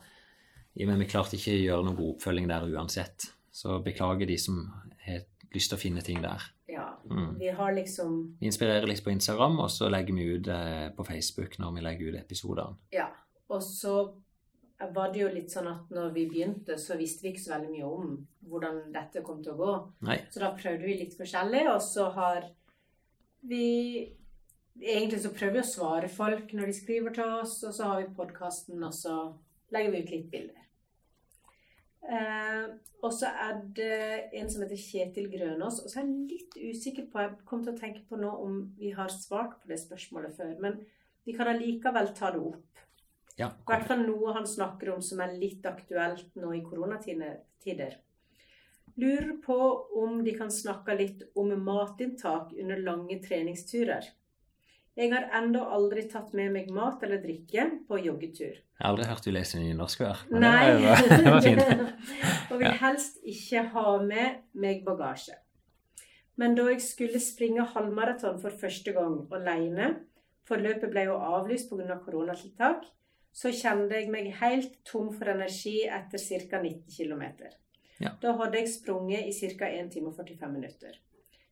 men 0.79 0.99
vi 0.99 1.05
klarte 1.05 1.35
ikke 1.35 1.51
å 1.51 1.63
gjøre 1.65 1.83
noen 1.83 1.95
god 1.97 2.15
oppfølging 2.15 2.47
der 2.47 2.63
uansett. 2.71 3.33
Så 3.51 3.83
beklager 3.83 4.25
de 4.25 4.37
som 4.37 4.71
lyst 5.53 5.69
til 5.71 5.77
å 5.77 5.81
finne 5.81 6.01
ting 6.05 6.21
der. 6.21 6.41
Ja, 6.69 6.85
Mm. 7.09 7.37
vi 7.39 7.47
har 7.49 7.71
liksom 7.73 8.35
Vi 8.39 8.45
inspirerer 8.47 8.85
litt 8.87 9.03
på 9.03 9.11
Instagram, 9.11 9.59
og 9.59 9.69
så 9.69 9.89
legger 9.89 10.13
vi 10.13 10.23
ut 10.35 10.47
eh, 10.47 10.89
på 10.95 11.05
Facebook 11.05 11.57
når 11.57 11.73
vi 11.75 11.81
legger 11.81 12.09
ut 12.13 12.19
episodene. 12.19 12.75
Ja. 12.93 13.07
Og 13.49 13.61
så 13.63 14.13
var 14.93 15.11
det 15.11 15.19
jo 15.19 15.27
litt 15.33 15.49
sånn 15.51 15.67
at 15.67 15.89
når 15.91 16.13
vi 16.13 16.27
begynte, 16.29 16.77
så 16.79 16.95
visste 16.97 17.23
vi 17.23 17.33
ikke 17.33 17.41
så 17.43 17.55
veldig 17.57 17.71
mye 17.71 17.87
om 17.87 18.27
hvordan 18.47 18.93
dette 18.93 19.23
kom 19.25 19.41
til 19.43 19.53
å 19.53 19.57
gå. 19.57 19.73
Nei, 20.07 20.19
Så 20.31 20.39
da 20.39 20.51
prøvde 20.55 20.85
vi 20.85 20.97
litt 21.01 21.17
forskjellig, 21.17 21.65
og 21.73 21.81
så 21.81 22.11
har 22.13 22.45
vi 23.43 24.15
Egentlig 24.79 25.19
så 25.19 25.33
prøver 25.35 25.57
vi 25.57 25.59
å 25.59 25.67
svare 25.67 26.07
folk 26.07 26.53
når 26.55 26.69
de 26.69 26.73
skriver 26.77 27.11
til 27.13 27.23
oss, 27.41 27.57
og 27.67 27.73
så 27.75 27.83
har 27.89 27.97
vi 28.01 28.13
podkasten, 28.15 28.81
og 28.87 28.93
så 28.95 29.15
legger 29.75 29.91
vi 29.91 29.99
ut 30.05 30.11
litt 30.13 30.29
bilder. 30.31 30.61
Eh, 31.99 32.69
og 33.03 33.11
så 33.13 33.27
er 33.27 33.59
det 33.75 34.29
en 34.39 34.47
som 34.49 34.63
heter 34.63 34.79
Kjetil 34.79 35.27
Grønås, 35.31 35.81
og 35.83 35.91
så 35.91 35.99
er 35.99 36.07
jeg 36.07 36.29
litt 36.31 36.55
usikker 36.71 37.09
på 37.11 37.21
Jeg 37.21 37.35
kom 37.47 37.63
til 37.63 37.75
å 37.75 37.79
tenke 37.79 38.05
på 38.07 38.19
nå 38.19 38.31
om 38.43 38.61
vi 38.79 38.93
har 38.95 39.11
svart 39.13 39.57
på 39.59 39.71
det 39.71 39.81
spørsmålet 39.81 40.35
før, 40.37 40.53
men 40.63 40.79
vi 41.27 41.35
kan 41.35 41.51
allikevel 41.51 42.13
ta 42.17 42.31
det 42.33 42.41
opp. 42.41 42.83
ja, 43.37 43.47
I 43.51 43.71
hvert 43.71 43.87
fall 43.87 44.05
noe 44.07 44.33
han 44.35 44.47
snakker 44.47 44.93
om 44.95 45.03
som 45.05 45.21
er 45.23 45.35
litt 45.39 45.65
aktuelt 45.67 46.35
nå 46.39 46.53
i 46.55 46.63
koronatider. 46.65 47.99
Lurer 48.99 49.35
på 49.43 49.57
om 50.01 50.23
de 50.23 50.33
kan 50.35 50.49
snakke 50.51 50.95
litt 50.97 51.21
om 51.39 51.51
matinntak 51.63 52.55
under 52.55 52.81
lange 52.83 53.19
treningsturer. 53.23 54.07
Jeg 54.99 55.13
har 55.13 55.29
ennå 55.39 55.61
aldri 55.71 56.01
tatt 56.11 56.33
med 56.35 56.51
meg 56.51 56.71
mat 56.75 57.03
eller 57.07 57.21
drikke 57.23 57.65
på 57.87 57.99
joggetur. 58.03 58.57
Jeg 58.57 58.83
har 58.83 58.89
aldri 58.91 59.05
hørt 59.07 59.23
du 59.23 59.31
lese 59.31 59.59
nynorsk 59.61 60.01
før. 60.03 60.23
Nei. 60.33 60.73
Det 60.75 60.89
var, 60.89 61.03
det 61.23 61.33
var 61.35 61.45
fint. 61.45 62.49
og 62.51 62.59
vil 62.59 62.75
helst 62.81 63.21
ikke 63.23 63.63
ha 63.75 63.93
med 64.03 64.41
meg 64.59 64.83
bagasje. 64.83 65.37
Men 66.39 66.55
da 66.55 66.67
jeg 66.71 66.83
skulle 66.83 67.19
springe 67.23 67.63
halvmaraton 67.73 68.41
for 68.43 68.59
første 68.59 68.91
gang 68.95 69.21
alene, 69.35 69.89
for 70.47 70.59
løpet 70.59 70.91
ble 70.91 71.07
jo 71.07 71.15
avlyst 71.15 71.71
pga. 71.71 71.99
koronatiltak, 72.03 72.83
så 73.31 73.51
kjente 73.55 73.95
jeg 73.95 74.11
meg 74.11 74.31
helt 74.41 74.79
tom 74.87 75.13
for 75.15 75.31
energi 75.31 75.83
etter 75.87 76.19
ca. 76.19 76.59
90 76.59 76.91
km. 76.91 77.25
Ja. 77.99 78.15
Da 78.19 78.35
hadde 78.39 78.59
jeg 78.59 78.71
sprunget 78.75 79.31
i 79.31 79.55
ca. 79.55 79.67
1 79.67 79.91
time 79.95 80.11
og 80.11 80.19
45 80.19 80.55
minutter. 80.55 80.99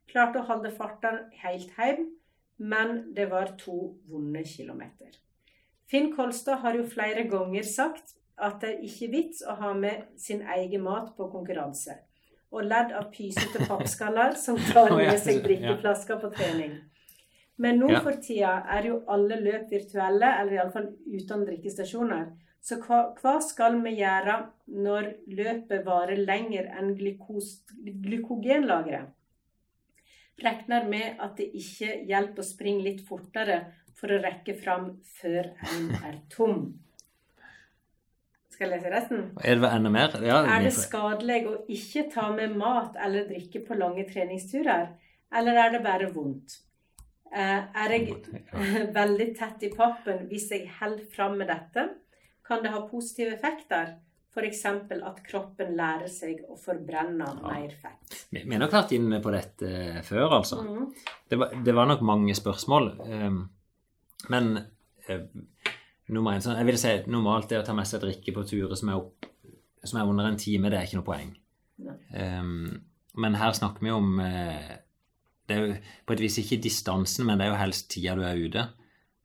Klarte 0.08 0.41
å 0.41 0.48
holde 0.48 0.72
farten 0.76 1.28
helt 1.43 1.72
hjem, 1.80 2.10
men 2.58 3.14
det 3.14 3.30
var 3.32 3.55
to 3.60 3.95
vonde 4.10 4.43
kilometer. 4.45 5.14
Finn 5.88 6.12
Kolstad 6.16 6.64
har 6.64 6.76
jo 6.76 6.84
flere 6.84 7.24
ganger 7.30 7.64
sagt 7.64 8.18
at 8.38 8.60
det 8.62 8.74
er 8.74 8.84
ikke 8.86 9.12
vits 9.14 9.41
å 9.41 9.55
ha 9.62 9.72
med 9.74 10.10
sin 10.20 10.43
egen 10.58 10.84
mat 10.86 11.14
på 11.18 11.30
konkurranse. 11.32 11.95
Og 12.51 12.64
ledd 12.64 12.93
av 12.95 13.10
pysete 13.12 13.66
pappskaller 13.68 14.36
som 14.39 14.60
tar 14.70 14.93
med 14.95 15.16
seg 15.20 15.41
drikkeflasker 15.43 16.20
på 16.22 16.32
trening. 16.36 16.78
Men 17.58 17.80
nå 17.82 17.89
for 18.05 18.20
tida 18.22 18.60
er 18.78 18.91
jo 18.91 18.99
alle 19.10 19.39
løp 19.41 19.72
virtuelle, 19.74 20.30
eller 20.41 20.60
iallfall 20.60 20.91
uten 21.10 21.45
drikkestasjoner. 21.47 22.28
Så 22.62 22.78
hva, 22.84 22.99
hva 23.18 23.38
skal 23.41 23.80
vi 23.82 23.95
gjøre 23.97 24.38
når 24.86 25.10
løpet 25.39 25.86
varer 25.88 26.20
lenger 26.22 26.70
enn 26.78 26.93
glykos, 26.99 27.64
glykogenlageret? 28.05 29.16
Regner 30.43 30.85
med 30.85 31.17
at 31.23 31.38
det 31.39 31.47
ikke 31.57 32.03
hjelper 32.05 32.43
å 32.43 32.45
springe 32.45 32.83
litt 32.85 32.99
fortere 33.07 33.61
for 33.97 34.13
å 34.13 34.19
rekke 34.21 34.53
fram 34.59 34.91
før 35.17 35.49
en 35.73 35.88
er 36.05 36.19
tom. 36.29 36.67
Skal 38.53 38.71
jeg 38.71 38.77
lese 38.77 38.91
resten? 38.93 39.25
Er 39.41 39.57
det 39.61 39.71
enda 39.73 39.89
mer? 39.93 40.13
Ja, 40.25 40.43
Er 40.45 40.63
det 40.65 40.73
skadelig 40.77 41.41
å 41.49 41.55
ikke 41.69 42.07
ta 42.13 42.29
med 42.33 42.55
mat 42.57 42.95
eller 43.01 43.27
drikke 43.29 43.63
på 43.65 43.77
lange 43.77 44.05
treningsturer, 44.09 44.91
eller 45.33 45.59
er 45.63 45.75
det 45.75 45.83
bare 45.85 46.09
vondt? 46.13 46.59
Eh, 47.33 47.61
Er 47.83 47.93
jeg 47.93 48.15
veldig 48.99 49.27
tett 49.38 49.65
i 49.67 49.73
pappen 49.73 50.27
hvis 50.29 50.49
jeg 50.53 50.69
holder 50.79 51.05
fram 51.13 51.38
med 51.41 51.49
dette? 51.53 51.89
Kan 52.47 52.63
det 52.63 52.71
ha 52.71 52.85
positive 52.88 53.33
effekter? 53.35 53.97
F.eks. 54.38 54.63
at 54.69 55.21
kroppen 55.25 55.75
lærer 55.77 56.09
seg 56.11 56.43
å 56.45 56.57
forbrenne 56.61 57.27
mer 57.41 57.73
fett. 57.81 58.17
Vi 58.29 58.43
vi 58.43 58.53
har 58.53 58.61
nok 58.61 58.75
vært 58.77 58.93
inne 58.97 59.19
på 59.23 59.33
dette 59.33 60.03
før, 60.05 60.38
altså. 60.39 60.61
Mm. 60.63 60.89
Det 61.29 61.39
var, 61.41 61.55
det 61.65 61.75
var 61.75 61.89
nok 61.89 62.03
mange 62.05 62.35
spørsmål. 62.38 62.91
ehm, 63.07 63.39
men 64.29 64.51
eh, 65.07 65.25
nummer 66.13 66.38
én 66.38 66.43
sånn, 66.43 66.57
Jeg 66.57 66.69
vil 66.69 66.77
si 66.77 66.93
normalt 67.07 67.49
det 67.49 67.61
å 67.61 67.65
ta 67.65 67.73
med 67.73 67.89
seg 67.89 68.03
drikke 68.05 68.33
på 68.35 68.45
turer 68.47 68.75
som 68.75 68.93
som 69.83 69.99
er 69.99 70.09
under 70.09 70.25
en 70.27 70.38
time, 70.38 70.69
det 70.69 70.77
er 70.77 70.88
ikke 70.88 70.99
noe 70.99 71.07
poeng. 71.07 71.29
Ehm, 72.13 72.81
men 73.17 73.35
her 73.39 73.53
snakker 73.53 73.85
vi 73.85 73.91
om 73.93 74.19
eh, 74.19 74.75
det 75.47 75.55
er 75.55 75.63
jo 75.63 75.75
på 76.05 76.15
et 76.15 76.23
vis 76.25 76.39
ikke 76.41 76.59
distansen, 76.63 77.25
men 77.25 77.39
det 77.39 77.47
er 77.47 77.53
jo 77.53 77.61
helst 77.61 77.89
tida 77.93 78.15
du 78.17 78.23
er 78.27 78.41
ute. 78.41 78.65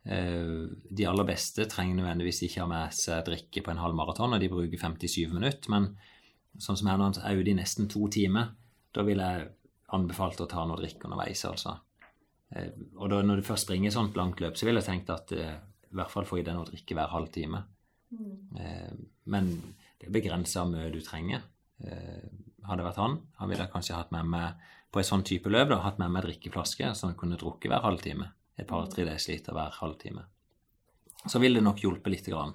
Eh, 0.06 0.66
De 0.90 1.06
aller 1.06 1.24
beste 1.28 1.66
trenger 1.70 2.00
nødvendigvis 2.00 2.42
ikke 2.48 2.62
ha 2.64 2.66
med 2.70 2.92
seg 2.96 3.24
drikke 3.28 3.62
på 3.62 3.70
en 3.70 3.82
halv 3.82 3.94
maraton, 3.94 4.34
og 4.34 4.40
de 4.42 4.48
bruker 4.50 4.78
57 4.78 5.32
minutter. 5.32 5.70
Men 5.70 5.96
sånn 6.58 6.76
som 6.76 6.88
her 6.90 6.98
nå, 7.00 7.12
er 7.22 7.38
ute 7.38 7.50
i 7.52 7.58
nesten 7.58 7.88
to 7.88 8.08
timer, 8.12 8.50
da 8.92 9.02
ville 9.06 9.22
jeg 9.24 9.48
anbefalt 9.92 10.40
å 10.40 10.48
ta 10.48 10.64
noe 10.66 10.76
drikke 10.80 11.04
underveis, 11.08 11.44
altså. 11.48 11.78
Eh, 12.54 12.70
Og 12.98 13.08
da, 13.10 13.22
når 13.22 13.36
du 13.40 13.42
først 13.46 13.66
springer 13.68 13.88
et 13.88 13.94
sånt 13.96 14.16
langt 14.16 14.40
løp, 14.40 14.56
så 14.56 14.66
ville 14.66 14.80
jeg 14.82 14.88
tenkt 14.90 15.10
at 15.10 15.32
eh, 15.32 15.54
i 15.92 15.94
hvert 15.96 16.10
fall 16.10 16.24
få 16.24 16.38
i 16.40 16.42
deg 16.42 16.54
noe 16.56 16.64
drikke 16.68 16.94
hver 16.96 17.08
halvtime. 17.12 17.62
Mm. 18.12 18.36
Eh, 18.58 18.92
Men 19.24 19.50
det 20.00 20.08
er 20.08 20.12
begrensa 20.18 20.64
hvor 20.64 20.72
mye 20.74 20.90
du 20.92 21.00
trenger. 21.00 21.42
Eh, 21.84 22.28
Hadde 22.62 22.78
det 22.78 22.86
vært 22.86 23.00
han, 23.02 23.16
han 23.40 23.48
ville 23.50 23.64
jeg 23.64 23.72
kanskje 23.72 23.96
hatt 23.96 24.12
med 24.14 24.24
meg 24.30 24.54
på 24.92 25.00
en 25.00 25.04
sånn 25.08 25.24
type 25.26 25.50
løp, 25.50 25.68
da, 25.72 25.80
hatt 25.82 25.98
med 25.98 26.12
meg 26.14 26.22
drikkeflaske, 26.28 26.92
så 26.94 27.08
han 27.08 27.16
kunne 27.18 27.34
drukke 27.40 27.66
hver 27.68 27.82
halvtime. 27.82 28.28
Et 28.58 28.68
par-tre 28.68 29.06
desiliter 29.08 29.54
hver 29.56 29.78
halvtime. 29.80 30.24
Så 31.26 31.40
vil 31.40 31.56
det 31.56 31.64
nok 31.64 31.80
hjelpe 31.80 32.12
lite 32.12 32.34
grann. 32.34 32.54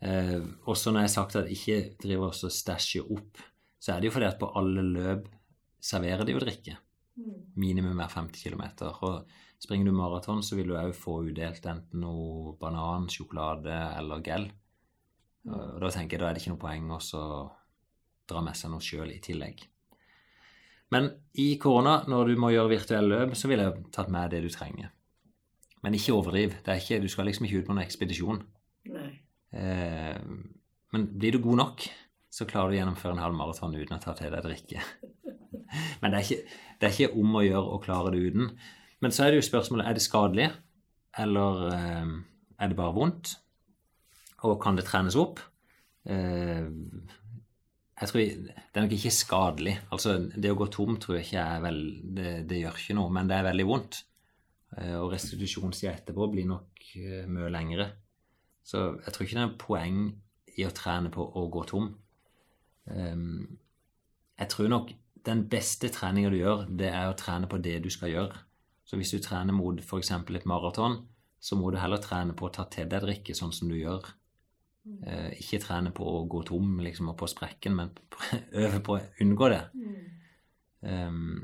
Eh, 0.00 0.38
også 0.70 0.92
når 0.92 1.02
jeg 1.02 1.08
har 1.08 1.14
sagt 1.14 1.36
at 1.36 1.48
jeg 1.48 1.58
ikke 1.58 1.96
driver 2.04 2.30
og 2.30 2.52
stæsjer 2.54 3.10
opp, 3.12 3.42
så 3.78 3.94
er 3.94 4.00
det 4.00 4.08
jo 4.08 4.14
fordi 4.14 4.28
at 4.30 4.38
på 4.40 4.50
alle 4.58 4.84
løp 4.86 5.26
serverer 5.80 6.24
de 6.24 6.34
jo 6.34 6.42
drikke. 6.42 6.76
Minimum 7.58 7.98
hver 7.98 8.14
50 8.14 8.42
km. 8.46 8.64
Og 9.02 9.26
springer 9.58 9.90
du 9.90 9.96
maraton, 9.96 10.42
så 10.42 10.56
vil 10.58 10.70
du 10.70 10.76
òg 10.78 10.94
få 10.94 11.20
udelt 11.26 11.66
enten 11.66 12.02
noe 12.04 12.54
banan, 12.60 13.08
sjokolade 13.10 13.74
eller 13.98 14.22
gel. 14.26 14.48
Og 15.48 15.80
da 15.82 15.90
tenker 15.94 16.18
jeg 16.18 16.22
da 16.22 16.28
er 16.28 16.36
det 16.36 16.42
ikke 16.42 16.54
noe 16.54 16.62
poeng 16.62 16.90
å 16.94 17.00
dra 18.28 18.42
med 18.44 18.58
seg 18.58 18.72
noe 18.72 18.84
sjøl 18.84 19.10
i 19.14 19.20
tillegg. 19.24 19.64
Men 20.94 21.10
i 21.36 21.50
korona, 21.60 22.02
når 22.08 22.30
du 22.30 22.40
må 22.40 22.52
gjøre 22.54 22.72
virtuelle 22.72 23.10
løp, 23.12 23.34
så 23.36 23.50
ville 23.50 23.66
jeg 23.66 23.88
tatt 23.92 24.12
med 24.12 24.32
det 24.32 24.42
du 24.44 24.48
trenger. 24.52 24.92
Men 25.84 25.94
ikke 25.94 26.14
overdriv. 26.16 26.56
Det 26.64 26.72
er 26.72 26.80
ikke, 26.80 27.02
du 27.02 27.08
skal 27.12 27.28
liksom 27.28 27.46
ikke 27.46 27.62
ut 27.62 27.68
på 27.68 27.74
noen 27.74 27.84
ekspedisjon. 27.84 28.40
Eh, 29.52 30.16
men 30.94 31.04
blir 31.20 31.36
du 31.36 31.42
god 31.44 31.60
nok, 31.62 31.84
så 32.32 32.46
klarer 32.48 32.72
du 32.72 32.76
å 32.76 32.80
gjennomføre 32.80 33.16
en 33.16 33.22
halv 33.22 33.36
maraton 33.36 33.76
uten 33.76 33.96
å 33.96 34.00
ta 34.02 34.14
til 34.16 34.32
deg 34.32 34.44
drikke. 34.44 34.82
Men 36.00 36.12
det 36.12 36.18
er, 36.18 36.24
ikke, 36.24 36.56
det 36.80 36.86
er 36.88 36.94
ikke 36.94 37.20
om 37.20 37.36
å 37.36 37.44
gjøre 37.44 37.74
å 37.74 37.80
klare 37.82 38.12
det 38.14 38.20
uten. 38.30 38.50
Men 39.04 39.14
så 39.14 39.24
er 39.24 39.32
det 39.32 39.40
jo 39.40 39.48
spørsmålet 39.48 39.88
er 39.88 39.96
det 39.98 40.04
skadelig, 40.04 40.46
eller 41.20 41.62
eh, 41.74 42.12
er 42.58 42.70
det 42.70 42.78
bare 42.78 42.96
vondt? 42.96 43.34
Og 44.48 44.56
kan 44.62 44.78
det 44.78 44.86
trenes 44.88 45.16
opp? 45.18 45.42
Eh, 46.08 46.68
jeg 47.98 48.10
tror 48.10 48.20
Det 48.20 48.76
er 48.78 48.84
nok 48.84 48.94
ikke 48.94 49.14
skadelig. 49.14 49.74
Altså, 49.90 50.16
det 50.30 50.52
å 50.52 50.58
gå 50.58 50.68
tom 50.70 50.98
tror 51.02 51.18
jeg 51.18 51.26
ikke 51.26 51.46
er 51.56 51.64
vel 51.64 51.80
Det, 52.02 52.34
det 52.50 52.60
gjør 52.62 52.78
ikke 52.82 52.96
noe, 52.98 53.12
men 53.14 53.30
det 53.30 53.38
er 53.38 53.48
veldig 53.48 53.66
vondt. 53.68 54.02
Eh, 54.76 54.96
og 55.00 55.12
restitusjonstida 55.14 55.94
etterpå 55.96 56.28
blir 56.32 56.46
nok 56.48 56.90
eh, 57.00 57.24
mye 57.30 57.50
lengre. 57.52 57.88
Så 58.68 58.84
jeg 59.00 59.14
tror 59.14 59.26
ikke 59.26 59.38
det 59.38 59.46
er 59.46 59.58
poeng 59.62 60.00
i 60.58 60.66
å 60.66 60.74
trene 60.74 61.10
på 61.14 61.24
å 61.24 61.46
gå 61.52 61.62
tom. 61.70 61.92
Ehm, 62.92 63.58
jeg 64.38 64.50
tror 64.52 64.68
nok 64.72 64.92
den 65.28 65.44
beste 65.50 65.90
treninga 65.92 66.32
du 66.32 66.38
gjør, 66.38 66.66
det 66.68 66.90
er 66.92 67.08
å 67.08 67.16
trene 67.18 67.48
på 67.50 67.60
det 67.62 67.78
du 67.84 67.88
skal 67.92 68.12
gjøre. 68.12 68.44
Så 68.88 68.96
hvis 68.96 69.12
du 69.12 69.20
trener 69.24 69.56
mot 69.56 69.80
f.eks. 69.82 70.12
et 70.12 70.48
maraton, 70.48 71.02
så 71.40 71.56
må 71.56 71.70
du 71.70 71.78
heller 71.78 72.00
trene 72.02 72.34
på 72.36 72.48
å 72.48 72.52
ta 72.54 72.64
til 72.72 72.88
deg 72.90 73.04
drikke 73.04 73.36
sånn 73.36 73.52
som 73.54 73.70
du 73.70 73.76
gjør. 73.78 74.06
Eh, 75.08 75.30
ikke 75.38 75.60
trene 75.62 75.92
på 75.94 76.04
å 76.04 76.24
gå 76.30 76.42
tom 76.48 76.80
liksom, 76.82 77.12
og 77.12 77.18
på 77.20 77.28
sprekken, 77.30 77.76
men 77.78 77.92
øve 78.64 78.80
på 78.84 78.96
å 78.96 79.04
unngå 79.22 79.48
det. 79.52 79.62
Ehm, 80.88 81.38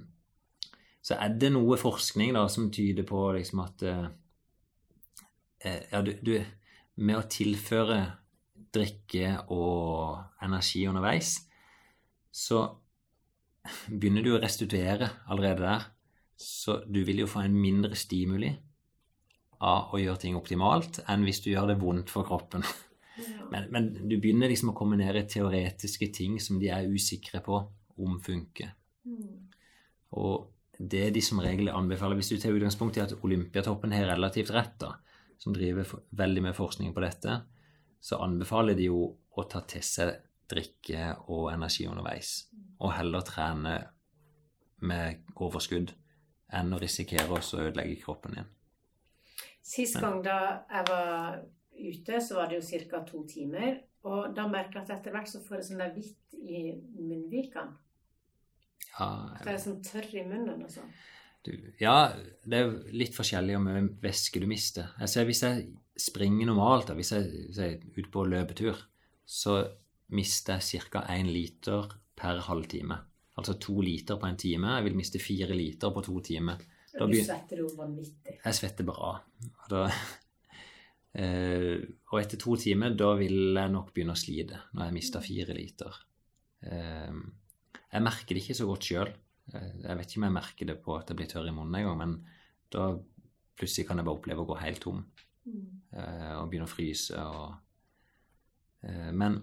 så 1.05 1.19
er 1.21 1.37
det 1.39 1.53
noe 1.55 1.79
forskning 1.81 2.35
da 2.37 2.45
som 2.51 2.71
tyder 2.75 3.07
på 3.09 3.25
liksom 3.37 3.63
at 3.65 3.85
eh, 3.89 4.07
ja, 5.93 6.03
du, 6.05 6.13
du, 6.25 6.37
med 7.05 7.19
å 7.19 7.27
tilføre 7.31 7.99
drikke 8.75 9.37
og 9.55 10.43
energi 10.45 10.85
underveis, 10.91 11.37
så 12.35 12.67
begynner 13.99 14.25
du 14.25 14.35
å 14.35 14.43
restituere 14.43 15.11
allerede 15.29 15.63
der. 15.67 15.91
Så 16.35 16.81
du 16.91 17.05
vil 17.07 17.23
jo 17.23 17.31
få 17.31 17.45
en 17.45 17.55
mindre 17.55 17.95
stimuli 17.97 18.51
av 19.65 19.95
å 19.95 20.01
gjøre 20.03 20.21
ting 20.25 20.35
optimalt 20.37 20.99
enn 21.07 21.23
hvis 21.25 21.41
du 21.45 21.53
gjør 21.53 21.71
det 21.71 21.79
vondt 21.81 22.11
for 22.11 22.27
kroppen. 22.27 22.67
Men, 23.51 23.69
men 23.71 23.91
du 24.09 24.17
begynner 24.19 24.51
liksom 24.51 24.73
å 24.73 24.77
komme 24.77 24.99
ned 24.99 25.17
i 25.17 25.27
teoretiske 25.31 26.09
ting 26.15 26.41
som 26.43 26.59
de 26.59 26.71
er 26.75 26.89
usikre 26.91 27.43
på 27.45 27.61
om 28.03 28.19
funker. 28.23 28.73
Og 30.19 30.51
det 30.79 31.11
de 31.15 31.23
som 31.23 31.41
regel 31.43 31.71
anbefaler, 31.71 32.19
hvis 32.19 32.33
du 32.33 32.39
tar 32.43 32.55
utgangspunkt 32.55 32.99
i 32.99 33.05
at 33.05 33.15
Olympiatoppen 33.23 33.95
har 33.95 34.09
relativt 34.11 34.51
rett, 34.55 34.75
da, 34.83 34.95
som 35.39 35.55
driver 35.55 35.87
for, 35.87 36.07
veldig 36.11 36.43
med 36.49 36.57
forskning 36.57 36.95
på 36.95 37.05
dette, 37.05 37.41
så 38.05 38.21
anbefaler 38.25 38.77
de 38.79 38.89
jo 38.91 39.05
å 39.35 39.45
ta 39.51 39.63
til 39.69 39.85
seg 39.87 40.15
drikke 40.51 41.15
og 41.33 41.49
energi 41.55 41.87
underveis, 41.89 42.33
og 42.83 42.93
heller 42.99 43.25
trene 43.27 43.77
med 44.85 45.23
overskudd 45.41 45.95
enn 46.55 46.75
å 46.75 46.81
risikere 46.83 47.39
å 47.39 47.41
ødelegge 47.41 48.03
kroppen 48.03 48.39
din. 48.39 48.51
Sist 49.65 49.97
gang 49.97 50.21
da 50.25 50.39
jeg 50.69 50.85
var 50.91 51.39
ute, 51.79 52.21
så 52.21 52.39
var 52.39 52.51
det 52.51 52.61
jo 52.61 52.85
ca. 52.91 53.03
to 53.09 53.25
timer. 53.29 53.81
Og 54.05 54.35
da 54.37 54.47
merker 54.51 54.81
jeg 54.81 54.85
at 54.85 54.95
etter 54.99 55.15
hvert 55.15 55.31
så 55.31 55.41
får 55.45 55.59
jeg 55.59 55.67
sånn 55.71 55.81
der 55.81 55.95
hvitt 55.95 56.37
i 56.37 56.63
munnvikene. 57.01 57.79
Ja, 58.95 59.09
Så 59.41 59.49
jeg 59.49 59.55
er 59.55 59.63
sånn 59.63 59.81
tørr 59.83 60.11
i 60.15 60.25
munnen 60.29 60.61
og 60.63 60.71
sånn. 60.71 60.91
Du, 61.45 61.53
ja, 61.81 62.13
det 62.49 62.57
er 62.57 62.69
jo 62.69 62.77
litt 62.97 63.17
forskjellig 63.17 63.57
om 63.59 63.67
hvor 63.69 63.77
mye 63.77 63.97
væske 64.05 64.41
du 64.41 64.47
mister. 64.49 64.95
Jeg 65.03 65.13
ser 65.13 65.27
Hvis 65.29 65.43
jeg 65.45 65.65
springer 66.01 66.49
normalt, 66.49 66.89
da, 66.89 66.97
hvis 66.97 67.13
jeg, 67.13 67.27
hvis 67.49 67.59
jeg 67.61 67.75
er 67.75 67.99
ute 67.99 68.13
på 68.13 68.25
løpetur, 68.29 68.79
så 69.27 69.59
mister 70.15 70.61
jeg 70.61 70.89
ca. 70.93 71.05
1 71.17 71.29
liter 71.33 71.91
per 72.17 72.41
halvtime. 72.47 73.01
Altså 73.35 73.57
to 73.59 73.81
liter 73.83 74.17
på 74.21 74.29
en 74.29 74.39
time. 74.39 74.77
Jeg 74.79 74.87
vil 74.87 74.97
miste 74.97 75.21
fire 75.21 75.57
liter 75.59 75.91
på 75.91 76.05
to 76.07 76.21
timer. 76.23 76.61
Da 76.95 77.09
Du 77.11 77.17
svetter 77.19 77.65
jo 77.65 77.71
vanvittig. 77.75 78.37
Jeg 78.45 78.55
svetter 78.55 78.87
bra. 78.87 79.17
Da, 79.71 79.89
eh, 81.15 81.81
og 82.13 82.21
etter 82.21 82.41
to 82.41 82.57
timer, 82.61 82.95
da 82.99 83.13
vil 83.19 83.57
jeg 83.57 83.73
nok 83.73 83.93
begynne 83.95 84.17
å 84.17 84.21
slite, 84.21 84.61
når 84.75 84.89
jeg 84.89 84.97
mister 84.99 85.25
fire 85.25 85.57
liter. 85.57 85.99
Eh, 86.67 87.19
jeg 87.95 88.03
merker 88.03 88.35
det 88.35 88.43
ikke 88.43 88.59
så 88.59 88.69
godt 88.69 88.89
sjøl. 88.91 89.13
Jeg 89.55 89.99
vet 89.99 90.09
ikke 90.09 90.23
om 90.23 90.29
jeg 90.29 90.35
merker 90.39 90.69
det 90.71 90.79
på 90.83 90.95
at 90.97 91.11
jeg 91.11 91.19
blir 91.19 91.29
tørr 91.31 91.51
i 91.51 91.55
munnen 91.55 91.77
engang, 91.79 91.99
men 92.01 92.15
da 92.73 92.95
plutselig 93.55 93.87
kan 93.89 94.01
jeg 94.01 94.07
bare 94.09 94.19
oppleve 94.19 94.43
å 94.43 94.49
gå 94.49 94.57
helt 94.63 94.83
tom 94.83 95.03
eh, 95.45 96.33
og 96.39 96.49
begynne 96.51 96.67
å 96.67 96.73
fryse. 96.73 97.21
Og, 97.21 97.53
eh, 98.89 99.11
men 99.15 99.39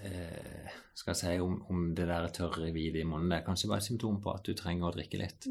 eh, 0.00 0.70
skal 0.94 1.12
jeg 1.14 1.20
si 1.20 1.34
om, 1.44 1.58
om 1.68 1.90
det 1.98 2.08
der 2.08 2.30
tørre 2.34 2.70
hvite 2.74 3.02
i 3.02 3.06
munnen, 3.08 3.28
det 3.32 3.40
er 3.40 3.46
kanskje 3.46 3.70
bare 3.70 3.84
et 3.84 3.88
symptom 3.90 4.20
på 4.22 4.32
at 4.32 4.46
du 4.46 4.54
trenger 4.56 4.88
å 4.88 4.94
drikke 4.96 5.20
litt. 5.20 5.50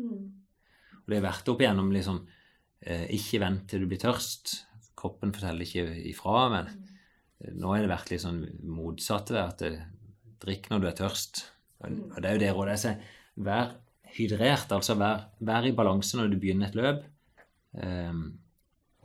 Og 1.03 1.11
det 1.11 1.19
er 1.19 1.27
verdt 1.27 1.51
opp 1.53 1.61
igjennom 1.63 1.91
liksom 1.93 2.23
eh, 2.81 3.05
Ikke 3.15 3.39
vent 3.43 3.67
til 3.71 3.83
du 3.83 3.91
blir 3.91 4.01
tørst. 4.01 4.57
Kroppen 4.97 5.33
forteller 5.35 5.67
ikke 5.67 5.85
ifra, 6.09 6.47
men 6.53 6.71
eh, 6.71 7.53
nå 7.53 7.73
er 7.75 7.85
det 7.85 7.91
vært 7.91 8.13
litt 8.13 8.23
sånn 8.23 8.41
motsatt 8.65 9.33
av 9.35 9.43
at 9.43 9.63
det, 9.65 9.75
drikk 10.43 10.71
når 10.71 10.81
du 10.81 10.89
er 10.89 10.97
tørst. 10.97 11.43
Og 11.81 11.93
og 12.15 12.17
det 12.21 12.29
er 12.29 12.37
jo 12.37 12.41
det 12.41 12.53
rådet 12.53 12.75
jeg 12.75 12.83
sier. 12.83 13.13
Vær 13.47 13.75
hydrert, 14.17 14.71
altså 14.73 14.95
vær, 14.97 15.27
vær 15.45 15.67
i 15.67 15.75
balanse 15.77 16.17
når 16.17 16.31
du 16.31 16.39
begynner 16.41 16.71
et 16.71 16.77
løp. 16.77 17.03
Um, 17.77 18.23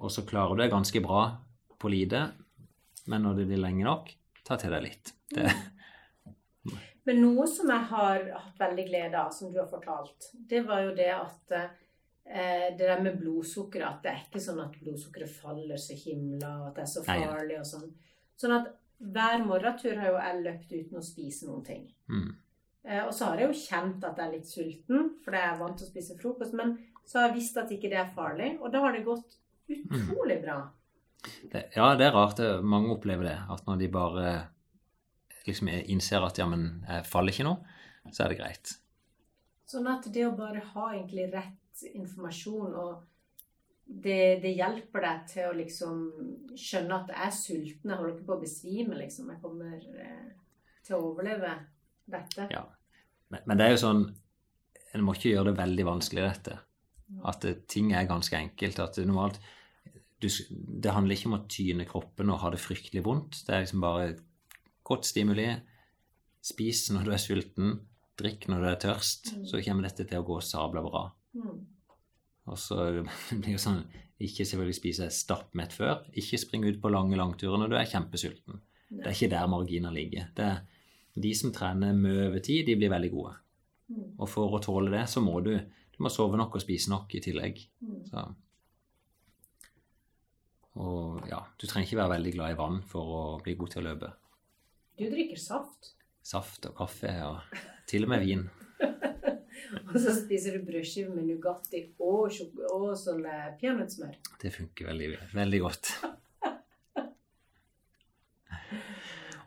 og 0.01 0.13
så 0.13 0.25
klarer 0.27 0.57
du 0.57 0.63
deg 0.63 0.73
ganske 0.73 1.03
bra 1.05 1.27
på 1.83 1.91
lite, 1.93 2.25
men 3.11 3.25
når 3.27 3.41
det 3.41 3.47
blir 3.51 3.61
lenge 3.61 3.85
nok, 3.87 4.09
ta 4.47 4.57
til 4.59 4.73
deg 4.75 4.87
litt. 4.87 5.13
Det, 5.33 5.51
Men 7.07 7.19
noe 7.23 7.47
som 7.51 7.71
jeg 7.73 7.89
har 7.91 8.27
hatt 8.31 8.61
veldig 8.61 8.85
glede 8.87 9.19
av, 9.19 9.33
som 9.35 9.51
du 9.53 9.59
har 9.61 9.71
fortalt, 9.71 10.31
det 10.33 10.63
var 10.69 10.85
jo 10.87 10.93
det 10.97 11.11
at 11.15 11.57
eh, 11.59 11.73
det 12.23 12.87
der 12.87 13.01
med 13.03 13.19
blodsukkeret, 13.19 13.89
at 13.89 14.05
det 14.05 14.11
er 14.13 14.21
ikke 14.23 14.41
sånn 14.41 14.61
at 14.63 14.77
blodsukkeret 14.81 15.33
faller 15.33 15.81
så 15.81 15.97
himla, 15.99 16.53
at 16.69 16.79
det 16.79 16.85
er 16.85 16.91
så 16.93 17.03
farlig 17.05 17.59
og 17.59 17.67
sånn. 17.67 17.91
Sånn 18.39 18.55
at 18.57 18.71
hver 19.03 19.43
morgentur 19.45 19.99
har 19.99 20.13
jo 20.13 20.21
jeg 20.21 20.45
løpt 20.45 20.73
uten 20.73 21.01
å 21.01 21.05
spise 21.05 21.49
noen 21.49 21.67
ting. 21.67 21.85
mm. 22.13 22.31
Eh, 22.83 23.05
og 23.07 23.13
så 23.15 23.29
har 23.31 23.39
jeg 23.39 23.47
jo 23.47 23.59
kjent 23.61 24.05
at 24.07 24.19
jeg 24.19 24.27
er 24.27 24.33
litt 24.35 24.49
sulten, 24.51 25.11
for 25.23 25.37
jeg 25.39 25.49
er 25.49 25.59
vant 25.61 25.77
til 25.79 25.87
å 25.87 25.91
spise 25.93 26.17
frokost. 26.19 26.57
Men 26.59 26.75
så 27.07 27.21
har 27.21 27.29
jeg 27.29 27.37
visst 27.37 27.61
at 27.61 27.71
ikke 27.75 27.91
det 27.93 28.01
er 28.01 28.15
farlig, 28.17 28.57
og 28.61 28.73
da 28.75 28.83
har 28.83 28.97
det 28.97 29.05
gått 29.07 29.37
utrolig 29.71 30.41
bra. 30.43 30.57
Det, 31.23 31.69
ja, 31.77 31.93
det 31.99 32.09
er 32.09 32.17
rart. 32.17 32.43
Mange 32.67 32.91
opplever 32.97 33.29
det. 33.29 33.37
At 33.55 33.67
når 33.69 33.79
de 33.85 33.91
bare 33.95 34.33
liksom 35.47 35.71
innser 35.71 36.27
at 36.27 36.39
ja, 36.39 36.47
men 36.51 36.83
jeg 36.89 37.07
faller 37.07 37.35
ikke 37.35 37.47
nå, 37.47 37.57
så 38.11 38.25
er 38.25 38.33
det 38.33 38.41
greit. 38.41 38.75
Sånn 39.71 39.87
at 39.91 40.07
det 40.15 40.27
å 40.27 40.35
bare 40.37 40.63
ha 40.75 40.89
egentlig 40.91 41.31
rett 41.31 41.62
informasjon 41.93 42.77
og 42.79 42.93
det, 43.83 44.41
det 44.43 44.55
hjelper 44.57 45.05
deg 45.05 45.25
til 45.29 45.49
å 45.51 45.57
liksom 45.57 46.03
skjønne 46.57 46.99
at 46.99 47.11
jeg 47.13 47.27
er 47.27 47.35
sulten. 47.37 47.91
Jeg 47.91 47.99
holder 47.99 48.15
ikke 48.15 48.29
på 48.29 48.37
å 48.37 48.43
besvime, 48.43 48.99
liksom. 48.99 49.31
Jeg 49.33 49.43
kommer 49.43 49.75
eh, 49.77 50.31
til 50.87 50.97
å 50.97 51.11
overleve 51.11 51.55
dette. 52.13 52.47
Ja. 52.55 52.63
Men, 53.33 53.45
men 53.49 53.59
det 53.59 53.67
er 53.67 53.75
jo 53.75 53.83
sånn 53.83 54.05
en 54.93 55.05
må 55.07 55.15
ikke 55.17 55.33
gjøre 55.33 55.51
det 55.51 55.61
veldig 55.61 55.89
vanskelig, 55.89 56.25
dette. 56.25 56.59
At 57.29 57.45
det, 57.45 57.55
ting 57.73 57.93
er 57.97 58.09
ganske 58.09 58.37
enkelt. 58.37 58.81
At 58.81 58.99
det 58.99 59.07
normalt 59.09 59.41
du, 60.23 60.29
Det 60.29 60.93
handler 60.95 61.17
ikke 61.17 61.31
om 61.31 61.39
å 61.41 61.47
tyne 61.51 61.87
kroppen 61.89 62.33
og 62.33 62.43
ha 62.45 62.53
det 62.53 62.61
fryktelig 62.63 63.05
vondt. 63.07 63.43
Det 63.47 63.55
er 63.55 63.65
liksom 63.65 63.85
bare 63.85 64.13
godt 64.87 65.09
stimuli. 65.09 65.49
Spis 66.43 66.87
når 66.95 67.09
du 67.09 67.15
er 67.15 67.23
sulten. 67.23 67.75
Drikk 68.21 68.47
når 68.53 68.63
du 68.63 68.69
er 68.71 68.81
tørst. 68.85 69.33
Så 69.49 69.63
kommer 69.65 69.89
dette 69.89 70.07
til 70.09 70.21
å 70.21 70.29
gå 70.29 70.39
sabla 70.45 70.85
bra. 70.85 71.07
Mm. 71.37 71.61
Og 72.51 72.59
så 72.59 72.79
blir 72.91 73.45
det 73.45 73.53
jo 73.57 73.61
sånn 73.63 73.85
Ikke 74.23 74.45
selvfølgelig 74.45 74.77
spise 74.77 75.09
stappmett 75.15 75.75
før. 75.75 76.05
Ikke 76.19 76.41
spring 76.41 76.67
ut 76.69 76.81
på 76.83 76.91
lange 76.93 77.19
langturer 77.19 77.59
når 77.59 77.73
du 77.73 77.79
er 77.79 77.89
kjempesulten. 77.91 78.61
Det 78.93 79.09
er 79.09 79.17
ikke 79.17 79.33
der 79.33 79.49
marginer 79.51 79.95
ligger. 79.95 80.29
Det 80.37 80.47
er 80.47 80.61
de 81.23 81.33
som 81.37 81.53
trener 81.53 81.97
mye 81.97 82.29
over 82.29 82.43
tid, 82.45 82.67
de 82.69 82.77
blir 82.79 82.93
veldig 82.93 83.11
gode. 83.13 83.33
Mm. 83.93 84.05
Og 84.21 84.29
for 84.31 84.55
å 84.55 84.61
tåle 84.63 84.93
det, 84.93 85.07
så 85.11 85.23
må 85.25 85.41
du 85.45 85.57
du 85.93 85.99
må 86.01 86.11
sove 86.13 86.39
nok 86.41 86.57
og 86.57 86.63
spise 86.65 86.91
nok 86.93 87.13
i 87.19 87.21
tillegg. 87.25 87.59
Mm. 87.85 87.99
Så. 88.09 88.23
Og 90.81 91.29
ja, 91.29 91.43
du 91.61 91.67
trenger 91.69 91.89
ikke 91.89 92.01
være 92.01 92.15
veldig 92.15 92.33
glad 92.39 92.55
i 92.55 92.59
vann 92.59 92.79
for 92.89 93.17
å 93.19 93.23
bli 93.45 93.57
god 93.61 93.75
til 93.75 93.83
å 93.83 93.87
løpe. 93.91 94.13
Du 94.99 95.05
drikker 95.09 95.41
saft, 95.41 95.93
Saft 96.23 96.69
og 96.69 96.77
kaffe 96.79 97.11
og 97.27 97.57
til 97.91 98.07
og 98.07 98.13
med 98.13 98.23
vin. 98.23 98.45
og 99.73 99.99
så 100.01 100.13
spiser 100.17 100.57
du 100.57 100.67
brødskive 100.67 101.13
med 101.15 101.29
Nugatti 101.29 101.85
og, 102.03 102.33
og 102.73 102.89
sånn 102.99 103.25
eh, 103.29 103.53
peanøttsmør. 103.61 104.19
Det 104.43 104.53
funker 104.55 104.91
veldig, 104.93 105.09
veldig 105.33 105.61
godt. 105.65 105.93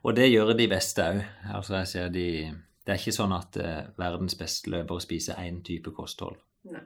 Og 0.05 0.13
det 0.13 0.28
gjør 0.30 0.53
de 0.57 0.67
beste 0.69 1.01
òg. 1.01 1.21
Altså, 1.57 1.80
jeg 1.80 1.89
ser 1.89 2.09
de 2.13 2.28
Det 2.86 2.93
er 2.93 2.99
ikke 3.01 3.15
sånn 3.15 3.34
at 3.34 3.57
eh, 3.57 3.88
verdens 3.97 4.38
beste 4.38 4.69
løpere 4.69 5.01
spiser 5.01 5.39
én 5.41 5.63
type 5.65 5.89
kosthold. 5.97 6.38
Nei. 6.69 6.84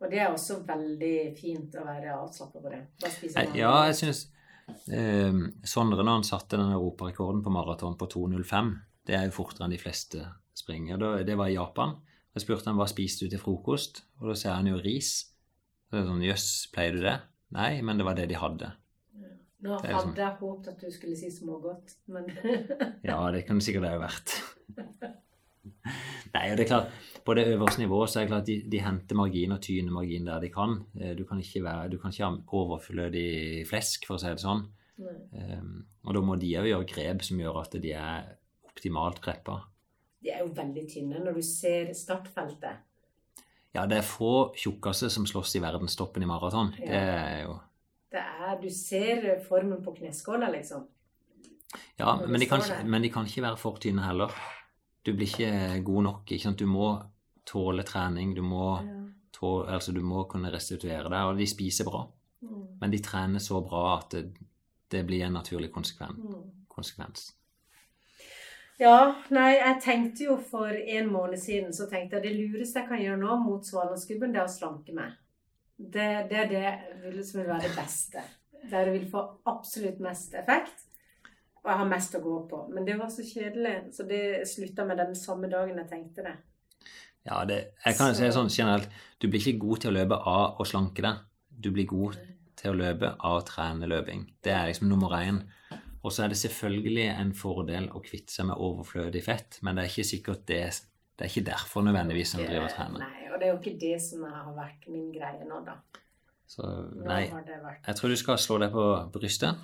Og 0.00 0.08
det 0.08 0.22
er 0.22 0.30
også 0.32 0.62
veldig 0.64 1.16
fint 1.36 1.74
å 1.76 1.84
være 1.84 2.14
avslappa 2.16 2.62
på 2.62 2.70
det. 2.72 2.78
Bare 3.02 3.12
spiser 3.12 3.50
man? 3.50 3.58
Ja, 3.58 3.74
jeg 3.90 3.98
syns 3.98 4.22
eh, 4.88 5.42
Sondre, 5.68 6.00
når 6.00 6.22
han 6.22 6.24
satte 6.24 6.56
den 6.56 6.72
europarekorden 6.72 7.44
på 7.44 7.52
maraton 7.52 7.98
på 8.00 8.08
2.05 8.16 8.72
Det 9.10 9.16
er 9.18 9.26
jo 9.26 9.34
fortere 9.34 9.66
enn 9.66 9.74
de 9.74 9.80
fleste 9.82 10.22
springer. 10.54 11.00
Det 11.26 11.34
var 11.34 11.50
i 11.50 11.56
Japan. 11.56 11.96
Jeg 12.36 12.44
spurte 12.44 12.70
han 12.70 12.78
hva 12.78 12.86
spiste 12.86 13.26
du 13.26 13.32
til 13.32 13.42
frokost, 13.42 14.04
og 14.20 14.30
da 14.30 14.36
sier 14.38 14.54
han 14.54 14.68
jo 14.70 14.78
ris. 14.78 15.08
Så 15.88 15.96
det 15.96 16.04
er 16.04 16.06
sånn, 16.12 16.22
Jøss, 16.22 16.46
pleier 16.70 16.94
du 16.94 17.00
det? 17.02 17.16
Nei, 17.56 17.80
men 17.82 17.98
det 17.98 18.06
var 18.06 18.14
det 18.14 18.28
de 18.30 18.38
hadde. 18.38 18.68
Nå 19.60 19.80
hadde 19.82 20.14
jeg 20.22 20.36
håpet 20.38 20.70
at 20.70 20.84
du 20.84 20.94
skulle 20.94 21.18
si 21.18 21.28
smågodt, 21.34 21.96
men 22.14 22.30
Ja, 23.10 23.18
det 23.34 23.42
kunne 23.48 23.64
sikkert 23.66 23.88
det 23.88 23.90
ha 23.96 23.98
vært. 24.00 24.36
Nei, 26.36 26.46
og 26.46 26.56
det 26.56 26.64
er 26.64 26.70
klart, 26.70 26.94
på 27.26 27.34
det 27.36 27.48
øverste 27.50 27.82
nivået 27.82 28.12
så 28.12 28.20
er 28.20 28.28
det 28.28 28.30
klart 28.30 28.48
de, 28.48 28.56
de 28.70 28.80
henter 28.80 29.18
margin 29.18 29.52
og 29.56 29.60
tyner 29.66 29.92
margin 29.92 30.30
der 30.30 30.40
de 30.46 30.52
kan. 30.54 30.78
Eh, 30.96 31.16
Du 31.18 31.26
kan 31.28 31.42
ikke, 31.42 31.64
være, 31.66 31.90
du 31.90 31.98
kan 32.00 32.14
ikke 32.14 32.28
ha 32.30 32.60
overflødig 32.62 33.66
flesk, 33.68 34.06
for 34.06 34.16
å 34.16 34.22
si 34.22 34.30
det 34.30 34.44
sånn. 34.46 34.68
Um, 35.00 35.76
og 36.04 36.12
da 36.14 36.20
må 36.24 36.34
de 36.36 36.54
òg 36.60 36.66
gjøre 36.70 36.88
grep 36.88 37.22
som 37.24 37.38
gjør 37.40 37.62
at 37.62 37.76
de 37.80 37.92
er 37.96 38.26
optimalt 38.80 39.20
preppa. 39.20 39.58
De 40.20 40.30
er 40.32 40.40
jo 40.44 40.52
veldig 40.56 40.86
tynne 40.88 41.20
når 41.20 41.36
du 41.36 41.42
ser 41.44 41.92
startfeltet. 41.96 42.80
Ja, 43.72 43.84
det 43.86 44.00
er 44.00 44.06
få 44.06 44.50
tjukkaser 44.58 45.08
som 45.12 45.26
slåss 45.28 45.54
i 45.56 45.62
verdenstoppen 45.62 46.24
i 46.24 46.28
maraton. 46.28 46.72
Ja. 46.80 46.86
Det 46.86 47.02
er 47.02 47.42
jo 47.44 47.58
Det 48.10 48.18
er, 48.18 48.56
du 48.60 48.68
ser 48.74 49.40
formen 49.46 49.84
på 49.84 49.92
kneskåla, 49.94 50.48
liksom. 50.50 50.88
Ja, 51.96 52.16
men 52.26 52.40
de, 52.40 52.46
kan, 52.50 52.60
men 52.84 53.02
de 53.02 53.10
kan 53.14 53.26
ikke 53.28 53.44
være 53.44 53.56
for 53.60 53.78
tynne 53.78 54.02
heller. 54.02 54.32
Du 55.06 55.12
blir 55.14 55.28
ikke 55.28 55.82
god 55.86 56.02
nok. 56.02 56.24
ikke 56.32 56.42
sant? 56.42 56.58
Du 56.58 56.66
må 56.66 56.96
tåle 57.46 57.84
trening. 57.86 58.34
Du 58.34 58.42
må, 58.42 58.80
Ja. 58.82 58.96
tåle, 59.32 59.70
altså 59.70 59.92
du 59.94 60.00
må 60.02 60.24
kunne 60.28 60.50
restituere 60.50 61.06
deg. 61.08 61.22
Og 61.30 61.38
de 61.38 61.46
spiser 61.46 61.84
bra. 61.86 62.08
Mm. 62.42 62.64
Men 62.80 62.90
de 62.90 62.98
trener 62.98 63.38
så 63.38 63.60
bra 63.62 63.98
at 63.98 64.10
det, 64.10 64.32
det 64.90 65.06
blir 65.06 65.22
en 65.28 65.32
naturlig 65.38 65.70
konsekvens. 65.72 66.18
Mm. 66.18 66.66
konsekvens. 66.68 67.36
Ja, 68.80 69.14
nei, 69.28 69.58
jeg 69.58 69.80
tenkte 69.84 70.24
jo 70.24 70.36
for 70.40 70.72
en 70.72 71.10
måned 71.12 71.40
siden 71.40 71.74
så 71.76 71.84
tenkte 71.90 72.16
jeg 72.16 72.24
det 72.24 72.36
lureste 72.38 72.80
jeg 72.80 72.88
kan 72.88 73.02
gjøre 73.02 73.20
nå 73.20 73.34
mot 73.42 73.66
Svalandsgubben, 73.66 74.32
det 74.32 74.40
er 74.40 74.46
å 74.48 74.52
slanke 74.52 74.94
meg. 74.96 75.18
Det, 75.76 76.06
det 76.30 76.38
er 76.40 76.48
det 77.12 77.26
som 77.28 77.40
vil 77.42 77.50
være 77.50 77.68
det 77.68 77.74
beste. 77.76 78.22
Der 78.70 78.88
det 78.88 78.94
vil 78.94 79.10
få 79.12 79.22
absolutt 79.48 80.00
mest 80.04 80.34
effekt. 80.36 80.86
Og 81.60 81.68
jeg 81.68 81.76
har 81.82 81.88
mest 81.90 82.16
å 82.16 82.22
gå 82.24 82.36
på. 82.48 82.62
Men 82.72 82.86
det 82.88 82.96
var 82.96 83.12
så 83.12 83.24
kjedelig, 83.24 83.74
så 83.92 84.06
det 84.08 84.48
slutta 84.48 84.86
med 84.88 84.96
den 85.00 85.12
samme 85.16 85.48
dagen 85.52 85.76
jeg 85.76 85.90
tenkte 85.90 86.24
det. 86.24 86.34
Ja, 87.28 87.44
det, 87.44 87.58
jeg 87.84 87.96
kan 87.98 88.14
Så- 88.14 88.22
si 88.22 88.32
sånn 88.32 88.48
generelt, 88.48 88.88
du 89.20 89.28
blir 89.28 89.40
ikke 89.40 89.60
god 89.60 89.80
til 89.80 89.90
å 89.90 89.98
løpe 89.98 90.16
av 90.24 90.56
å 90.58 90.64
slanke 90.64 91.02
deg. 91.04 91.20
Du 91.52 91.70
blir 91.70 91.86
god 91.86 92.16
til 92.56 92.72
å 92.72 92.76
løpe 92.76 93.14
av 93.20 93.42
å 93.42 93.44
trene 93.44 93.86
løping. 93.86 94.24
Det 94.42 94.52
er 94.52 94.66
liksom 94.68 94.88
nummer 94.88 95.10
én. 95.20 95.42
Og 96.02 96.12
så 96.12 96.24
er 96.24 96.28
det 96.32 96.38
selvfølgelig 96.40 97.08
en 97.20 97.32
fordel 97.36 97.90
å 97.92 98.00
kvitte 98.00 98.32
seg 98.32 98.46
med 98.48 98.56
overflødig 98.56 99.20
fett, 99.24 99.58
men 99.62 99.76
det 99.76 99.84
er 99.84 99.90
ikke 99.92 100.10
sikkert 100.14 100.46
det 100.48 100.62
Det 101.20 101.26
er 101.26 101.32
ikke 101.34 101.50
derfor 101.50 101.82
nødvendigvis 101.84 102.30
en 102.34 102.46
driver 102.46 102.64
og 102.64 102.70
trener. 102.72 103.02
Nei, 103.04 103.26
og 103.28 103.34
det 103.40 103.46
er 103.46 103.50
jo 103.52 103.58
ikke 103.58 103.78
det 103.80 103.98
som 104.00 104.22
har 104.24 104.54
vært 104.56 104.86
min 104.88 105.10
greie 105.12 105.44
nå, 105.44 105.58
da. 105.66 105.74
Så 106.48 106.64
nei, 107.04 107.26
jeg 107.28 107.96
tror 107.98 108.08
du 108.08 108.16
skal 108.16 108.38
slå 108.40 108.56
deg 108.62 108.72
på 108.72 108.84
brystet 109.12 109.54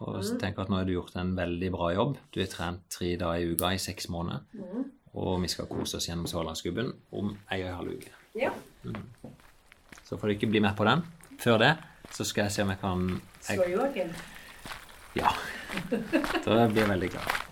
og 0.00 0.16
Mm. 0.24 0.38
tenke 0.40 0.62
at 0.64 0.68
nå 0.72 0.76
har 0.80 0.84
du 0.88 0.94
gjort 0.94 1.14
en 1.20 1.36
veldig 1.36 1.70
bra 1.70 1.92
jobb. 1.92 2.16
Du 2.32 2.40
har 2.40 2.48
trent 2.48 2.80
tre 2.88 3.16
dager 3.16 3.44
i 3.44 3.52
uka 3.52 3.74
i 3.74 3.78
seks 3.78 4.08
måneder, 4.08 4.40
mm. 4.54 4.84
og 5.14 5.42
vi 5.42 5.48
skal 5.48 5.66
kose 5.66 5.96
oss 6.00 6.08
gjennom 6.08 6.26
Sørlandsgubben 6.26 6.92
om 7.12 7.36
ei 7.52 7.60
og 7.62 7.68
en 7.68 7.76
halv 7.76 7.92
uke. 7.98 8.10
Ja. 8.34 8.50
Så 10.02 10.16
får 10.16 10.26
du 10.26 10.34
ikke 10.34 10.50
bli 10.50 10.60
med 10.60 10.74
på 10.76 10.84
den. 10.88 11.04
Før 11.38 11.58
det 11.58 11.76
så 12.10 12.24
skal 12.24 12.44
jeg 12.48 12.52
se 12.52 12.62
om 12.62 12.70
jeg 12.70 12.80
kan 12.80 13.20
jeg. 13.48 14.10
Ja. 15.14 15.32
Da 16.44 16.68
blir 16.68 16.84
jeg 16.84 16.88
veldig 16.88 17.10
glad. 17.16 17.51